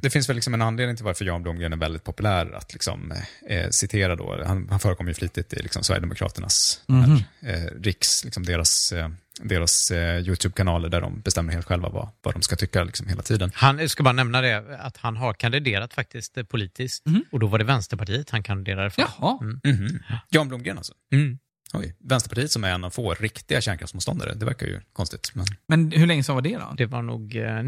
Det 0.02 0.10
finns 0.10 0.30
väl 0.30 0.36
liksom 0.36 0.54
en 0.54 0.62
anledning 0.62 0.96
till 0.96 1.06
varför 1.06 1.26
Jan 1.26 1.44
Blomgren 1.44 1.74
är 1.74 1.78
väldigt 1.78 2.04
populär 2.04 2.52
att 2.56 2.74
liksom, 2.74 3.14
eh, 3.50 3.70
citera 3.70 4.16
då. 4.16 4.44
Han, 4.46 4.68
han 4.70 4.80
förekommer 4.80 5.10
ju 5.10 5.14
flitigt 5.16 5.54
i 5.54 5.62
liksom, 5.64 5.84
Sverigedemokraternas 5.84 6.80
Mhm. 6.88 7.02
här, 7.42 7.54
eh, 7.54 7.82
riks, 7.82 8.24
liksom 8.24 8.46
deras, 8.46 8.92
eh, 8.92 9.10
deras 9.42 9.92
eh, 9.92 10.20
YouTube-kanaler 10.20 10.90
där 10.90 11.02
de 11.02 11.22
bestämmer 11.22 11.54
helt 11.54 11.66
själva 11.66 11.90
vad, 11.90 12.10
vad 12.22 12.36
de 12.36 12.42
ska 12.42 12.56
tycka 12.56 12.84
liksom, 12.84 13.08
hela 13.08 13.22
tiden. 13.22 13.52
Han, 13.54 13.80
jag 13.80 13.90
ska 13.90 14.04
bara 14.04 14.14
nämna 14.14 14.42
det, 14.42 14.78
att 14.80 14.98
han 14.98 15.18
har 15.18 15.34
kandiderat 15.34 15.94
faktiskt 15.94 16.38
eh, 16.38 16.44
politiskt. 16.44 17.04
Och 17.32 17.40
då 17.40 17.48
var 17.48 17.60
det 17.60 17.66
Vänsterpartiet 17.66 18.30
han 18.30 18.44
kandiderade 18.44 18.90
för. 18.90 19.02
Jaha. 19.02 19.40
Mm. 19.42 19.60
Mhm. 19.64 20.00
Jan 20.30 20.48
Blomgren 20.48 20.78
alltså? 20.78 20.94
Mm. 21.14 21.40
Oj. 21.74 21.96
Vänsterpartiet 22.00 22.52
som 22.52 22.64
är 22.64 22.72
en 22.72 22.84
av 22.84 22.90
få 22.90 23.14
riktiga 23.14 23.62
kärnkraftsmotståndare, 23.62 24.34
det 24.34 24.46
verkar 24.46 24.68
ju 24.68 24.82
konstigt. 24.94 25.32
Men... 25.34 25.46
Men 25.68 25.92
hur 25.92 26.08
länge 26.08 26.24
sedan 26.24 26.36
var 26.36 26.42
det 26.42 26.58
då? 26.58 26.74
Det 26.78 26.86
var 26.86 27.02
nog 27.02 27.36
eh, 27.36 27.64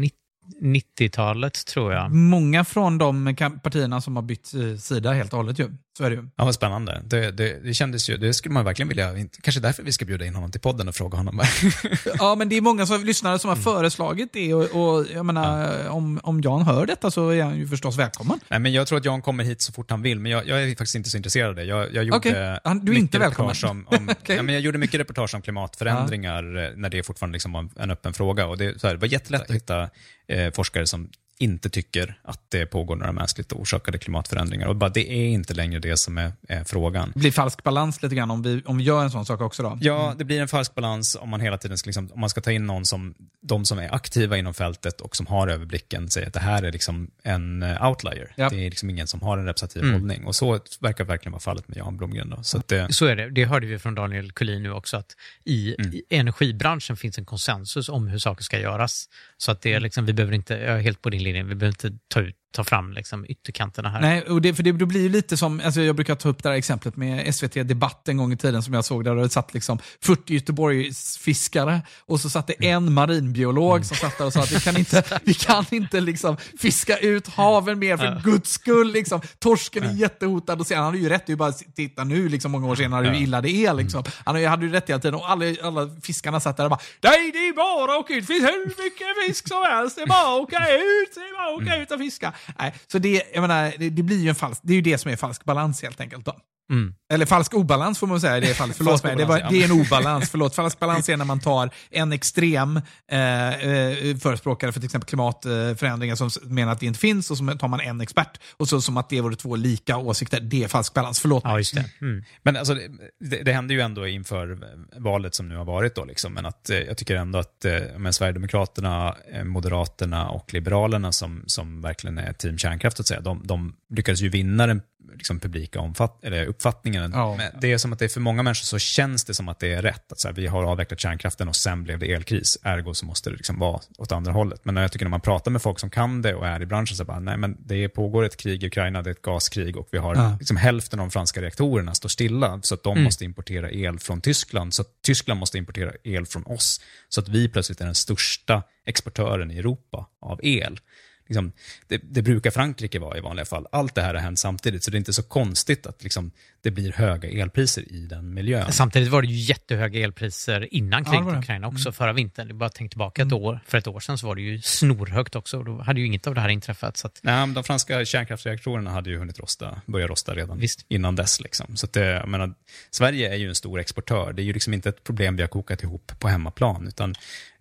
90-talet 0.62 1.66
tror 1.66 1.92
jag. 1.92 2.10
Många 2.10 2.64
från 2.64 2.98
de 2.98 3.36
partierna 3.62 4.00
som 4.00 4.16
har 4.16 4.22
bytt 4.22 4.54
eh, 4.54 4.76
sida 4.76 5.12
helt 5.12 5.32
och 5.32 5.36
hållet 5.36 5.58
ju. 5.58 5.68
Så 5.96 6.04
är 6.04 6.10
det 6.10 6.16
ju. 6.16 6.28
Ja, 6.36 6.44
vad 6.44 6.54
spännande. 6.54 7.02
Det, 7.04 7.30
det, 7.30 7.60
det 7.64 7.74
kändes 7.74 8.10
ju, 8.10 8.16
det 8.16 8.34
skulle 8.34 8.52
man 8.52 8.64
verkligen 8.64 8.88
vilja, 8.88 9.14
kanske 9.42 9.60
därför 9.60 9.82
vi 9.82 9.92
ska 9.92 10.04
bjuda 10.04 10.26
in 10.26 10.34
honom 10.34 10.50
till 10.52 10.60
podden 10.60 10.88
och 10.88 10.94
fråga 10.94 11.16
honom. 11.16 11.40
Ja, 12.18 12.34
men 12.34 12.48
det 12.48 12.56
är 12.56 12.60
många 12.60 12.86
som, 12.86 13.04
lyssnare 13.04 13.38
som 13.38 13.48
har 13.48 13.56
föreslagit 13.56 14.32
det 14.32 14.54
och, 14.54 14.62
och 14.98 15.06
jag 15.14 15.26
menar, 15.26 15.88
om, 15.88 16.20
om 16.22 16.40
Jan 16.40 16.62
hör 16.62 16.86
detta 16.86 17.10
så 17.10 17.28
är 17.28 17.42
han 17.42 17.58
ju 17.58 17.68
förstås 17.68 17.96
välkommen. 17.96 18.40
Nej, 18.48 18.60
men 18.60 18.72
jag 18.72 18.86
tror 18.86 18.98
att 18.98 19.04
Jan 19.04 19.22
kommer 19.22 19.44
hit 19.44 19.62
så 19.62 19.72
fort 19.72 19.90
han 19.90 20.02
vill, 20.02 20.20
men 20.20 20.32
jag, 20.32 20.46
jag 20.48 20.62
är 20.62 20.68
faktiskt 20.68 20.94
inte 20.94 21.10
så 21.10 21.16
intresserad 21.16 21.48
av 21.48 21.54
det. 21.54 21.64
Jag, 21.64 21.94
jag 21.94 22.04
gjorde 22.04 22.16
Okej. 22.18 22.58
Han- 22.64 22.84
du 22.84 22.92
är 22.92 22.96
inte 22.98 23.18
välkommen. 23.18 23.54
Om, 23.64 23.86
om, 23.88 24.08
Okej. 24.22 24.36
ja, 24.36 24.42
men 24.42 24.54
jag 24.54 24.62
gjorde 24.62 24.78
mycket 24.78 25.00
reportage 25.00 25.34
om 25.34 25.42
klimatförändringar 25.42 26.64
eh, 26.64 26.70
när 26.76 26.90
det 26.90 27.02
fortfarande 27.02 27.32
liksom 27.36 27.52
var 27.52 27.60
en, 27.60 27.70
en 27.76 27.90
öppen 27.90 28.12
fråga. 28.12 28.46
Och 28.46 28.58
det, 28.58 28.80
så 28.80 28.86
här, 28.86 28.94
det 28.94 29.00
var 29.00 29.08
jättelätt 29.08 29.42
att 29.50 29.56
hitta 29.56 29.88
eh, 30.28 30.52
forskare 30.54 30.86
som 30.86 31.10
inte 31.38 31.70
tycker 31.70 32.18
att 32.22 32.40
det 32.48 32.66
pågår 32.66 32.96
några 32.96 33.12
mänskligt 33.12 33.52
orsakade 33.52 33.98
klimatförändringar. 33.98 34.66
Och 34.66 34.76
bara, 34.76 34.90
det 34.90 35.12
är 35.12 35.28
inte 35.28 35.54
längre 35.54 35.78
det 35.78 35.96
som 35.98 36.18
är, 36.18 36.32
är 36.48 36.64
frågan. 36.64 37.12
Det 37.14 37.20
blir 37.20 37.32
falsk 37.32 37.62
balans 37.62 38.02
lite 38.02 38.14
grann 38.14 38.30
om 38.30 38.42
vi, 38.42 38.62
om 38.66 38.78
vi 38.78 38.84
gör 38.84 39.02
en 39.04 39.10
sån 39.10 39.26
sak 39.26 39.40
också 39.40 39.62
då. 39.62 39.78
Ja, 39.80 40.14
det 40.18 40.24
blir 40.24 40.40
en 40.40 40.48
falsk 40.48 40.74
balans 40.74 41.16
om 41.20 41.28
man 41.28 41.40
hela 41.40 41.58
tiden 41.58 41.78
ska, 41.78 41.88
liksom, 41.88 42.10
om 42.12 42.20
man 42.20 42.30
ska 42.30 42.40
ta 42.40 42.52
in 42.52 42.66
någon 42.66 42.86
som, 42.86 43.14
de 43.42 43.64
som 43.64 43.78
är 43.78 43.94
aktiva 43.94 44.36
inom 44.38 44.54
fältet 44.54 45.00
och 45.00 45.16
som 45.16 45.26
har 45.26 45.48
överblicken 45.48 46.10
säger 46.10 46.26
att 46.26 46.32
det 46.34 46.40
här 46.40 46.62
är 46.62 46.72
liksom 46.72 47.10
en 47.22 47.62
eh, 47.62 47.86
outlier. 47.88 48.32
Ja. 48.36 48.48
Det 48.48 48.56
är 48.66 48.70
liksom 48.70 48.90
ingen 48.90 49.06
som 49.06 49.22
har 49.22 49.38
en 49.38 49.44
representativ 49.46 49.82
Mm. 49.82 49.94
hållning. 49.94 50.24
Och 50.24 50.34
så 50.36 50.58
verkar 50.80 51.04
verkligen 51.04 51.32
vara 51.32 51.40
fallet 51.40 51.68
med 51.68 51.76
Jan 51.78 51.96
Blomgren. 51.96 52.30
Då. 52.30 52.42
Så 52.42 52.58
att, 52.58 52.72
eh, 52.72 52.88
Så 52.88 53.06
är 53.06 53.16
det. 53.16 53.30
Det 53.30 53.44
hörde 53.44 53.66
vi 53.66 53.78
från 53.78 53.94
Daniel 53.94 54.32
Kulin 54.32 54.62
nu 54.62 54.72
också, 54.72 54.96
att 54.96 55.16
i, 55.44 55.74
Mm. 55.78 55.92
i 55.94 56.02
energibranschen 56.10 56.96
finns 56.96 57.18
en 57.18 57.24
konsensus 57.24 57.88
om 57.88 58.06
hur 58.08 58.18
saker 58.18 58.44
ska 58.44 58.58
göras. 58.58 59.08
Så 59.36 59.50
att 59.52 59.60
det 59.62 59.72
är 59.72 59.80
liksom, 59.80 60.06
vi 60.06 60.12
behöver 60.12 60.34
inte, 60.34 60.54
jag 60.54 60.76
är 60.76 60.80
helt 60.80 61.02
på 61.02 61.10
din 61.10 61.22
linjen. 61.26 61.48
vi 61.48 61.54
behöver 61.54 61.88
inte 61.88 61.98
ta, 62.08 62.20
ut, 62.20 62.36
ta 62.56 62.64
fram 62.64 62.92
liksom 62.92 63.26
ytterkanterna 63.28 63.88
här. 63.88 64.00
Nej, 64.00 64.22
och 64.22 64.42
det, 64.42 64.54
för 64.54 64.62
det, 64.62 64.72
det 64.72 64.86
blir 64.86 65.00
ju 65.00 65.08
lite 65.08 65.36
som, 65.36 65.60
alltså 65.64 65.80
jag 65.80 65.96
brukar 65.96 66.14
ta 66.14 66.28
upp 66.28 66.42
det 66.42 66.48
här 66.48 66.56
exemplet 66.56 66.96
med 66.96 67.34
SVT 67.34 67.54
Debatt 67.54 68.08
en 68.08 68.16
gång 68.16 68.32
i 68.32 68.36
tiden 68.36 68.62
som 68.62 68.74
jag 68.74 68.84
såg 68.84 69.04
där 69.04 69.14
det 69.14 69.28
satt 69.28 69.54
liksom 69.54 69.78
40 70.02 70.34
Göteborgsfiskare 70.34 71.82
och 72.06 72.20
så 72.20 72.30
satt 72.30 72.46
det 72.46 72.66
en 72.66 72.92
marinbiolog 72.92 73.84
som 73.84 73.96
satt 73.96 74.18
där 74.18 74.26
och 74.26 74.32
sa 74.32 74.40
att 74.40 74.52
vi 74.52 74.60
kan 74.60 74.76
inte, 74.76 75.02
vi 75.24 75.34
kan 75.34 75.64
inte 75.70 76.00
liksom 76.00 76.36
fiska 76.58 76.98
ut 76.98 77.28
haven 77.28 77.78
mer 77.78 77.96
för 77.96 78.20
guds 78.24 78.50
skull. 78.50 78.92
Liksom. 78.92 79.20
Torsken 79.38 79.84
är 79.84 79.92
jättehotad 79.92 80.60
och 80.60 80.66
sen, 80.66 80.76
han 80.76 80.86
hade 80.86 80.98
ju 80.98 81.08
rätt, 81.08 81.26
det 81.26 81.30
är 81.30 81.32
ju 81.32 81.36
bara 81.36 81.48
att 81.48 81.74
titta 81.76 82.04
nu 82.04 82.28
liksom, 82.28 82.52
många 82.52 82.66
år 82.66 82.76
senare 82.76 83.08
hur 83.08 83.14
illa 83.14 83.40
det 83.40 83.50
är. 83.50 83.74
Liksom. 83.74 84.04
Han 84.24 84.44
hade 84.44 84.66
ju 84.66 84.72
rätt 84.72 84.88
hela 84.88 85.00
tiden 85.00 85.14
och 85.14 85.30
alla, 85.30 85.44
alla 85.62 85.90
fiskarna 86.02 86.40
satt 86.40 86.56
där 86.56 86.64
och 86.64 86.70
bara 86.70 86.80
Nej, 87.00 87.32
det 87.32 87.38
är 87.38 87.52
bara 87.52 87.92
att 87.92 88.00
åka 88.00 88.14
ut, 88.14 88.26
det 88.26 88.34
finns 88.34 88.44
hur 88.44 88.84
mycket 88.84 89.26
fisk 89.26 89.48
som 89.48 89.62
helst, 89.62 89.96
det 89.96 90.02
är 90.02 90.06
bara 90.06 90.34
att 90.34 90.40
åka 90.40 90.58
ut, 90.74 91.14
det 91.14 91.20
är 91.20 91.36
bara 91.36 91.56
att 91.56 91.62
åka 91.62 91.82
ut 91.82 91.90
och 91.90 91.98
fiska. 91.98 92.32
Nej, 92.58 92.74
så 92.86 92.98
det, 92.98 93.22
jag 93.34 93.40
menar, 93.40 93.72
det, 93.78 93.90
det 93.90 94.02
blir 94.02 94.18
ju 94.18 94.28
en 94.28 94.34
falsk, 94.34 94.60
det 94.64 94.72
är 94.72 94.74
ju 94.74 94.82
det 94.82 94.98
som 94.98 95.10
är 95.10 95.16
falsk 95.16 95.44
balans 95.44 95.82
helt 95.82 96.00
enkelt. 96.00 96.24
Då. 96.24 96.36
Mm. 96.70 96.94
Eller 97.12 97.26
falsk 97.26 97.54
obalans 97.54 97.98
får 97.98 98.06
man 98.06 98.20
säga 98.20 98.36
i 98.36 98.40
det 98.40 98.54
fallet. 98.54 98.76
Förlåt 98.76 99.04
mig, 99.04 99.16
det, 99.16 99.24
var, 99.24 99.46
det 99.50 99.62
är 99.62 99.64
en 99.64 99.80
obalans. 99.80 100.30
Förlåt. 100.30 100.54
Falsk 100.54 100.78
balans 100.78 101.08
är 101.08 101.16
när 101.16 101.24
man 101.24 101.40
tar 101.40 101.70
en 101.90 102.12
extrem 102.12 102.76
eh, 103.12 103.48
eh, 103.48 104.16
förespråkare 104.16 104.72
för 104.72 104.80
till 104.80 104.86
exempel 104.86 105.08
klimatförändringar 105.08 106.14
som 106.16 106.30
menar 106.42 106.72
att 106.72 106.80
det 106.80 106.86
inte 106.86 106.98
finns 107.00 107.30
och 107.30 107.38
så 107.38 107.44
tar 107.46 107.68
man 107.68 107.80
en 107.80 108.00
expert 108.00 108.40
och 108.56 108.68
så 108.68 108.80
som 108.80 108.96
att 108.96 109.08
det 109.08 109.20
vore 109.20 109.36
två 109.36 109.56
lika 109.56 109.96
åsikter. 109.96 110.40
Det 110.40 110.64
är 110.64 110.68
falsk 110.68 110.94
balans. 110.94 111.20
Förlåt 111.20 111.44
mig. 111.44 111.52
Ja, 111.52 111.58
just 111.58 111.74
det. 111.74 111.84
Mm. 112.00 112.24
Men 112.42 112.56
alltså, 112.56 112.74
det- 113.20 113.42
det, 113.42 113.52
hände 113.52 113.74
ju 113.74 113.80
ändå 113.80 114.06
inför 114.06 114.58
valet 114.96 115.34
som 115.34 115.48
nu 115.48 115.56
har 115.56 115.64
varit 115.64 115.94
då, 115.94 116.04
liksom. 116.04 116.32
men 116.34 116.46
att, 116.46 116.70
eh, 116.70 116.78
jag 116.78 116.96
tycker 116.96 117.16
ändå 117.16 117.38
att 117.38 117.64
eh, 117.64 117.72
men 117.98 118.12
Sverigedemokraterna, 118.12 119.16
Moderaterna 119.44 120.28
och 120.28 120.54
Liberalerna 120.54 121.12
som, 121.12 121.42
som 121.46 121.82
verkligen 121.82 122.18
är 122.18 122.32
team 122.32 122.58
kärnkraft, 122.58 123.00
att 123.00 123.06
säga, 123.06 123.20
de, 123.20 123.40
de 123.44 123.74
lyckades 123.90 124.20
ju 124.20 124.28
vinna 124.28 124.66
den 124.66 124.82
liksom, 125.14 125.40
publika 125.40 125.80
omfatt, 125.80 126.24
eller 126.24 126.46
uppfattningen. 126.46 127.10
Ja. 127.14 127.36
Men 127.36 127.52
det 127.60 127.72
är 127.72 127.78
som 127.78 127.92
att 127.92 127.98
det 127.98 128.04
är 128.04 128.08
för 128.08 128.20
många 128.20 128.42
människor 128.42 128.64
så 128.64 128.78
känns 128.78 129.24
det 129.24 129.34
som 129.34 129.48
att 129.48 129.58
det 129.60 129.72
är 129.72 129.82
rätt. 129.82 130.12
Att 130.12 130.20
så 130.20 130.28
här, 130.28 130.34
vi 130.34 130.46
har 130.46 130.64
avvecklat 130.64 131.00
kärnkraften 131.00 131.48
och 131.48 131.56
sen 131.56 131.84
blev 131.84 131.98
det 131.98 132.12
elkris, 132.12 132.58
ergo 132.62 132.94
så 132.94 133.06
måste 133.06 133.30
det 133.30 133.36
liksom 133.36 133.58
vara 133.58 133.80
åt 133.98 134.12
andra 134.12 134.32
hållet. 134.32 134.60
Men 134.64 134.74
när 134.74 134.82
jag 134.82 134.92
tycker 134.92 135.04
när 135.04 135.10
man 135.10 135.20
pratar 135.20 135.50
med 135.50 135.62
folk 135.62 135.78
som 135.80 135.90
kan 135.90 136.22
det 136.22 136.34
och 136.34 136.46
är 136.46 136.62
i 136.62 136.66
branschen 136.66 136.96
så 136.96 137.04
bara, 137.04 137.20
nej 137.20 137.36
men 137.36 137.56
det 137.66 137.88
pågår 137.88 138.24
ett 138.24 138.36
krig 138.36 138.62
i 138.64 138.66
Ukraina, 138.66 139.02
det 139.02 139.10
är 139.10 139.12
ett 139.12 139.22
gaskrig 139.22 139.76
och 139.76 139.88
vi 139.90 139.98
har 139.98 140.14
Ja. 140.14 140.36
liksom 140.38 140.56
hälften 140.56 141.00
av 141.00 141.06
de 141.06 141.10
franska 141.10 141.42
reaktorerna 141.42 141.94
står 141.94 142.08
stilla 142.08 142.60
så 142.62 142.74
att 142.74 142.82
de 142.82 142.92
Mm. 142.92 143.04
måste 143.04 143.24
importera 143.24 143.70
el 143.70 143.98
från 143.98 144.20
Tyskland. 144.20 144.74
Så 144.74 144.82
att 144.82 144.88
Tyskland 145.02 145.40
måste 145.40 145.58
importera 145.58 145.92
el 146.04 146.26
från 146.26 146.46
oss. 146.46 146.80
Så 147.08 147.20
att 147.20 147.28
vi 147.28 147.48
plötsligt 147.48 147.80
är 147.80 147.84
den 147.84 147.94
största 147.94 148.62
exportören 148.86 149.50
i 149.50 149.58
Europa 149.58 150.06
av 150.20 150.40
el. 150.42 150.80
Liksom, 151.28 151.52
det, 151.88 152.00
det 152.04 152.22
brukar 152.22 152.50
Frankrike 152.50 152.98
vara 152.98 153.18
i 153.18 153.20
vanliga 153.20 153.44
fall. 153.46 153.66
Allt 153.72 153.94
det 153.94 154.02
här 154.02 154.14
har 154.14 154.20
hänt 154.20 154.38
samtidigt, 154.38 154.84
så 154.84 154.90
det 154.90 154.96
är 154.96 154.98
inte 154.98 155.12
så 155.12 155.22
konstigt 155.22 155.86
att 155.86 156.02
liksom, 156.02 156.30
det 156.62 156.70
blir 156.70 156.92
höga 156.92 157.28
elpriser 157.28 157.92
i 157.92 158.06
den 158.06 158.34
miljön. 158.34 158.72
Samtidigt 158.72 159.08
var 159.08 159.22
det 159.22 159.28
ju 159.28 159.36
jättehöga 159.36 160.00
elpriser 160.00 160.74
innan 160.74 161.02
Ja, 161.06 161.10
kriget 161.10 161.26
var 161.26 161.34
i. 161.34 161.38
Ukraina 161.38 161.66
också, 161.68 161.88
Mm. 161.88 161.92
förra 161.92 162.12
vintern. 162.12 162.48
Det 162.48 162.54
bara 162.54 162.68
tänk 162.70 162.90
tillbaka 162.90 163.22
ett 163.22 163.32
år, 163.32 163.60
för 163.66 163.78
ett 163.78 163.86
år 163.86 164.00
sedan 164.00 164.18
så 164.18 164.26
var 164.26 164.34
det 164.34 164.42
ju 164.42 164.60
snorhögt 164.62 165.34
också 165.36 165.58
och 165.58 165.64
då 165.64 165.82
hade 165.82 166.00
ju 166.00 166.06
inget 166.06 166.26
av 166.26 166.34
det 166.34 166.40
här 166.40 166.48
inträffat. 166.48 166.96
Så 166.96 167.06
att, 167.06 167.20
Nej, 167.22 167.34
men 167.46 167.54
de 167.54 167.64
franska 167.64 168.04
kärnkraftsreaktorerna 168.04 168.90
hade 168.90 169.10
ju 169.10 169.18
hunnit 169.18 169.38
rosta, 169.38 169.80
börja 169.86 170.06
rosta 170.06 170.34
redan 170.34 170.62
innan 170.88 171.16
dess. 171.16 171.40
Liksom. 171.40 171.76
Så 171.76 171.86
att 171.86 171.92
det, 171.92 172.06
jag 172.06 172.28
menar, 172.28 172.54
Sverige 172.90 173.32
är 173.32 173.36
ju 173.36 173.48
en 173.48 173.54
stor 173.54 173.80
exportör. 173.80 174.32
Det 174.32 174.42
är 174.42 174.44
ju 174.44 174.52
liksom 174.52 174.74
inte 174.74 174.88
ett 174.88 175.04
problem 175.04 175.36
vi 175.36 175.42
har 175.42 175.48
kokat 175.48 175.82
ihop 175.82 176.12
på 176.18 176.28
hemmaplan. 176.28 176.86
Utan 176.88 177.14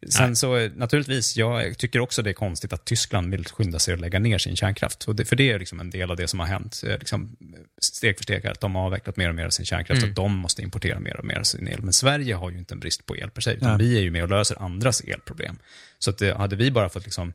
sen 0.09 0.27
Nej. 0.27 0.35
så, 0.35 0.69
naturligtvis, 0.75 1.37
jag 1.37 1.77
tycker 1.77 1.99
också 1.99 2.21
det 2.21 2.29
är 2.29 2.33
konstigt 2.33 2.73
att 2.73 2.85
Tyskland 2.85 3.31
vill 3.31 3.45
skynda 3.45 3.79
sig 3.79 3.93
att 3.93 3.99
lägga 3.99 4.19
ner 4.19 4.37
sin 4.37 4.55
kärnkraft. 4.55 5.05
Det, 5.13 5.25
för 5.25 5.35
det 5.35 5.51
är 5.51 5.59
liksom 5.59 5.79
en 5.79 5.89
del 5.89 6.11
av 6.11 6.17
det 6.17 6.27
som 6.27 6.39
har 6.39 6.47
hänt. 6.47 6.81
Liksom, 6.83 7.35
steg 7.81 8.17
för 8.17 8.23
steg, 8.23 8.47
att 8.47 8.61
de 8.61 8.75
har 8.75 8.85
avvecklat 8.85 9.17
mer 9.17 9.29
och 9.29 9.35
mer 9.35 9.45
av 9.45 9.49
sin 9.49 9.65
kärnkraft, 9.65 10.01
Mm. 10.01 10.09
att 10.11 10.15
de 10.15 10.37
måste 10.37 10.61
importera 10.61 10.99
mer 10.99 11.17
och 11.17 11.25
mer 11.25 11.39
av 11.39 11.43
sin 11.43 11.67
el. 11.67 11.81
Men 11.81 11.93
Sverige 11.93 12.35
har 12.35 12.51
ju 12.51 12.57
inte 12.57 12.73
en 12.73 12.79
brist 12.79 13.05
på 13.05 13.17
el 13.17 13.29
per 13.29 13.41
se, 13.41 13.51
utan 13.51 13.77
Nej. 13.77 13.87
vi 13.87 13.97
är 13.97 14.01
ju 14.01 14.11
med 14.11 14.23
och 14.23 14.29
löser 14.29 14.61
andras 14.61 15.01
elproblem. 15.01 15.57
Så 15.99 16.09
att, 16.09 16.21
eh, 16.21 16.37
hade 16.37 16.55
vi 16.55 16.71
bara 16.71 16.89
fått 16.89 17.03
liksom, 17.03 17.33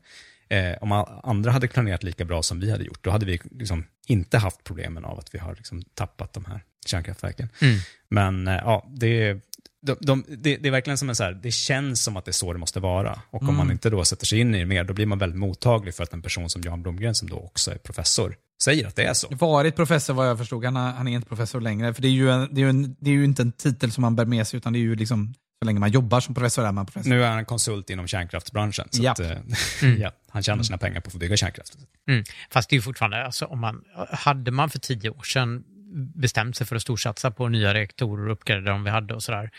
Eh, 0.51 0.77
om 0.81 0.91
andra 1.23 1.51
hade 1.51 1.67
planerat 1.67 2.03
lika 2.03 2.25
bra 2.25 2.43
som 2.43 2.59
vi 2.59 2.71
hade 2.71 2.83
gjort, 2.83 3.03
då 3.03 3.09
hade 3.09 3.25
vi 3.25 3.39
liksom 3.51 3.85
inte 4.07 4.37
haft 4.37 4.63
problemen 4.63 5.05
av 5.05 5.19
att 5.19 5.35
vi 5.35 5.39
har 5.39 5.55
liksom 5.55 5.81
tappat 5.81 6.33
de 6.33 6.45
här 6.45 6.61
kärnkraftverken. 6.85 7.49
Mm. 7.61 7.77
Men 8.09 8.47
eh, 8.47 8.53
ja, 8.53 8.87
det, 8.95 9.39
de, 9.81 9.95
de, 10.01 10.25
det, 10.27 10.57
det 10.57 10.67
är 10.67 10.71
verkligen 10.71 10.97
som 10.97 11.09
en 11.09 11.15
så 11.15 11.23
här, 11.23 11.33
det 11.43 11.51
känns 11.51 12.03
som 12.03 12.17
att 12.17 12.25
det 12.25 12.31
är 12.31 12.33
så 12.33 12.53
det 12.53 12.59
måste 12.59 12.79
vara. 12.79 13.19
Och 13.29 13.41
om 13.41 13.47
Mm. 13.47 13.57
man 13.57 13.71
inte 13.71 13.89
då 13.89 14.05
sätter 14.05 14.25
sig 14.25 14.39
in 14.39 14.55
i 14.55 14.59
det 14.59 14.65
mer, 14.65 14.83
då 14.83 14.93
blir 14.93 15.05
man 15.05 15.17
väldigt 15.17 15.39
mottaglig 15.39 15.95
för 15.95 16.03
att 16.03 16.13
en 16.13 16.21
person 16.21 16.49
som 16.49 16.61
Jan 16.61 16.81
Blomgren, 16.81 17.15
som 17.15 17.29
då 17.29 17.35
också 17.37 17.71
är 17.71 17.77
professor, 17.77 18.35
säger 18.63 18.87
att 18.87 18.95
det 18.95 19.03
är 19.03 19.13
så. 19.13 19.27
Varit 19.31 19.75
professor 19.75 20.13
vad 20.13 20.29
jag 20.29 20.37
förstod, 20.37 20.65
han, 20.65 20.75
är- 20.77 20.91
han 20.91 21.07
är 21.07 21.15
inte 21.15 21.27
professor 21.27 21.61
längre. 21.61 21.93
För 21.93 22.01
det 22.01 22.07
är, 22.07 22.11
ju 22.11 22.31
en, 22.31 22.47
det, 22.51 22.61
är 22.61 22.63
ju 22.63 22.69
en, 22.69 22.95
det 22.99 23.09
är 23.09 23.13
ju 23.13 23.23
inte 23.23 23.41
en 23.41 23.51
titel 23.51 23.91
som 23.91 24.01
man 24.01 24.15
bär 24.15 24.25
med 24.25 24.47
sig, 24.47 24.57
utan 24.57 24.73
det 24.73 24.79
är 24.79 24.81
ju 24.81 24.95
liksom, 24.95 25.33
så 25.61 25.65
länge 25.65 25.79
man 25.79 25.91
jobbar 25.91 26.19
som 26.19 26.35
professor 26.35 26.65
är 26.65 26.71
man 26.71 26.85
professor. 26.85 27.09
Nu 27.09 27.23
är 27.23 27.29
han 27.29 27.45
konsult 27.45 27.89
inom 27.89 28.07
kärnkraftsbranschen, 28.07 28.87
så 28.91 29.03
Ja. 29.03 29.11
att, 29.11 29.19
eh, 29.19 29.31
Mm. 29.83 30.01
ja, 30.01 30.11
han 30.29 30.43
tjänar 30.43 30.63
sina 30.63 30.77
pengar 30.77 31.01
på 31.01 31.07
att 31.07 31.13
få 31.13 31.19
bygga 31.19 31.37
kärnkraft. 31.37 31.73
Mm. 32.09 32.23
Fast 32.49 32.69
det 32.69 32.73
är 32.73 32.77
ju 32.77 32.81
fortfarande, 32.81 33.25
alltså, 33.25 33.45
om 33.45 33.59
man, 33.59 33.83
hade 34.09 34.51
man 34.51 34.69
för 34.69 34.79
tio 34.79 35.09
år 35.09 35.23
sedan 35.23 35.63
bestämt 36.15 36.57
sig 36.57 36.67
för 36.67 36.75
att 36.75 36.81
storsatsa 36.81 37.31
på 37.31 37.47
nya 37.47 37.73
reaktorer 37.73 38.25
och 38.25 38.33
uppgradera 38.33 38.73
de 38.73 38.83
vi 38.83 38.89
hade 38.89 39.13
och 39.13 39.23
sådär, 39.23 39.51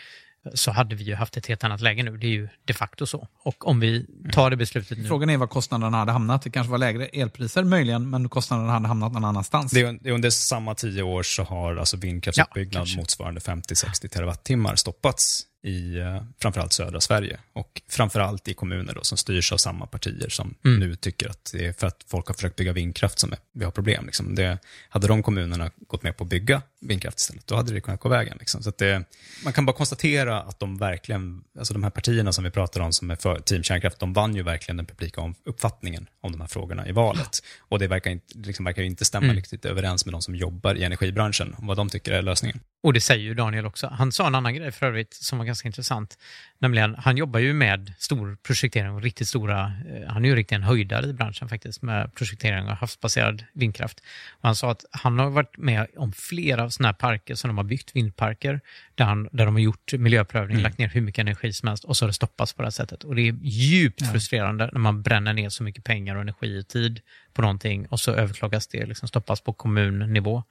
så 0.55 0.71
hade 0.71 0.95
vi 0.95 1.05
ju 1.05 1.15
haft 1.15 1.37
ett 1.37 1.47
helt 1.47 1.65
annat 1.65 1.81
läge 1.81 2.03
nu. 2.03 2.17
Det 2.17 2.27
är 2.27 2.31
ju 2.31 2.49
de 2.65 2.73
facto 2.73 3.07
så. 3.07 3.29
Och 3.43 3.69
om 3.69 3.81
vi 3.81 4.07
tar 4.33 4.51
det 4.51 4.57
beslutet 4.57 4.99
nu... 4.99 5.05
Frågan 5.05 5.31
är 5.31 5.37
var 5.37 5.47
kostnaderna 5.47 5.97
hade 5.97 6.13
hamnat. 6.13 6.43
Det 6.43 6.51
kanske 6.51 6.71
var 6.71 6.79
lägre 6.79 7.07
elpriser 7.07 7.65
möjligen, 7.65 8.11
men 8.11 8.29
kostnaderna 8.29 8.73
hade 8.73 8.89
hamnat 8.89 9.13
någon 9.13 9.25
annanstans. 9.25 9.73
Det 9.73 9.81
är, 9.81 10.11
under 10.11 10.31
samma 10.31 10.75
tio 10.75 11.03
år 11.03 11.23
så 11.23 11.43
har 11.43 11.77
alltså 11.77 11.97
vindkraftsutbyggnad 11.97 12.89
motsvarande 12.97 13.41
50-60 13.41 14.09
terawattimmar 14.09 14.77
stoppats 14.77 15.47
i 15.65 15.99
eh, 15.99 16.23
framförallt 16.43 16.73
södra 16.73 17.01
Sverige 17.01 17.39
och 17.53 17.83
framförallt 17.89 18.49
i 18.49 18.55
kommuner 18.55 18.95
då, 18.95 19.03
som 19.03 19.19
styrs 19.19 19.53
av 19.53 19.57
samma 19.57 19.87
partier 19.87 20.29
som 20.29 20.55
Mm. 20.65 20.81
nu 20.81 20.95
tycker 20.97 21.29
att 21.29 21.51
det 21.53 21.67
är 21.67 21.73
för 21.73 21.87
att 21.87 22.05
folk 22.09 22.27
har 22.27 22.35
försökt 22.35 22.57
bygga 22.57 22.73
vindkraft 22.73 23.19
som 23.19 23.35
vi 23.53 23.65
har 23.65 23.71
problem. 23.73 24.07
Liksom. 24.07 24.35
Det, 24.35 24.59
hade 24.89 25.07
de 25.07 25.23
kommunerna 25.23 25.71
gått 25.87 26.03
med 26.03 26.17
på 26.17 26.25
att 26.25 26.31
bygga 26.31 26.63
vindkraft 26.81 27.19
istället, 27.19 27.47
då 27.47 27.57
hade 27.57 27.73
det 27.73 27.81
kunnat 27.81 28.01
gå 28.01 28.09
vägen. 28.09 28.37
Liksom. 28.41 28.63
Så 28.63 28.73
det, 28.79 29.05
man 29.45 29.53
kan 29.53 29.67
bara 29.67 29.77
konstatera 29.77 30.41
att 30.43 30.59
de 30.61 30.79
verkligen, 30.79 31.45
alltså 31.59 31.75
de 31.75 31.83
här 31.83 31.91
partierna 31.91 32.33
som 32.33 32.45
vi 32.45 32.51
pratar 32.51 32.81
om 32.81 32.93
som 32.93 33.11
är 33.11 33.17
för 33.17 33.39
Team 33.41 33.63
Kärnkraft, 33.63 33.99
de 33.99 34.13
vann 34.13 34.37
ju 34.37 34.43
verkligen 34.43 34.77
den 34.77 34.87
publika 34.87 35.21
om, 35.21 35.35
uppfattningen 35.45 36.07
om 36.21 36.33
de 36.33 36.41
här 36.41 36.49
frågorna 36.49 36.89
i 36.89 36.93
valet. 36.93 37.43
Och 37.61 37.79
det 37.79 37.87
verkar, 37.89 38.11
inte, 38.11 38.39
liksom 38.39 38.65
verkar 38.65 38.83
inte 38.83 39.05
stämma 39.05 39.25
Mm. 39.25 39.37
riktigt 39.37 39.65
överens 39.65 40.05
med 40.07 40.15
de 40.15 40.23
som 40.23 40.35
jobbar 40.35 40.75
i 40.75 40.85
energibranschen, 40.85 41.55
om 41.59 41.67
vad 41.67 41.77
de 41.77 41.89
tycker 41.89 42.13
är 42.13 42.23
lösningen. 42.23 42.61
Och 42.83 42.93
det 42.93 43.01
säger 43.01 43.23
ju 43.25 43.35
Daniel 43.35 43.67
också. 43.67 43.87
Han 43.87 44.13
sa 44.13 44.27
en 44.27 44.35
annan 44.35 44.55
grej 44.55 44.73
för 44.73 44.87
övrigt 44.87 45.15
som 45.15 45.39
var 45.39 45.45
ganska 45.53 45.69
intressant. 45.69 46.19
Nämligen, 46.59 46.95
han 46.99 47.17
jobbar 47.17 47.41
ju 47.41 47.53
med 47.55 47.93
stor 47.99 48.37
projektering 48.43 48.91
och 48.91 49.03
riktigt 49.03 49.29
stora, 49.29 49.61
eh, 49.91 50.09
han 50.13 50.25
är 50.25 50.29
ju 50.29 50.37
riktigt 50.37 50.57
en 50.57 50.63
höjdare 50.63 51.07
i 51.07 51.13
branschen 51.13 51.49
faktiskt 51.49 51.83
med 51.83 52.15
projektering 52.15 52.65
av 52.69 52.75
havsbaserad 52.77 53.45
vindkraft. 53.53 54.01
Och 54.31 54.49
han 54.49 54.57
sa 54.57 54.71
att 54.71 54.85
han 54.91 55.19
har 55.19 55.31
varit 55.31 55.57
med 55.59 55.87
om 55.97 56.13
flera 56.13 56.71
sådana 56.71 56.89
här 56.89 56.95
parker 56.95 57.35
som 57.35 57.49
de 57.49 57.57
har 57.57 57.65
byggt, 57.65 57.97
vindparker, 57.97 58.61
där, 58.95 59.05
han, 59.05 59.29
där 59.33 59.45
de 59.45 59.55
har 59.55 59.61
gjort 59.63 59.93
miljöprövning, 59.93 60.53
Mm. 60.57 60.63
lagt 60.63 60.79
ner 60.79 60.89
hur 60.89 61.01
mycket 61.01 61.19
energi 61.23 61.53
som 61.53 61.69
helst 61.69 61.85
och 61.85 61.97
så 61.97 62.05
har 62.05 62.09
det 62.09 62.15
stoppats 62.15 62.53
på 62.53 62.63
det 62.63 62.67
här 62.67 62.71
sättet. 62.71 63.05
Och 63.05 63.15
det 63.15 63.29
är 63.29 63.35
djupt 63.43 64.01
Ja. 64.01 64.07
frustrerande 64.07 64.71
när 64.73 64.81
man 64.81 65.03
bränner 65.03 65.33
ner 65.33 65.49
så 65.49 65.63
mycket 65.63 65.85
pengar 65.85 66.15
och 66.15 66.21
energi 66.23 66.61
och 66.61 66.69
tid 66.69 67.01
på 67.33 67.43
någonting 67.43 67.87
och 67.87 68.01
så 68.01 68.13
överklagas 68.13 68.67
det, 68.67 68.87
liksom 68.87 69.09
stoppas 69.09 69.41
på 69.41 69.53
kommunnivå. 69.53 70.43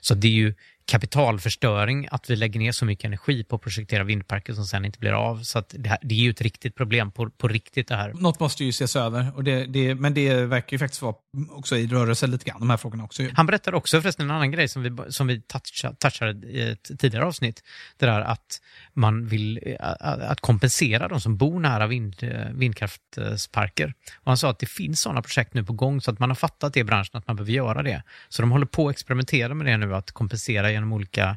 Så 0.00 0.14
det 0.14 0.28
är 0.28 0.32
ju 0.32 0.54
kapitalförstöring 0.88 2.08
att 2.10 2.30
vi 2.30 2.36
lägger 2.36 2.60
ner 2.60 2.72
så 2.72 2.84
mycket 2.84 3.04
energi 3.04 3.44
på 3.44 3.56
att 3.56 3.62
projektera 3.62 4.04
vindparker 4.04 4.52
som 4.52 4.64
sen 4.64 4.84
inte 4.84 4.98
blir 4.98 5.12
av. 5.12 5.42
Så 5.42 5.62
det, 5.70 5.88
här, 5.88 5.98
det 6.02 6.14
är 6.14 6.18
ju 6.18 6.30
ett 6.30 6.40
riktigt 6.40 6.74
problem 6.74 7.10
på, 7.10 7.30
på 7.30 7.48
riktigt 7.48 7.88
det 7.88 7.96
här. 7.96 8.12
Något 8.12 8.40
måste 8.40 8.64
ju 8.64 8.70
ses 8.70 8.96
över, 8.96 9.36
och 9.36 9.44
det, 9.44 9.64
det, 9.64 9.94
men 9.94 10.14
det 10.14 10.34
verkar 10.34 10.72
ju 10.72 10.78
faktiskt 10.78 11.02
vara 11.02 11.14
också 11.50 11.76
i 11.76 11.86
rörelse 11.86 12.26
lite 12.26 12.44
grann, 12.44 12.60
de 12.60 12.70
här 12.70 12.76
frågorna 12.76 13.04
också. 13.04 13.22
Han 13.32 13.46
berättade 13.46 13.76
också 13.76 14.00
förresten 14.00 14.26
en 14.26 14.36
annan 14.36 14.50
grej 14.50 14.68
som 14.68 14.82
vi, 14.82 14.96
som 15.08 15.26
vi 15.26 15.40
toucha, 15.40 15.92
touchade 15.92 16.46
i 16.46 16.70
ett 16.70 16.90
tidigare 16.98 17.26
avsnitt. 17.26 17.62
Det 17.96 18.06
där 18.06 18.20
att 18.20 18.60
man 18.94 19.26
vill 19.26 19.76
att 20.00 20.40
kompensera 20.40 21.08
de 21.08 21.20
som 21.20 21.36
bor 21.36 21.60
nära 21.60 21.86
vind, 21.86 22.16
vindkraftsparker. 22.52 23.94
Och 24.14 24.26
han 24.26 24.36
sa 24.36 24.50
att 24.50 24.58
det 24.58 24.66
finns 24.66 25.00
sådana 25.00 25.22
projekt 25.22 25.54
nu 25.54 25.64
på 25.64 25.72
gång 25.72 26.00
så 26.00 26.10
att 26.10 26.18
man 26.18 26.30
har 26.30 26.34
fattat 26.34 26.74
det 26.74 26.80
i 26.80 26.84
branschen 26.84 27.18
att 27.18 27.26
man 27.26 27.36
behöver 27.36 27.52
göra 27.52 27.82
det. 27.82 28.02
Så 28.28 28.42
de 28.42 28.50
håller 28.50 28.66
på 28.66 28.88
att 28.88 28.92
experimentera 28.92 29.54
med 29.54 29.66
det 29.66 29.76
nu, 29.76 29.94
att 29.94 30.12
kompensera 30.12 30.70
genom 30.78 30.92
olika 30.92 31.36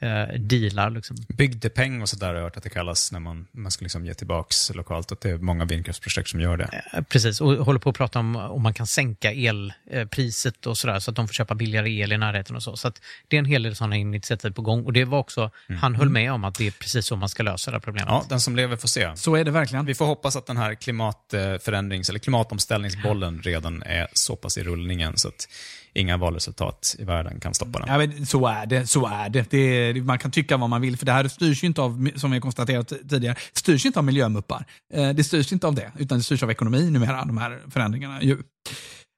eh, 0.00 0.34
dealar. 0.38 0.90
Liksom. 0.90 1.16
Bygdepeng 1.28 2.02
och 2.02 2.08
sådär 2.08 2.26
har 2.26 2.34
jag 2.34 2.42
hört 2.42 2.56
att 2.56 2.62
det 2.62 2.70
kallas 2.70 3.12
när 3.12 3.20
man, 3.20 3.46
man 3.52 3.72
ska 3.72 3.82
liksom 3.82 4.06
ge 4.06 4.14
tillbaks 4.14 4.74
lokalt. 4.74 5.12
Att 5.12 5.20
det 5.20 5.30
är 5.30 5.38
många 5.38 5.64
vindkraftsprojekt 5.64 6.28
som 6.28 6.40
gör 6.40 6.56
det. 6.56 6.82
Eh, 6.92 7.02
Precis, 7.02 7.40
och 7.40 7.52
håller 7.52 7.80
på 7.80 7.90
att 7.90 7.96
prata 7.96 8.18
om 8.18 8.36
om 8.36 8.62
man 8.62 8.74
kan 8.74 8.86
sänka 8.86 9.32
elpriset 9.32 10.66
och 10.66 10.78
sådär 10.78 10.98
så 10.98 11.10
att 11.10 11.16
de 11.16 11.28
får 11.28 11.34
köpa 11.34 11.54
billigare 11.54 11.90
el 11.90 12.12
i 12.12 12.18
närheten 12.18 12.56
och 12.56 12.62
så. 12.62 12.76
Så 12.76 12.88
att 12.88 13.02
det 13.28 13.36
är 13.36 13.38
en 13.38 13.44
hel 13.44 13.62
del 13.62 13.76
sådana 13.76 13.96
initiativ 13.96 14.50
på 14.50 14.62
gång 14.62 14.84
och 14.84 14.92
det 14.92 15.04
var 15.04 15.18
också, 15.18 15.50
han 15.80 15.94
höll 15.94 16.08
med 16.08 16.32
om 16.32 16.44
att 16.44 16.54
det 16.54 16.66
är 16.66 16.70
precis 16.70 17.06
så 17.06 17.16
man 17.16 17.28
ska 17.28 17.42
lösa 17.42 17.70
det 17.70 17.74
här 17.74 17.80
problemet. 17.80 18.08
Ja, 18.08 18.24
den 18.28 18.40
som 18.40 18.56
lever 18.56 18.76
får 18.76 18.88
se. 18.88 19.16
Så 19.16 19.34
är 19.34 19.44
det 19.44 19.50
verkligen. 19.50 19.86
Vi 19.86 19.94
får 19.94 20.06
hoppas 20.06 20.36
att 20.36 20.46
den 20.46 20.56
här 20.56 20.74
klimatförändrings 20.74 22.08
eller 22.08 22.18
klimatomställningsbollen 22.18 23.42
redan 23.42 23.82
är 23.82 24.08
så 24.12 24.36
pass 24.36 24.58
i 24.58 24.62
rullningen 24.62 25.16
så 25.16 25.28
att 25.28 25.48
inga 25.94 26.16
valresultat 26.16 26.96
i 26.98 27.04
världen 27.04 27.40
kan 27.40 27.54
stoppa 27.54 27.78
den. 27.78 27.88
Ja, 27.88 27.98
men 27.98 28.26
så 28.26 28.46
är 28.46 28.66
det. 28.66 28.86
Så 28.86 29.06
är 29.06 29.28
det. 29.28 29.50
det 29.50 30.04
man 30.04 30.18
kan 30.18 30.30
tycka 30.30 30.56
vad 30.56 30.70
man 30.70 30.80
vill, 30.80 30.96
för 30.96 31.06
det 31.06 31.12
här 31.12 31.28
styrs 31.28 31.62
ju 31.62 31.66
inte 31.66 31.82
av, 31.82 32.10
som 32.16 32.30
vi 32.30 32.40
konstaterat 32.40 32.88
tidigare, 32.88 33.36
styrs 33.52 33.86
inte 33.86 33.98
av 33.98 34.04
miljömuppar. 34.04 34.64
Eh, 34.94 35.10
det 35.10 35.24
styrs 35.24 35.52
inte 35.52 35.66
av 35.66 35.74
det, 35.74 35.92
utan 35.98 36.18
det 36.18 36.24
styrs 36.24 36.42
av 36.42 36.50
ekonomi 36.50 36.90
numera, 36.90 37.24
de 37.24 37.38
här 37.38 37.60
förändringarna. 37.70 38.22
Ju. 38.22 38.38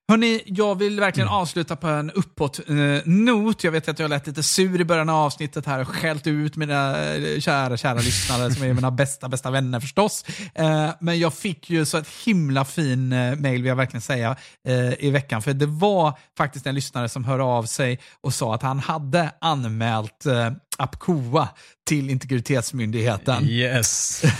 Hörni, 0.08 0.42
jag 0.46 0.78
vill 0.78 1.00
verkligen 1.00 1.28
avsluta 1.28 1.76
på 1.76 1.86
en 1.86 2.10
uppåt-not. 2.10 3.64
jag 3.64 3.72
vet 3.72 3.88
att 3.88 3.98
jag 3.98 4.10
lät 4.10 4.26
lite 4.26 4.42
sur 4.42 4.80
i 4.80 4.84
början 4.84 5.08
av 5.08 5.16
avsnittet 5.16 5.66
här 5.66 5.80
och 5.80 5.88
skällt 5.88 6.26
ut 6.26 6.56
mina 6.56 7.04
eh, 7.14 7.40
kära, 7.40 7.76
kära 7.76 7.94
lyssnare 7.94 8.50
som 8.50 8.62
är 8.62 8.72
mina 8.74 8.90
bästa, 8.90 9.28
bästa 9.28 9.50
vänner 9.50 9.80
förstås. 9.80 10.24
Eh, 10.54 10.90
Men 11.00 11.18
jag 11.18 11.34
fick 11.34 11.70
ju 11.70 11.84
så 11.86 11.98
ett 11.98 12.08
himla 12.24 12.64
fin 12.64 13.12
eh, 13.12 13.36
mail, 13.36 13.62
vill 13.62 13.64
jag 13.68 13.76
verkligen 13.76 14.00
säga, 14.02 14.36
eh, 14.68 15.04
i 15.04 15.10
veckan. 15.10 15.42
För 15.42 15.52
det 15.52 15.66
var 15.66 16.18
faktiskt 16.38 16.66
en 16.66 16.74
lyssnare 16.74 17.08
som 17.08 17.24
hörde 17.24 17.42
av 17.42 17.62
sig 17.64 18.00
och 18.20 18.34
sa 18.34 18.54
att 18.54 18.62
han 18.62 18.78
hade 18.78 19.30
anmält 19.40 20.26
eh, 20.26 20.50
Apcoa 20.82 21.48
till 21.86 22.10
Integritetsmyndigheten. 22.10 23.44
Yes. 23.48 24.22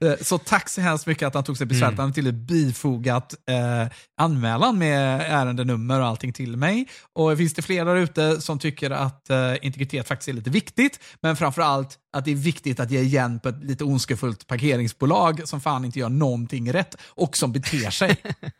Eh, 0.00 0.14
så 0.20 0.38
tack 0.38 0.68
så 0.68 0.80
hemskt 0.80 1.06
mycket 1.06 1.26
att 1.26 1.34
han 1.34 1.44
tog 1.44 1.56
sig 1.56 1.66
besväret. 1.66 1.92
Mm. 1.92 1.98
Han 1.98 2.08
har 2.08 2.14
till 2.14 2.28
och 2.28 2.34
med 2.34 2.42
bifogat 2.42 3.34
eh, 3.50 3.92
anmälan 4.20 4.78
med 4.78 5.20
ärendenummer 5.20 6.00
och 6.00 6.06
allting 6.06 6.32
till 6.32 6.56
mig. 6.56 6.88
Och 7.12 7.36
finns 7.36 7.54
det 7.54 7.62
fler 7.62 7.84
där 7.84 7.96
ute 7.96 8.40
som 8.40 8.58
tycker 8.58 8.90
att 8.90 9.30
eh, 9.30 9.54
integritet 9.62 10.08
faktiskt 10.08 10.28
är 10.28 10.32
lite 10.32 10.50
viktigt, 10.50 11.00
men 11.20 11.36
framför 11.36 11.62
allt 11.62 11.98
att 12.12 12.24
det 12.24 12.30
är 12.30 12.34
viktigt 12.34 12.80
att 12.80 12.90
ge 12.90 13.00
igen 13.00 13.40
på 13.40 13.48
ett 13.48 13.64
lite 13.64 13.84
ondskefullt 13.84 14.46
parkeringsbolag 14.46 15.48
som 15.48 15.60
fan 15.60 15.84
inte 15.84 15.98
gör 15.98 16.08
någonting 16.08 16.72
rätt 16.72 16.94
och 17.04 17.36
som 17.36 17.52
beter 17.52 17.90
sig. 17.90 18.16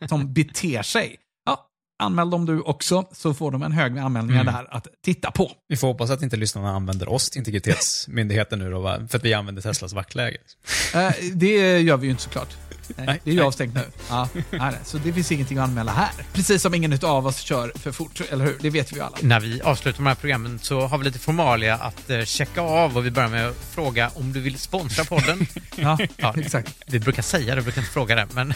som 0.09 0.33
beter 0.33 0.81
sig. 0.81 1.17
Anmäl 1.99 2.29
dem 2.29 2.45
du 2.45 2.61
också 2.61 3.05
så 3.11 3.33
får 3.33 3.51
de 3.51 3.63
en 3.63 3.71
hög 3.71 3.91
med 3.93 4.05
anmälningar 4.05 4.41
Mm. 4.41 4.53
där 4.53 4.67
att 4.75 4.87
titta 5.05 5.31
på. 5.31 5.51
Vi 5.67 5.77
får 5.77 5.87
hoppas 5.87 6.09
att 6.09 6.21
inte 6.21 6.37
lyssnarna 6.37 6.71
använder 6.71 7.09
oss 7.09 7.29
till 7.29 7.39
Integritetsmyndigheten 7.39 8.59
nu 8.59 8.71
då, 8.71 8.99
för 9.09 9.17
att 9.17 9.23
vi 9.25 9.33
använder 9.33 9.61
Teslas 9.61 9.93
vaktläge. 9.93 10.37
Eh, 10.95 11.09
det 11.33 11.79
gör 11.79 11.97
vi 11.97 12.05
ju 12.05 12.11
inte 12.11 12.23
såklart. 12.23 12.57
Nej, 12.95 13.21
det 13.23 13.31
är 13.31 13.35
ju 13.35 13.41
avstängt 13.41 13.75
nu. 13.75 13.81
Ja, 14.09 14.29
nej, 14.51 14.73
så 14.83 14.97
det 14.97 15.13
finns 15.13 15.31
ingenting 15.31 15.57
att 15.57 15.63
anmäla 15.69 15.91
här. 15.91 16.09
Precis 16.33 16.61
som 16.61 16.73
ingen 16.73 16.99
av 17.03 17.27
oss 17.27 17.39
kör 17.39 17.71
för 17.75 17.91
fort, 17.91 18.21
eller 18.29 18.45
hur? 18.45 18.57
Det 18.61 18.69
vet 18.69 18.91
vi 18.91 18.95
ju 18.95 19.01
alla. 19.01 19.17
När 19.21 19.39
vi 19.39 19.61
avslutar 19.61 19.97
de 19.97 20.05
här 20.05 20.15
programmen 20.15 20.59
så 20.59 20.81
har 20.81 20.97
vi 20.97 21.03
lite 21.03 21.19
formalia 21.19 21.75
att 21.75 22.09
eh, 22.09 22.23
checka 22.23 22.61
av 22.61 22.97
och 22.97 23.05
vi 23.05 23.11
börjar 23.11 23.29
med 23.29 23.47
att 23.47 23.55
fråga 23.71 24.11
om 24.15 24.33
du 24.33 24.39
vill 24.39 24.57
sponsra 24.57 25.03
podden. 25.03 25.47
ja, 26.17 26.33
exakt. 26.37 26.75
Vi 26.85 26.99
brukar 26.99 27.21
säga 27.21 27.55
det, 27.55 27.61
vi 27.61 27.65
brukar 27.65 27.81
inte 27.81 27.93
fråga 27.93 28.15
det, 28.15 28.27
men 28.33 28.53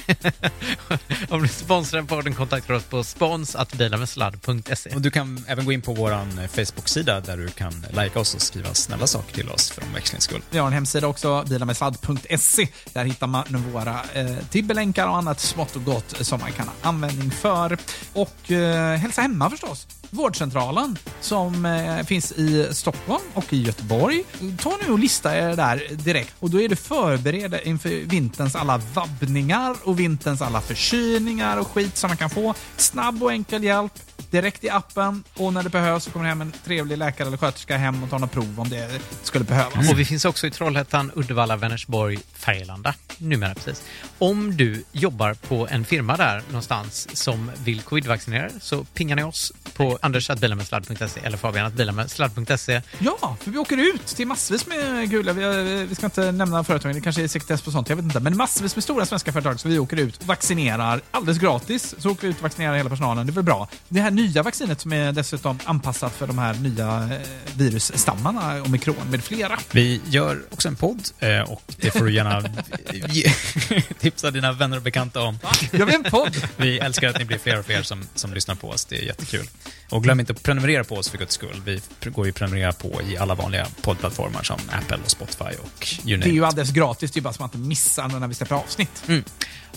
om 1.29 1.41
du 1.41 1.47
sponsrar 1.47 2.01
podden 2.01 2.33
kontakta 2.33 2.75
oss 2.75 2.83
på 2.83 3.03
spons.bilamesladd.se. 3.03 4.89
Och 4.95 5.01
du 5.01 5.11
kan 5.11 5.45
även 5.47 5.65
gå 5.65 5.71
in 5.71 5.81
på 5.81 5.93
vår 5.93 6.47
Facebook-sida 6.47 7.19
där 7.19 7.37
du 7.37 7.47
kan 7.47 7.85
likea 7.89 8.21
oss 8.21 8.35
och 8.35 8.41
skriva 8.41 8.73
snälla 8.73 9.07
saker 9.07 9.33
till 9.33 9.49
oss 9.49 9.71
för 9.71 9.83
omväxlings 9.83 10.23
skull. 10.23 10.41
Vi 10.49 10.57
har 10.57 10.67
en 10.67 10.73
hemsida 10.73 11.07
också, 11.07 11.45
bilamesladd.se. 11.49 12.67
Där 12.93 13.05
hittar 13.05 13.27
man 13.27 13.45
våra 13.73 14.01
eh, 14.21 14.37
tibbelänkar 14.49 15.07
och 15.07 15.17
annat 15.17 15.39
smått 15.39 15.75
och 15.75 15.83
gott 15.83 16.25
som 16.25 16.39
man 16.39 16.51
kan 16.51 16.67
ha 16.67 16.73
användning 16.81 17.31
för. 17.31 17.77
Och 18.13 18.51
eh, 18.51 18.97
hälsa 18.97 19.21
hemma 19.21 19.49
förstås. 19.49 19.87
Vårdcentralen 20.09 20.97
som 21.21 21.65
eh, 21.65 22.05
finns 22.05 22.31
i 22.31 22.67
Stockholm 22.71 23.23
och 23.33 23.53
i 23.53 23.61
Göteborg. 23.61 24.23
Ta 24.59 24.77
nu 24.85 24.93
och 24.93 24.99
lista 24.99 25.37
er 25.37 25.55
där 25.55 25.87
direkt 25.91 26.33
och 26.39 26.49
då 26.49 26.61
är 26.61 26.69
du 26.69 26.75
förberedda 26.75 27.61
inför 27.61 27.89
vinterns 27.89 28.55
alla 28.55 28.77
vabbningar 28.77 29.75
och 29.83 29.99
vinterns 29.99 30.41
alla 30.41 30.61
förkylningar 30.61 31.57
och 31.57 31.67
skit 31.67 31.97
som 31.97 32.07
man 32.07 32.17
kan 32.17 32.29
få. 32.29 32.53
Snabb 32.77 33.23
och 33.23 33.31
enkel 33.31 33.63
hjälp 33.63 33.93
direkt 34.31 34.63
i 34.63 34.69
appen 34.69 35.23
och 35.33 35.53
när 35.53 35.63
det 35.63 35.69
behövs 35.69 36.03
så 36.03 36.11
kommer 36.11 36.25
hem 36.25 36.41
en 36.41 36.51
trevlig 36.51 36.97
läkare 36.97 37.27
eller 37.27 37.37
sköterska 37.37 37.77
hem 37.77 38.03
och 38.03 38.09
tar 38.09 38.19
något 38.19 38.31
prov 38.31 38.59
om 38.59 38.69
det 38.69 38.99
skulle 39.23 39.45
behövas. 39.45 39.75
Mm. 39.75 39.89
Och 39.89 39.99
vi 39.99 40.05
finns 40.05 40.25
också 40.25 40.47
i 40.47 40.51
Trollhättan, 40.51 41.11
Uddevalla, 41.15 41.55
Vänersborg, 41.55 42.19
Färgelanda 42.33 42.93
numera 43.21 43.55
precis. 43.55 43.83
Om 44.17 44.57
du 44.57 44.83
jobbar 44.91 45.33
på 45.33 45.67
en 45.67 45.85
firma 45.85 46.17
där 46.17 46.43
någonstans 46.47 47.07
som 47.13 47.51
vill 47.63 47.81
covid-vaccinera 47.81 48.49
så 48.61 48.83
pingar 48.83 49.15
ni 49.15 49.23
oss 49.23 49.53
på 49.73 49.99
anders.bilamesladd.se 50.01 51.19
eller 51.23 51.37
fabian.bilamesladd.se. 51.37 52.81
Ja, 52.99 53.37
för 53.39 53.51
vi 53.51 53.57
åker 53.57 53.77
ut 53.77 54.05
till 54.05 54.27
massvis 54.27 54.67
med 54.67 55.09
gula, 55.09 55.33
vi, 55.33 55.85
vi 55.89 55.95
ska 55.95 56.05
inte 56.05 56.31
nämna 56.31 56.63
företagen, 56.63 56.95
det 56.95 57.01
kanske 57.01 57.23
är 57.23 57.27
sekretess 57.27 57.61
på 57.61 57.71
sånt, 57.71 57.89
jag 57.89 57.95
vet 57.95 58.05
inte, 58.05 58.19
men 58.19 58.37
massvis 58.37 58.75
med 58.75 58.83
stora 58.83 59.05
svenska 59.05 59.31
företag 59.31 59.59
så 59.59 59.69
vi 59.69 59.79
åker 59.79 59.97
ut 59.97 60.17
och 60.17 60.27
vaccinerar 60.27 61.01
alldeles 61.11 61.39
gratis. 61.39 61.95
Så 61.97 62.11
åker 62.11 62.21
vi 62.21 62.27
ut 62.27 62.37
och 62.37 62.43
vaccinerar 62.43 62.75
hela 62.75 62.89
personalen, 62.89 63.25
det 63.27 63.31
är 63.31 63.33
väl 63.33 63.43
bra. 63.43 63.67
Det 63.87 64.01
här 64.01 64.11
nya 64.21 64.43
vaccinet 64.43 64.81
som 64.81 64.93
är 64.93 65.11
dessutom 65.11 65.59
anpassat 65.65 66.13
för 66.13 66.27
de 66.27 66.37
här 66.37 66.53
nya 66.53 67.09
eh, 67.11 67.57
virusstammarna, 67.57 68.63
omikron 68.63 69.09
med 69.09 69.23
flera. 69.23 69.59
Vi 69.71 70.01
gör 70.09 70.41
också 70.49 70.67
en 70.67 70.75
podd 70.75 71.01
eh, 71.19 71.39
och 71.39 71.63
det 71.77 71.91
får 71.91 72.05
du 72.05 72.13
gärna 72.13 72.43
tipsa 73.99 74.31
dina 74.31 74.51
vänner 74.51 74.77
och 74.77 74.83
bekanta 74.83 75.21
om. 75.21 75.39
Gör 75.71 75.85
vi 75.85 75.95
en 75.95 76.03
podd? 76.03 76.35
Vi 76.57 76.79
älskar 76.79 77.09
att 77.09 77.19
ni 77.19 77.25
blir 77.25 77.37
fler 77.37 77.59
och 77.59 77.65
fler 77.65 77.81
som, 77.83 78.03
som 78.15 78.33
lyssnar 78.33 78.55
på 78.55 78.69
oss, 78.69 78.85
det 78.85 78.97
är 78.97 79.03
jättekul. 79.03 79.47
Och 79.89 80.03
glöm 80.03 80.19
inte 80.19 80.33
att 80.33 80.43
prenumerera 80.43 80.83
på 80.83 80.95
oss 80.95 81.09
för 81.09 81.17
guds 81.17 81.33
skull. 81.33 81.61
Vi 81.65 81.81
går 82.09 82.25
ju 82.25 82.29
att 82.29 82.35
prenumerera 82.35 82.71
på 82.71 83.01
i 83.09 83.17
alla 83.17 83.35
vanliga 83.35 83.67
poddplattformar 83.81 84.43
som 84.43 84.59
Apple 84.71 84.97
och 85.03 85.11
Spotify 85.11 85.43
och 85.63 85.87
you 86.05 86.17
Det 86.17 86.29
är 86.29 86.33
ju 86.33 86.45
alldeles 86.45 86.71
gratis, 86.71 87.11
det 87.11 87.19
är 87.19 87.21
bara 87.21 87.33
så 87.33 87.41
man 87.41 87.47
inte 87.47 87.57
missar 87.57 88.07
när 88.07 88.27
vi 88.27 88.33
släpper 88.33 88.55
avsnitt. 88.55 89.03
Mm. 89.07 89.23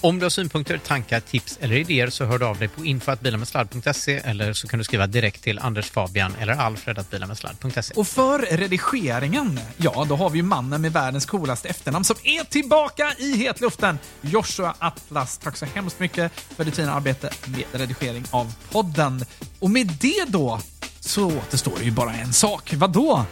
Om 0.04 0.18
du 0.18 0.24
har 0.24 0.30
synpunkter, 0.30 0.78
tankar, 0.78 1.20
tips 1.20 1.58
eller 1.60 1.76
idéer 1.76 2.10
så 2.10 2.24
hör 2.24 2.38
du 2.38 2.46
av 2.46 2.58
dig 2.58 2.68
på 2.68 2.84
info.bilamedsladd.se 2.84 4.16
eller 4.16 4.52
så 4.52 4.68
kan 4.68 4.78
du 4.78 4.84
skriva 4.84 5.06
direkt 5.06 5.42
till 5.42 5.58
Anders 5.58 5.90
Fabian 5.90 6.34
eller 6.40 6.52
alfred.bilamedsladd.se. 6.52 7.94
Och 7.94 8.08
för 8.08 8.38
redigeringen, 8.38 9.60
ja, 9.76 10.06
då 10.08 10.16
har 10.16 10.30
vi 10.30 10.38
ju 10.38 10.42
mannen 10.42 10.82
med 10.82 10.92
världens 10.92 11.26
coolaste 11.26 11.68
efternamn 11.68 12.04
som 12.04 12.16
är 12.22 12.44
tillbaka 12.44 13.12
i 13.18 13.36
hetluften. 13.36 13.98
Joshua 14.20 14.74
Atlas, 14.78 15.38
tack 15.38 15.56
så 15.56 15.64
hemskt 15.64 16.00
mycket 16.00 16.32
för 16.56 16.64
ditt 16.64 16.76
fina 16.76 16.92
arbete 16.92 17.30
med 17.46 17.64
redigering 17.80 18.24
av 18.30 18.54
podden. 18.70 19.24
Och 19.58 19.70
med 19.70 19.86
det 20.00 20.24
då 20.28 20.60
så 21.00 21.26
återstår 21.26 21.78
det 21.78 21.84
ju 21.84 21.90
bara 21.90 22.14
en 22.14 22.32
sak. 22.32 22.74
Vad 22.76 22.92
då? 22.92 23.26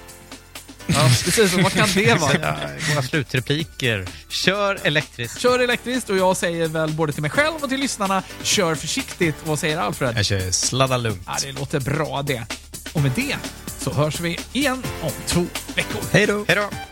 Ja, 0.86 1.10
precis. 1.24 1.52
Vad 1.52 1.72
kan 1.72 1.88
det 1.94 2.14
vara? 2.20 2.56
Våra 2.94 3.02
slutrepliker. 3.02 4.06
Kör 4.28 4.78
elektriskt. 4.82 5.40
Kör 5.40 5.58
elektriskt 5.58 6.10
och 6.10 6.16
jag 6.16 6.36
säger 6.36 6.68
väl 6.68 6.90
både 6.90 7.12
till 7.12 7.22
mig 7.22 7.30
själv 7.30 7.54
och 7.62 7.68
till 7.68 7.80
lyssnarna, 7.80 8.22
kör 8.42 8.74
försiktigt. 8.74 9.36
Vad 9.44 9.58
säger 9.58 9.78
Alfred? 9.78 10.18
Jag 10.18 10.24
kör 10.24 10.50
sladda 10.50 10.96
lugnt. 10.96 11.22
Ja, 11.26 11.34
det 11.42 11.52
låter 11.52 11.80
bra 11.80 12.22
det. 12.22 12.42
Och 12.92 13.00
med 13.02 13.12
det 13.16 13.36
så 13.78 13.92
hörs 13.92 14.20
vi 14.20 14.38
igen 14.52 14.82
om 15.02 15.10
två 15.26 15.46
veckor. 15.74 16.02
Hej 16.12 16.26
då! 16.26 16.44
Hej 16.48 16.56
då! 16.56 16.91